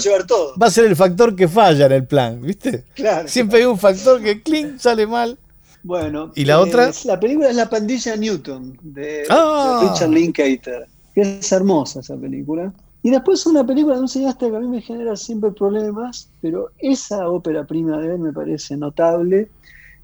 Va 0.63 0.67
a, 0.67 0.71
ser 0.71 0.85
el 0.85 0.95
factor 0.95 1.35
que 1.35 1.49
falla 1.49 1.87
en 1.87 1.93
el 1.93 2.07
plan, 2.07 2.41
¿viste? 2.41 2.85
Claro. 2.95 3.27
Siempre 3.27 3.59
hay 3.59 3.65
un 3.65 3.79
factor 3.79 4.23
que 4.23 4.41
clink 4.41 4.79
sale 4.79 5.07
mal. 5.07 5.37
Bueno, 5.83 6.33
¿y 6.35 6.45
la 6.45 6.61
otra? 6.61 6.91
La 7.05 7.21
película 7.21 7.51
es 7.51 7.57
La 7.57 7.71
pandilla 7.71 8.17
Newton, 8.17 8.79
de, 8.83 9.23
ah. 9.31 9.81
Richard 9.83 10.11
Linklater, 10.11 10.87
que 11.15 11.39
es 11.39 11.53
hermosa 11.53 12.01
esa 12.01 12.17
película. 12.17 12.73
Y 13.03 13.11
después 13.11 13.47
una 13.47 13.65
película 13.65 13.95
de 13.95 14.03
un 14.03 14.09
cineasta 14.09 14.51
que 14.51 14.57
a 14.57 14.61
mí 14.61 14.69
me 14.69 14.83
genera 14.83 15.17
siempre 15.17 15.53
problemas, 15.53 16.31
pero 16.41 16.71
esa 16.79 17.29
ópera 17.29 17.65
prima 17.65 17.99
de 17.99 18.15
él 18.15 18.19
me 18.19 18.33
parece 18.33 18.77
notable. 18.77 19.49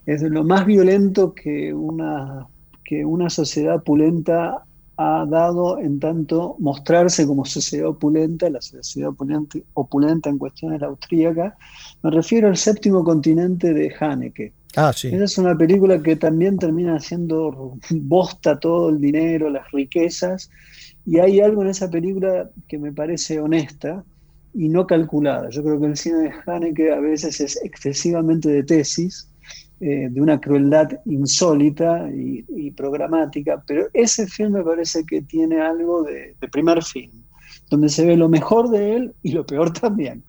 Es 0.06 0.20
de 0.20 0.30
lo 0.30 0.44
más 0.44 0.64
violento 0.64 1.34
que 1.34 1.74
una, 1.74 2.46
que 2.84 3.04
una 3.04 3.30
sociedad 3.30 3.76
opulenta 3.76 4.62
ha 4.96 5.26
dado 5.28 5.80
en 5.80 5.98
tanto 5.98 6.54
mostrarse 6.60 7.26
como 7.26 7.44
sociedad 7.44 7.88
opulenta, 7.88 8.48
la 8.48 8.62
sociedad 8.62 9.10
opulenta, 9.10 9.58
opulenta 9.72 10.30
en 10.30 10.38
cuestiones 10.38 10.80
austríacas. 10.82 11.54
Me 12.02 12.10
refiero 12.10 12.46
al 12.46 12.56
séptimo 12.56 13.02
continente 13.02 13.74
de 13.74 13.92
Haneke 13.98 14.52
Ah. 14.76 14.90
Esa 14.90 15.24
es 15.24 15.38
una 15.38 15.56
película 15.56 16.02
que 16.02 16.16
también 16.16 16.58
termina 16.58 16.96
haciendo 16.96 17.76
bosta 17.90 18.58
todo 18.58 18.90
el 18.90 19.00
dinero, 19.00 19.48
las 19.50 19.70
riquezas, 19.70 20.50
y 21.06 21.18
hay 21.18 21.40
algo 21.40 21.62
en 21.62 21.68
esa 21.68 21.90
película 21.90 22.50
que 22.66 22.78
me 22.78 22.92
parece 22.92 23.40
honesta 23.40 24.04
y 24.52 24.68
no 24.68 24.86
calculada. 24.86 25.48
Yo 25.50 25.62
creo 25.62 25.80
que 25.80 25.86
el 25.86 25.96
cine 25.96 26.18
de 26.18 26.32
Haneke 26.46 26.92
a 26.92 27.00
veces 27.00 27.40
es 27.40 27.62
excesivamente 27.62 28.48
de 28.48 28.62
tesis, 28.62 29.28
eh, 29.80 30.08
de 30.10 30.20
una 30.20 30.40
crueldad 30.40 30.88
insólita 31.04 32.08
y, 32.12 32.70
programática, 32.72 33.62
pero 33.66 33.88
ese 33.92 34.26
film 34.26 34.54
me 34.54 34.64
parece 34.64 35.04
que 35.04 35.22
tiene 35.22 35.60
algo 35.60 36.02
de 36.02 36.34
primer 36.50 36.82
fin, 36.82 37.10
donde 37.70 37.88
se 37.88 38.04
ve 38.04 38.16
lo 38.16 38.28
mejor 38.28 38.70
de 38.70 38.96
él 38.96 39.14
y 39.22 39.32
lo 39.32 39.44
peor 39.46 39.72
también 39.80 40.24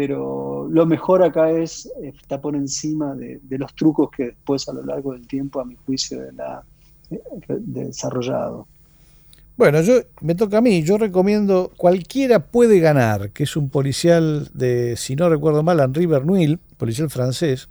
pero 0.00 0.66
lo 0.70 0.86
mejor 0.86 1.22
acá 1.22 1.50
es, 1.50 1.86
está 2.02 2.40
por 2.40 2.56
encima 2.56 3.14
de, 3.14 3.38
los 3.58 3.74
trucos 3.74 4.08
que 4.10 4.28
después 4.28 4.66
a 4.66 4.72
lo 4.72 4.82
largo 4.82 5.12
del 5.12 5.26
tiempo, 5.26 5.60
a 5.60 5.66
mi 5.66 5.76
juicio, 5.76 6.22
de 6.22 6.32
la, 6.32 6.64
desarrollado. 7.58 8.66
Bueno, 9.58 9.82
yo 9.82 10.00
me 10.22 10.34
toca 10.34 10.56
a 10.56 10.60
mí, 10.62 10.82
yo 10.84 10.96
recomiendo 10.96 11.70
Cualquiera 11.76 12.38
puede 12.38 12.80
ganar, 12.80 13.28
que 13.32 13.42
es 13.42 13.56
un 13.56 13.68
policial 13.68 14.48
de, 14.54 14.96
si 14.96 15.16
no 15.16 15.28
recuerdo 15.28 15.62
mal, 15.62 15.80
Henri 15.80 16.06
Bernuil, 16.06 16.58
policial 16.78 17.10
francés. 17.10 17.68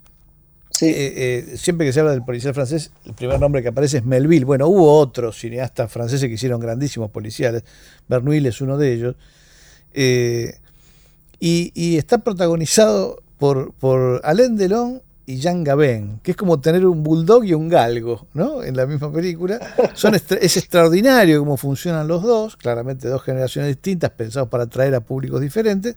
Sí. 0.69 0.85
Eh, 0.85 1.13
eh, 1.15 1.57
siempre 1.57 1.87
que 1.87 1.93
se 1.93 1.99
habla 2.01 2.11
del 2.11 2.23
policial 2.23 2.53
francés, 2.53 2.91
el 3.07 3.15
primer 3.15 3.39
nombre 3.39 3.63
que 3.63 3.69
aparece 3.69 3.97
es 3.97 4.05
Melville. 4.05 4.45
Bueno, 4.45 4.67
hubo 4.67 4.99
otros 4.99 5.39
cineastas 5.39 5.91
franceses 5.91 6.27
que 6.27 6.35
hicieron 6.35 6.59
grandísimos 6.59 7.09
policiales. 7.09 7.63
Bernuil 8.07 8.45
es 8.45 8.61
uno 8.61 8.77
de 8.77 8.93
ellos. 8.93 9.15
Eh, 9.95 10.59
y, 11.39 11.97
está 11.97 12.19
protagonizado 12.19 13.23
por, 13.37 14.21
Alain 14.23 14.57
Delon 14.57 15.01
y 15.25 15.37
Jean 15.37 15.63
Gabin, 15.63 16.19
que 16.23 16.31
es 16.31 16.37
como 16.37 16.59
tener 16.59 16.85
un 16.85 17.03
bulldog 17.03 17.45
y 17.45 17.53
un 17.53 17.69
galgo, 17.69 18.27
¿no? 18.33 18.63
En 18.63 18.75
la 18.75 18.85
misma 18.85 19.11
película. 19.11 19.59
Es 20.41 20.57
extraordinario 20.57 21.39
cómo 21.39 21.55
funcionan 21.55 22.07
los 22.07 22.23
dos, 22.23 22.57
claramente 22.57 23.07
dos 23.07 23.21
generaciones 23.21 23.69
distintas, 23.69 24.09
pensados 24.11 24.49
para 24.49 24.63
atraer 24.63 24.95
a 24.95 25.01
públicos 25.01 25.39
diferentes. 25.39 25.95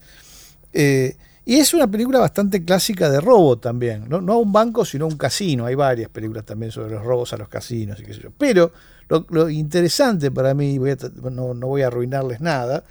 Eh, 0.73 1.17
y 1.45 1.57
es 1.57 1.75
una 1.75 1.89
película 1.89 2.21
bastante 2.21 2.65
clásica 2.65 3.11
de 3.11 3.21
robo 3.21 3.59
también, 3.59 4.09
¿no? 4.09 4.33
a 4.33 4.37
un 4.37 4.53
banco, 4.53 4.85
sino 4.85 5.07
a 5.07 5.09
un 5.09 5.17
casino. 5.17 5.67
Hay 5.67 5.75
varias 5.75 6.09
películas 6.09 6.45
también 6.45 6.71
sobre 6.71 6.93
los 6.93 7.03
robos 7.03 7.33
a 7.33 7.37
los 7.37 7.49
casinos 7.49 7.99
y 7.99 8.05
qué 8.05 8.15
sé 8.15 8.21
yo. 8.21 8.31
Pero 8.37 8.73
lo, 9.09 9.51
interesante 9.51 10.31
para 10.31 10.55
mí, 10.55 10.79
no, 10.79 11.55
no 11.55 11.67
voy 11.67 11.83
a 11.83 11.89
arruinarles 11.89 12.41
nada, 12.41 12.85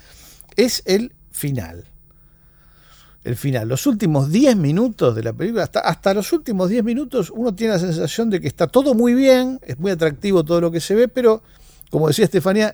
es 0.57 0.83
el 0.85 1.13
final 1.31 1.90
el 3.23 3.35
final. 3.35 3.67
Los 3.67 3.85
últimos 3.85 4.31
10 4.31 4.55
minutos 4.55 5.15
de 5.15 5.23
la 5.23 5.33
película, 5.33 5.69
hasta, 5.73 6.13
los 6.13 6.31
últimos 6.33 6.69
10 6.69 6.83
minutos, 6.83 7.29
uno 7.29 7.53
tiene 7.53 7.73
la 7.73 7.79
sensación 7.79 8.29
de 8.29 8.41
que 8.41 8.47
está 8.47 8.67
todo 8.67 8.93
muy 8.93 9.13
bien, 9.13 9.59
es 9.63 9.79
muy 9.79 9.91
atractivo 9.91 10.43
todo 10.43 10.61
lo 10.61 10.71
que 10.71 10.79
se 10.79 10.95
ve, 10.95 11.07
pero 11.07 11.43
como 11.89 12.07
decía 12.07 12.25
Estefanía, 12.25 12.73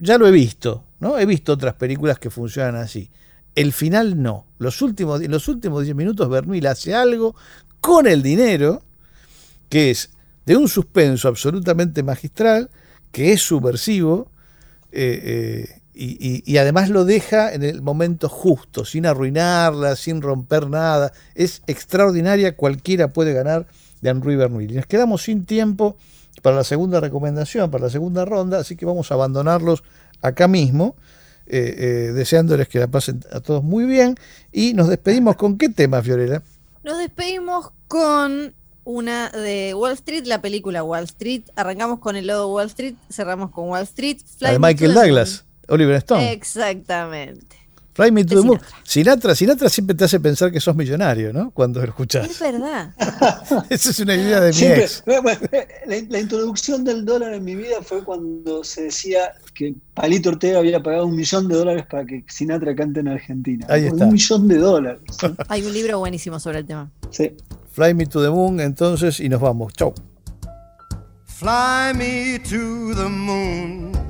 ya 0.00 0.18
lo 0.18 0.26
he 0.26 0.30
visto, 0.30 0.84
¿no? 0.98 1.18
He 1.18 1.26
visto 1.26 1.52
otras 1.52 1.74
películas 1.74 2.18
que 2.18 2.30
funcionan 2.30 2.76
así. 2.76 3.10
El 3.54 3.72
final 3.72 4.20
no. 4.20 4.46
Los 4.58 4.80
últimos, 4.82 5.20
los 5.20 5.48
últimos 5.48 5.84
10 5.84 5.94
minutos 5.94 6.28
Bernuil 6.28 6.66
hace 6.66 6.94
algo 6.94 7.34
con 7.80 8.06
el 8.06 8.22
dinero, 8.22 8.82
que 9.68 9.90
es 9.90 10.10
de 10.46 10.56
un 10.56 10.68
suspenso 10.68 11.28
absolutamente 11.28 12.02
magistral, 12.02 12.70
que 13.12 13.32
es 13.32 13.42
subversivo, 13.42 14.30
eh, 14.92 15.20
eh, 15.22 15.79
y, 16.02 16.56
además 16.56 16.88
lo 16.88 17.04
deja 17.04 17.52
en 17.52 17.62
el 17.62 17.82
momento 17.82 18.30
justo, 18.30 18.86
sin 18.86 19.04
arruinarla, 19.04 19.96
sin 19.96 20.22
romper 20.22 20.68
nada. 20.68 21.12
Es 21.34 21.62
extraordinaria, 21.66 22.56
cualquiera 22.56 23.08
puede 23.08 23.34
ganar 23.34 23.66
de 24.00 24.08
Henry 24.08 24.34
Bernoulli. 24.34 24.76
Nos 24.76 24.86
quedamos 24.86 25.22
sin 25.22 25.44
tiempo 25.44 25.96
para 26.40 26.56
la 26.56 26.64
segunda 26.64 27.00
recomendación, 27.00 27.70
para 27.70 27.84
la 27.84 27.90
segunda 27.90 28.24
ronda, 28.24 28.60
así 28.60 28.76
que 28.76 28.86
vamos 28.86 29.10
a 29.10 29.14
abandonarlos 29.14 29.82
acá 30.22 30.48
mismo, 30.48 30.96
eh, 31.46 31.74
eh, 31.76 32.12
deseándoles 32.14 32.68
que 32.68 32.78
la 32.78 32.86
pasen 32.86 33.22
a 33.30 33.40
todos 33.40 33.62
muy 33.62 33.84
bien. 33.84 34.16
Y 34.52 34.72
nos 34.72 34.88
despedimos 34.88 35.36
con 35.36 35.58
qué 35.58 35.68
tema, 35.68 36.02
Fiorella. 36.02 36.42
Nos 36.82 36.96
despedimos 36.96 37.72
con 37.88 38.54
una 38.84 39.28
de 39.28 39.74
Wall 39.74 39.92
Street, 39.92 40.24
la 40.24 40.40
película 40.40 40.82
Wall 40.82 41.04
Street. 41.04 41.42
Arrancamos 41.56 41.98
con 41.98 42.16
el 42.16 42.26
logo 42.26 42.54
Wall 42.54 42.68
Street, 42.68 42.94
cerramos 43.12 43.50
con 43.50 43.68
Wall 43.68 43.82
Street. 43.82 44.16
de 44.40 44.58
Michael 44.58 44.94
Douglas. 44.94 45.44
Oliver 45.70 45.96
Stone. 45.96 46.32
Exactamente. 46.32 47.60
Fly 47.92 48.12
Me 48.12 48.24
to 48.24 48.40
the 48.40 48.46
Moon. 48.46 48.60
Sinatra, 48.84 49.34
Sinatra 49.34 49.68
siempre 49.68 49.96
te 49.96 50.04
hace 50.04 50.20
pensar 50.20 50.52
que 50.52 50.60
sos 50.60 50.76
millonario, 50.76 51.32
¿no? 51.32 51.50
Cuando 51.50 51.80
lo 51.80 51.86
escuchás. 51.86 52.30
Es 52.30 52.40
verdad. 52.40 52.94
Esa 53.70 53.90
es 53.90 53.98
una 53.98 54.14
idea 54.14 54.40
de 54.40 54.52
mi 54.52 54.62
ex. 54.62 55.04
La, 56.08 56.20
introducción 56.20 56.84
del 56.84 57.04
dólar 57.04 57.34
en 57.34 57.44
mi 57.44 57.56
vida 57.56 57.82
fue 57.82 58.04
cuando 58.04 58.62
se 58.62 58.84
decía 58.84 59.32
que 59.54 59.74
Palito 59.92 60.30
Ortega 60.30 60.60
había 60.60 60.82
pagado 60.82 61.06
un 61.06 61.16
millón 61.16 61.48
de 61.48 61.56
dólares 61.56 61.84
para 61.90 62.06
que 62.06 62.24
Sinatra 62.28 62.74
cante 62.74 63.00
en 63.00 63.08
Argentina. 63.08 63.66
Ahí 63.68 63.86
está. 63.86 64.04
Un 64.04 64.12
millón 64.12 64.48
de 64.48 64.58
dólares. 64.58 65.02
Hay 65.48 65.64
un 65.64 65.72
libro 65.72 65.98
buenísimo 65.98 66.38
sobre 66.38 66.60
el 66.60 66.66
tema. 66.66 66.90
Sí. 67.10 67.32
Fly 67.72 67.94
Me 67.94 68.06
to 68.06 68.22
the 68.22 68.30
Moon, 68.30 68.60
entonces, 68.60 69.20
y 69.20 69.28
nos 69.28 69.40
vamos. 69.40 69.72
Chau. 69.74 69.92
Fly 71.26 71.94
me 71.94 72.38
to 72.38 72.94
the 72.94 73.08
moon. 73.08 74.09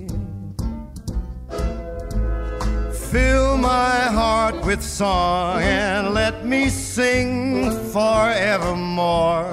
Fill 3.11 3.57
my 3.57 3.99
heart 4.05 4.63
with 4.63 4.81
song 4.81 5.61
and 5.63 6.13
let 6.13 6.45
me 6.45 6.69
sing 6.69 7.69
forevermore. 7.91 9.51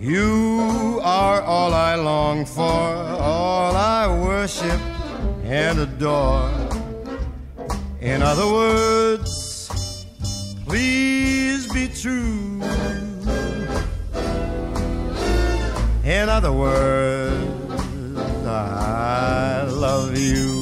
You 0.00 1.00
are 1.04 1.40
all 1.42 1.72
I 1.72 1.94
long 1.94 2.44
for, 2.44 2.62
all 2.64 3.76
I 3.76 4.08
worship 4.08 4.80
and 5.44 5.78
adore. 5.78 6.50
In 8.00 8.20
other 8.20 8.48
words, 8.52 9.70
please 10.66 11.72
be 11.72 11.86
true. 11.86 12.60
In 16.02 16.28
other 16.28 16.50
words, 16.50 18.44
I 18.44 19.62
love 19.70 20.18
you. 20.18 20.57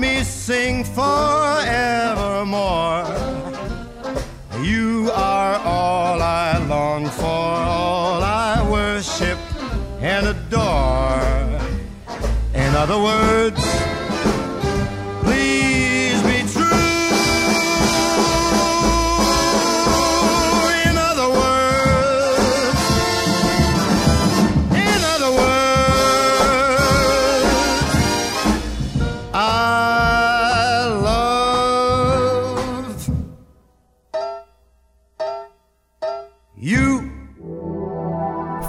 Me 0.00 0.24
sing 0.24 0.82
forevermore. 0.82 1.30